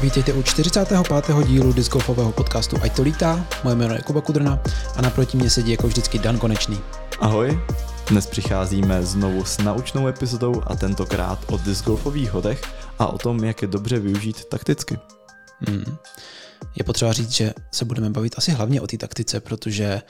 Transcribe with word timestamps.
Vítejte 0.00 0.32
u 0.32 0.42
45. 0.42 1.46
dílu 1.46 1.72
discgolfového 1.72 2.32
podcastu 2.32 2.76
Ať 2.82 2.96
to 2.96 3.02
lítá. 3.02 3.48
Moje 3.64 3.76
jméno 3.76 3.94
je 3.94 4.02
Kuba 4.02 4.20
Kudrna 4.20 4.62
a 4.96 5.02
naproti 5.02 5.36
mě 5.36 5.50
sedí 5.50 5.70
jako 5.70 5.86
vždycky 5.86 6.18
Dan 6.18 6.38
Konečný. 6.38 6.80
Ahoj, 7.20 7.60
dnes 8.10 8.26
přicházíme 8.26 9.02
znovu 9.02 9.44
s 9.44 9.58
naučnou 9.58 10.08
epizodou 10.08 10.62
a 10.66 10.76
tentokrát 10.76 11.38
o 11.52 11.56
discgolfových 11.56 12.30
hodech 12.30 12.62
a 12.98 13.06
o 13.06 13.18
tom, 13.18 13.44
jak 13.44 13.62
je 13.62 13.68
dobře 13.68 13.98
využít 13.98 14.44
takticky. 14.44 14.98
Hmm. 15.68 15.96
Je 16.76 16.84
potřeba 16.84 17.12
říct, 17.12 17.32
že 17.32 17.54
se 17.72 17.84
budeme 17.84 18.10
bavit 18.10 18.34
asi 18.38 18.50
hlavně 18.50 18.80
o 18.80 18.86
té 18.86 18.96
taktice, 18.98 19.40
protože 19.40 20.02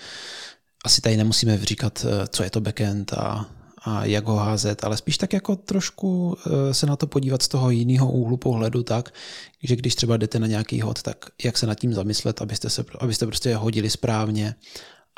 asi 0.84 1.00
tady 1.00 1.16
nemusíme 1.16 1.58
říkat, 1.58 2.06
eh, 2.08 2.26
co 2.28 2.42
je 2.42 2.50
to 2.50 2.60
backend 2.60 3.12
a 3.12 3.46
a 3.86 4.04
jak 4.04 4.26
ho 4.26 4.36
házet, 4.36 4.84
ale 4.84 4.96
spíš 4.96 5.18
tak 5.18 5.32
jako 5.32 5.56
trošku 5.56 6.36
eh, 6.46 6.74
se 6.74 6.86
na 6.86 6.96
to 6.96 7.06
podívat 7.06 7.42
z 7.42 7.48
toho 7.48 7.70
jiného 7.70 8.12
úhlu 8.12 8.36
pohledu 8.36 8.82
tak, 8.82 9.14
že 9.62 9.76
když 9.76 9.94
třeba 9.94 10.16
jdete 10.16 10.38
na 10.38 10.46
nějaký 10.46 10.80
hod, 10.80 11.02
tak 11.02 11.30
jak 11.44 11.58
se 11.58 11.66
nad 11.66 11.74
tím 11.74 11.94
zamyslet, 11.94 12.42
abyste, 12.42 12.70
se, 12.70 12.84
abyste 12.98 13.26
prostě 13.26 13.56
hodili 13.56 13.90
správně 13.90 14.54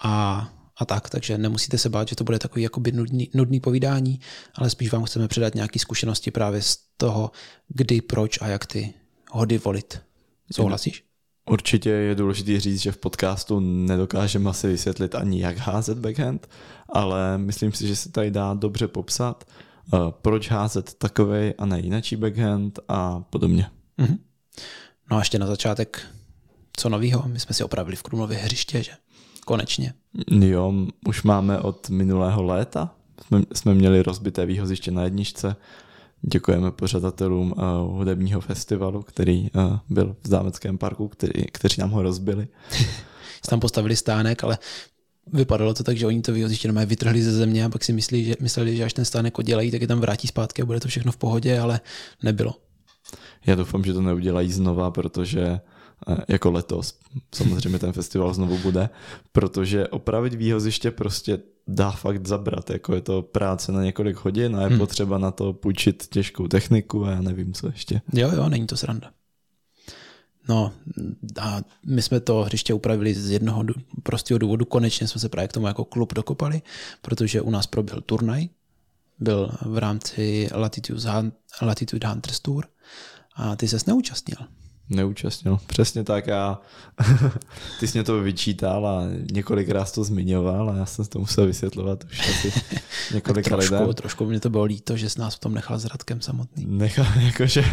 a, 0.02 0.48
a 0.76 0.84
tak, 0.84 1.10
takže 1.10 1.38
nemusíte 1.38 1.78
se 1.78 1.88
bát, 1.88 2.08
že 2.08 2.16
to 2.16 2.24
bude 2.24 2.38
takový 2.38 2.62
jakoby 2.62 2.92
nudný, 2.92 3.30
nudný 3.34 3.60
povídání, 3.60 4.20
ale 4.54 4.70
spíš 4.70 4.92
vám 4.92 5.04
chceme 5.04 5.28
předat 5.28 5.54
nějaké 5.54 5.78
zkušenosti 5.78 6.30
právě 6.30 6.62
z 6.62 6.78
toho, 6.96 7.30
kdy, 7.68 8.00
proč 8.00 8.38
a 8.40 8.48
jak 8.48 8.66
ty 8.66 8.94
hody 9.30 9.58
volit. 9.58 10.00
Souhlasíš? 10.52 11.07
Určitě 11.50 11.90
je 11.90 12.14
důležité 12.14 12.60
říct, 12.60 12.80
že 12.80 12.92
v 12.92 12.98
podcastu 12.98 13.60
nedokážeme 13.60 14.50
asi 14.50 14.68
vysvětlit 14.68 15.14
ani 15.14 15.40
jak 15.40 15.56
házet 15.56 15.98
backhand, 15.98 16.48
ale 16.88 17.38
myslím 17.38 17.72
si, 17.72 17.88
že 17.88 17.96
se 17.96 18.12
tady 18.12 18.30
dá 18.30 18.54
dobře 18.54 18.88
popsat, 18.88 19.44
uh, 19.92 20.10
proč 20.10 20.50
házet 20.50 20.94
takovej 20.94 21.54
a 21.58 21.66
ne 21.66 21.80
jinačí 21.80 22.16
backhand 22.16 22.78
a 22.88 23.20
podobně. 23.20 23.70
Mm-hmm. 23.98 24.18
No 25.10 25.16
a 25.16 25.18
ještě 25.18 25.38
na 25.38 25.46
začátek, 25.46 26.02
co 26.76 26.88
novýho? 26.88 27.22
My 27.26 27.40
jsme 27.40 27.54
si 27.54 27.64
opravili 27.64 27.96
v 27.96 28.02
Krumlově 28.02 28.38
hřiště, 28.38 28.82
že? 28.82 28.92
Konečně. 29.44 29.94
Jo, 30.30 30.74
už 31.06 31.22
máme 31.22 31.58
od 31.58 31.90
minulého 31.90 32.42
léta. 32.42 32.94
Jsme, 33.26 33.42
jsme 33.52 33.74
měli 33.74 34.02
rozbité 34.02 34.46
výhoziště 34.46 34.90
na 34.90 35.04
jedničce, 35.04 35.56
Děkujeme 36.22 36.70
pořadatelům 36.70 37.52
uh, 37.52 37.96
hudebního 37.96 38.40
festivalu, 38.40 39.02
který 39.02 39.50
uh, 39.50 39.76
byl 39.88 40.16
v 40.22 40.28
Zámeckém 40.28 40.78
parku, 40.78 41.08
který, 41.08 41.44
kteří 41.52 41.80
nám 41.80 41.90
ho 41.90 42.02
rozbili. 42.02 42.48
tam 43.48 43.60
postavili 43.60 43.96
stánek, 43.96 44.44
ale 44.44 44.58
vypadalo 45.32 45.74
to 45.74 45.84
tak, 45.84 45.96
že 45.96 46.06
oni 46.06 46.22
to 46.22 46.32
vyhoziště 46.32 46.68
jenom 46.68 46.86
vytrhli 46.86 47.22
ze 47.22 47.32
země 47.32 47.64
a 47.64 47.68
pak 47.68 47.84
si 47.84 47.92
myslí, 47.92 48.24
že, 48.24 48.34
mysleli, 48.40 48.76
že 48.76 48.84
až 48.84 48.92
ten 48.92 49.04
stánek 49.04 49.38
oddělají, 49.38 49.70
tak 49.70 49.80
je 49.80 49.86
tam 49.86 50.00
vrátí 50.00 50.28
zpátky 50.28 50.62
a 50.62 50.64
bude 50.64 50.80
to 50.80 50.88
všechno 50.88 51.12
v 51.12 51.16
pohodě, 51.16 51.58
ale 51.58 51.80
nebylo. 52.22 52.54
Já 53.46 53.54
doufám, 53.54 53.84
že 53.84 53.92
to 53.92 54.00
neudělají 54.00 54.52
znova, 54.52 54.90
protože 54.90 55.60
jako 56.28 56.50
letos. 56.50 56.98
Samozřejmě 57.34 57.78
ten 57.78 57.92
festival 57.92 58.34
znovu 58.34 58.58
bude, 58.58 58.88
protože 59.32 59.88
opravit 59.88 60.34
výhoziště 60.34 60.90
prostě 60.90 61.38
dá 61.66 61.90
fakt 61.90 62.26
zabrat, 62.26 62.70
jako 62.70 62.94
je 62.94 63.00
to 63.00 63.22
práce 63.22 63.72
na 63.72 63.84
několik 63.84 64.16
hodin 64.16 64.56
a 64.56 64.62
je 64.62 64.68
hmm. 64.68 64.78
potřeba 64.78 65.18
na 65.18 65.30
to 65.30 65.52
půjčit 65.52 66.06
těžkou 66.06 66.48
techniku 66.48 67.04
a 67.04 67.10
já 67.10 67.20
nevím, 67.20 67.52
co 67.52 67.66
ještě. 67.66 68.00
Jo, 68.12 68.30
jo, 68.36 68.48
není 68.48 68.66
to 68.66 68.76
sranda. 68.76 69.10
No 70.48 70.72
a 71.40 71.60
my 71.86 72.02
jsme 72.02 72.20
to 72.20 72.42
hřiště 72.42 72.74
upravili 72.74 73.14
z 73.14 73.30
jednoho 73.30 73.64
prostého 74.02 74.38
důvodu. 74.38 74.64
Konečně 74.64 75.08
jsme 75.08 75.20
se 75.20 75.28
právě 75.28 75.48
k 75.48 75.52
tomu 75.52 75.66
jako 75.66 75.84
klub 75.84 76.14
dokopali, 76.14 76.62
protože 77.02 77.40
u 77.40 77.50
nás 77.50 77.66
proběhl 77.66 78.00
turnaj. 78.00 78.48
Byl 79.18 79.50
v 79.62 79.78
rámci 79.78 80.48
Latitude, 80.54 81.00
Latitude 81.62 82.08
Hunters 82.08 82.40
Tour 82.40 82.66
a 83.36 83.56
ty 83.56 83.68
ses 83.68 83.86
neúčastnil 83.86 84.38
neúčastnil. 84.90 85.58
Přesně 85.66 86.04
tak, 86.04 86.26
já, 86.26 86.60
ty 87.80 87.86
jsi 87.86 87.98
mě 87.98 88.04
to 88.04 88.22
vyčítal 88.22 88.86
a 88.86 89.02
několikrát 89.32 89.92
to 89.92 90.04
zmiňoval 90.04 90.70
a 90.70 90.76
já 90.76 90.86
jsem 90.86 91.04
to 91.04 91.18
musel 91.18 91.46
vysvětlovat 91.46 92.04
už 92.04 92.28
asi 92.28 92.52
několika 93.14 93.56
trošku, 93.56 93.74
lidem. 93.74 93.94
Trošku 93.94 94.24
mě 94.24 94.40
to 94.40 94.50
bylo 94.50 94.64
líto, 94.64 94.96
že 94.96 95.10
jsi 95.10 95.20
nás 95.20 95.34
v 95.34 95.38
tom 95.38 95.54
nechal 95.54 95.78
s 95.78 95.84
Radkem 95.84 96.20
samotný. 96.20 96.66
Nechal, 96.68 97.06
jakože, 97.20 97.64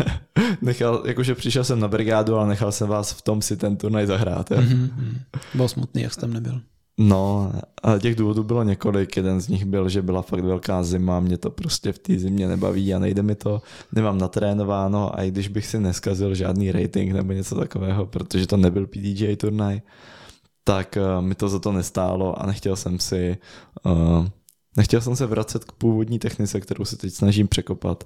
nechal, 0.61 1.03
jakože 1.05 1.35
přišel 1.35 1.63
jsem 1.63 1.79
na 1.79 1.87
brigádu, 1.87 2.35
ale 2.35 2.47
nechal 2.47 2.71
jsem 2.71 2.87
vás 2.87 3.11
v 3.11 3.21
tom 3.21 3.41
si 3.41 3.57
ten 3.57 3.77
turnaj 3.77 4.07
zahrát. 4.07 4.51
Jo? 4.51 4.57
Mm-hmm. 4.57 5.19
Byl 5.53 5.67
smutný, 5.67 6.01
jak 6.01 6.13
jsi 6.13 6.19
tam 6.19 6.33
nebyl. 6.33 6.61
No, 6.97 7.51
a 7.83 7.99
těch 7.99 8.15
důvodů 8.15 8.43
bylo 8.43 8.63
několik. 8.63 9.17
Jeden 9.17 9.41
z 9.41 9.47
nich 9.47 9.65
byl, 9.65 9.89
že 9.89 10.01
byla 10.01 10.21
fakt 10.21 10.43
velká 10.43 10.83
zima, 10.83 11.19
mě 11.19 11.37
to 11.37 11.49
prostě 11.49 11.91
v 11.91 11.99
té 11.99 12.19
zimě 12.19 12.47
nebaví 12.47 12.93
a 12.93 12.99
nejde 12.99 13.23
mi 13.23 13.35
to, 13.35 13.61
nemám 13.91 14.17
natrénováno 14.17 15.19
a 15.19 15.23
i 15.23 15.31
když 15.31 15.47
bych 15.47 15.65
si 15.65 15.79
neskazil 15.79 16.35
žádný 16.35 16.71
rating 16.71 17.13
nebo 17.13 17.33
něco 17.33 17.55
takového, 17.55 18.05
protože 18.05 18.47
to 18.47 18.57
nebyl 18.57 18.87
PDJ 18.87 19.35
turnaj, 19.35 19.81
tak 20.63 20.97
uh, 20.97 21.25
mi 21.25 21.35
to 21.35 21.49
za 21.49 21.59
to 21.59 21.71
nestálo 21.71 22.41
a 22.41 22.45
nechtěl 22.45 22.75
jsem 22.75 22.99
si 22.99 23.37
uh, 23.85 24.27
nechtěl 24.77 25.01
jsem 25.01 25.15
se 25.15 25.25
vracet 25.25 25.65
k 25.65 25.71
původní 25.71 26.19
technice, 26.19 26.59
kterou 26.59 26.85
se 26.85 26.97
teď 26.97 27.13
snažím 27.13 27.47
překopat 27.47 28.03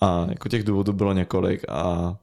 a 0.00 0.26
jako 0.28 0.48
těch 0.48 0.64
důvodů 0.64 0.92
bylo 0.92 1.12
několik 1.12 1.64
a 1.68 2.16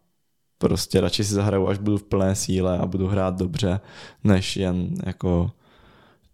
prostě 0.57 1.01
radši 1.01 1.23
si 1.23 1.33
zahraju, 1.33 1.67
až 1.67 1.77
budu 1.77 1.97
v 1.97 2.03
plné 2.03 2.35
síle 2.35 2.77
a 2.77 2.85
budu 2.85 3.07
hrát 3.07 3.37
dobře, 3.37 3.79
než 4.23 4.57
jen 4.57 4.95
jako 5.05 5.51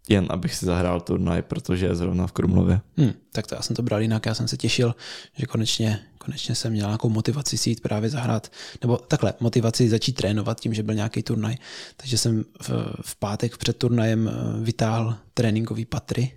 jen 0.08 0.26
abych 0.28 0.54
si 0.54 0.66
zahrál 0.66 1.00
turnaj, 1.00 1.42
protože 1.42 1.86
je 1.86 1.94
zrovna 1.94 2.26
v 2.26 2.32
Krumlově. 2.32 2.80
Hmm, 2.96 3.12
tak 3.32 3.46
to 3.46 3.54
já 3.54 3.62
jsem 3.62 3.76
to 3.76 3.82
bral 3.82 4.00
jinak, 4.00 4.26
já 4.26 4.34
jsem 4.34 4.48
se 4.48 4.56
těšil, 4.56 4.94
že 5.36 5.46
konečně, 5.46 6.00
konečně 6.18 6.54
jsem 6.54 6.72
měl 6.72 6.86
nějakou 6.86 7.08
motivaci 7.08 7.58
si 7.58 7.70
jít 7.70 7.80
právě 7.80 8.10
zahrát, 8.10 8.52
nebo 8.82 8.96
takhle, 8.96 9.34
motivaci 9.40 9.88
začít 9.88 10.12
trénovat 10.12 10.60
tím, 10.60 10.74
že 10.74 10.82
byl 10.82 10.94
nějaký 10.94 11.22
turnaj. 11.22 11.56
Takže 11.96 12.18
jsem 12.18 12.44
v, 12.62 12.70
v 13.02 13.16
pátek 13.16 13.56
před 13.56 13.76
turnajem 13.76 14.28
eh, 14.28 14.60
vytáhl 14.60 15.16
tréninkový 15.34 15.84
patry, 15.84 16.32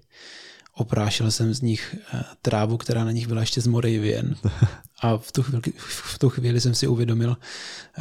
oprášil 0.73 1.31
jsem 1.31 1.53
z 1.53 1.61
nich 1.61 1.95
eh, 2.13 2.23
trávu, 2.41 2.78
která 2.78 3.03
na 3.03 3.11
nich 3.11 3.28
byla 3.28 3.41
ještě 3.41 3.61
z 3.61 3.67
Moravian. 3.67 4.35
A 5.01 5.17
v 5.17 5.31
tu, 5.31 5.44
chvíli, 5.44 5.61
v 5.78 6.19
tu 6.19 6.29
chvíli 6.29 6.61
jsem 6.61 6.75
si 6.75 6.88
uvědomil, 6.88 7.38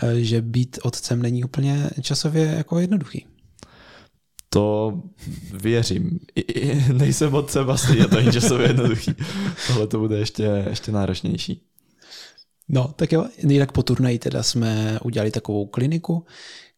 eh, 0.03 0.21
že 0.21 0.43
být 0.43 0.79
otcem 0.83 1.23
není 1.23 1.45
úplně 1.45 1.91
časově 2.03 2.45
jako 2.45 2.79
jednoduchý. 2.79 3.27
To 4.49 5.03
věřím. 5.53 6.19
I, 6.35 6.41
i, 6.41 6.93
nejsem 6.93 7.35
od 7.35 7.51
Sebasty, 7.51 7.97
je 7.97 8.09
to 8.09 8.17
není 8.17 8.33
časově 8.33 8.67
jednoduchý. 8.67 9.15
Tohle 9.67 9.87
to 9.87 9.99
bude 9.99 10.19
ještě, 10.19 10.65
ještě 10.69 10.93
náročnější. 10.93 11.63
No, 12.69 12.89
tak 12.97 13.13
jo, 13.13 13.27
jinak 13.39 13.73
po 13.73 13.83
turnaji 13.83 14.19
teda 14.19 14.43
jsme 14.43 14.99
udělali 15.03 15.31
takovou 15.31 15.67
kliniku, 15.67 16.27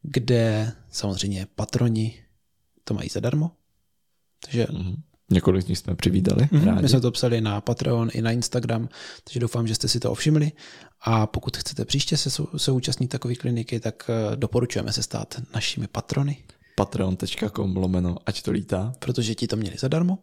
kde 0.02 0.72
samozřejmě 0.90 1.46
patroni 1.54 2.14
to 2.84 2.94
mají 2.94 3.08
zadarmo. 3.08 3.50
Takže 4.44 4.64
mm-hmm. 4.64 4.96
Několik 5.30 5.64
z 5.64 5.68
nich 5.68 5.78
jsme 5.78 5.94
přivídali. 5.94 6.42
Mm-hmm. 6.42 6.82
My 6.82 6.88
jsme 6.88 7.00
to 7.00 7.10
psali 7.10 7.40
na 7.40 7.60
Patreon 7.60 8.08
i 8.12 8.22
na 8.22 8.30
Instagram, 8.30 8.88
takže 9.24 9.40
doufám, 9.40 9.66
že 9.66 9.74
jste 9.74 9.88
si 9.88 10.00
to 10.00 10.12
ovšimli. 10.12 10.52
A 11.00 11.26
pokud 11.26 11.56
chcete 11.56 11.84
příště 11.84 12.16
se, 12.16 12.30
se 12.56 12.72
účastnit 12.72 13.08
takové 13.08 13.34
kliniky, 13.34 13.80
tak 13.80 14.10
eh, 14.10 14.36
doporučujeme 14.36 14.92
se 14.92 15.02
stát 15.02 15.40
našimi 15.54 15.86
patrony 15.86 16.36
patreon.com 16.78 17.76
lomeno, 17.76 18.16
ať 18.26 18.42
to 18.42 18.50
lítá. 18.50 18.92
Protože 18.98 19.34
ti 19.34 19.46
to 19.46 19.56
měli 19.56 19.76
zadarmo. 19.78 20.18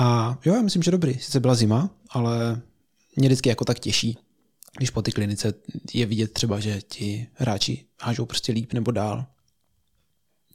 A 0.00 0.38
jo, 0.44 0.54
já 0.54 0.62
myslím, 0.62 0.82
že 0.82 0.90
dobrý. 0.90 1.14
Sice 1.14 1.40
byla 1.40 1.54
zima, 1.54 1.90
ale 2.10 2.60
mě 3.16 3.28
vždycky 3.28 3.48
jako 3.48 3.64
tak 3.64 3.78
těší, 3.78 4.18
když 4.76 4.90
po 4.90 5.02
ty 5.02 5.12
klinice 5.12 5.54
je 5.94 6.06
vidět 6.06 6.32
třeba, 6.32 6.60
že 6.60 6.80
ti 6.80 7.26
hráči 7.34 7.84
hážou 8.00 8.26
prostě 8.26 8.52
líp 8.52 8.72
nebo 8.72 8.90
dál. 8.90 9.26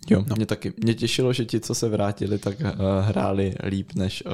Jo, 0.09 0.25
no. 0.27 0.35
mě 0.35 0.45
taky. 0.45 0.73
Mě 0.83 0.93
těšilo, 0.93 1.33
že 1.33 1.45
ti, 1.45 1.59
co 1.59 1.75
se 1.75 1.89
vrátili, 1.89 2.39
tak 2.39 2.59
uh, 2.59 2.65
hráli 3.01 3.55
líp 3.63 3.93
než 3.95 4.23
uh, 4.25 4.31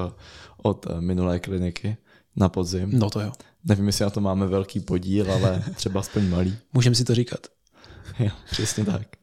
od 0.57 0.85
uh, 0.85 1.01
minulé 1.01 1.39
kliniky 1.39 1.97
na 2.35 2.49
podzim. 2.49 2.99
No 2.99 3.09
to 3.09 3.21
jo. 3.21 3.31
Nevím, 3.63 3.87
jestli 3.87 4.03
na 4.03 4.09
to 4.09 4.21
máme 4.21 4.47
velký 4.47 4.79
podíl, 4.79 5.31
ale 5.31 5.63
třeba 5.75 5.99
aspoň 5.99 6.29
malý. 6.29 6.57
Můžeme 6.73 6.95
si 6.95 7.03
to 7.03 7.15
říkat. 7.15 7.47
Jo, 8.19 8.31
přesně 8.51 8.85
tak. 8.85 9.18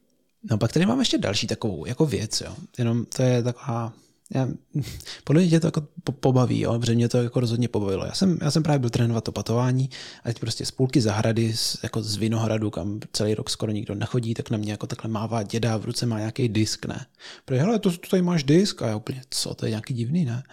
No 0.49 0.57
pak 0.57 0.73
tady 0.73 0.85
mám 0.85 0.99
ještě 0.99 1.17
další 1.17 1.47
takovou 1.47 1.85
jako 1.85 2.05
věc, 2.05 2.41
jo. 2.41 2.55
Jenom 2.77 3.05
to 3.05 3.23
je 3.23 3.43
taková, 3.43 3.93
já, 4.35 4.47
podle 5.23 5.41
mě 5.41 5.49
tě 5.49 5.59
to 5.59 5.67
jako 5.67 5.87
pobaví, 6.19 6.59
jo, 6.59 6.79
protože 6.79 6.95
mě 6.95 7.09
to 7.09 7.17
jako 7.17 7.39
rozhodně 7.39 7.67
pobavilo. 7.67 8.05
Já 8.05 8.13
jsem, 8.13 8.37
já 8.41 8.51
jsem 8.51 8.63
právě 8.63 8.79
byl 8.79 8.89
trénovat 8.89 9.23
to 9.23 9.31
patování 9.31 9.89
a 10.23 10.27
teď 10.27 10.39
prostě 10.39 10.65
z 10.65 10.71
půlky 10.71 11.01
zahrady, 11.01 11.53
z, 11.53 11.77
jako 11.83 12.03
z 12.03 12.15
Vinohradu, 12.15 12.69
kam 12.69 12.99
celý 13.13 13.35
rok 13.35 13.49
skoro 13.49 13.71
nikdo 13.71 13.95
nechodí, 13.95 14.33
tak 14.33 14.49
na 14.49 14.57
mě 14.57 14.71
jako 14.71 14.87
takhle 14.87 15.09
mává 15.09 15.43
děda, 15.43 15.77
v 15.77 15.85
ruce 15.85 16.05
má 16.05 16.19
nějaký 16.19 16.49
disk, 16.49 16.85
ne. 16.85 17.05
Protože 17.45 17.61
hele, 17.61 17.79
to, 17.79 17.91
to 17.91 18.07
tady 18.09 18.21
máš 18.21 18.43
disk 18.43 18.81
a 18.81 18.87
já 18.87 18.95
úplně, 18.95 19.21
co, 19.29 19.53
to 19.53 19.65
je 19.65 19.69
nějaký 19.69 19.93
divný, 19.93 20.25
ne. 20.25 20.43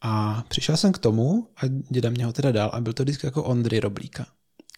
A 0.00 0.44
přišel 0.48 0.76
jsem 0.76 0.92
k 0.92 0.98
tomu 0.98 1.48
a 1.56 1.66
děda 1.90 2.10
mě 2.10 2.24
ho 2.24 2.32
teda 2.32 2.52
dal 2.52 2.70
a 2.72 2.80
byl 2.80 2.92
to 2.92 3.04
disk 3.04 3.24
jako 3.24 3.44
Ondry 3.44 3.80
Roblíka, 3.80 4.26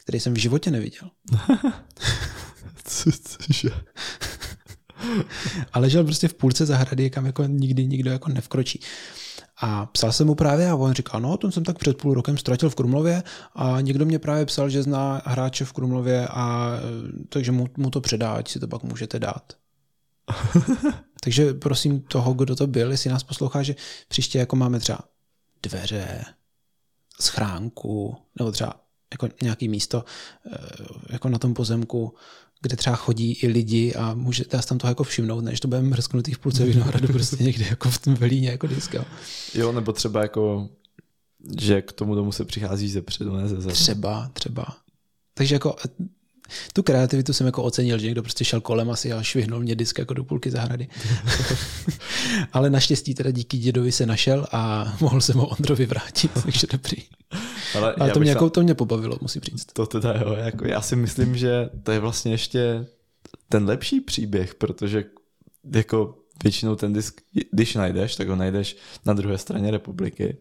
který 0.04 0.20
jsem 0.20 0.34
v 0.34 0.38
životě 0.38 0.70
neviděl. 0.70 1.10
Cože? 2.90 3.70
A 5.72 5.78
ležel 5.78 6.04
prostě 6.04 6.28
v 6.28 6.34
půlce 6.34 6.66
zahrady, 6.66 7.10
kam 7.10 7.26
jako 7.26 7.44
nikdy 7.44 7.86
nikdo 7.86 8.10
jako 8.10 8.30
nevkročí. 8.30 8.80
A 9.62 9.86
psal 9.86 10.12
jsem 10.12 10.26
mu 10.26 10.34
právě 10.34 10.70
a 10.70 10.74
on 10.74 10.92
říkal, 10.92 11.20
no, 11.20 11.36
ten 11.36 11.52
jsem 11.52 11.64
tak 11.64 11.78
před 11.78 11.96
půl 11.96 12.14
rokem 12.14 12.38
ztratil 12.38 12.70
v 12.70 12.74
Krumlově 12.74 13.22
a 13.54 13.80
někdo 13.80 14.04
mě 14.04 14.18
právě 14.18 14.46
psal, 14.46 14.68
že 14.68 14.82
zná 14.82 15.22
hráče 15.24 15.64
v 15.64 15.72
Krumlově 15.72 16.28
a 16.28 16.72
takže 17.28 17.52
mu, 17.52 17.66
mu 17.76 17.90
to 17.90 18.00
předá, 18.00 18.32
ať 18.32 18.48
si 18.48 18.60
to 18.60 18.68
pak 18.68 18.82
můžete 18.82 19.18
dát. 19.18 19.52
takže 21.22 21.54
prosím 21.54 22.00
toho, 22.00 22.34
kdo 22.34 22.56
to 22.56 22.66
byl, 22.66 22.90
jestli 22.90 23.10
nás 23.10 23.22
poslouchá, 23.22 23.62
že 23.62 23.74
příště 24.08 24.38
jako 24.38 24.56
máme 24.56 24.80
třeba 24.80 24.98
dveře, 25.62 26.24
schránku, 27.20 28.16
nebo 28.38 28.52
třeba 28.52 28.74
jako 29.12 29.28
nějaký 29.42 29.68
místo 29.68 30.04
eh, 30.52 30.58
jako 31.10 31.28
na 31.28 31.38
tom 31.38 31.54
pozemku, 31.54 32.14
kde 32.60 32.76
třeba 32.76 32.96
chodí 32.96 33.32
i 33.32 33.46
lidi 33.46 33.94
a 33.94 34.14
můžete 34.14 34.62
se 34.62 34.68
tam 34.68 34.78
toho 34.78 34.90
jako 34.90 35.04
všimnout, 35.04 35.40
než 35.40 35.60
to 35.60 35.68
budeme 35.68 35.88
mrzknutý 35.88 36.32
v 36.32 36.38
půlce 36.38 36.64
Vinohradu 36.64 37.08
prostě 37.12 37.44
někde 37.44 37.66
jako 37.70 37.90
v 37.90 37.98
tom 37.98 38.14
velíně 38.14 38.50
jako 38.50 38.66
diska. 38.66 39.04
Jo, 39.54 39.72
nebo 39.72 39.92
třeba 39.92 40.22
jako, 40.22 40.68
že 41.60 41.82
k 41.82 41.92
tomu 41.92 42.14
domu 42.14 42.32
se 42.32 42.44
přichází 42.44 42.88
ze 42.88 43.02
předu, 43.02 43.36
ne 43.36 43.48
ze 43.48 43.60
zadu. 43.60 43.74
Třeba, 43.74 44.30
třeba. 44.32 44.66
Takže 45.34 45.54
jako 45.54 45.76
tu 46.72 46.82
kreativitu 46.82 47.32
jsem 47.32 47.46
jako 47.46 47.62
ocenil, 47.62 47.98
že 47.98 48.06
někdo 48.06 48.22
prostě 48.22 48.44
šel 48.44 48.60
kolem 48.60 48.90
asi 48.90 49.12
a 49.12 49.22
švihnul 49.22 49.60
mě 49.60 49.74
disk 49.74 49.98
jako 49.98 50.14
do 50.14 50.24
půlky 50.24 50.50
zahrady. 50.50 50.88
Ale 52.52 52.70
naštěstí 52.70 53.14
teda 53.14 53.30
díky 53.30 53.58
dědovi 53.58 53.92
se 53.92 54.06
našel 54.06 54.46
a 54.52 54.92
mohl 55.00 55.20
jsem 55.20 55.36
ho 55.36 55.46
Ondrovi 55.46 55.86
vrátit, 55.86 56.30
takže 56.42 56.66
dobrý. 56.72 57.02
Ale, 57.74 57.94
Ale 57.94 58.10
to, 58.10 58.20
mě, 58.20 58.30
jako, 58.30 58.50
to 58.50 58.62
mě 58.62 58.74
pobavilo, 58.74 59.18
musím 59.20 59.42
říct. 59.42 59.66
To 59.72 59.86
teda 59.86 60.14
jo, 60.20 60.32
jako 60.32 60.66
já 60.68 60.80
si 60.80 60.96
myslím, 60.96 61.36
že 61.36 61.70
to 61.82 61.92
je 61.92 61.98
vlastně 61.98 62.32
ještě 62.32 62.86
ten 63.48 63.64
lepší 63.64 64.00
příběh, 64.00 64.54
protože 64.54 65.04
jako 65.74 66.14
většinou 66.42 66.76
ten 66.76 66.92
disk, 66.92 67.20
když 67.52 67.74
najdeš, 67.74 68.16
tak 68.16 68.28
ho 68.28 68.36
najdeš 68.36 68.76
na 69.06 69.12
druhé 69.12 69.38
straně 69.38 69.70
republiky. 69.70 70.36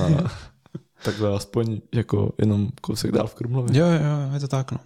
A 0.00 0.30
takhle 1.04 1.36
aspoň 1.36 1.80
jako 1.94 2.32
jenom 2.38 2.70
kousek 2.80 3.12
dál 3.12 3.26
v 3.26 3.34
Krumlově. 3.34 3.78
Jo, 3.78 3.86
jo, 3.86 4.34
je 4.34 4.40
to 4.40 4.48
tak, 4.48 4.72
no. 4.72 4.78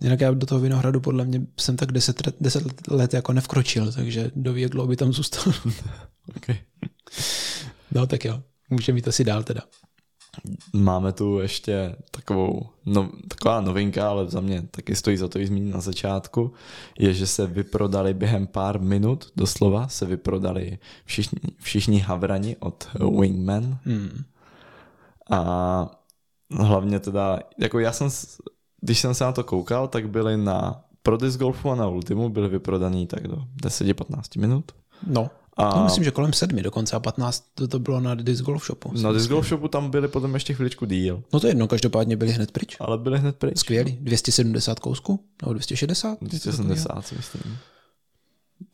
Jinak 0.00 0.20
já 0.20 0.30
do 0.30 0.46
toho 0.46 0.60
Vinohradu 0.60 1.00
podle 1.00 1.24
mě 1.24 1.46
jsem 1.60 1.76
tak 1.76 1.92
deset, 1.92 2.26
let, 2.26 2.36
deset 2.40 2.64
let 2.88 3.14
jako 3.14 3.32
nevkročil, 3.32 3.92
takže 3.92 4.30
do 4.36 4.56
jak 4.56 4.70
dlouho 4.70 4.88
by 4.88 4.96
tam 4.96 5.12
zůstal. 5.12 5.52
okay. 6.36 6.56
No 7.92 8.06
tak 8.06 8.24
jo, 8.24 8.42
můžeme 8.70 8.98
jít 8.98 9.08
asi 9.08 9.24
dál 9.24 9.42
teda. 9.42 9.62
Máme 10.72 11.12
tu 11.12 11.38
ještě 11.38 11.96
takovou, 12.10 12.66
no, 12.86 13.10
taková 13.28 13.60
novinka, 13.60 14.08
ale 14.08 14.30
za 14.30 14.40
mě 14.40 14.62
taky 14.70 14.96
stojí 14.96 15.16
za 15.16 15.28
to 15.28 15.38
i 15.38 15.46
zmínit 15.46 15.74
na 15.74 15.80
začátku, 15.80 16.52
je, 16.98 17.14
že 17.14 17.26
se 17.26 17.46
vyprodali 17.46 18.14
během 18.14 18.46
pár 18.46 18.80
minut, 18.80 19.32
doslova 19.36 19.88
se 19.88 20.06
vyprodali 20.06 20.78
všichni, 21.04 21.40
všichni 21.60 21.98
havrani 21.98 22.56
od 22.60 22.88
Wingman. 23.20 23.78
Hmm. 23.84 24.24
A 25.30 25.90
hlavně 26.50 27.00
teda, 27.00 27.40
jako 27.58 27.78
já 27.78 27.92
jsem 27.92 28.10
když 28.84 29.00
jsem 29.00 29.14
se 29.14 29.24
na 29.24 29.32
to 29.32 29.44
koukal, 29.44 29.88
tak 29.88 30.08
byly 30.08 30.36
na 30.36 30.84
pro 31.02 31.16
disc 31.16 31.36
golfu 31.36 31.70
a 31.70 31.74
na 31.74 31.88
Ultimu 31.88 32.28
byly 32.28 32.48
vyprodaný 32.48 33.06
tak 33.06 33.28
do 33.28 33.36
10-15 33.62 34.40
minut. 34.40 34.72
No. 35.06 35.30
A 35.56 35.76
no, 35.76 35.84
myslím, 35.84 36.04
že 36.04 36.10
kolem 36.10 36.32
sedmi 36.32 36.62
dokonce 36.62 36.96
a 36.96 37.00
15 37.00 37.44
to, 37.54 37.68
to 37.68 37.78
bylo 37.78 38.00
na 38.00 38.14
Disc 38.14 38.42
Golf 38.42 38.66
Shopu. 38.66 38.92
Na 39.02 39.12
Disc 39.12 39.28
Golf 39.28 39.48
Shopu 39.48 39.68
tam 39.68 39.90
byly 39.90 40.08
potom 40.08 40.34
ještě 40.34 40.54
chviličku 40.54 40.86
díl. 40.86 41.22
No 41.32 41.40
to 41.40 41.46
jedno, 41.46 41.68
každopádně 41.68 42.16
byli 42.16 42.32
hned 42.32 42.50
pryč. 42.50 42.76
Ale 42.80 42.98
byli 42.98 43.18
hned 43.18 43.36
pryč. 43.36 43.58
Skvělý. 43.58 43.98
270 44.00 44.80
kousků? 44.80 45.20
Nebo 45.42 45.52
260? 45.52 46.18
270 46.20 47.06
si 47.06 47.14
myslím. 47.14 47.58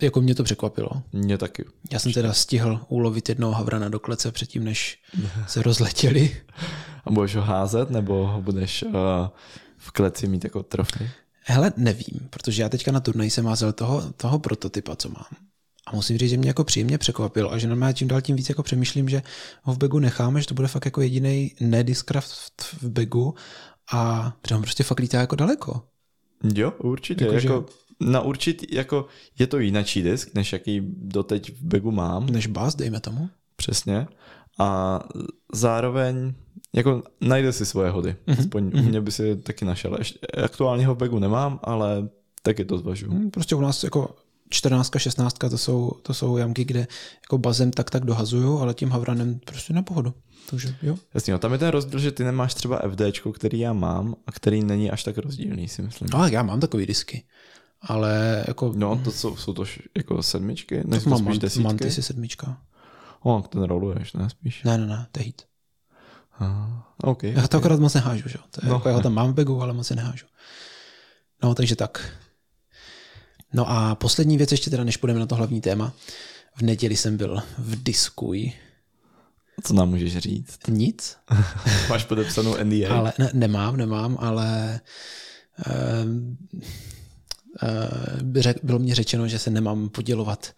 Jako 0.02 0.20
mě 0.20 0.34
to 0.34 0.44
překvapilo. 0.44 0.90
Mě 1.12 1.38
taky. 1.38 1.64
Já 1.92 1.98
jsem 1.98 2.12
teda 2.12 2.32
stihl 2.32 2.80
ulovit 2.88 3.28
jednoho 3.28 3.52
havrana 3.52 3.88
do 3.88 4.00
klece 4.00 4.32
předtím, 4.32 4.64
než 4.64 4.98
se 5.46 5.62
rozletěli. 5.62 6.36
A 7.04 7.10
budeš 7.10 7.36
ho 7.36 7.42
házet, 7.42 7.90
nebo 7.90 8.26
ho 8.26 8.42
budeš 8.42 8.82
uh, 8.82 8.92
v 9.80 9.90
kleci 9.90 10.28
mít 10.28 10.44
jako 10.44 10.62
trofej? 10.62 11.10
Hele, 11.44 11.72
nevím, 11.76 12.28
protože 12.30 12.62
já 12.62 12.68
teďka 12.68 12.92
na 12.92 13.00
turnaji 13.00 13.30
jsem 13.30 13.46
házel 13.46 13.72
toho, 13.72 14.12
toho 14.16 14.38
prototypa, 14.38 14.96
co 14.96 15.08
mám. 15.08 15.26
A 15.86 15.96
musím 15.96 16.18
říct, 16.18 16.30
že 16.30 16.36
mě 16.36 16.48
jako 16.48 16.64
příjemně 16.64 16.98
překvapilo 16.98 17.52
a 17.52 17.58
že 17.58 17.68
normálně 17.68 17.94
tím 17.94 18.08
dál 18.08 18.20
tím 18.20 18.36
víc 18.36 18.48
jako 18.48 18.62
přemýšlím, 18.62 19.08
že 19.08 19.22
ho 19.62 19.74
v 19.74 19.78
begu 19.78 19.98
necháme, 19.98 20.40
že 20.40 20.46
to 20.46 20.54
bude 20.54 20.68
fakt 20.68 20.84
jako 20.84 21.00
jediný 21.00 21.54
nediscraft 21.60 22.62
v 22.62 22.88
begu 22.88 23.34
a 23.92 24.32
že 24.48 24.54
on 24.54 24.62
prostě 24.62 24.84
fakt 24.84 25.00
lítá 25.00 25.20
jako 25.20 25.36
daleko. 25.36 25.82
Jo, 26.54 26.72
určitě. 26.78 27.24
Jako, 27.24 27.34
jako 27.34 27.66
že... 28.00 28.10
na 28.10 28.20
určitý, 28.20 28.74
jako 28.74 29.06
je 29.38 29.46
to 29.46 29.58
jinačí 29.58 30.02
disk, 30.02 30.34
než 30.34 30.52
jaký 30.52 30.80
doteď 30.96 31.52
v 31.52 31.62
begu 31.62 31.90
mám. 31.90 32.26
Než 32.26 32.46
bás, 32.46 32.74
dejme 32.74 33.00
tomu. 33.00 33.28
Přesně. 33.56 34.06
A 34.58 35.00
zároveň 35.52 36.34
jako 36.72 37.02
najde 37.20 37.52
si 37.52 37.66
svoje 37.66 37.90
hody. 37.90 38.16
Mm-hmm. 38.26 38.40
Aspoň 38.40 38.64
mm-hmm. 38.64 38.86
u 38.86 38.88
mě 38.88 39.00
by 39.00 39.12
si 39.12 39.36
taky 39.36 39.64
našel. 39.64 39.96
Ještě 39.98 40.18
aktuálního 40.44 40.94
begu 40.94 41.18
nemám, 41.18 41.60
ale 41.62 42.08
taky 42.42 42.64
to 42.64 42.78
zvažuju. 42.78 43.12
Mm, 43.12 43.30
prostě 43.30 43.54
u 43.54 43.60
nás 43.60 43.84
jako 43.84 44.16
14, 44.50 44.90
16 44.96 45.38
to 45.38 45.58
jsou, 45.58 45.90
to 46.02 46.14
jsou 46.14 46.36
jamky, 46.36 46.64
kde 46.64 46.86
jako 47.22 47.38
bazem 47.38 47.70
tak 47.70 47.90
tak 47.90 48.04
dohazuju, 48.04 48.58
ale 48.58 48.74
tím 48.74 48.90
havranem 48.90 49.40
prostě 49.44 49.72
na 49.72 49.82
pohodu. 49.82 50.14
Takže 50.50 50.74
jo. 50.82 50.96
Jasně, 51.14 51.32
no, 51.32 51.38
tam 51.38 51.52
je 51.52 51.58
ten 51.58 51.68
rozdíl, 51.68 51.98
že 51.98 52.12
ty 52.12 52.24
nemáš 52.24 52.54
třeba 52.54 52.82
FD, 52.90 53.02
který 53.34 53.58
já 53.58 53.72
mám 53.72 54.14
a 54.26 54.32
který 54.32 54.64
není 54.64 54.90
až 54.90 55.04
tak 55.04 55.18
rozdílný, 55.18 55.68
si 55.68 55.82
myslím. 55.82 56.08
No, 56.12 56.26
já 56.26 56.42
mám 56.42 56.60
takový 56.60 56.86
disky. 56.86 57.24
Ale 57.82 58.44
jako... 58.48 58.72
No, 58.76 59.00
to 59.04 59.10
jsou, 59.10 59.36
jsou 59.36 59.52
to 59.52 59.64
jako 59.96 60.22
sedmičky? 60.22 60.82
Ne, 60.84 61.00
to 61.00 61.10
mám 61.10 61.24
spíš 61.24 61.38
desítky? 61.38 61.64
Mantis 61.64 62.06
sedmička. 62.06 62.58
O, 63.22 63.42
ten 63.48 63.62
roluješ, 63.62 64.12
ne 64.12 64.30
spíš? 64.30 64.62
Ne, 64.62 64.78
ne, 64.78 64.86
ne, 64.86 65.06
to 65.12 65.20
je 65.20 65.24
hit. 65.24 65.42
Aha, 66.40 66.94
okay, 67.02 67.32
Já 67.32 67.40
to 67.40 67.46
okay. 67.46 67.58
akorát 67.58 67.80
moc 67.80 67.94
nehážu, 67.94 68.28
že? 68.28 68.38
To 68.50 68.60
je 68.62 68.68
no. 68.68 68.74
jako, 68.74 68.88
já 68.88 68.94
ho 68.94 69.00
tam 69.00 69.14
mám 69.14 69.32
v 69.32 69.34
begu, 69.34 69.62
ale 69.62 69.72
moc 69.72 69.86
se 69.86 69.96
nehážu. 69.96 70.26
No, 71.42 71.54
takže 71.54 71.76
tak. 71.76 72.12
No 73.52 73.70
a 73.70 73.94
poslední 73.94 74.36
věc 74.36 74.52
ještě 74.52 74.70
teda, 74.70 74.84
než 74.84 74.96
půjdeme 74.96 75.20
na 75.20 75.26
to 75.26 75.34
hlavní 75.34 75.60
téma. 75.60 75.92
V 76.56 76.62
neděli 76.62 76.96
jsem 76.96 77.16
byl 77.16 77.42
v 77.58 77.82
Diskuj. 77.82 78.52
Co 79.62 79.74
nám 79.74 79.88
můžeš 79.88 80.18
říct? 80.18 80.58
Nic. 80.68 81.16
Máš 81.88 82.04
podepsanou 82.04 82.56
NDA? 82.64 82.94
Ale 82.94 83.12
ne, 83.18 83.30
nemám, 83.32 83.76
nemám, 83.76 84.16
ale 84.20 84.80
uh, 85.66 86.10
uh, 88.42 88.54
bylo 88.62 88.78
mi 88.78 88.94
řečeno, 88.94 89.28
že 89.28 89.38
se 89.38 89.50
nemám 89.50 89.88
podělovat 89.88 90.52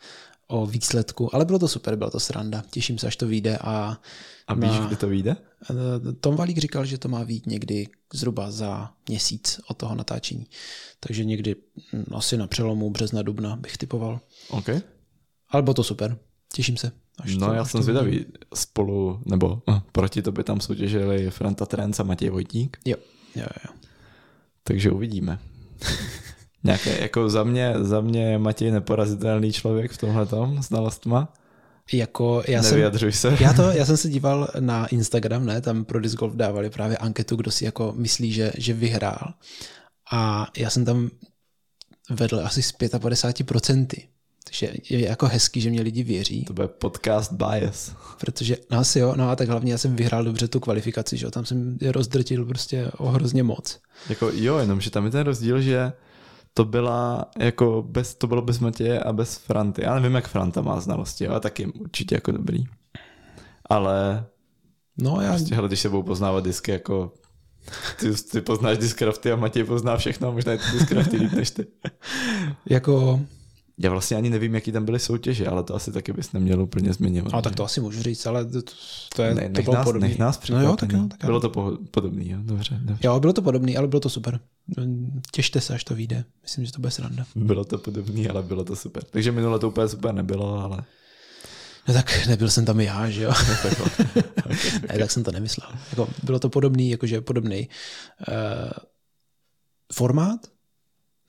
o 0.52 0.66
výsledku, 0.66 1.34
ale 1.34 1.44
bylo 1.44 1.58
to 1.58 1.68
super, 1.68 1.96
byla 1.96 2.10
to 2.10 2.20
sranda. 2.20 2.62
Těším 2.70 2.98
se, 2.98 3.06
až 3.06 3.16
to 3.16 3.26
vyjde. 3.26 3.58
A, 3.58 3.98
a 4.46 4.54
víš, 4.54 4.78
kdy 4.86 4.96
to 4.96 5.08
vyjde? 5.08 5.36
Eh, 5.70 6.12
Tom 6.20 6.36
Valík 6.36 6.58
říkal, 6.58 6.84
že 6.84 6.98
to 6.98 7.08
má 7.08 7.24
být 7.24 7.46
někdy 7.46 7.88
zhruba 8.12 8.50
za 8.50 8.90
měsíc 9.08 9.60
od 9.68 9.76
toho 9.76 9.94
natáčení. 9.94 10.46
Takže 11.00 11.24
někdy 11.24 11.56
hm, 11.92 12.04
asi 12.14 12.36
na 12.36 12.46
přelomu 12.46 12.90
března, 12.90 13.22
dubna 13.22 13.56
bych 13.56 13.76
typoval. 13.76 14.20
OK. 14.50 14.68
Ale 15.48 15.62
bylo 15.62 15.74
to 15.74 15.84
super. 15.84 16.18
Těším 16.52 16.76
se. 16.76 16.92
Až 17.18 17.36
no 17.36 17.46
to, 17.46 17.52
já 17.52 17.64
jsem 17.64 17.82
zvědavý. 17.82 18.26
Spolu, 18.54 19.20
nebo 19.24 19.62
no, 19.68 19.82
proti 19.92 20.22
by 20.22 20.44
tam 20.44 20.60
soutěžili 20.60 21.30
Franta 21.30 21.66
Trenc 21.66 22.00
a 22.00 22.02
Matěj 22.02 22.30
Vojtík. 22.30 22.78
Jo, 22.84 22.96
jo, 23.36 23.46
jo. 23.64 23.74
Takže 24.64 24.90
uvidíme. 24.90 25.38
Nějaké, 26.64 27.02
jako 27.02 27.28
za 27.28 27.44
mě, 27.44 27.74
za 27.80 28.00
mě 28.00 28.38
Matěj 28.38 28.70
neporazitelný 28.70 29.52
člověk 29.52 29.92
v 29.92 29.98
tomhle 29.98 30.26
tom, 30.26 30.62
znalostma. 30.62 31.32
Jako 31.92 32.42
já 32.48 32.62
Nevyjadřuj 32.62 33.12
jsem, 33.12 33.36
se. 33.36 33.44
Já, 33.44 33.52
to, 33.52 33.62
já 33.72 33.84
jsem 33.84 33.96
se 33.96 34.08
díval 34.08 34.48
na 34.60 34.86
Instagram, 34.86 35.46
ne, 35.46 35.60
tam 35.60 35.84
pro 35.84 36.00
Disc 36.00 36.14
Golf 36.14 36.34
dávali 36.34 36.70
právě 36.70 36.96
anketu, 36.96 37.36
kdo 37.36 37.50
si 37.50 37.64
jako 37.64 37.92
myslí, 37.96 38.32
že, 38.32 38.52
že 38.58 38.72
vyhrál. 38.72 39.34
A 40.12 40.46
já 40.56 40.70
jsem 40.70 40.84
tam 40.84 41.10
vedl 42.10 42.40
asi 42.44 42.62
z 42.62 42.74
55%. 42.74 43.86
Takže 44.44 44.72
je 44.90 45.08
jako 45.08 45.26
hezký, 45.26 45.60
že 45.60 45.70
mě 45.70 45.82
lidi 45.82 46.02
věří. 46.02 46.44
To 46.44 46.52
bude 46.52 46.68
podcast 46.68 47.32
bias. 47.32 47.92
Protože, 48.20 48.56
no 48.70 48.78
asi 48.78 48.98
jo, 48.98 49.14
no 49.16 49.30
a 49.30 49.36
tak 49.36 49.48
hlavně 49.48 49.72
já 49.72 49.78
jsem 49.78 49.96
vyhrál 49.96 50.24
dobře 50.24 50.48
tu 50.48 50.60
kvalifikaci, 50.60 51.16
že 51.16 51.26
jo, 51.26 51.30
tam 51.30 51.44
jsem 51.44 51.78
je 51.80 51.92
rozdrtil 51.92 52.44
prostě 52.44 52.90
o 52.96 53.08
hrozně 53.08 53.42
moc. 53.42 53.78
Jako 54.08 54.30
jo, 54.34 54.58
jenom, 54.58 54.80
že 54.80 54.90
tam 54.90 55.04
je 55.04 55.10
ten 55.10 55.20
rozdíl, 55.20 55.60
že 55.60 55.92
to 56.54 56.64
byla 56.64 57.24
jako 57.38 57.84
bez, 57.88 58.14
to 58.14 58.26
bylo 58.26 58.42
bez 58.42 58.58
Matěje 58.58 59.00
a 59.00 59.12
bez 59.12 59.36
Franty. 59.36 59.82
Já 59.84 59.94
nevím, 59.94 60.14
jak 60.14 60.28
Franta 60.28 60.62
má 60.62 60.80
znalosti, 60.80 61.28
ale 61.28 61.40
taky 61.40 61.66
určitě 61.66 62.14
jako 62.14 62.32
dobrý. 62.32 62.64
Ale 63.66 64.26
no, 64.98 65.20
já... 65.20 65.30
prostě, 65.30 65.54
hele, 65.54 65.68
když 65.68 65.80
se 65.80 65.88
budou 65.88 66.02
poznávat 66.02 66.44
disky, 66.44 66.70
jako 66.70 67.12
ty, 68.00 68.12
ty 68.14 68.40
poznáš 68.40 68.78
Discrafty 68.78 69.32
a 69.32 69.36
Matěj 69.36 69.64
pozná 69.64 69.96
všechno 69.96 70.28
a 70.28 70.30
možná 70.30 70.52
je 70.52 70.58
ty 70.58 70.78
Discrafty 70.78 71.16
líp 71.16 71.32
než 71.32 71.50
ty. 71.50 71.66
jako 72.66 73.20
já 73.78 73.90
vlastně 73.90 74.16
ani 74.16 74.30
nevím, 74.30 74.54
jaký 74.54 74.72
tam 74.72 74.84
byly 74.84 74.98
soutěže, 74.98 75.46
ale 75.46 75.62
to 75.62 75.74
asi 75.74 75.92
taky 75.92 76.12
bys 76.12 76.32
neměl 76.32 76.62
úplně 76.62 76.92
zmiňovat. 76.92 77.34
A 77.34 77.42
tak 77.42 77.54
to 77.54 77.64
asi 77.64 77.80
můžu 77.80 78.02
říct, 78.02 78.26
ale 78.26 78.44
to, 78.44 78.62
to 79.16 79.22
je 79.22 79.34
ne, 79.34 79.50
to 79.50 79.62
bylo 79.62 79.74
nás, 79.74 79.84
podobný. 79.84 80.08
Nech 80.08 80.18
nás 80.18 80.48
no 80.48 80.62
jo, 80.62 80.76
tak 80.76 80.92
jo, 80.92 81.08
tak 81.08 81.24
Bylo 81.24 81.40
to 81.40 81.50
po, 81.50 81.78
podobný, 81.90 82.30
jo, 82.30 82.38
dobře, 82.42 82.80
dobře. 82.82 83.06
Jo, 83.06 83.20
bylo 83.20 83.32
to 83.32 83.42
podobný, 83.42 83.76
ale 83.76 83.88
bylo 83.88 84.00
to 84.00 84.08
super. 84.08 84.40
Těšte 85.32 85.60
se, 85.60 85.74
až 85.74 85.84
to 85.84 85.94
vyjde. 85.94 86.24
Myslím, 86.42 86.64
že 86.64 86.72
to 86.72 86.80
bude 86.80 86.90
sranda. 86.90 87.24
Bylo 87.36 87.64
to 87.64 87.78
podobný, 87.78 88.28
ale 88.28 88.42
bylo 88.42 88.64
to 88.64 88.76
super. 88.76 89.04
Takže 89.04 89.32
minule 89.32 89.58
to 89.58 89.68
úplně 89.68 89.88
super 89.88 90.14
nebylo, 90.14 90.60
ale 90.62 90.84
No 91.88 91.94
tak 91.94 92.26
nebyl 92.26 92.50
jsem 92.50 92.64
tam 92.64 92.80
i 92.80 92.84
já, 92.84 93.10
že 93.10 93.22
jo? 93.22 93.32
ne, 94.88 94.98
tak 94.98 95.10
jsem 95.10 95.24
to 95.24 95.32
nemyslel. 95.32 95.70
Jako, 95.90 96.08
bylo 96.22 96.38
to 96.38 96.48
podobný, 96.48 96.90
jakože 96.90 97.20
podobný 97.20 97.68
uh, 98.28 98.34
formát, 99.92 100.40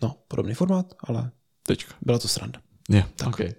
no, 0.02 0.16
podobný 0.28 0.54
formát, 0.54 0.94
ale 1.04 1.32
Tečka. 1.64 1.96
byla 2.02 2.20
to 2.20 2.28
sranda. 2.28 2.60
Je, 2.90 3.06
tak. 3.16 3.28
Okay. 3.28 3.54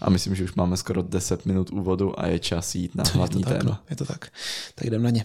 A 0.00 0.10
myslím, 0.10 0.34
že 0.34 0.44
už 0.44 0.54
máme 0.54 0.76
skoro 0.76 1.02
10 1.02 1.46
minut 1.46 1.70
úvodu 1.70 2.20
a 2.20 2.26
je 2.26 2.38
čas 2.38 2.74
jít 2.74 2.94
na 2.94 3.04
hlavní 3.12 3.40
je 3.40 3.44
to 3.44 3.50
tak, 3.50 3.58
téma. 3.58 3.70
No, 3.70 3.78
je 3.90 3.96
to 3.96 4.04
tak. 4.04 4.32
Tak 4.74 4.86
jdem 4.86 5.02
na 5.02 5.10
ně. 5.10 5.24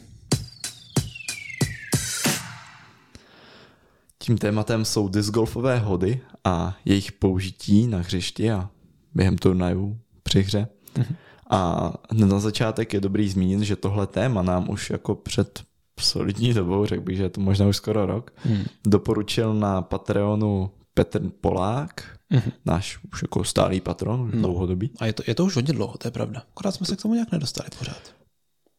Tím 4.19 4.37
tématem 4.37 4.85
jsou 4.85 5.07
discgolfové 5.07 5.79
hody 5.79 6.21
a 6.43 6.77
jejich 6.85 7.11
použití 7.11 7.87
na 7.87 7.97
hřišti 7.97 8.51
a 8.51 8.69
během 9.13 9.37
turnajů 9.37 9.99
při 10.23 10.41
hře. 10.41 10.67
Mm-hmm. 10.95 11.15
A 11.49 11.93
na 12.13 12.39
začátek 12.39 12.93
je 12.93 13.01
dobrý 13.01 13.29
zmínit, 13.29 13.61
že 13.61 13.75
tohle 13.75 14.07
téma 14.07 14.41
nám 14.41 14.69
už 14.69 14.89
jako 14.89 15.15
před 15.15 15.63
solidní 15.99 16.53
dobou, 16.53 16.85
řekl 16.85 17.01
bych, 17.01 17.17
že 17.17 17.23
je 17.23 17.29
to 17.29 17.41
možná 17.41 17.67
už 17.67 17.75
skoro 17.75 18.05
rok, 18.05 18.33
mm. 18.45 18.63
doporučil 18.87 19.53
na 19.53 19.81
Patreonu 19.81 20.71
Petr 20.93 21.29
Polák, 21.29 22.18
mm-hmm. 22.31 22.51
náš 22.65 22.99
už 23.13 23.21
jako 23.21 23.43
stálý 23.43 23.81
patron, 23.81 24.31
no. 24.33 24.41
dlouhodobý. 24.41 24.91
A 24.99 25.05
je 25.05 25.13
to, 25.13 25.23
je 25.27 25.35
to 25.35 25.45
už 25.45 25.55
hodně 25.55 25.73
dlouho, 25.73 25.97
to 25.97 26.07
je 26.07 26.11
pravda. 26.11 26.43
Akorát 26.51 26.71
jsme 26.71 26.85
se 26.85 26.95
k 26.95 27.01
tomu 27.01 27.13
nějak 27.13 27.31
nedostali 27.31 27.69
pořád. 27.79 28.01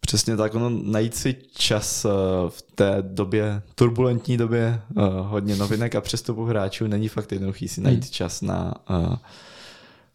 Přesně 0.00 0.37
tak, 0.37 0.54
ono 0.54 0.71
najít 0.71 1.14
si 1.14 1.37
čas 1.57 2.04
eh, 2.04 2.09
v 2.49 2.62
té 2.62 2.97
době, 3.00 3.62
turbulentní 3.75 4.37
době, 4.37 4.83
eh, 4.90 5.02
hodně 5.21 5.57
novinek 5.57 5.95
a 5.95 6.00
přestupu 6.00 6.45
hráčů 6.45 6.87
není 6.87 7.09
fakt 7.09 7.33
jednoduchý 7.33 7.69
si 7.69 7.80
najít 7.80 8.04
hmm. 8.04 8.11
čas 8.11 8.42
na, 8.42 8.75
eh, 8.90 9.16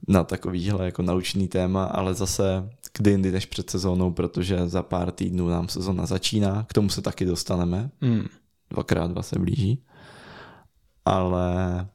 na 0.08 0.24
takovýhle 0.24 0.86
jako 0.86 1.02
naučný 1.02 1.48
téma, 1.48 1.86
ale 1.86 2.14
zase 2.14 2.70
kdy 2.98 3.12
jindy 3.12 3.32
než 3.32 3.46
před 3.46 3.70
sezónou, 3.70 4.12
protože 4.12 4.68
za 4.68 4.84
pár 4.84 5.12
týdnů 5.12 5.50
nám 5.50 5.70
sezóna 5.70 6.06
začíná, 6.06 6.66
k 6.70 6.74
tomu 6.74 6.90
se 6.90 7.02
taky 7.02 7.26
dostaneme, 7.26 7.90
hmm. 8.02 8.26
dvakrát 8.70 9.12
dva 9.12 9.22
se 9.22 9.40
blíží, 9.40 9.84
ale 11.06 11.88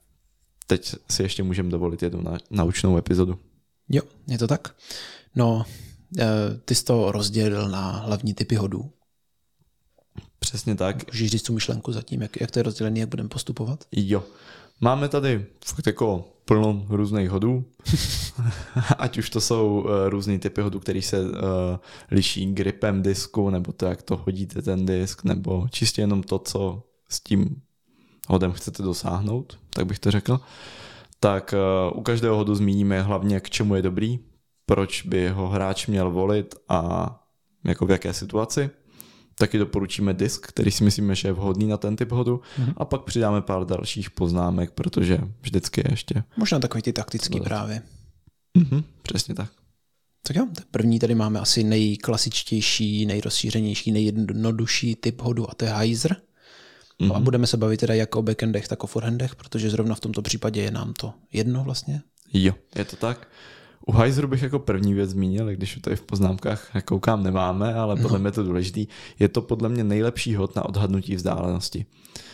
teď 0.70 0.94
si 1.10 1.22
ještě 1.22 1.42
můžeme 1.42 1.70
dovolit 1.70 2.02
jednu 2.02 2.24
naučnou 2.50 2.96
epizodu. 2.96 3.38
Jo, 3.88 4.02
je 4.26 4.38
to 4.38 4.46
tak. 4.46 4.74
No, 5.36 5.64
Eh, 6.18 6.60
ty 6.64 6.74
jsi 6.74 6.84
to 6.84 7.12
rozdělil 7.12 7.68
na 7.68 7.90
hlavní 7.90 8.34
typy 8.34 8.54
hodů. 8.54 8.90
Přesně 10.38 10.74
tak. 10.74 11.12
Můžeš 11.12 11.30
říct 11.30 11.42
tu 11.42 11.52
myšlenku 11.52 11.92
zatím, 11.92 12.22
jak, 12.22 12.40
jak 12.40 12.50
to 12.50 12.58
je 12.58 12.62
rozdělené, 12.62 13.00
jak 13.00 13.08
budeme 13.08 13.28
postupovat? 13.28 13.84
Jo. 13.92 14.24
Máme 14.80 15.08
tady 15.08 15.46
fakt 15.64 15.86
jako 15.86 16.24
plno 16.44 16.86
různých 16.88 17.30
hodů, 17.30 17.64
ať 18.98 19.18
už 19.18 19.30
to 19.30 19.40
jsou 19.40 19.80
uh, 19.80 19.90
různý 20.08 20.38
typy 20.38 20.60
hodů, 20.60 20.80
který 20.80 21.02
se 21.02 21.20
uh, 21.20 21.28
liší 22.10 22.54
gripem 22.54 23.02
disku, 23.02 23.50
nebo 23.50 23.72
to, 23.72 23.86
jak 23.86 24.02
to 24.02 24.16
hodíte 24.16 24.62
ten 24.62 24.86
disk, 24.86 25.24
nebo 25.24 25.68
čistě 25.70 26.02
jenom 26.02 26.22
to, 26.22 26.38
co 26.38 26.82
s 27.08 27.20
tím 27.20 27.62
hodem 28.30 28.52
chcete 28.52 28.82
dosáhnout, 28.82 29.58
tak 29.70 29.86
bych 29.86 29.98
to 29.98 30.10
řekl. 30.10 30.40
Tak 31.20 31.54
uh, 31.92 31.98
u 31.98 32.02
každého 32.02 32.36
hodu 32.36 32.54
zmíníme 32.54 33.02
hlavně, 33.02 33.40
k 33.40 33.50
čemu 33.50 33.74
je 33.74 33.82
dobrý, 33.82 34.18
proč 34.66 35.02
by 35.02 35.28
ho 35.28 35.48
hráč 35.48 35.86
měl 35.86 36.10
volit 36.10 36.54
a 36.68 37.10
jako 37.64 37.86
v 37.86 37.90
jaké 37.90 38.12
situaci. 38.12 38.70
Taky 39.34 39.58
doporučíme 39.58 40.14
disk, 40.14 40.46
který 40.46 40.70
si 40.70 40.84
myslíme, 40.84 41.14
že 41.14 41.28
je 41.28 41.32
vhodný 41.32 41.66
na 41.66 41.76
ten 41.76 41.96
typ 41.96 42.12
hodu 42.12 42.40
mm-hmm. 42.58 42.74
a 42.76 42.84
pak 42.84 43.02
přidáme 43.02 43.42
pár 43.42 43.64
dalších 43.64 44.10
poznámek, 44.10 44.70
protože 44.70 45.18
vždycky 45.40 45.80
je 45.80 45.86
ještě... 45.90 46.24
Možná 46.36 46.58
takový 46.58 46.82
ty 46.82 46.92
taktický 46.92 47.38
Dodat. 47.38 47.48
právě. 47.48 47.82
Mm-hmm, 48.58 48.84
přesně 49.02 49.34
tak. 49.34 49.50
Tak 50.26 50.36
jo, 50.36 50.46
tak 50.54 50.64
první 50.70 50.98
tady 50.98 51.14
máme 51.14 51.40
asi 51.40 51.64
nejklasičtější, 51.64 53.06
nejrozšířenější, 53.06 53.92
nejjednodušší 53.92 54.96
typ 54.96 55.22
hodu 55.22 55.50
a 55.50 55.54
to 55.54 55.64
je 55.64 55.74
hyzer. 55.74 56.16
Mm-hmm. 57.00 57.16
A 57.16 57.20
budeme 57.20 57.46
se 57.46 57.56
bavit 57.56 57.80
teda 57.80 57.94
jak 57.94 58.16
o 58.16 58.22
backendech, 58.22 58.68
tak 58.68 58.84
o 58.84 58.86
forehandech, 58.86 59.34
protože 59.34 59.70
zrovna 59.70 59.94
v 59.94 60.00
tomto 60.00 60.22
případě 60.22 60.62
je 60.62 60.70
nám 60.70 60.92
to 60.92 61.12
jedno 61.32 61.64
vlastně. 61.64 62.02
Jo, 62.32 62.52
je 62.74 62.84
to 62.84 62.96
tak. 62.96 63.28
U 63.86 63.92
Heiseru 63.92 64.28
bych 64.28 64.42
jako 64.42 64.58
první 64.58 64.94
věc 64.94 65.10
zmínil, 65.10 65.46
když 65.46 65.78
tady 65.82 65.96
v 65.96 66.02
poznámkách 66.02 66.70
koukám 66.84 67.22
nemáme, 67.22 67.74
ale 67.74 67.96
podle 67.96 68.18
no. 68.18 68.22
mě 68.22 68.32
to 68.32 68.42
důležitý. 68.42 68.86
Je 69.18 69.28
to 69.28 69.42
podle 69.42 69.68
mě 69.68 69.84
nejlepší 69.84 70.34
hod 70.34 70.56
na 70.56 70.64
odhadnutí 70.64 71.16
vzdálenosti. 71.16 71.86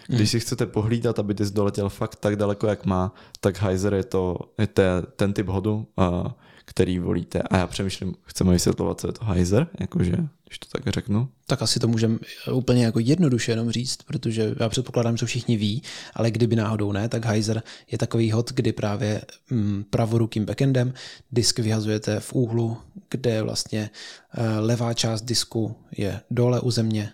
Když 0.07 0.19
hmm. 0.21 0.27
si 0.27 0.41
chcete 0.41 0.67
pohlídat, 0.67 1.19
aby 1.19 1.35
ty 1.35 1.45
doletěl 1.51 1.89
fakt 1.89 2.17
tak 2.17 2.37
daleko, 2.37 2.67
jak 2.67 2.87
má, 2.87 3.15
tak 3.41 3.63
Heiser 3.63 3.95
je 3.95 4.05
to 4.05 4.39
je 4.59 4.67
te, 4.67 5.03
ten 5.17 5.33
typ 5.33 5.49
hodu, 5.49 5.87
uh, 5.97 6.27
který 6.65 6.99
volíte. 6.99 7.43
A 7.43 7.57
já 7.57 7.67
přemýšlím, 7.67 8.15
chceme 8.23 8.53
vysvětlovat, 8.53 9.01
co 9.01 9.07
je 9.07 9.13
to 9.13 9.25
Heiser, 9.25 9.67
jakože, 9.81 10.17
když 10.49 10.59
to 10.59 10.67
tak 10.79 10.95
řeknu. 10.95 11.29
Tak 11.47 11.63
asi 11.63 11.81
to 11.81 11.89
můžeme 11.89 12.19
úplně 12.53 12.85
jako 12.85 12.99
jednoduše 12.99 13.53
jenom 13.53 13.71
říct, 13.71 14.03
protože 14.03 14.55
já 14.61 14.69
předpokládám, 14.69 15.17
že 15.17 15.27
všichni 15.27 15.57
ví, 15.57 15.83
ale 16.15 16.31
kdyby 16.31 16.57
náhodou 16.57 16.93
ne, 16.93 17.09
tak 17.09 17.25
Heiser 17.25 17.63
je 17.91 17.99
takový 17.99 18.33
hod, 18.33 18.53
kdy 18.53 18.73
právě 18.73 19.23
mm, 19.51 19.85
pravorukým 19.91 20.45
backendem 20.45 20.95
disk 21.33 21.59
vyhazujete 21.59 22.21
v 22.21 22.33
úhlu, 22.33 22.77
kde 23.11 23.43
vlastně 23.43 23.91
uh, 24.39 24.45
levá 24.59 24.95
část 24.95 25.23
disku 25.23 25.77
je 25.97 26.21
dole 26.31 26.61
u 26.61 26.71
země 26.71 27.13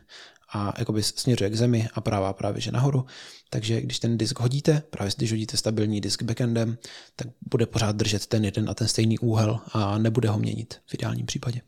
a 0.55 0.75
jakoby 0.79 1.03
směřuje 1.03 1.51
k 1.51 1.57
zemi 1.57 1.89
a 1.95 2.01
pravá 2.01 2.33
právě 2.33 2.61
že 2.61 2.73
nahoru. 2.73 3.07
Takže 3.51 3.81
když 3.81 3.99
ten 3.99 4.19
disk 4.19 4.41
hodíte, 4.41 4.83
právě 4.91 5.13
když 5.17 5.31
hodíte 5.31 5.57
stabilní 5.57 6.01
disk 6.01 6.23
backendem, 6.23 6.79
tak 7.17 7.29
bude 7.51 7.67
pořád 7.67 7.97
držet 7.97 8.27
ten 8.27 8.45
jeden 8.45 8.71
a 8.71 8.75
ten 8.75 8.89
stejný 8.89 9.19
úhel 9.19 9.61
a 9.73 9.99
nebude 9.99 10.29
ho 10.29 10.39
měnit 10.39 10.75
v 10.87 10.95
ideálním 10.95 11.27
případě. 11.27 11.61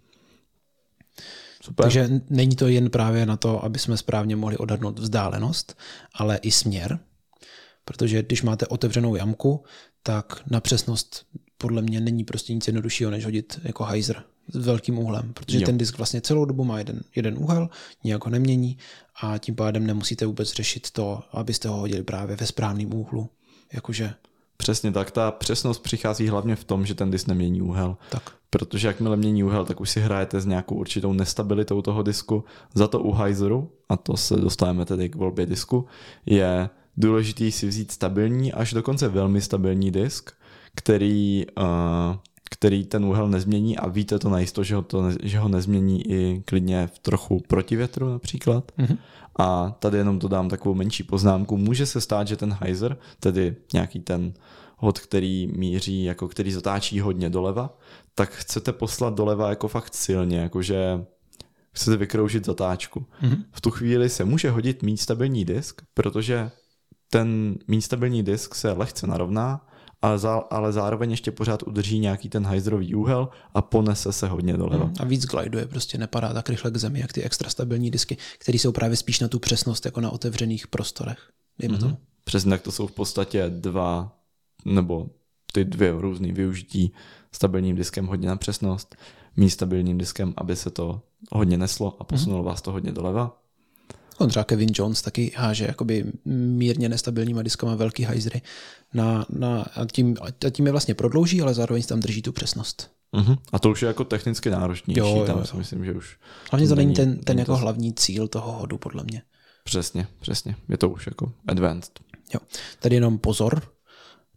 Super. 1.65 1.85
Takže 1.85 2.09
není 2.31 2.57
to 2.57 2.69
jen 2.69 2.91
právě 2.91 3.27
na 3.27 3.37
to, 3.37 3.65
aby 3.65 3.79
jsme 3.79 3.97
správně 3.97 4.37
mohli 4.37 4.57
odhadnout 4.57 4.99
vzdálenost, 4.99 5.77
ale 6.15 6.37
i 6.37 6.51
směr, 6.51 6.99
protože 7.85 8.23
když 8.23 8.43
máte 8.43 8.67
otevřenou 8.67 9.17
jamku, 9.17 9.65
tak 10.03 10.43
na 10.51 10.61
přesnost 10.61 11.27
podle 11.59 11.83
mě 11.83 12.01
není 12.01 12.25
prostě 12.25 12.55
nic 12.55 12.67
jednoduššího, 12.67 13.11
než 13.11 13.25
hodit 13.25 13.61
jako 13.63 13.85
hyzer 13.85 14.23
s 14.49 14.67
velkým 14.67 14.99
úhlem, 14.99 15.33
protože 15.33 15.59
jo. 15.59 15.67
ten 15.67 15.79
disk 15.79 15.97
vlastně 15.97 16.21
celou 16.21 16.45
dobu 16.45 16.65
má 16.65 16.79
jeden, 16.79 17.01
jeden 17.17 17.39
úhel, 17.39 17.69
nijak 18.05 18.25
ho 18.25 18.31
nemění 18.31 18.79
a 19.23 19.39
tím 19.39 19.55
pádem 19.55 19.87
nemusíte 19.87 20.27
vůbec 20.27 20.53
řešit 20.53 20.91
to, 20.91 21.23
abyste 21.33 21.69
ho 21.69 21.77
hodili 21.77 22.03
právě 22.03 22.37
ve 22.37 22.47
správném 22.47 22.95
úhlu. 22.95 23.31
Jakože 23.73 24.15
Přesně 24.57 24.93
tak, 24.93 25.11
ta 25.11 25.31
přesnost 25.31 25.79
přichází 25.79 26.29
hlavně 26.29 26.57
v 26.57 26.65
tom, 26.65 26.87
že 26.87 26.95
ten 26.95 27.11
disk 27.11 27.27
nemění 27.27 27.63
úhel. 27.63 27.97
Tak. 28.11 28.33
Protože 28.59 28.89
jakmile 28.89 29.17
mění 29.17 29.45
úhel, 29.45 29.65
tak 29.65 29.81
už 29.81 29.91
si 29.91 30.01
hrajete 30.01 30.41
s 30.41 30.47
nějakou 30.47 30.75
určitou 30.75 31.13
nestabilitou 31.13 31.83
toho 31.83 32.03
disku. 32.03 32.45
Za 32.75 32.89
to 32.89 33.01
u 33.01 33.13
Heiseru, 33.13 33.71
a 33.89 33.97
to 33.97 34.17
se 34.17 34.37
dostáváme 34.37 34.85
tedy 34.85 35.09
k 35.09 35.15
volbě 35.15 35.47
disku, 35.47 35.87
je 36.27 36.71
důležitý 36.97 37.53
si 37.53 37.69
vzít 37.69 37.91
stabilní, 37.91 38.53
až 38.53 38.73
dokonce 38.73 39.09
velmi 39.09 39.41
stabilní 39.41 39.91
disk, 39.91 40.31
který 40.75 41.45
uh, 41.59 41.65
který 42.51 42.85
ten 42.85 43.05
úhel 43.05 43.29
nezmění 43.29 43.79
a 43.79 43.89
víte 43.89 44.19
to 44.19 44.29
najisto, 44.29 44.65
že 44.65 44.75
ho, 44.75 44.83
to, 44.83 45.05
že 45.23 45.39
ho 45.39 45.49
nezmění 45.49 46.11
i 46.11 46.43
klidně 46.45 46.87
v 46.87 46.99
trochu 46.99 47.43
protivětru 47.49 48.09
například. 48.09 48.73
Mm-hmm. 48.79 48.99
A 49.39 49.77
tady 49.79 49.99
jenom 49.99 50.19
dodám 50.19 50.49
takovou 50.49 50.75
menší 50.75 51.03
poznámku. 51.03 51.57
Může 51.57 51.87
se 51.87 52.01
stát, 52.01 52.29
že 52.29 52.37
ten 52.37 52.57
hyzer, 52.63 52.97
tedy 53.21 53.57
nějaký 53.73 54.01
ten 54.01 54.33
hod, 54.77 54.99
který 54.99 55.49
míří, 55.57 56.05
jako 56.05 56.29
který 56.29 56.53
zatáčí 56.53 57.01
hodně 57.01 57.31
doleva, 57.31 57.79
tak 58.15 58.31
chcete 58.31 58.73
poslat 58.73 59.15
doleva 59.15 59.51
jako 59.51 59.69
fakt 59.69 59.95
silně, 59.95 60.39
jakože 60.39 61.05
chcete 61.73 61.97
vykroužit 61.97 62.47
zatáčku. 62.47 63.07
Mm-hmm. 63.23 63.45
V 63.53 63.61
tu 63.61 63.71
chvíli 63.71 64.09
se 64.09 64.25
může 64.25 64.51
hodit 64.51 64.83
mít 64.83 64.97
stabilní 64.97 65.45
disk, 65.45 65.83
protože 65.95 66.51
ten 67.11 67.59
mít 67.69 67.83
stabilní 67.83 68.23
disk 68.23 68.55
se 68.55 68.73
lehce 68.73 69.07
narovná 69.07 69.67
ale, 70.05 70.19
zá, 70.19 70.37
ale 70.37 70.73
zároveň 70.73 71.11
ještě 71.11 71.33
pořád 71.33 71.63
udrží 71.63 71.99
nějaký 71.99 72.29
ten 72.29 72.47
hajzrový 72.47 72.95
úhel 72.95 73.29
a 73.55 73.63
ponese 73.63 74.13
se 74.13 74.29
hodně 74.29 74.57
doleva. 74.57 74.85
Hmm, 74.85 74.95
a 75.01 75.05
víc 75.05 75.27
gliduje, 75.27 75.67
prostě 75.67 75.99
nepadá 75.99 76.33
tak 76.33 76.49
rychle 76.49 76.71
k 76.71 76.77
zemi, 76.77 77.01
jak 77.01 77.13
ty 77.13 77.23
extra 77.23 77.51
stabilní 77.51 77.91
disky, 77.91 78.17
které 78.39 78.59
jsou 78.59 78.73
právě 78.73 78.97
spíš 78.97 79.21
na 79.21 79.29
tu 79.29 79.39
přesnost, 79.39 79.85
jako 79.85 80.01
na 80.01 80.11
otevřených 80.11 80.69
prostorech. 80.69 81.19
Dejme 81.59 81.79
mm-hmm. 81.79 81.97
Přesně 82.25 82.51
tak 82.51 82.63
to 82.63 82.73
jsou 82.73 82.87
v 82.87 82.93
podstatě 82.93 83.45
dva, 83.49 84.19
nebo 84.65 85.11
ty 85.53 85.65
dvě 85.65 85.93
různé 85.99 86.33
využití 86.33 86.93
stabilním 87.33 87.77
diskem 87.77 88.07
hodně 88.07 88.29
na 88.29 88.37
přesnost, 88.37 88.97
mít 89.37 89.51
stabilním 89.51 89.99
diskem, 89.99 90.35
aby 90.37 90.57
se 90.57 90.71
to 90.71 91.03
hodně 91.33 91.57
neslo 91.57 91.97
a 92.01 92.05
posunulo 92.05 92.43
mm-hmm. 92.43 92.47
vás 92.47 92.63
to 92.63 92.73
hodně 92.73 92.93
doleva 92.93 93.45
On 94.19 94.29
třeba 94.29 94.45
Kevin 94.45 94.69
Jones 94.73 95.03
taky 95.03 95.33
háže 95.37 95.65
jakoby 95.65 96.05
mírně 96.25 96.89
nestabilníma 96.89 97.43
diskama 97.43 97.75
velký 97.75 98.03
hajzry 98.03 98.43
na, 98.95 99.27
na, 99.31 99.63
a, 99.63 99.85
tím, 99.93 100.17
a 100.21 100.51
tím 100.51 100.67
je 100.67 100.73
vlastně 100.73 100.95
prodlouží, 100.95 101.43
ale 101.43 101.55
zároveň 101.55 101.83
tam 101.83 102.01
drží 102.01 102.23
tu 102.23 102.33
přesnost. 102.33 102.91
Uh-huh. 103.15 103.39
A 103.53 103.59
to 103.59 103.71
už 103.71 103.83
je 103.83 103.87
jako 103.87 104.05
technicky 104.05 104.51
náročnější, 104.51 104.99
jo, 104.99 105.17
jo, 105.17 105.25
tam 105.27 105.39
jo. 105.39 105.45
si 105.45 105.57
myslím, 105.57 105.85
že 105.85 105.93
už... 105.93 106.19
Hlavně 106.51 106.69
to 106.69 106.75
není 106.75 106.95
ten, 106.95 107.19
ten 107.19 107.39
jako 107.39 107.53
to... 107.53 107.57
hlavní 107.57 107.95
cíl 107.95 108.29
toho 108.29 108.53
hodu, 108.53 108.79
podle 108.79 109.05
mě. 109.05 109.23
Přesně, 109.65 110.07
přesně. 110.21 110.57
Je 110.69 110.79
to 110.79 110.91
už 110.91 111.07
jako 111.07 111.33
advanced. 111.47 112.01
Jo. 112.35 112.41
Tady 112.79 112.95
jenom 112.95 113.19
pozor 113.19 113.63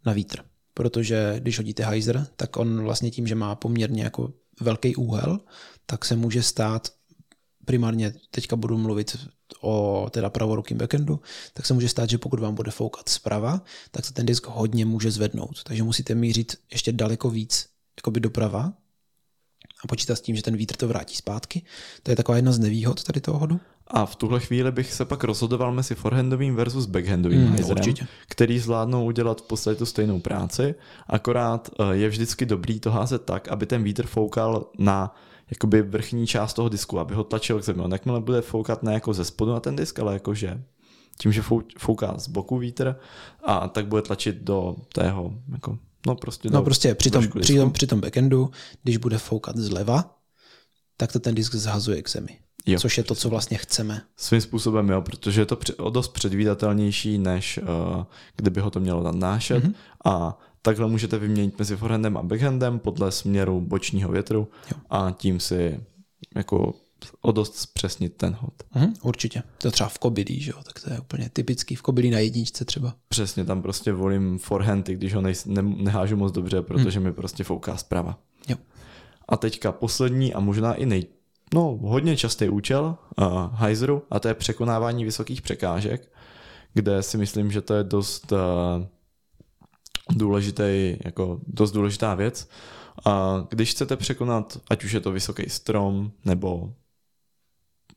na 0.06 0.12
vítr, 0.12 0.44
protože 0.74 1.34
když 1.38 1.56
hodíte 1.56 1.90
hyzer, 1.90 2.26
tak 2.36 2.56
on 2.56 2.82
vlastně 2.82 3.10
tím, 3.10 3.26
že 3.26 3.34
má 3.34 3.54
poměrně 3.54 4.02
jako 4.02 4.32
velký 4.60 4.96
úhel, 4.96 5.40
tak 5.86 6.04
se 6.04 6.16
může 6.16 6.42
stát, 6.42 6.92
primárně 7.64 8.12
teďka 8.30 8.56
budu 8.56 8.78
mluvit 8.78 9.16
o 9.60 10.06
teda 10.10 10.30
pravorukým 10.30 10.78
backendu, 10.78 11.20
tak 11.54 11.66
se 11.66 11.74
může 11.74 11.88
stát, 11.88 12.10
že 12.10 12.18
pokud 12.18 12.40
vám 12.40 12.54
bude 12.54 12.70
foukat 12.70 13.08
zprava, 13.08 13.62
tak 13.90 14.04
se 14.04 14.12
ten 14.12 14.26
disk 14.26 14.46
hodně 14.46 14.86
může 14.86 15.10
zvednout. 15.10 15.62
Takže 15.64 15.82
musíte 15.82 16.14
mířit 16.14 16.56
ještě 16.72 16.92
daleko 16.92 17.30
víc 17.30 17.68
jakoby 17.96 18.20
doprava 18.20 18.72
a 19.84 19.86
počítat 19.88 20.16
s 20.16 20.20
tím, 20.20 20.36
že 20.36 20.42
ten 20.42 20.56
vítr 20.56 20.76
to 20.76 20.88
vrátí 20.88 21.16
zpátky. 21.16 21.62
To 22.02 22.10
je 22.10 22.16
taková 22.16 22.36
jedna 22.36 22.52
z 22.52 22.58
nevýhod 22.58 23.04
tady 23.04 23.20
toho 23.20 23.38
hodu. 23.38 23.60
A 23.90 24.06
v 24.06 24.16
tuhle 24.16 24.40
chvíli 24.40 24.72
bych 24.72 24.92
se 24.92 25.04
pak 25.04 25.24
rozhodoval 25.24 25.72
mezi 25.72 25.94
forehandovým 25.94 26.56
versus 26.56 26.86
backhandovým 26.86 27.40
mm, 27.40 27.52
hyzerem, 27.52 27.94
který 28.28 28.58
zvládnou 28.58 29.04
udělat 29.04 29.40
v 29.40 29.44
podstatě 29.44 29.78
tu 29.78 29.86
stejnou 29.86 30.20
práci, 30.20 30.74
akorát 31.06 31.70
eh, 31.78 31.96
je 31.96 32.08
vždycky 32.08 32.46
dobrý 32.46 32.80
to 32.80 32.90
házet 32.90 33.24
tak, 33.24 33.48
aby 33.48 33.66
ten 33.66 33.82
vítr 33.82 34.06
foukal 34.06 34.66
na 34.78 35.14
jakoby 35.50 35.82
vrchní 35.82 36.26
část 36.26 36.54
toho 36.54 36.68
disku, 36.68 36.98
aby 36.98 37.14
ho 37.14 37.24
tlačil 37.24 37.60
k 37.60 37.64
zemi. 37.64 37.82
On 37.82 37.92
jakmile 37.92 38.20
bude 38.20 38.40
foukat 38.40 38.82
ne 38.82 38.94
jako 38.94 39.14
ze 39.14 39.24
spodu 39.24 39.52
na 39.52 39.60
ten 39.60 39.76
disk, 39.76 39.98
ale 39.98 40.12
jakože 40.12 40.62
tím, 41.18 41.32
že 41.32 41.42
fouká 41.78 42.18
z 42.18 42.28
boku 42.28 42.58
vítr, 42.58 42.96
a 43.44 43.68
tak 43.68 43.86
bude 43.86 44.02
tlačit 44.02 44.36
do 44.36 44.76
tého, 44.92 45.34
jako, 45.52 45.78
no 46.06 46.14
prostě, 46.14 46.50
no 46.50 46.62
prostě 46.62 46.94
při 46.94 47.10
tom, 47.10 47.28
při, 47.40 47.56
tom, 47.56 47.72
při 47.72 47.86
tom 47.86 48.00
backendu, 48.00 48.50
když 48.82 48.96
bude 48.96 49.18
foukat 49.18 49.56
zleva, 49.56 50.18
tak 50.96 51.12
to 51.12 51.18
ten 51.18 51.34
disk 51.34 51.54
zhazuje 51.54 52.02
k 52.02 52.10
zemi. 52.10 52.38
Jo. 52.72 52.78
Což 52.78 52.98
je 52.98 53.04
to, 53.04 53.14
co 53.14 53.28
vlastně 53.28 53.58
chceme. 53.58 54.02
Svým 54.16 54.40
způsobem 54.40 54.88
jo, 54.88 55.02
protože 55.02 55.40
je 55.40 55.46
to 55.46 55.58
o 55.78 55.90
dost 55.90 56.08
předvídatelnější, 56.08 57.18
než 57.18 57.58
uh, 57.58 58.04
kdyby 58.36 58.60
ho 58.60 58.70
to 58.70 58.80
mělo 58.80 59.02
nadnášet. 59.02 59.64
Mm-hmm. 59.64 59.74
A 60.04 60.38
takhle 60.62 60.88
můžete 60.88 61.18
vyměnit 61.18 61.58
mezi 61.58 61.76
forehandem 61.76 62.16
a 62.16 62.22
backhandem 62.22 62.78
podle 62.78 63.12
směru 63.12 63.60
bočního 63.60 64.12
větru 64.12 64.48
jo. 64.70 64.78
a 64.90 65.10
tím 65.10 65.40
si 65.40 65.80
jako 66.36 66.74
o 67.20 67.32
dost 67.32 67.56
zpřesnit 67.56 68.16
ten 68.16 68.36
hod. 68.40 68.54
Mm, 68.74 68.94
určitě. 69.02 69.42
To 69.58 69.70
třeba 69.70 69.88
v 69.88 69.98
kobylí, 69.98 70.40
že 70.40 70.50
jo? 70.50 70.62
tak 70.62 70.80
to 70.80 70.92
je 70.92 71.00
úplně 71.00 71.30
typický 71.32 71.74
v 71.74 71.82
kobylí 71.82 72.10
na 72.10 72.18
jedničce 72.18 72.64
třeba. 72.64 72.94
Přesně, 73.08 73.44
tam 73.44 73.62
prostě 73.62 73.92
volím 73.92 74.38
forehand, 74.38 74.86
když 74.86 75.14
ho 75.14 75.20
nej, 75.20 75.34
ne, 75.46 75.62
nehážu 75.62 76.16
moc 76.16 76.32
dobře, 76.32 76.62
protože 76.62 77.00
mm. 77.00 77.06
mi 77.06 77.12
prostě 77.12 77.44
fouká 77.44 77.76
zprava. 77.76 78.18
Jo. 78.48 78.56
A 79.28 79.36
teďka 79.36 79.72
poslední 79.72 80.34
a 80.34 80.40
možná 80.40 80.74
i 80.74 80.86
nej, 80.86 81.06
no, 81.54 81.78
hodně 81.82 82.16
častý 82.16 82.48
účel 82.48 82.96
uh, 83.20 83.26
Heiseru 83.54 84.02
a 84.10 84.20
to 84.20 84.28
je 84.28 84.34
překonávání 84.34 85.04
vysokých 85.04 85.42
překážek, 85.42 86.12
kde 86.74 87.02
si 87.02 87.18
myslím, 87.18 87.52
že 87.52 87.60
to 87.60 87.74
je 87.74 87.84
dost 87.84 88.32
uh, 88.32 88.38
důležitý, 90.10 90.96
jako 91.04 91.40
dost 91.46 91.72
důležitá 91.72 92.14
věc. 92.14 92.48
A 93.04 93.44
když 93.50 93.70
chcete 93.70 93.96
překonat, 93.96 94.58
ať 94.70 94.84
už 94.84 94.92
je 94.92 95.00
to 95.00 95.12
vysoký 95.12 95.50
strom, 95.50 96.10
nebo 96.24 96.72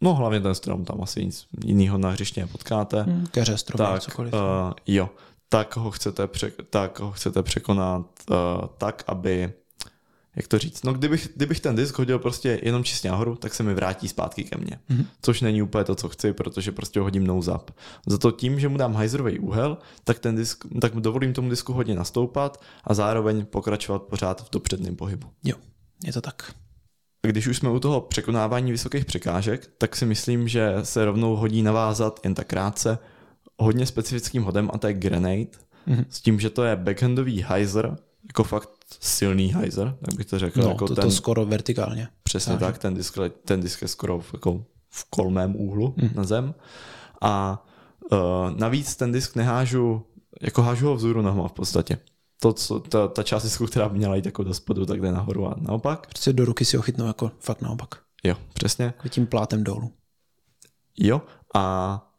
no 0.01 0.13
hlavně 0.13 0.39
ten 0.39 0.55
strom, 0.55 0.86
tam 0.86 1.01
asi 1.03 1.25
nic 1.25 1.48
jiného 1.65 1.98
na 1.98 2.10
hřiště 2.10 2.41
nepotkáte. 2.41 3.01
Hmm, 3.01 3.25
keře, 3.27 3.58
strom, 3.58 3.77
tak, 3.77 4.01
cokoliv. 4.01 4.34
Uh, 4.34 4.39
jo, 4.88 5.10
tak 5.50 5.77
ho 5.77 5.91
chcete, 5.91 6.27
pře- 6.27 6.51
tak 6.70 7.00
ho 7.00 7.12
chcete 7.12 7.43
překonat 7.43 8.05
uh, 8.29 8.36
tak, 8.77 9.03
aby 9.08 9.53
jak 10.35 10.47
to 10.47 10.59
říct, 10.59 10.83
no 10.83 10.93
kdybych, 10.93 11.29
kdybych 11.35 11.59
ten 11.59 11.75
disk 11.75 11.97
hodil 11.97 12.19
prostě 12.19 12.59
jenom 12.63 12.83
čistě 12.83 13.09
nahoru, 13.09 13.35
tak 13.35 13.53
se 13.53 13.63
mi 13.63 13.73
vrátí 13.73 14.07
zpátky 14.07 14.43
ke 14.43 14.57
mně. 14.57 14.79
Mm-hmm. 14.89 15.05
Což 15.21 15.41
není 15.41 15.61
úplně 15.61 15.83
to, 15.83 15.95
co 15.95 16.09
chci, 16.09 16.33
protože 16.33 16.71
prostě 16.71 17.00
ho 17.00 17.03
hodím 17.03 17.27
nose 17.27 17.51
up. 17.51 17.71
Za 18.07 18.17
to 18.17 18.31
tím, 18.31 18.59
že 18.59 18.69
mu 18.69 18.77
dám 18.77 18.93
hajzrový 18.93 19.39
úhel, 19.39 19.77
tak 20.03 20.19
ten 20.19 20.35
disk, 20.35 20.65
tak 20.81 20.95
dovolím 20.95 21.33
tomu 21.33 21.50
disku 21.50 21.73
hodně 21.73 21.95
nastoupat 21.95 22.63
a 22.83 22.93
zároveň 22.93 23.45
pokračovat 23.45 24.03
pořád 24.03 24.41
v 24.41 24.51
dopředném 24.51 24.95
pohybu. 24.95 25.27
Jo, 25.43 25.55
je 26.05 26.13
to 26.13 26.21
tak. 26.21 26.53
Když 27.27 27.47
už 27.47 27.57
jsme 27.57 27.69
u 27.69 27.79
toho 27.79 28.01
překonávání 28.01 28.71
vysokých 28.71 29.05
překážek, 29.05 29.69
tak 29.77 29.95
si 29.95 30.05
myslím, 30.05 30.47
že 30.47 30.73
se 30.83 31.05
rovnou 31.05 31.35
hodí 31.35 31.61
navázat 31.61 32.20
jen 32.24 32.33
tak 32.33 32.48
krátce 32.48 32.98
hodně 33.57 33.85
specifickým 33.85 34.44
hodem 34.44 34.70
a 34.74 34.77
to 34.77 34.87
je 34.87 34.94
grenade, 34.94 35.51
mm-hmm. 35.87 36.05
s 36.09 36.22
tím, 36.22 36.39
že 36.39 36.50
to 36.50 36.63
je 36.63 36.75
backhandový 36.75 37.46
hyzer, 37.50 37.98
jako 38.27 38.44
fakt 38.44 38.70
silný 39.00 39.55
hyzer, 39.55 39.98
tak 40.05 40.14
bych 40.16 40.25
to 40.25 40.40
řekl. 40.40 40.62
No, 40.62 40.70
jako 40.70 40.88
to, 40.88 40.96
ten, 40.96 41.03
to 41.03 41.12
skoro 41.12 41.46
vertikálně. 41.46 42.07
Přesně 42.24 42.57
tak, 42.57 42.77
ten 42.77 42.94
disk, 42.94 43.18
ten 43.46 43.62
disk 43.62 43.81
je 43.81 43.88
skoro 43.88 44.20
v, 44.20 44.34
jako 44.34 44.66
v 44.90 45.10
kolmém 45.10 45.55
úhlu 45.55 45.94
mm. 45.98 46.10
na 46.16 46.24
zem. 46.24 46.53
A 47.22 47.66
uh, 48.12 48.20
navíc 48.57 48.96
ten 48.96 49.12
disk 49.12 49.36
nehážu, 49.36 50.05
jako 50.42 50.62
hážu 50.62 50.88
ho 50.88 50.96
vzhůru 50.96 51.22
nohama 51.22 51.48
v 51.48 51.53
podstatě. 51.53 51.98
To, 52.42 52.53
co, 52.53 52.79
ta, 52.79 53.07
ta 53.07 53.24
část 53.24 53.44
disku, 53.44 53.66
která 53.66 53.90
by 53.90 53.98
měla 53.98 54.16
jít 54.16 54.25
jako 54.25 54.44
do 54.44 54.53
spodu, 54.53 54.86
tak 54.86 55.01
jde 55.01 55.12
nahoru 55.12 55.48
a 55.48 55.55
naopak. 55.57 56.07
Prostě 56.07 56.34
do 56.34 56.46
ruky 56.46 56.66
si 56.66 56.77
ho 56.77 56.84
chytnou 56.84 57.07
jako 57.07 57.31
fakt 57.40 57.62
naopak. 57.62 57.96
Jo, 58.24 58.36
přesně. 58.53 58.86
Jako 58.86 59.10
tím 59.10 59.27
plátem 59.27 59.64
dolů. 59.64 59.92
Jo, 60.98 61.22
a 61.55 62.10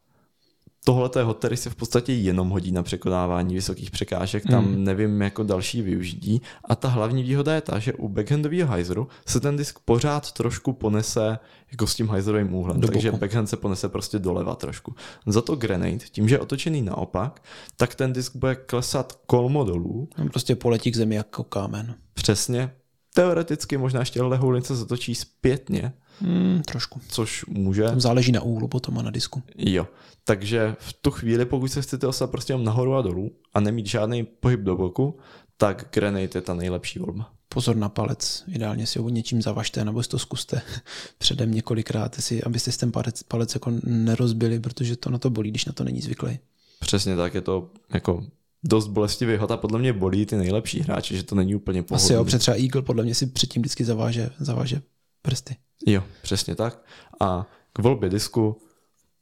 tohle 0.84 1.10
je 1.16 1.22
hod, 1.22 1.38
který 1.38 1.56
se 1.56 1.70
v 1.70 1.74
podstatě 1.74 2.12
jenom 2.12 2.48
hodí 2.48 2.72
na 2.72 2.82
překonávání 2.82 3.54
vysokých 3.54 3.90
překážek, 3.90 4.42
tam 4.50 4.64
hmm. 4.64 4.84
nevím 4.84 5.22
jako 5.22 5.42
další 5.42 5.82
využití. 5.82 6.42
A 6.64 6.74
ta 6.74 6.88
hlavní 6.88 7.22
výhoda 7.22 7.54
je 7.54 7.60
ta, 7.60 7.78
že 7.78 7.92
u 7.92 8.08
backhandového 8.08 8.74
hyzeru 8.74 9.08
se 9.26 9.40
ten 9.40 9.56
disk 9.56 9.78
pořád 9.84 10.32
trošku 10.32 10.72
ponese 10.72 11.38
jako 11.70 11.86
s 11.86 11.94
tím 11.94 12.10
hyzerovým 12.10 12.54
úhlem, 12.54 12.80
Do 12.80 12.88
takže 12.88 13.10
boku. 13.10 13.20
backhand 13.20 13.48
se 13.48 13.56
ponese 13.56 13.88
prostě 13.88 14.18
doleva 14.18 14.54
trošku. 14.54 14.94
Za 15.26 15.42
to 15.42 15.56
grenade, 15.56 15.98
tím, 15.98 16.28
že 16.28 16.34
je 16.34 16.40
otočený 16.40 16.82
naopak, 16.82 17.42
tak 17.76 17.94
ten 17.94 18.12
disk 18.12 18.36
bude 18.36 18.54
klesat 18.54 19.12
kolmo 19.26 19.64
dolů. 19.64 20.08
On 20.18 20.28
prostě 20.28 20.56
poletí 20.56 20.92
k 20.92 20.96
zemi 20.96 21.14
jako 21.14 21.44
kámen. 21.44 21.94
Přesně. 22.14 22.70
Teoreticky 23.14 23.76
možná 23.76 24.00
ještě 24.00 24.22
lehoulince 24.22 24.76
zatočí 24.76 25.14
zpětně, 25.14 25.92
Hmm, 26.20 26.62
trošku. 26.62 27.00
Což 27.08 27.44
může. 27.48 27.82
Tam 27.82 28.00
záleží 28.00 28.32
na 28.32 28.40
úhlu 28.40 28.68
potom 28.68 28.98
a 28.98 29.02
na 29.02 29.10
disku. 29.10 29.42
Jo. 29.56 29.88
Takže 30.24 30.76
v 30.78 30.92
tu 30.92 31.10
chvíli, 31.10 31.44
pokud 31.44 31.68
se 31.68 31.82
chcete 31.82 32.06
ostat 32.06 32.30
prostě 32.30 32.56
nahoru 32.56 32.94
a 32.94 33.02
dolů 33.02 33.30
a 33.54 33.60
nemít 33.60 33.86
žádný 33.86 34.24
pohyb 34.24 34.60
do 34.60 34.76
boku, 34.76 35.18
tak 35.56 35.88
grenade 35.92 36.28
je 36.34 36.40
ta 36.40 36.54
nejlepší 36.54 36.98
volba. 36.98 37.32
Pozor 37.48 37.76
na 37.76 37.88
palec, 37.88 38.44
ideálně 38.48 38.86
si 38.86 38.98
ho 38.98 39.08
něčím 39.08 39.42
zavažte, 39.42 39.84
nebo 39.84 40.02
si 40.02 40.08
to 40.08 40.18
zkuste 40.18 40.62
předem 41.18 41.54
několikrát, 41.54 42.14
si, 42.14 42.42
abyste 42.42 42.72
si 42.72 42.78
ten 42.78 42.92
palec, 42.92 43.22
palec 43.22 43.54
jako 43.54 43.72
nerozbili, 43.84 44.60
protože 44.60 44.96
to 44.96 45.10
na 45.10 45.18
to 45.18 45.30
bolí, 45.30 45.50
když 45.50 45.64
na 45.64 45.72
to 45.72 45.84
není 45.84 46.00
zvyklý. 46.00 46.38
Přesně 46.80 47.16
tak, 47.16 47.34
je 47.34 47.40
to 47.40 47.70
jako 47.94 48.24
dost 48.64 48.88
bolestivý 48.88 49.36
hod 49.36 49.50
a 49.50 49.56
podle 49.56 49.78
mě 49.78 49.92
bolí 49.92 50.26
ty 50.26 50.36
nejlepší 50.36 50.80
hráči, 50.80 51.16
že 51.16 51.22
to 51.22 51.34
není 51.34 51.54
úplně 51.54 51.82
pohodlný. 51.82 52.04
Asi 52.04 52.12
jo, 52.12 52.24
protože 52.24 52.38
třeba 52.38 52.56
Eagle 52.56 52.82
podle 52.82 53.04
mě 53.04 53.14
si 53.14 53.26
předtím 53.26 53.62
vždycky 53.62 53.84
zaváže, 53.84 54.30
zaváže 54.38 54.82
prsty. 55.22 55.56
Jo, 55.86 56.04
přesně 56.22 56.54
tak. 56.54 56.82
A 57.20 57.46
k 57.72 57.78
volbě 57.78 58.10
disku 58.10 58.62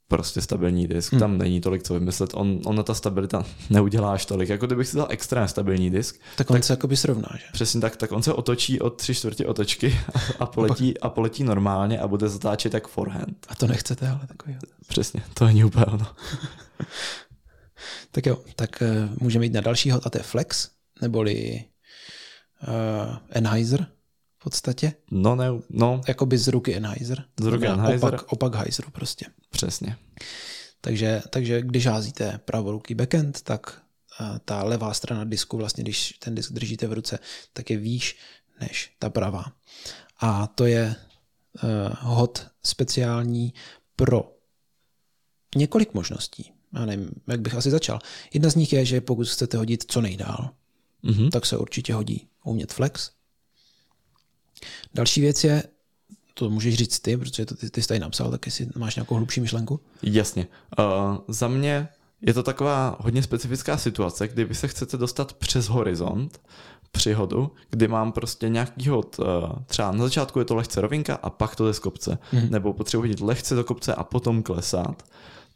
prostě 0.08 0.40
stabilní 0.40 0.88
disk, 0.88 1.12
hmm. 1.12 1.20
tam 1.20 1.38
není 1.38 1.60
tolik 1.60 1.82
co 1.82 1.94
vymyslet, 1.94 2.30
on, 2.34 2.60
ona 2.64 2.82
ta 2.82 2.94
stabilita 2.94 3.44
neudělá 3.70 4.12
až 4.12 4.26
tolik, 4.26 4.48
jako 4.48 4.66
kdybych 4.66 4.88
si 4.88 4.96
dal 4.96 5.06
extra 5.10 5.48
stabilní 5.48 5.90
disk. 5.90 6.20
Tak 6.36 6.50
on 6.50 6.54
tak, 6.56 6.64
se 6.64 6.72
jakoby 6.72 6.96
srovná, 6.96 7.28
že? 7.32 7.44
Přesně 7.52 7.80
tak, 7.80 7.96
tak 7.96 8.12
on 8.12 8.22
se 8.22 8.32
otočí 8.32 8.80
od 8.80 8.90
tři 8.90 9.14
čtvrtě 9.14 9.46
otočky 9.46 10.00
a, 10.14 10.44
a, 10.44 10.46
poletí, 10.46 11.00
a 11.00 11.08
poletí 11.08 11.44
normálně 11.44 12.00
a 12.00 12.08
bude 12.08 12.28
zatáčet 12.28 12.74
jak 12.74 12.88
forehand. 12.88 13.46
A 13.48 13.54
to 13.54 13.66
nechcete, 13.66 14.08
ale 14.08 14.20
takový. 14.28 14.56
Přesně, 14.88 15.22
to 15.34 15.44
není 15.44 15.64
úplně 15.64 15.86
ono. 15.86 16.06
tak 18.10 18.26
jo, 18.26 18.44
tak 18.56 18.82
uh, 18.82 19.22
můžeme 19.22 19.44
jít 19.44 19.52
na 19.52 19.60
další 19.60 19.90
hod 19.90 20.06
a 20.06 20.10
to 20.10 20.18
je 20.18 20.22
flex, 20.22 20.70
neboli 21.02 21.64
uh, 22.68 23.16
Enheiser 23.30 23.86
v 24.38 24.44
podstatě. 24.44 24.92
No, 25.10 25.36
ne, 25.36 25.46
no. 25.70 26.00
Jakoby 26.08 26.38
z 26.38 26.48
ruky 26.48 26.76
Enheiser. 26.76 27.24
Z 27.40 27.44
ruky 27.44 27.66
Enheiser. 27.66 28.14
Opak, 28.14 28.32
opak 28.32 28.54
Heiseru 28.54 28.90
prostě. 28.90 29.26
Přesně. 29.50 29.96
Takže, 30.80 31.22
takže 31.30 31.62
když 31.62 31.86
házíte 31.86 32.40
pravoruký 32.44 32.94
backend, 32.94 33.42
tak 33.42 33.82
uh, 34.20 34.38
ta 34.44 34.64
levá 34.64 34.94
strana 34.94 35.24
disku, 35.24 35.56
vlastně 35.56 35.84
když 35.84 36.14
ten 36.18 36.34
disk 36.34 36.52
držíte 36.52 36.86
v 36.86 36.92
ruce, 36.92 37.18
tak 37.52 37.70
je 37.70 37.76
výš 37.76 38.16
než 38.60 38.92
ta 38.98 39.10
pravá. 39.10 39.44
A 40.20 40.46
to 40.46 40.66
je 40.66 40.94
uh, 41.62 41.70
hod 42.00 42.46
speciální 42.62 43.54
pro 43.96 44.36
několik 45.56 45.94
možností. 45.94 46.52
Já 46.74 46.86
nevím, 46.86 47.10
jak 47.26 47.40
bych 47.40 47.54
asi 47.54 47.70
začal. 47.70 47.98
Jedna 48.34 48.50
z 48.50 48.54
nich 48.54 48.72
je, 48.72 48.84
že 48.84 49.00
pokud 49.00 49.28
chcete 49.28 49.56
hodit 49.56 49.84
co 49.88 50.00
nejdál, 50.00 50.50
mm-hmm. 51.04 51.30
tak 51.30 51.46
se 51.46 51.56
určitě 51.56 51.94
hodí 51.94 52.26
umět 52.44 52.72
flex, 52.72 53.10
Další 54.94 55.20
věc 55.20 55.44
je, 55.44 55.62
to 56.34 56.50
můžeš 56.50 56.74
říct 56.74 57.00
ty, 57.00 57.16
protože 57.16 57.46
to 57.46 57.54
ty, 57.54 57.70
ty 57.70 57.82
jsi 57.82 57.88
tady 57.88 58.00
napsal, 58.00 58.30
tak 58.30 58.46
jestli 58.46 58.68
máš 58.76 58.96
nějakou 58.96 59.14
hlubší 59.14 59.40
myšlenku? 59.40 59.80
Jasně. 60.02 60.46
Uh, 60.78 60.84
za 61.28 61.48
mě 61.48 61.88
je 62.20 62.34
to 62.34 62.42
taková 62.42 62.96
hodně 63.00 63.22
specifická 63.22 63.76
situace, 63.76 64.28
kdy 64.28 64.44
vy 64.44 64.54
se 64.54 64.68
chcete 64.68 64.96
dostat 64.96 65.32
přes 65.32 65.68
horizont 65.68 66.40
přihodu, 66.92 67.52
kdy 67.70 67.88
mám 67.88 68.12
prostě 68.12 68.48
nějaký 68.48 68.88
hod, 68.88 69.18
uh, 69.18 69.26
třeba 69.66 69.92
na 69.92 70.04
začátku 70.04 70.38
je 70.38 70.44
to 70.44 70.54
lehce 70.54 70.80
rovinka 70.80 71.14
a 71.14 71.30
pak 71.30 71.56
to 71.56 71.66
jde 71.66 71.74
z 71.74 71.78
kopce, 71.78 72.18
mm-hmm. 72.32 72.50
nebo 72.50 72.72
potřebuji 72.72 73.02
hodit 73.02 73.20
lehce 73.20 73.54
do 73.54 73.64
kopce 73.64 73.94
a 73.94 74.04
potom 74.04 74.42
klesat 74.42 75.02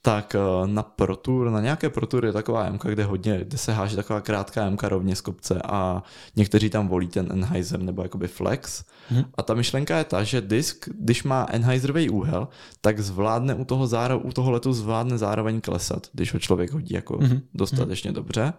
tak 0.04 0.34
eh, 0.34 0.38
na 0.66 0.82
Pro 0.82 1.16
Tour, 1.16 1.50
na 1.50 1.60
nějaké 1.60 1.90
Pro 1.90 2.06
Tour 2.06 2.26
je 2.26 2.32
taková 2.32 2.70
MK, 2.70 2.84
kde 2.86 3.04
hodně, 3.04 3.38
kde 3.44 3.58
se 3.58 3.72
háže 3.72 3.96
taková 3.96 4.20
krátká 4.20 4.70
MK 4.70 4.82
rovně 4.82 5.16
z 5.16 5.20
kopce 5.20 5.62
a 5.64 6.02
někteří 6.36 6.70
tam 6.70 6.88
volí 6.88 7.08
ten 7.08 7.28
Enheiser 7.32 7.80
nebo 7.80 8.02
jakoby 8.02 8.28
flex. 8.28 8.84
Hmm. 9.08 9.24
A 9.34 9.42
ta 9.42 9.54
myšlenka 9.54 9.98
je 9.98 10.04
ta, 10.04 10.22
že 10.22 10.40
disk, 10.40 10.88
když 10.98 11.24
má 11.24 11.46
Enheiserový 11.50 12.10
úhel, 12.10 12.48
tak 12.80 13.00
zvládne 13.00 13.54
u 13.54 13.64
toho, 13.64 13.86
záro, 13.86 14.18
u 14.18 14.32
toho 14.32 14.50
letu 14.50 14.72
zvládne 14.72 15.18
zároveň 15.18 15.60
klesat, 15.60 16.06
když 16.12 16.32
ho 16.32 16.38
člověk 16.38 16.72
hodí 16.72 16.94
jako 16.94 17.18
hmm. 17.18 17.40
dostatečně 17.54 18.10
hmm. 18.10 18.14
dobře. 18.14 18.52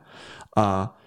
A 0.58 0.98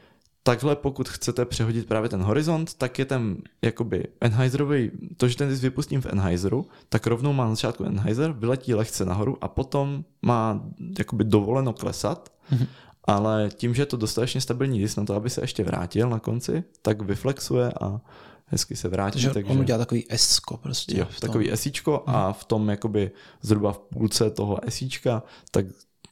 takhle 0.48 0.76
pokud 0.76 1.08
chcete 1.08 1.44
přehodit 1.44 1.88
právě 1.88 2.08
ten 2.08 2.22
horizont, 2.22 2.74
tak 2.74 2.98
je 2.98 3.04
ten 3.04 3.36
jakoby 3.62 4.04
Enheiserový, 4.20 4.90
to, 5.16 5.28
že 5.28 5.36
ten 5.36 5.48
disk 5.48 5.62
vypustím 5.62 6.00
v 6.00 6.06
Enheiseru, 6.06 6.66
tak 6.88 7.06
rovnou 7.06 7.32
má 7.32 7.44
na 7.44 7.50
začátku 7.50 7.84
Enheiser, 7.84 8.32
vyletí 8.32 8.74
lehce 8.74 9.04
nahoru 9.04 9.38
a 9.40 9.48
potom 9.48 10.04
má 10.22 10.62
jakoby 10.98 11.24
dovoleno 11.24 11.72
klesat, 11.72 12.32
mm-hmm. 12.52 12.66
ale 13.04 13.50
tím, 13.54 13.74
že 13.74 13.82
je 13.82 13.86
to 13.86 13.96
dostatečně 13.96 14.40
stabilní 14.40 14.78
disk 14.78 14.96
na 14.96 15.04
to, 15.04 15.14
aby 15.14 15.30
se 15.30 15.40
ještě 15.40 15.64
vrátil 15.64 16.10
na 16.10 16.18
konci, 16.18 16.64
tak 16.82 17.02
vyflexuje 17.02 17.72
a 17.80 18.00
hezky 18.46 18.76
se 18.76 18.88
vrátí. 18.88 19.12
Takže, 19.12 19.30
takže 19.30 19.52
on 19.52 19.60
udělá 19.60 19.78
takový 19.78 20.06
s 20.10 20.40
prostě. 20.62 20.98
Jo, 20.98 21.06
takový 21.20 21.52
esíčko 21.52 22.04
mm. 22.06 22.14
a 22.14 22.32
v 22.32 22.44
tom 22.44 22.68
jakoby 22.68 23.10
zhruba 23.42 23.72
v 23.72 23.78
půlce 23.78 24.30
toho 24.30 24.68
esíčka, 24.68 25.22
tak 25.50 25.66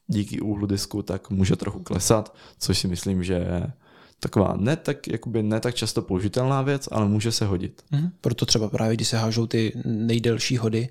díky 0.06 0.40
úhlu 0.40 0.66
disku 0.66 1.02
tak 1.02 1.30
může 1.30 1.56
trochu 1.56 1.82
klesat, 1.82 2.36
což 2.58 2.78
si 2.78 2.88
myslím, 2.88 3.24
že 3.24 3.66
taková 4.20 4.54
ne 4.56 4.76
tak, 4.76 5.08
jakoby 5.08 5.42
ne 5.42 5.60
tak 5.60 5.74
často 5.74 6.02
použitelná 6.02 6.62
věc, 6.62 6.88
ale 6.90 7.08
může 7.08 7.32
se 7.32 7.46
hodit. 7.46 7.82
Mm, 7.90 8.10
proto 8.20 8.46
třeba 8.46 8.68
právě, 8.68 8.96
když 8.96 9.08
se 9.08 9.18
hážou 9.18 9.46
ty 9.46 9.72
nejdelší 9.84 10.56
hody 10.56 10.88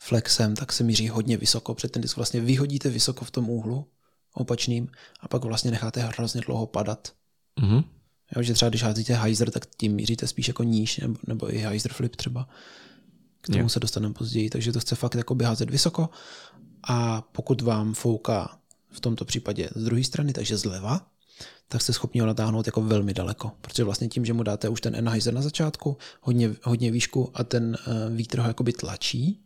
flexem, 0.00 0.54
tak 0.54 0.72
se 0.72 0.84
míří 0.84 1.08
hodně 1.08 1.36
vysoko, 1.36 1.74
před 1.74 1.92
ten 1.92 2.02
disk 2.02 2.16
vlastně 2.16 2.40
vyhodíte 2.40 2.88
vysoko 2.88 3.24
v 3.24 3.30
tom 3.30 3.50
úhlu 3.50 3.86
opačným 4.34 4.88
a 5.20 5.28
pak 5.28 5.44
vlastně 5.44 5.70
necháte 5.70 6.00
hrozně 6.00 6.40
dlouho 6.40 6.66
padat. 6.66 7.12
Mm-hmm. 7.60 7.84
Jo, 8.36 8.42
že 8.42 8.54
třeba 8.54 8.68
když 8.68 8.82
házíte 8.82 9.22
hyzer, 9.22 9.50
tak 9.50 9.66
tím 9.76 9.92
míříte 9.92 10.26
spíš 10.26 10.48
jako 10.48 10.62
níž, 10.62 10.98
nebo, 10.98 11.18
nebo 11.26 11.54
i 11.54 11.58
hyzer 11.58 11.92
flip 11.92 12.16
třeba. 12.16 12.48
K 13.40 13.46
tomu 13.46 13.64
je. 13.64 13.68
se 13.68 13.80
dostaneme 13.80 14.14
později, 14.14 14.50
takže 14.50 14.72
to 14.72 14.80
chce 14.80 14.94
fakt 14.94 15.14
jako 15.14 15.36
házet 15.44 15.70
vysoko 15.70 16.08
a 16.88 17.22
pokud 17.22 17.60
vám 17.62 17.94
fouká 17.94 18.58
v 18.90 19.00
tomto 19.00 19.24
případě 19.24 19.70
z 19.74 19.84
druhé 19.84 20.04
strany, 20.04 20.32
takže 20.32 20.56
zleva, 20.56 21.06
tak 21.68 21.82
jste 21.82 21.92
schopni 21.92 22.20
ho 22.20 22.26
natáhnout 22.26 22.66
jako 22.66 22.82
velmi 22.82 23.14
daleko. 23.14 23.52
Protože 23.60 23.84
vlastně 23.84 24.08
tím, 24.08 24.24
že 24.24 24.32
mu 24.32 24.42
dáte 24.42 24.68
už 24.68 24.80
ten 24.80 24.94
Enheiser 24.94 25.34
na 25.34 25.42
začátku, 25.42 25.96
hodně, 26.20 26.54
hodně 26.62 26.90
výšku 26.90 27.30
a 27.34 27.44
ten 27.44 27.76
uh, 27.86 28.16
vítr 28.16 28.38
ho 28.38 28.46
jakoby 28.46 28.72
tlačí, 28.72 29.44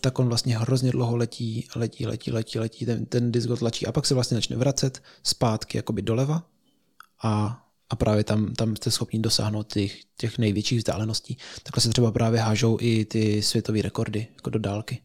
tak 0.00 0.18
on 0.18 0.28
vlastně 0.28 0.58
hrozně 0.58 0.90
dlouho 0.90 1.16
letí, 1.16 1.68
letí, 1.76 2.06
letí, 2.06 2.30
letí, 2.30 2.58
letí, 2.58 2.86
ten, 2.86 3.06
ten 3.06 3.32
disk 3.32 3.48
ho 3.48 3.56
tlačí 3.56 3.86
a 3.86 3.92
pak 3.92 4.06
se 4.06 4.14
vlastně 4.14 4.34
začne 4.34 4.56
vracet 4.56 5.02
zpátky 5.22 5.78
jakoby 5.78 6.02
doleva 6.02 6.46
a, 7.22 7.62
a 7.90 7.96
právě 7.96 8.24
tam, 8.24 8.54
tam 8.54 8.76
jste 8.76 8.90
schopni 8.90 9.18
dosáhnout 9.18 9.72
těch, 9.72 10.00
těch 10.16 10.38
největších 10.38 10.78
vzdáleností. 10.78 11.36
Takhle 11.62 11.80
se 11.80 11.88
třeba 11.88 12.12
právě 12.12 12.40
hážou 12.40 12.78
i 12.80 13.04
ty 13.04 13.42
světové 13.42 13.82
rekordy 13.82 14.26
jako 14.34 14.50
do 14.50 14.58
dálky. 14.58 15.02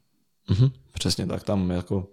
Mm-hmm, 0.49 0.71
přesně 0.93 1.27
tak, 1.27 1.43
tam 1.43 1.69
jako 1.69 2.07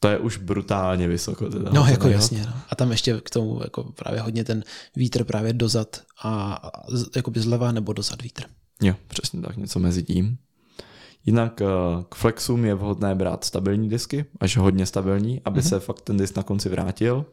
to 0.00 0.08
je 0.08 0.18
už 0.18 0.36
brutálně 0.36 1.08
vysoko. 1.08 1.48
Teda, 1.48 1.70
no, 1.72 1.86
jako 1.86 2.08
jasně. 2.08 2.42
No. 2.46 2.52
A 2.68 2.74
tam 2.74 2.90
ještě 2.90 3.20
k 3.20 3.30
tomu 3.30 3.60
jako 3.62 3.84
právě 3.84 4.20
hodně 4.20 4.44
ten 4.44 4.64
vítr 4.96 5.24
právě 5.24 5.52
dozad 5.52 6.02
a, 6.22 6.54
a 6.54 6.70
jakoby 7.16 7.40
zleva 7.40 7.72
nebo 7.72 7.92
dozad 7.92 8.22
vítr. 8.22 8.44
Jo, 8.82 8.94
přesně 9.06 9.40
tak, 9.40 9.56
něco 9.56 9.78
mezi 9.78 10.02
tím. 10.02 10.38
Jinak 11.26 11.60
eh, 11.60 11.66
k 12.08 12.14
flexům 12.14 12.64
je 12.64 12.74
vhodné 12.74 13.14
brát 13.14 13.44
stabilní 13.44 13.88
disky, 13.88 14.24
až 14.40 14.56
hodně 14.56 14.86
stabilní, 14.86 15.40
aby 15.44 15.60
mm-hmm. 15.60 15.68
se 15.68 15.80
fakt 15.80 16.00
ten 16.00 16.16
disk 16.16 16.36
na 16.36 16.42
konci 16.42 16.68
vrátil. 16.68 17.26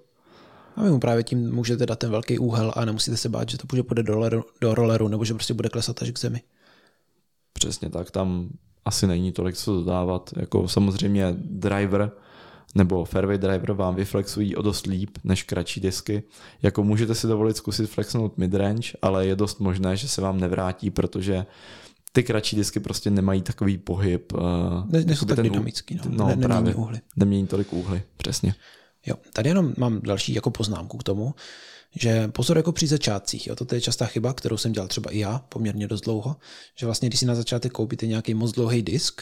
A 0.75 0.83
vy 0.83 0.89
mu 0.91 0.99
právě 0.99 1.23
tím 1.23 1.51
můžete 1.51 1.85
dát 1.85 1.99
ten 1.99 2.11
velký 2.11 2.39
úhel 2.39 2.73
a 2.75 2.85
nemusíte 2.85 3.17
se 3.17 3.29
bát, 3.29 3.49
že 3.49 3.57
to 3.57 3.67
půjde 3.67 4.03
do 4.03 4.13
rolleru, 4.13 4.45
do 4.61 4.75
rolleru 4.75 5.07
nebo 5.07 5.25
že 5.25 5.33
prostě 5.33 5.53
bude 5.53 5.69
klesat 5.69 6.01
až 6.01 6.11
k 6.11 6.19
zemi. 6.19 6.41
Přesně 7.53 7.89
tak, 7.89 8.11
tam 8.11 8.49
asi 8.85 9.07
není 9.07 9.31
tolik 9.31 9.57
co 9.57 9.73
dodávat. 9.73 10.29
Jako 10.37 10.67
samozřejmě 10.67 11.35
driver 11.37 12.11
nebo 12.75 13.05
fairway 13.05 13.37
driver 13.37 13.71
vám 13.71 13.95
vyflexují 13.95 14.55
o 14.55 14.61
dost 14.61 14.85
líp 14.85 15.17
než 15.23 15.43
kratší 15.43 15.81
disky. 15.81 16.23
Jako 16.61 16.83
můžete 16.83 17.15
si 17.15 17.27
dovolit 17.27 17.57
zkusit 17.57 17.89
flexnout 17.89 18.37
midrange, 18.37 18.89
ale 19.01 19.27
je 19.27 19.35
dost 19.35 19.59
možné, 19.59 19.97
že 19.97 20.07
se 20.07 20.21
vám 20.21 20.39
nevrátí, 20.39 20.89
protože 20.89 21.45
ty 22.11 22.23
kratší 22.23 22.55
disky 22.55 22.79
prostě 22.79 23.09
nemají 23.09 23.41
takový 23.41 23.77
pohyb. 23.77 24.33
Ne, 24.85 25.05
nejsou 25.05 25.25
tak 25.25 25.41
dynamický, 25.41 25.95
no, 25.95 26.01
no 26.09 26.27
ne, 26.27 26.37
právě, 26.37 26.75
úhly. 26.75 27.01
Nemění 27.15 27.47
tolik 27.47 27.73
úhly, 27.73 28.03
přesně. 28.17 28.55
Jo, 29.05 29.15
tady 29.33 29.49
jenom 29.49 29.73
mám 29.77 30.01
další 30.01 30.33
jako 30.33 30.51
poznámku 30.51 30.97
k 30.97 31.03
tomu, 31.03 31.35
že 31.95 32.27
pozor 32.27 32.57
jako 32.57 32.71
při 32.71 32.87
začátcích, 32.87 33.47
jo, 33.47 33.55
to 33.55 33.75
je 33.75 33.81
častá 33.81 34.05
chyba, 34.05 34.33
kterou 34.33 34.57
jsem 34.57 34.71
dělal 34.71 34.87
třeba 34.87 35.11
i 35.11 35.19
já 35.19 35.39
poměrně 35.49 35.87
dost 35.87 36.01
dlouho, 36.01 36.35
že 36.77 36.85
vlastně 36.85 37.09
když 37.09 37.19
si 37.19 37.25
na 37.25 37.35
začátek 37.35 37.71
koupíte 37.71 38.07
nějaký 38.07 38.33
moc 38.33 38.51
dlouhý 38.51 38.81
disk, 38.81 39.21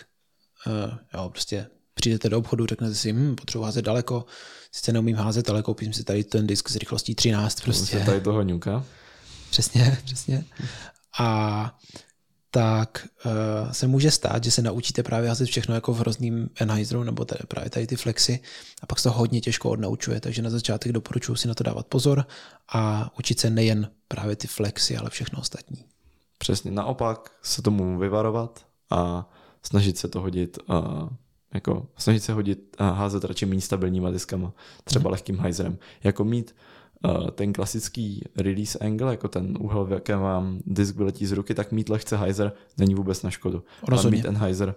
uh, 0.67 0.97
jo, 1.13 1.29
prostě 1.29 1.67
přijdete 2.01 2.29
do 2.29 2.37
obchodu, 2.37 2.65
řeknete 2.65 2.95
si, 2.95 3.13
hm, 3.13 3.35
potřebuji 3.35 3.63
házet 3.63 3.85
daleko, 3.85 4.25
sice 4.71 4.93
neumím 4.93 5.15
házet, 5.15 5.49
ale 5.49 5.63
koupím 5.63 5.93
si 5.93 6.03
tady 6.03 6.23
ten 6.23 6.47
disk 6.47 6.69
s 6.69 6.75
rychlostí 6.75 7.15
13. 7.15 7.61
Prostě. 7.61 7.99
Tady 7.99 8.21
toho 8.21 8.41
ňuka. 8.41 8.85
Přesně, 9.49 9.97
přesně. 10.05 10.45
A 11.19 11.79
tak 12.53 13.07
uh, 13.25 13.71
se 13.71 13.87
může 13.87 14.11
stát, 14.11 14.43
že 14.43 14.51
se 14.51 14.61
naučíte 14.61 15.03
právě 15.03 15.29
házet 15.29 15.45
všechno 15.45 15.75
jako 15.75 15.93
v 15.93 15.99
hrozným 15.99 16.49
Enheiseru 16.55 17.03
nebo 17.03 17.25
tady 17.25 17.39
právě 17.47 17.69
tady 17.69 17.87
ty 17.87 17.95
flexy 17.95 18.39
a 18.81 18.85
pak 18.85 18.99
se 18.99 19.03
to 19.03 19.11
hodně 19.11 19.41
těžko 19.41 19.69
odnaučuje, 19.69 20.19
takže 20.19 20.41
na 20.41 20.49
začátek 20.49 20.91
doporučuji 20.91 21.35
si 21.35 21.47
na 21.47 21.53
to 21.53 21.63
dávat 21.63 21.87
pozor 21.87 22.25
a 22.73 23.11
učit 23.19 23.39
se 23.39 23.49
nejen 23.49 23.91
právě 24.07 24.35
ty 24.35 24.47
flexy, 24.47 24.97
ale 24.97 25.09
všechno 25.09 25.39
ostatní. 25.39 25.85
Přesně 26.37 26.71
naopak 26.71 27.31
se 27.41 27.61
tomu 27.61 27.99
vyvarovat 27.99 28.65
a 28.89 29.29
snažit 29.63 29.97
se 29.97 30.07
to 30.07 30.21
hodit 30.21 30.57
uh, 30.69 31.09
jako 31.53 31.87
snažit 31.97 32.23
se 32.23 32.33
hodit 32.33 32.75
a 32.77 32.89
házet 32.89 33.23
radši 33.23 33.45
méně 33.45 33.61
stabilníma 33.61 34.11
diskama, 34.11 34.53
třeba 34.83 35.07
mm. 35.07 35.11
lehkým 35.11 35.39
hyzerem. 35.39 35.77
Jako 36.03 36.23
mít 36.23 36.55
uh, 37.05 37.29
ten 37.29 37.53
klasický 37.53 38.23
release 38.37 38.79
angle, 38.79 39.13
jako 39.13 39.27
ten 39.27 39.57
úhel, 39.59 39.85
v 39.85 39.91
jakém 39.91 40.19
vám 40.19 40.59
disk 40.65 40.95
vyletí 40.95 41.25
z 41.25 41.31
ruky, 41.31 41.55
tak 41.55 41.71
mít 41.71 41.89
lehce 41.89 42.17
hyzer 42.17 42.53
není 42.77 42.95
vůbec 42.95 43.23
na 43.23 43.29
škodu. 43.29 43.63
Rozhodně. 43.87 44.17
mít 44.17 44.23
ten 44.23 44.37
hyzer, 44.37 44.75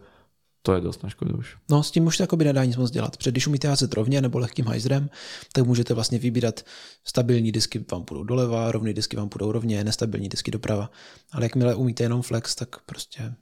to 0.63 0.75
je 0.75 0.81
dost 0.81 1.03
na 1.03 1.09
škodu 1.09 1.37
už. 1.39 1.57
No 1.71 1.83
s 1.83 1.91
tím 1.91 2.07
už 2.07 2.17
se 2.17 2.27
by 2.37 2.45
nedá 2.45 2.65
nic 2.65 2.77
moc 2.77 2.91
dělat, 2.91 3.17
protože 3.17 3.31
když 3.31 3.47
umíte 3.47 3.69
házet 3.69 3.93
rovně 3.93 4.21
nebo 4.21 4.39
lehkým 4.39 4.69
hyzerem, 4.69 5.11
tak 5.53 5.67
můžete 5.67 5.95
vlastně 5.95 6.19
vybírat 6.19 6.65
stabilní 7.05 7.53
disky 7.53 7.85
vám 7.93 8.05
půjdou 8.05 8.25
doleva, 8.25 8.73
rovné 8.73 8.93
disky 8.93 9.17
vám 9.17 9.29
půjdou 9.29 9.53
rovně, 9.53 9.85
nestabilní 9.85 10.29
disky 10.29 10.51
doprava. 10.51 10.91
Ale 11.33 11.45
jakmile 11.45 11.75
umíte 11.75 12.05
jenom 12.05 12.23
flex, 12.23 12.55
tak 12.55 12.81
prostě 12.87 13.35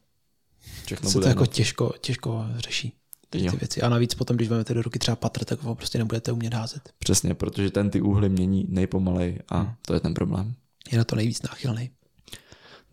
Všechno 0.84 1.10
se 1.10 1.20
to 1.20 1.28
jako 1.28 1.46
těžko, 1.46 1.94
těžko 2.00 2.44
řeší 2.56 3.01
ty, 3.32 3.50
ty 3.50 3.56
věci. 3.56 3.82
A 3.82 3.88
navíc 3.88 4.14
potom, 4.14 4.36
když 4.36 4.48
vezmete 4.48 4.74
do 4.74 4.82
ruky 4.82 4.98
třeba 4.98 5.16
patr, 5.16 5.44
tak 5.44 5.62
ho 5.62 5.74
prostě 5.74 5.98
nebudete 5.98 6.32
umět 6.32 6.54
házet. 6.54 6.92
Přesně, 6.98 7.34
protože 7.34 7.70
ten 7.70 7.90
ty 7.90 8.00
úhly 8.00 8.28
mění 8.28 8.66
nejpomalej 8.68 9.38
a 9.48 9.58
hmm. 9.58 9.72
to 9.86 9.94
je 9.94 10.00
ten 10.00 10.14
problém. 10.14 10.54
Je 10.92 10.98
na 10.98 11.04
to 11.04 11.16
nejvíc 11.16 11.42
náchylný. 11.42 11.90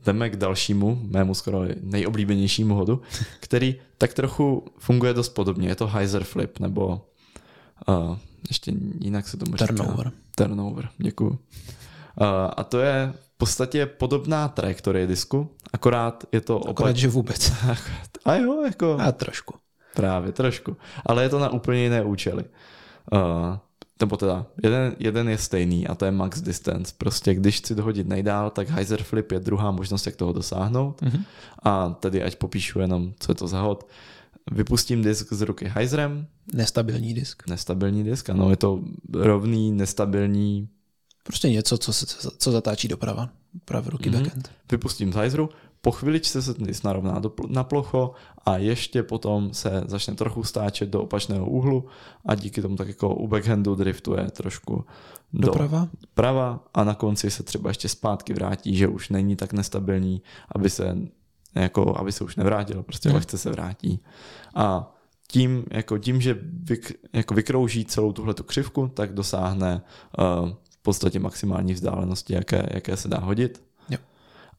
Jdeme 0.06 0.30
k 0.30 0.36
dalšímu, 0.36 0.99
mému 1.04 1.34
skoro 1.34 1.62
nejoblíbenějšímu 1.82 2.75
hodu, 2.75 3.02
který 3.39 3.75
tak 3.97 4.13
trochu 4.13 4.65
funguje 4.78 5.13
dost 5.13 5.30
podobně. 5.30 5.67
Je 5.67 5.75
to 5.75 5.88
hyzer 5.88 6.23
flip, 6.23 6.60
nebo 6.60 7.06
uh, 7.88 8.17
ještě 8.49 8.73
jinak 8.99 9.28
se 9.28 9.38
tomu 9.38 9.52
Turnover. 9.52 10.08
Říká. 10.08 10.17
Turnover, 10.36 10.89
děkuju. 10.97 11.30
Uh, 11.30 11.38
a 12.58 12.63
to 12.63 12.80
je 12.80 13.13
v 13.13 13.38
podstatě 13.38 13.86
podobná 13.86 14.47
trajektorie 14.47 15.08
disku, 15.08 15.49
akorát 15.73 16.23
je 16.32 16.41
to... 16.41 16.58
Akorát, 16.58 16.71
opak... 16.71 16.95
že 16.95 17.08
vůbec. 17.08 17.52
a 18.25 18.36
jo, 18.36 18.63
jako... 18.65 18.97
A 18.99 19.12
trošku. 19.12 19.56
Právě, 19.95 20.32
trošku. 20.32 20.78
Ale 21.06 21.23
je 21.23 21.30
to 21.30 21.39
na 21.39 21.49
úplně 21.49 21.84
jiné 21.84 22.04
účely. 22.04 22.45
Uh, 23.13 23.58
nebo 24.02 24.17
teda, 24.17 24.45
jeden, 24.63 24.95
jeden 24.99 25.30
je 25.30 25.38
stejný 25.38 25.88
a 25.88 25.95
to 25.95 26.06
je 26.06 26.12
max 26.12 26.41
distance. 26.41 26.93
Prostě 26.97 27.34
když 27.34 27.58
chci 27.58 27.75
dohodit 27.75 28.08
nejdál, 28.08 28.49
tak 28.49 28.69
hyzer 28.69 29.04
flip 29.04 29.32
je 29.32 29.39
druhá 29.39 29.71
možnost, 29.71 30.06
jak 30.06 30.15
toho 30.15 30.34
dosáhnout. 30.34 31.02
Mm-hmm. 31.02 31.23
A 31.63 31.89
tedy 31.89 32.23
ať 32.23 32.36
popíšu 32.36 32.80
jenom, 32.80 33.13
co 33.19 33.32
je 33.32 33.36
to 33.36 33.47
za 33.47 33.62
hod. 33.62 33.88
Vypustím 34.52 35.04
disk 35.04 35.34
z 35.34 35.41
ruky 35.41 35.71
hyzerem. 35.78 36.28
Nestabilní 36.54 37.13
disk. 37.13 37.47
Nestabilní 37.47 38.04
disk, 38.04 38.30
ano, 38.30 38.49
je 38.49 38.58
to 38.58 38.80
rovný, 39.13 39.71
nestabilní. 39.71 40.69
Prostě 41.23 41.49
něco, 41.49 41.78
co, 41.78 41.93
se, 41.93 42.06
co 42.38 42.52
zatáčí 42.52 42.88
doprava, 42.88 43.30
pravé 43.65 43.89
ruky 43.89 44.10
mm-hmm. 44.10 44.23
backend. 44.23 44.52
Vypustím 44.71 45.13
z 45.13 45.15
hyzeru, 45.15 45.49
po 45.82 45.92
chviličce 45.92 46.42
se 46.42 46.54
ten 46.54 46.65
disk 46.65 46.84
narovná 46.84 47.20
do, 47.20 47.34
na 47.48 47.63
plocho 47.63 48.12
a 48.46 48.58
ještě 48.58 49.04
potom 49.04 49.54
se 49.54 49.84
začne 49.86 50.15
trochu 50.15 50.44
stáčet 50.44 50.89
do 50.89 51.02
opačného 51.02 51.46
úhlu 51.46 51.86
a 52.26 52.36
díky 52.36 52.62
tomu 52.62 52.76
tak 52.76 52.88
jako 52.88 53.15
u 53.15 53.28
backhandu 53.28 53.76
driftuje 53.76 54.32
trošku 54.32 54.86
do 55.34 55.48
doprava 55.48 55.88
prava 56.13 56.63
a 56.74 56.84
na 56.84 56.96
konci 56.96 57.32
se 57.32 57.44
třeba 57.44 57.70
ještě 57.70 57.89
zpátky 57.89 58.34
vrátí, 58.34 58.76
že 58.76 58.88
už 58.88 59.10
není 59.10 59.36
tak 59.36 59.54
nestabilní, 59.54 60.22
aby 60.56 60.70
se 60.70 60.98
jako, 61.56 61.98
aby 61.98 62.12
se 62.12 62.24
už 62.24 62.36
nevrátil, 62.36 62.84
prostě 62.84 63.10
hmm. 63.10 63.15
lehce 63.15 63.38
se 63.38 63.52
vrátí. 63.52 64.00
A 64.56 64.96
tím, 65.28 65.65
jako 65.72 65.98
tím 65.98 66.22
že 66.22 66.38
vyk, 66.63 66.92
jako 67.13 67.34
vykrouží 67.34 67.86
celou 67.86 68.13
tuhle 68.13 68.34
křivku, 68.46 68.88
tak 68.88 69.13
dosáhne 69.13 69.82
uh, 70.20 70.50
v 70.70 70.82
podstatě 70.82 71.20
maximální 71.20 71.74
vzdálenosti, 71.74 72.34
jaké, 72.34 72.70
jaké 72.74 72.98
se 72.98 73.08
dá 73.08 73.20
hodit. 73.20 73.63
Jo. 73.89 73.98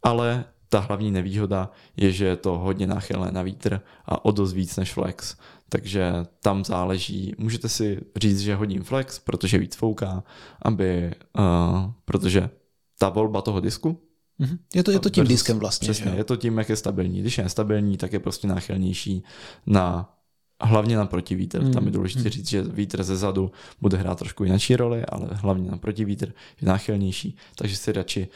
Ale 0.03 0.45
ta 0.71 0.81
hlavní 0.81 1.11
nevýhoda 1.11 1.71
je, 1.97 2.13
že 2.13 2.25
je 2.25 2.37
to 2.37 2.59
hodně 2.59 2.87
náchylné 2.87 3.33
na 3.33 3.43
vítr 3.43 3.81
a 4.05 4.25
o 4.25 4.31
dost 4.31 4.53
víc 4.53 4.77
než 4.77 4.93
flex. 4.93 5.37
Takže 5.69 6.13
tam 6.43 6.65
záleží, 6.65 7.35
můžete 7.39 7.69
si 7.69 8.01
říct, 8.17 8.41
že 8.41 8.55
hodím 8.55 8.83
flex, 8.83 9.19
protože 9.19 9.59
víc 9.59 9.77
fouká, 9.77 10.25
aby, 10.63 11.15
uh, 11.39 11.91
protože 12.05 12.51
ta 12.99 13.09
volba 13.09 13.43
toho 13.43 13.61
disku 13.61 14.01
Mm-hmm. 14.41 14.59
Je 14.75 14.83
to, 14.83 14.91
je 14.91 14.99
to 14.99 15.11
tím 15.11 15.25
versus, 15.25 15.35
diskem 15.35 15.59
vlastně. 15.59 15.87
Přesně, 15.87 16.11
že? 16.11 16.17
je 16.17 16.25
to 16.25 16.37
tím, 16.37 16.59
jak 16.59 16.69
je 16.69 16.77
stabilní. 16.77 17.21
Když 17.21 17.39
je 17.39 17.45
nestabilní, 17.45 17.97
tak 17.97 18.13
je 18.13 18.19
prostě 18.19 18.49
náchylnější 18.49 19.25
na 19.67 20.15
hlavně 20.61 20.97
na 20.97 21.07
protivítr. 21.07 21.63
Mm. 21.63 21.73
Tam 21.73 21.87
je 21.87 21.91
důležité 21.91 22.23
mm. 22.23 22.29
říct, 22.29 22.49
že 22.49 22.63
vítr 22.63 23.03
ze 23.03 23.17
zadu 23.17 23.51
bude 23.81 23.97
hrát 23.97 24.19
trošku 24.19 24.45
jináčí 24.45 24.77
roli, 24.77 25.05
ale 25.07 25.29
hlavně 25.33 25.71
na 25.71 25.77
protivítr 25.77 26.33
je 26.61 26.69
náchylnější. 26.69 27.37
Takže 27.57 27.77
si 27.77 27.93
radši 27.93 28.29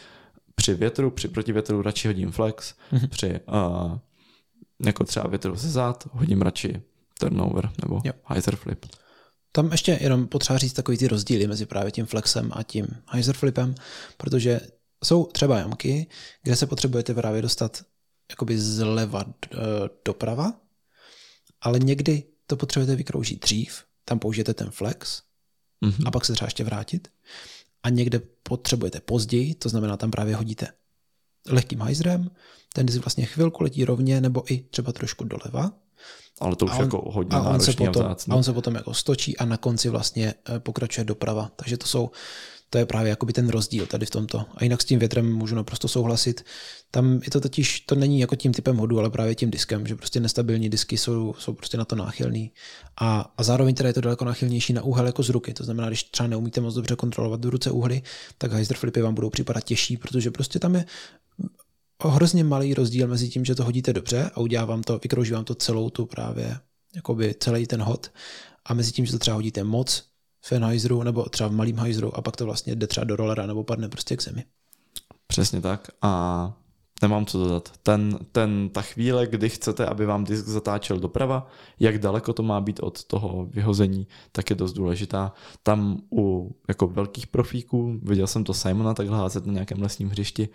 při 0.55 0.75
větru, 0.75 1.11
při 1.11 1.29
protivětru 1.29 1.83
radši 1.83 2.09
hodím 2.09 2.31
flex, 2.31 2.75
mm. 2.93 3.09
při 3.09 3.41
uh, 3.49 3.99
jako 4.87 5.05
třeba 5.05 5.29
větru 5.29 5.57
ze 5.57 5.71
zad 5.71 6.09
hodím 6.13 6.43
radši 6.43 6.83
turnover 7.19 7.71
nebo 7.83 8.01
jo. 8.05 8.13
hyzer 8.35 8.57
flip. 8.57 8.87
Tam 9.53 9.73
ještě 9.73 9.99
jenom 10.01 10.27
potřeba 10.27 10.59
říct 10.59 10.73
takový 10.73 10.99
ty 10.99 11.09
rozdíly 11.09 11.47
mezi 11.47 11.67
právě 11.67 11.93
tím 11.93 12.07
flexem 12.07 12.51
a 12.55 12.63
tím 12.63 12.87
hyzer 13.13 13.37
flipem, 13.37 13.75
protože 14.17 14.61
jsou 15.05 15.25
třeba 15.25 15.59
jamky, 15.59 16.07
kde 16.43 16.57
se 16.57 16.67
potřebujete 16.67 17.15
právě 17.15 17.43
dostat 17.43 17.85
jakoby 18.31 18.59
zleva 18.59 19.25
eh, 19.25 19.59
doprava, 20.05 20.53
ale 21.61 21.79
někdy 21.79 22.23
to 22.47 22.57
potřebujete 22.57 22.97
vykroužit 22.97 23.43
dřív, 23.43 23.85
tam 24.05 24.19
použijete 24.19 24.55
ten 24.55 24.71
flex 24.71 25.23
mm-hmm. 25.85 26.07
a 26.07 26.11
pak 26.11 26.25
se 26.25 26.33
třeba 26.33 26.47
ještě 26.47 26.65
vrátit. 26.65 27.09
A 27.85 27.89
někde 27.89 28.21
potřebujete 28.43 29.01
později, 29.01 29.55
to 29.55 29.69
znamená, 29.69 29.97
tam 29.97 30.11
právě 30.11 30.37
hodíte 30.37 30.69
lehkým 31.51 31.81
hajzrem, 31.81 32.31
ten 32.75 32.87
disk 32.87 33.05
vlastně 33.05 33.27
chvilku 33.27 33.63
letí 33.63 33.85
rovně 33.85 34.21
nebo 34.21 34.53
i 34.53 34.59
třeba 34.59 34.93
trošku 34.93 35.25
doleva. 35.25 35.73
Ale 36.41 36.57
to 36.57 36.65
už 36.65 36.73
on, 36.73 36.81
jako 36.81 37.11
hodně 37.11 37.37
a 37.37 37.43
on 37.43 37.61
se 37.61 37.73
potom, 37.73 38.07
a, 38.07 38.17
a 38.31 38.35
on 38.35 38.43
se 38.43 38.53
potom 38.53 38.75
jako 38.75 38.95
stočí 38.95 39.39
a 39.39 39.45
na 39.45 39.57
konci 39.57 39.89
vlastně 39.89 40.35
eh, 40.49 40.61
pokračuje 40.61 41.05
doprava. 41.05 41.51
Takže 41.57 41.77
to 41.77 41.87
jsou 41.87 42.11
to 42.71 42.79
je 42.79 42.87
právě 42.87 43.11
jakoby 43.11 43.33
ten 43.33 43.49
rozdíl 43.49 43.87
tady 43.87 44.07
v 44.07 44.11
tomto. 44.11 44.45
A 44.55 44.65
jinak 44.65 44.83
s 44.83 44.85
tím 44.85 44.99
větrem 44.99 45.33
můžu 45.33 45.55
naprosto 45.55 45.89
souhlasit. 45.89 46.45
Tam 46.91 47.21
je 47.25 47.31
to 47.31 47.41
totiž, 47.41 47.81
to 47.81 47.95
není 47.95 48.21
jako 48.21 48.37
tím 48.37 48.53
typem 48.53 48.77
hodu, 48.77 48.99
ale 48.99 49.11
právě 49.11 49.35
tím 49.35 49.51
diskem, 49.51 49.87
že 49.87 49.97
prostě 49.97 50.21
nestabilní 50.21 50.71
disky 50.71 50.99
jsou, 50.99 51.35
jsou 51.39 51.53
prostě 51.53 51.77
na 51.77 51.85
to 51.85 51.97
náchylný. 51.97 52.53
A, 53.01 53.33
a 53.39 53.43
zároveň 53.43 53.75
teda 53.75 53.89
je 53.89 53.93
to 53.93 54.01
daleko 54.01 54.25
náchylnější 54.25 54.73
na 54.73 54.83
úhel 54.83 55.07
jako 55.07 55.23
z 55.23 55.29
ruky. 55.29 55.55
To 55.55 55.65
znamená, 55.65 55.89
když 55.89 56.05
třeba 56.05 56.27
neumíte 56.27 56.61
moc 56.61 56.75
dobře 56.75 56.97
kontrolovat 56.97 57.41
do 57.41 57.51
ruce 57.51 57.71
úhly, 57.71 58.03
tak 58.39 58.53
hyzer 58.53 58.77
flipy 58.77 59.03
vám 59.03 59.15
budou 59.15 59.31
připadat 59.31 59.65
těžší, 59.65 59.97
protože 59.97 60.31
prostě 60.31 60.59
tam 60.59 60.75
je 60.75 60.85
hrozně 62.03 62.45
malý 62.45 62.75
rozdíl 62.75 63.09
mezi 63.09 63.29
tím, 63.29 63.45
že 63.45 63.55
to 63.55 63.65
hodíte 63.65 63.93
dobře 63.93 64.31
a 64.35 64.41
udělá 64.41 64.65
vám 64.65 64.83
to, 64.83 64.99
vykrouží 64.99 65.33
vám 65.33 65.45
to 65.45 65.55
celou 65.55 65.91
tu 65.91 66.07
právě, 66.07 66.59
jakoby 66.95 67.35
celý 67.41 67.67
ten 67.67 67.83
hod 67.83 68.13
a 68.65 68.75
mezi 68.75 68.93
tím, 68.93 69.07
že 69.07 69.13
to 69.13 69.19
třeba 69.19 69.35
hodíte 69.35 69.65
moc, 69.65 70.14
Fenheiseru 70.45 71.03
nebo 71.03 71.29
třeba 71.29 71.49
v 71.49 71.53
malým 71.53 71.77
hajzru 71.77 72.17
a 72.17 72.23
pak 72.23 72.37
to 72.37 72.45
vlastně 72.45 72.77
jde 72.77 72.87
třeba 72.87 73.05
do 73.05 73.17
rolera 73.17 73.47
nebo 73.47 73.65
padne 73.65 73.89
prostě 73.89 74.17
k 74.17 74.23
zemi. 74.23 74.45
Přesně 75.27 75.61
tak 75.61 75.89
a 76.03 76.53
nemám 77.03 77.27
co 77.27 77.39
dodat. 77.39 77.73
Ten, 77.83 78.19
ten, 78.33 78.69
ta 78.73 78.83
chvíle, 78.83 79.27
kdy 79.27 79.49
chcete, 79.49 79.87
aby 79.87 80.07
vám 80.07 80.25
disk 80.25 80.47
zatáčel 80.47 80.99
doprava, 80.99 81.47
jak 81.81 81.99
daleko 81.99 82.33
to 82.33 82.43
má 82.43 82.61
být 82.61 82.81
od 82.81 83.05
toho 83.05 83.47
vyhození, 83.51 84.07
tak 84.33 84.51
je 84.51 84.57
dost 84.57 84.73
důležitá. 84.73 85.33
Tam 85.63 85.99
u 86.13 86.57
jako 86.69 86.87
velkých 86.87 87.27
profíků, 87.27 88.01
viděl 88.03 88.27
jsem 88.27 88.45
to 88.45 88.55
Simona 88.55 88.95
takhle 88.95 89.19
házet 89.19 89.47
na 89.47 89.53
nějakém 89.53 89.83
lesním 89.83 90.09
hřišti, 90.09 90.49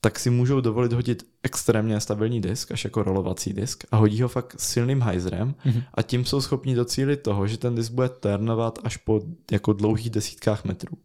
tak 0.00 0.18
si 0.18 0.30
můžou 0.30 0.60
dovolit 0.60 0.92
hodit 0.92 1.26
extrémně 1.42 2.00
stabilní 2.00 2.40
disk, 2.40 2.72
až 2.72 2.84
jako 2.84 3.02
rolovací 3.02 3.52
disk 3.52 3.84
a 3.90 3.96
hodí 3.96 4.22
ho 4.22 4.28
fakt 4.28 4.54
silným 4.58 5.02
hyzerem 5.02 5.54
mm-hmm. 5.66 5.82
a 5.94 6.02
tím 6.02 6.24
jsou 6.24 6.40
schopni 6.40 6.74
docílit 6.74 7.16
toho, 7.16 7.46
že 7.46 7.58
ten 7.58 7.74
disk 7.74 7.92
bude 7.92 8.08
turnovat 8.08 8.78
až 8.84 8.96
po 8.96 9.20
jako 9.50 9.72
dlouhých 9.72 10.10
desítkách 10.10 10.64
metrů 10.64 10.96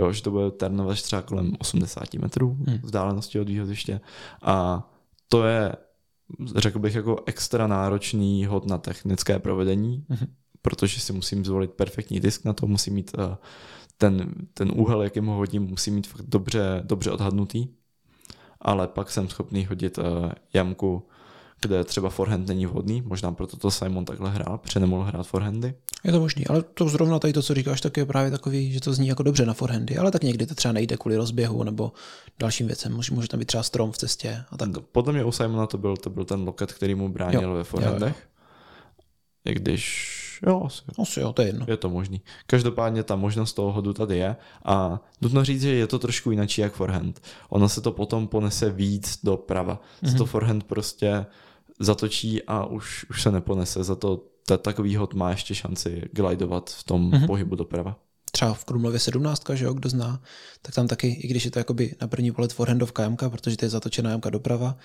jo, 0.00 0.12
že 0.12 0.22
to 0.22 0.30
bude 0.30 0.50
turnovat 0.50 1.02
třeba 1.02 1.22
kolem 1.22 1.52
80 1.58 2.14
metrů 2.14 2.58
hmm. 2.66 2.78
vzdálenosti 2.82 3.40
od 3.40 3.48
výhoziště 3.48 4.00
a 4.42 4.86
to 5.28 5.44
je, 5.44 5.72
řekl 6.56 6.78
bych, 6.78 6.94
jako 6.94 7.22
extra 7.26 7.66
náročný 7.66 8.46
hod 8.46 8.66
na 8.66 8.78
technické 8.78 9.38
provedení, 9.38 10.04
hmm. 10.08 10.26
protože 10.62 11.00
si 11.00 11.12
musím 11.12 11.44
zvolit 11.44 11.70
perfektní 11.70 12.20
disk 12.20 12.44
na 12.44 12.52
to, 12.52 12.66
musím 12.66 12.94
mít 12.94 13.10
uh, 13.18 13.34
ten, 13.98 14.34
ten 14.54 14.72
úhel, 14.74 15.02
jakým 15.02 15.26
ho 15.26 15.34
hodím, 15.34 15.62
musím 15.62 15.94
mít 15.94 16.06
fakt 16.06 16.22
dobře, 16.22 16.82
dobře 16.84 17.10
odhadnutý, 17.10 17.68
ale 18.60 18.88
pak 18.88 19.10
jsem 19.10 19.28
schopný 19.28 19.66
hodit 19.66 19.98
uh, 19.98 20.04
jamku 20.52 21.08
kde 21.60 21.84
třeba 21.84 22.10
forehand 22.10 22.48
není 22.48 22.66
vhodný, 22.66 23.02
možná 23.02 23.32
proto 23.32 23.56
to 23.56 23.70
Simon 23.70 24.04
takhle 24.04 24.30
hrál, 24.30 24.58
protože 24.58 24.80
nemohl 24.80 25.04
hrát 25.04 25.26
forehandy. 25.26 25.74
Je 26.04 26.12
to 26.12 26.20
možný, 26.20 26.46
ale 26.46 26.62
to 26.62 26.88
zrovna 26.88 27.18
tady 27.18 27.32
to, 27.32 27.42
co 27.42 27.54
říkáš, 27.54 27.80
tak 27.80 27.96
je 27.96 28.06
právě 28.06 28.30
takový, 28.30 28.72
že 28.72 28.80
to 28.80 28.92
zní 28.92 29.08
jako 29.08 29.22
dobře 29.22 29.46
na 29.46 29.54
forehandy, 29.54 29.96
ale 29.96 30.10
tak 30.10 30.22
někdy 30.22 30.46
to 30.46 30.54
třeba 30.54 30.72
nejde 30.72 30.96
kvůli 30.96 31.16
rozběhu 31.16 31.64
nebo 31.64 31.92
dalším 32.38 32.66
věcem. 32.66 32.94
Může, 32.94 33.14
může 33.14 33.28
tam 33.28 33.40
být 33.40 33.46
třeba 33.46 33.62
strom 33.62 33.92
v 33.92 33.98
cestě 33.98 34.44
a 34.50 34.56
tak. 34.56 34.68
Podle 34.92 35.12
mě 35.12 35.24
u 35.24 35.32
Simona 35.32 35.66
to 35.66 35.78
byl, 35.78 35.96
to 35.96 36.10
byl 36.10 36.24
ten 36.24 36.44
loket, 36.44 36.72
který 36.72 36.94
mu 36.94 37.08
bránil 37.08 37.42
jo, 37.42 37.54
ve 37.54 37.64
forehandech. 37.64 38.16
Jo, 38.16 38.22
jo. 39.46 39.52
I 39.52 39.54
když 39.54 40.20
Jo, 40.46 40.62
asi. 40.66 40.82
Asi 41.02 41.20
jo, 41.20 41.32
to 41.32 41.42
je 41.42 41.48
jedno. 41.48 41.66
Je 41.68 41.76
to 41.76 41.90
možný. 41.90 42.20
Každopádně 42.46 43.02
ta 43.02 43.16
možnost 43.16 43.52
toho 43.52 43.72
hodu 43.72 43.92
tady 43.92 44.18
je 44.18 44.36
a 44.64 45.00
nutno 45.20 45.44
říct, 45.44 45.62
že 45.62 45.74
je 45.74 45.86
to 45.86 45.98
trošku 45.98 46.30
jinak 46.30 46.58
jak 46.58 46.72
forehand. 46.72 47.22
Ono 47.48 47.68
se 47.68 47.80
to 47.80 47.92
potom 47.92 48.28
ponese 48.28 48.70
víc 48.70 49.20
doprava. 49.24 49.80
Mm-hmm. 50.02 50.18
to 50.18 50.26
forehand 50.26 50.64
prostě 50.64 51.26
zatočí 51.80 52.42
a 52.42 52.64
už, 52.64 53.06
už 53.10 53.22
se 53.22 53.30
neponese. 53.30 53.84
Za 53.84 53.94
to 53.94 54.26
takový 54.62 54.96
hod 54.96 55.14
má 55.14 55.30
ještě 55.30 55.54
šanci 55.54 56.02
glidovat 56.12 56.70
v 56.70 56.84
tom 56.84 57.10
mm-hmm. 57.10 57.26
pohybu 57.26 57.56
doprava. 57.56 57.98
Třeba 58.32 58.54
v 58.54 58.64
Krumlově 58.64 59.00
17, 59.00 59.42
že 59.54 59.64
jo, 59.64 59.74
kdo 59.74 59.88
zná, 59.88 60.22
tak 60.62 60.74
tam 60.74 60.88
taky, 60.88 61.08
i 61.08 61.28
když 61.28 61.44
je 61.44 61.50
to 61.50 61.58
jakoby 61.58 61.94
na 62.00 62.08
první 62.08 62.32
pohled 62.32 62.52
forehandovka 62.52 63.02
jamka, 63.02 63.30
protože 63.30 63.56
to 63.56 63.64
je 63.64 63.68
zatočená 63.68 64.10
jamka 64.10 64.30
doprava, 64.30 64.76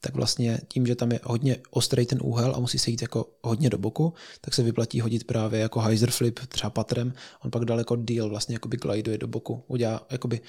tak 0.00 0.14
vlastně 0.14 0.60
tím, 0.68 0.86
že 0.86 0.94
tam 0.94 1.12
je 1.12 1.20
hodně 1.24 1.56
ostrý 1.70 2.06
ten 2.06 2.18
úhel 2.22 2.52
a 2.56 2.60
musí 2.60 2.78
se 2.78 2.90
jít 2.90 3.02
jako 3.02 3.26
hodně 3.42 3.70
do 3.70 3.78
boku, 3.78 4.14
tak 4.40 4.54
se 4.54 4.62
vyplatí 4.62 5.00
hodit 5.00 5.26
právě 5.26 5.60
jako 5.60 5.80
hyzer 5.80 6.10
flip, 6.10 6.40
třeba 6.48 6.70
patrem, 6.70 7.12
on 7.44 7.50
pak 7.50 7.64
daleko 7.64 7.96
díl 7.96 8.28
vlastně 8.28 8.54
jakoby 8.54 8.76
gliduje 8.76 9.18
do 9.18 9.26
boku, 9.26 9.64
udělá 9.68 10.06
jakoby 10.10 10.40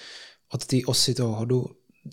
od 0.53 0.65
té 0.65 0.77
osy 0.85 1.13
toho 1.13 1.35
hodu 1.35 1.65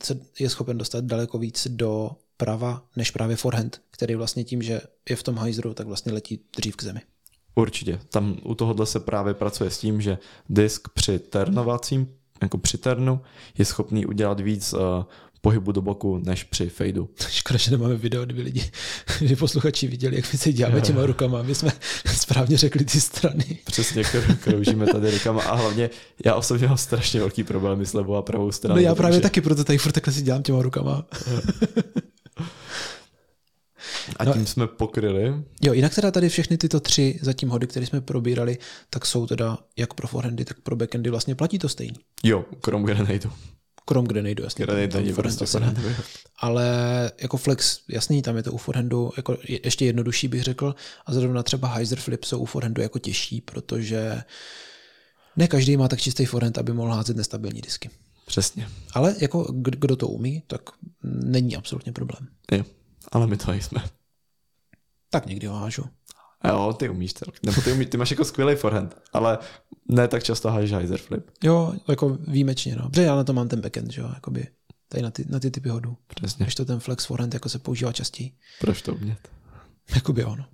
se 0.03 0.21
je 0.39 0.51
schopen 0.51 0.79
dostat 0.79 1.05
daleko 1.05 1.39
víc 1.39 1.67
do 1.71 2.11
prava 2.37 2.85
než 2.97 3.11
právě 3.11 3.37
forehand, 3.37 3.81
který 3.91 4.15
vlastně 4.15 4.45
tím, 4.45 4.63
že 4.63 4.81
je 5.11 5.17
v 5.17 5.23
tom 5.23 5.37
hajzru, 5.37 5.75
tak 5.75 5.87
vlastně 5.87 6.13
letí 6.13 6.41
dřív 6.57 6.77
k 6.77 6.83
zemi. 6.83 7.01
Určitě. 7.55 8.01
Tam 8.11 8.37
u 8.43 8.55
tohohle 8.55 8.87
se 8.87 9.01
právě 9.01 9.35
pracuje 9.35 9.71
s 9.71 9.79
tím, 9.79 10.01
že 10.01 10.19
disk 10.49 10.89
při 10.95 11.19
ternovacím, 11.19 12.09
jako 12.43 12.59
při 12.59 12.79
ternu, 12.79 13.21
je 13.59 13.65
schopný 13.65 14.07
udělat 14.07 14.41
víc 14.41 14.73
uh, 14.73 14.81
pohybu 15.41 15.73
do 15.73 15.83
boku 15.83 16.19
než 16.19 16.45
při 16.45 16.69
fejdu. 16.69 17.09
Škoda, 17.29 17.59
že 17.59 17.71
nemáme 17.71 17.97
video, 17.97 18.25
kdyby 18.25 18.43
lidi, 18.43 18.71
že 19.21 19.37
posluchači 19.37 19.87
viděli, 19.87 20.17
jak 20.17 20.33
my 20.33 20.39
si 20.39 20.53
děláme 20.53 20.81
těma 20.81 21.07
rukama. 21.07 21.43
My 21.43 21.55
jsme 21.55 21.73
správně 22.17 22.59
řekli 22.59 22.85
ty 22.85 23.01
strany. 23.01 23.59
Přesně, 23.65 24.03
kroužíme 24.41 24.87
tady 24.87 25.11
rukama 25.11 25.43
a 25.43 25.55
hlavně 25.55 25.91
já 26.25 26.35
osobně 26.35 26.69
mám 26.69 26.77
strašně 26.77 27.21
velký 27.21 27.45
problém 27.45 27.87
s 27.87 27.93
levou 27.93 28.15
a 28.15 28.23
pravou 28.23 28.53
stranou. 28.53 28.77
No 28.77 28.83
já 28.83 28.95
právě 28.95 29.21
taky, 29.21 29.41
proto 29.41 29.65
tady 29.65 29.79
furt 29.79 29.93
takhle 29.93 30.13
si 30.13 30.23
dělám 30.23 30.43
těma 30.43 30.63
rukama. 30.63 31.07
A 34.17 34.25
no, 34.25 34.33
tím 34.33 34.47
jsme 34.47 34.67
pokryli. 34.67 35.35
Jo, 35.63 35.73
jinak 35.73 35.95
teda 35.95 36.11
tady 36.11 36.29
všechny 36.29 36.59
tyto 36.59 36.81
tři 36.81 37.19
zatím 37.23 37.49
hody, 37.49 37.67
které 37.67 37.87
jsme 37.87 38.01
probírali, 38.01 38.59
tak 38.91 39.07
jsou 39.07 39.27
teda 39.27 39.59
jak 39.77 39.95
pro 39.95 40.09
forehandy, 40.09 40.45
tak 40.45 40.61
pro 40.61 40.77
backhandy 40.77 41.11
vlastně 41.11 41.35
platí 41.35 41.59
to 41.59 41.69
stejný. 41.69 41.97
Jo, 42.25 42.45
krom 42.61 42.85
grenadu. 42.85 43.33
Krom 43.85 44.07
grenadu, 44.07 44.43
jasně. 44.43 44.65
Grenade 44.65 45.01
není 45.01 45.13
prostě 45.13 45.47
forehand. 45.47 45.79
Ale 46.39 46.67
jako 47.21 47.37
flex, 47.37 47.81
jasný, 47.89 48.23
tam 48.23 48.37
je 48.37 48.43
to 48.43 48.53
u 48.53 48.57
forehandu 48.57 49.13
jako 49.17 49.39
ještě 49.49 49.85
jednodušší 49.85 50.29
bych 50.29 50.43
řekl. 50.43 50.75
A 51.07 51.13
zrovna 51.13 51.43
třeba 51.43 51.75
hyzer 51.75 51.99
flip 51.99 52.25
jsou 52.25 52.39
u 52.39 52.45
forehandu 52.45 52.83
jako 52.83 52.99
těžší, 52.99 53.41
protože 53.41 54.23
ne 55.37 55.49
každý 55.49 55.77
má 55.77 55.89
tak 55.89 56.01
čistý 56.01 56.25
forehand, 56.25 56.59
aby 56.59 56.73
mohl 56.73 56.93
házet 56.93 57.17
nestabilní 57.17 57.61
disky. 57.61 57.91
Přesně. 58.27 58.69
Ale 58.93 59.15
jako 59.19 59.53
kdo 59.53 59.97
to 59.97 60.09
umí, 60.09 60.43
tak 60.47 60.61
není 61.03 61.57
absolutně 61.57 61.93
problém. 61.93 62.29
Jo, 62.53 62.65
ale 63.13 63.27
my 63.27 63.37
to 63.37 63.53
jsme. 63.53 63.85
Tak 65.17 65.27
někdy 65.27 65.47
hážu. 65.47 65.85
Jo, 66.45 66.73
ty 66.79 66.89
umíš 66.89 67.13
to. 67.13 67.27
Nebo 67.43 67.61
ty, 67.61 67.73
umí, 67.73 67.87
ty 67.87 67.97
máš 67.97 68.11
jako 68.11 68.25
skvělý 68.25 68.55
forehand, 68.55 68.97
ale 69.13 69.39
ne 69.89 70.09
tak 70.09 70.25
často 70.25 70.51
hážeš 70.51 70.73
hyzer 70.73 70.99
flip. 70.99 71.31
Jo, 71.45 71.75
jako 71.89 72.19
výjimečně, 72.27 72.77
no. 72.77 72.89
Protože 72.89 73.03
já 73.03 73.17
na 73.17 73.25
to 73.25 73.33
mám 73.33 73.49
ten 73.49 73.61
backend, 73.61 73.91
že 73.91 74.01
jo, 74.01 74.11
jakoby 74.15 74.47
tady 74.89 75.03
na 75.03 75.11
ty, 75.11 75.25
na 75.29 75.41
ty 75.41 75.51
typy 75.51 75.69
hodů. 75.69 75.97
Přesně. 76.07 76.45
Když 76.45 76.55
to 76.55 76.65
ten 76.65 76.81
flex 76.81 77.07
forehand 77.07 77.35
jako 77.35 77.49
se 77.49 77.59
používá 77.59 77.93
častěji. 77.93 78.33
Proč 78.61 78.83
to 78.83 78.95
umět? 78.95 79.29
Jakoby 79.95 80.25
ono. 80.25 80.45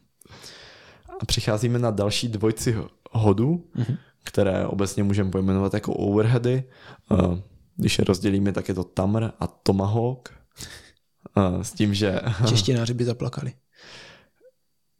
A 1.20 1.26
přicházíme 1.26 1.78
na 1.78 1.90
další 1.90 2.28
dvojci 2.28 2.76
hodů, 3.12 3.70
mm-hmm. 3.76 3.98
které 4.22 4.66
obecně 4.66 5.02
můžeme 5.02 5.30
pojmenovat 5.30 5.74
jako 5.74 5.94
overheady. 5.94 6.64
Uh, 7.10 7.38
když 7.76 7.98
je 7.98 8.04
rozdělíme, 8.04 8.52
tak 8.52 8.68
je 8.68 8.74
to 8.74 8.84
Tamr 8.84 9.24
a 9.40 9.46
Tomahawk. 9.46 10.32
Uh, 11.36 11.62
s 11.62 11.72
tím, 11.72 11.94
že... 11.94 12.20
Češtináři 12.48 12.94
by 12.94 13.04
zaplakali. 13.04 13.52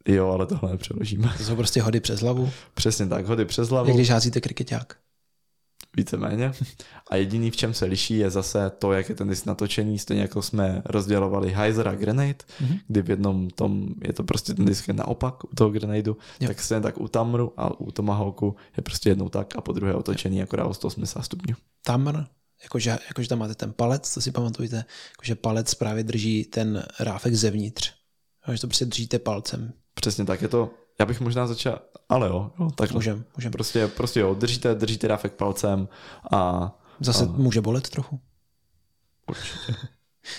Jo, 0.07 0.29
ale 0.29 0.45
tohle 0.45 0.71
nepřeložíme. 0.71 1.33
To 1.37 1.43
jsou 1.43 1.55
prostě 1.55 1.81
hody 1.81 1.99
přes 1.99 2.19
hlavu. 2.19 2.49
Přesně 2.73 3.07
tak, 3.07 3.25
hody 3.25 3.45
přes 3.45 3.69
hlavu. 3.69 3.87
Jak 3.87 3.97
když 3.97 4.09
házíte 4.09 4.41
krikeťák. 4.41 4.97
Víceméně. 5.97 6.51
A 7.09 7.15
jediný, 7.15 7.51
v 7.51 7.55
čem 7.55 7.73
se 7.73 7.85
liší, 7.85 8.17
je 8.17 8.29
zase 8.29 8.69
to, 8.69 8.93
jak 8.93 9.09
je 9.09 9.15
ten 9.15 9.29
disk 9.29 9.45
natočený, 9.45 9.99
stejně 9.99 10.21
jako 10.21 10.41
jsme 10.41 10.81
rozdělovali 10.85 11.51
Heiser 11.51 11.87
a 11.87 11.95
Grenade, 11.95 12.31
mm-hmm. 12.31 12.79
kdy 12.87 13.01
v 13.01 13.09
jednom 13.09 13.49
tom 13.49 13.87
je 14.07 14.13
to 14.13 14.23
prostě 14.23 14.53
ten 14.53 14.65
disk 14.65 14.87
je 14.87 14.93
naopak 14.93 15.43
u 15.43 15.55
toho 15.55 15.69
Grenadeu, 15.69 16.17
jo. 16.39 16.47
tak 16.47 16.59
stejně 16.59 16.81
tak 16.81 17.01
u 17.01 17.07
Tamru 17.07 17.53
a 17.57 17.79
u 17.79 17.91
Tomahawku 17.91 18.55
je 18.77 18.83
prostě 18.83 19.09
jednou 19.09 19.29
tak 19.29 19.55
a 19.55 19.61
po 19.61 19.71
druhé 19.71 19.93
otočený 19.93 20.41
akorát 20.41 20.65
o 20.65 20.73
180 20.73 21.21
stupňů. 21.21 21.55
Tamr, 21.85 22.23
jakože, 22.63 22.97
jakože 23.07 23.29
tam 23.29 23.39
máte 23.39 23.55
ten 23.55 23.73
palec, 23.73 24.13
to 24.13 24.21
si 24.21 24.31
pamatujte, 24.31 24.85
jakože 25.11 25.35
palec 25.35 25.73
právě 25.73 26.03
drží 26.03 26.45
ten 26.45 26.83
ráfek 26.99 27.35
zevnitř. 27.35 28.02
Že 28.51 28.61
to 28.61 28.67
prostě 28.67 28.85
držíte 28.85 29.19
palcem. 29.19 29.73
Přesně 29.93 30.25
tak, 30.25 30.41
je 30.41 30.47
to 30.47 30.69
já 30.99 31.05
bych 31.05 31.21
možná 31.21 31.47
začal, 31.47 31.79
ale 32.09 32.27
jo, 32.27 32.51
jo 32.59 32.69
tak 32.75 32.91
můžem, 32.91 33.25
můžem. 33.37 33.51
Prostě, 33.51 33.87
prostě 33.87 34.19
jo, 34.19 34.33
držíte, 34.33 34.75
držíte 34.75 35.07
ráfek 35.07 35.33
palcem 35.33 35.87
a... 36.31 36.71
Zase 36.99 37.23
a... 37.23 37.27
může 37.27 37.61
bolet 37.61 37.89
trochu. 37.89 38.19
Určitě. 39.29 39.75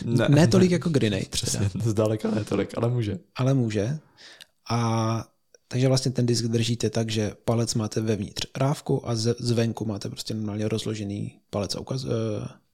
Ne, 0.04 0.26
ne 0.28 0.48
tolik 0.48 0.70
jako 0.70 0.90
Grenade. 0.90 1.24
Přesně, 1.30 1.70
teda. 1.70 1.84
zdaleka 1.90 2.30
ne 2.30 2.44
tolik, 2.44 2.78
ale 2.78 2.90
může. 2.90 3.18
Ale 3.36 3.54
může. 3.54 3.98
A 4.70 5.28
takže 5.68 5.88
vlastně 5.88 6.10
ten 6.10 6.26
disk 6.26 6.44
držíte 6.44 6.90
tak, 6.90 7.10
že 7.10 7.32
palec 7.44 7.74
máte 7.74 8.00
vevnitř 8.00 8.46
rávku 8.56 9.08
a 9.08 9.14
z, 9.14 9.36
zvenku 9.38 9.84
máte 9.84 10.08
prostě 10.08 10.34
normálně 10.34 10.68
rozložený 10.68 11.38
palec 11.50 11.74
a 11.74 11.80
ukaz, 11.80 12.04
eh, 12.04 12.08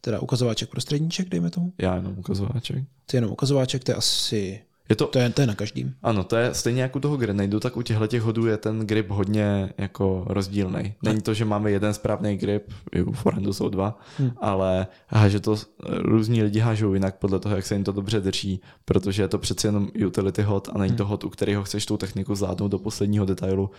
teda 0.01 0.21
ukazováček 0.21 0.71
prostředníček, 0.71 1.29
dejme 1.29 1.51
tomu. 1.51 1.73
Já 1.79 1.97
jenom 1.97 2.19
ukazováček. 2.19 2.85
To 3.07 3.17
je 3.17 3.19
jenom 3.19 3.33
ukazováček, 3.33 3.85
to 3.85 3.91
je 3.91 3.97
asi 3.97 4.61
je 4.91 4.97
to, 4.97 5.07
to, 5.07 5.19
je, 5.19 5.31
to 5.31 5.41
je 5.41 5.47
na 5.47 5.55
každým. 5.55 5.95
Ano, 6.03 6.25
to 6.25 6.37
je 6.37 6.55
stejně 6.55 6.83
jako 6.83 6.99
u 6.99 7.01
toho 7.01 7.17
grenadu, 7.17 7.61
tak 7.61 7.77
u 7.77 7.83
těchto 7.83 8.07
těch 8.07 8.23
hodů 8.23 8.47
je 8.47 8.57
ten 8.57 8.81
grip 8.81 9.11
hodně 9.11 9.73
jako 9.79 10.25
rozdílný. 10.27 10.95
Není 11.03 11.21
to, 11.21 11.35
že 11.35 11.45
máme 11.45 11.71
jeden 11.71 11.95
správný 11.95 12.37
grip, 12.37 12.73
i 12.93 13.03
u 13.03 13.13
forehandu 13.13 13.53
jsou 13.53 13.69
dva, 13.69 14.01
hmm. 14.19 14.31
ale 14.37 14.87
háže 15.07 15.41
to, 15.41 15.57
různí 15.87 16.43
lidi 16.43 16.59
hážou 16.59 16.95
jinak 16.95 17.19
podle 17.19 17.39
toho, 17.39 17.57
jak 17.57 17.67
se 17.67 17.75
jim 17.75 17.85
to 17.85 17.93
dobře 17.93 18.21
drží, 18.21 18.61
protože 18.85 19.23
je 19.23 19.29
to 19.29 19.39
přeci 19.39 19.67
jenom 19.67 19.89
utility 20.07 20.43
hod 20.43 20.69
a 20.73 20.79
není 20.79 20.91
hmm. 20.91 20.99
to 20.99 21.07
hod, 21.07 21.25
u 21.25 21.31
kterého 21.31 21.65
chceš 21.65 21.87
tu 21.87 21.97
techniku 21.97 22.35
zvládnout 22.35 22.69
do 22.69 22.79
posledního 22.79 23.27
detailu, 23.27 23.71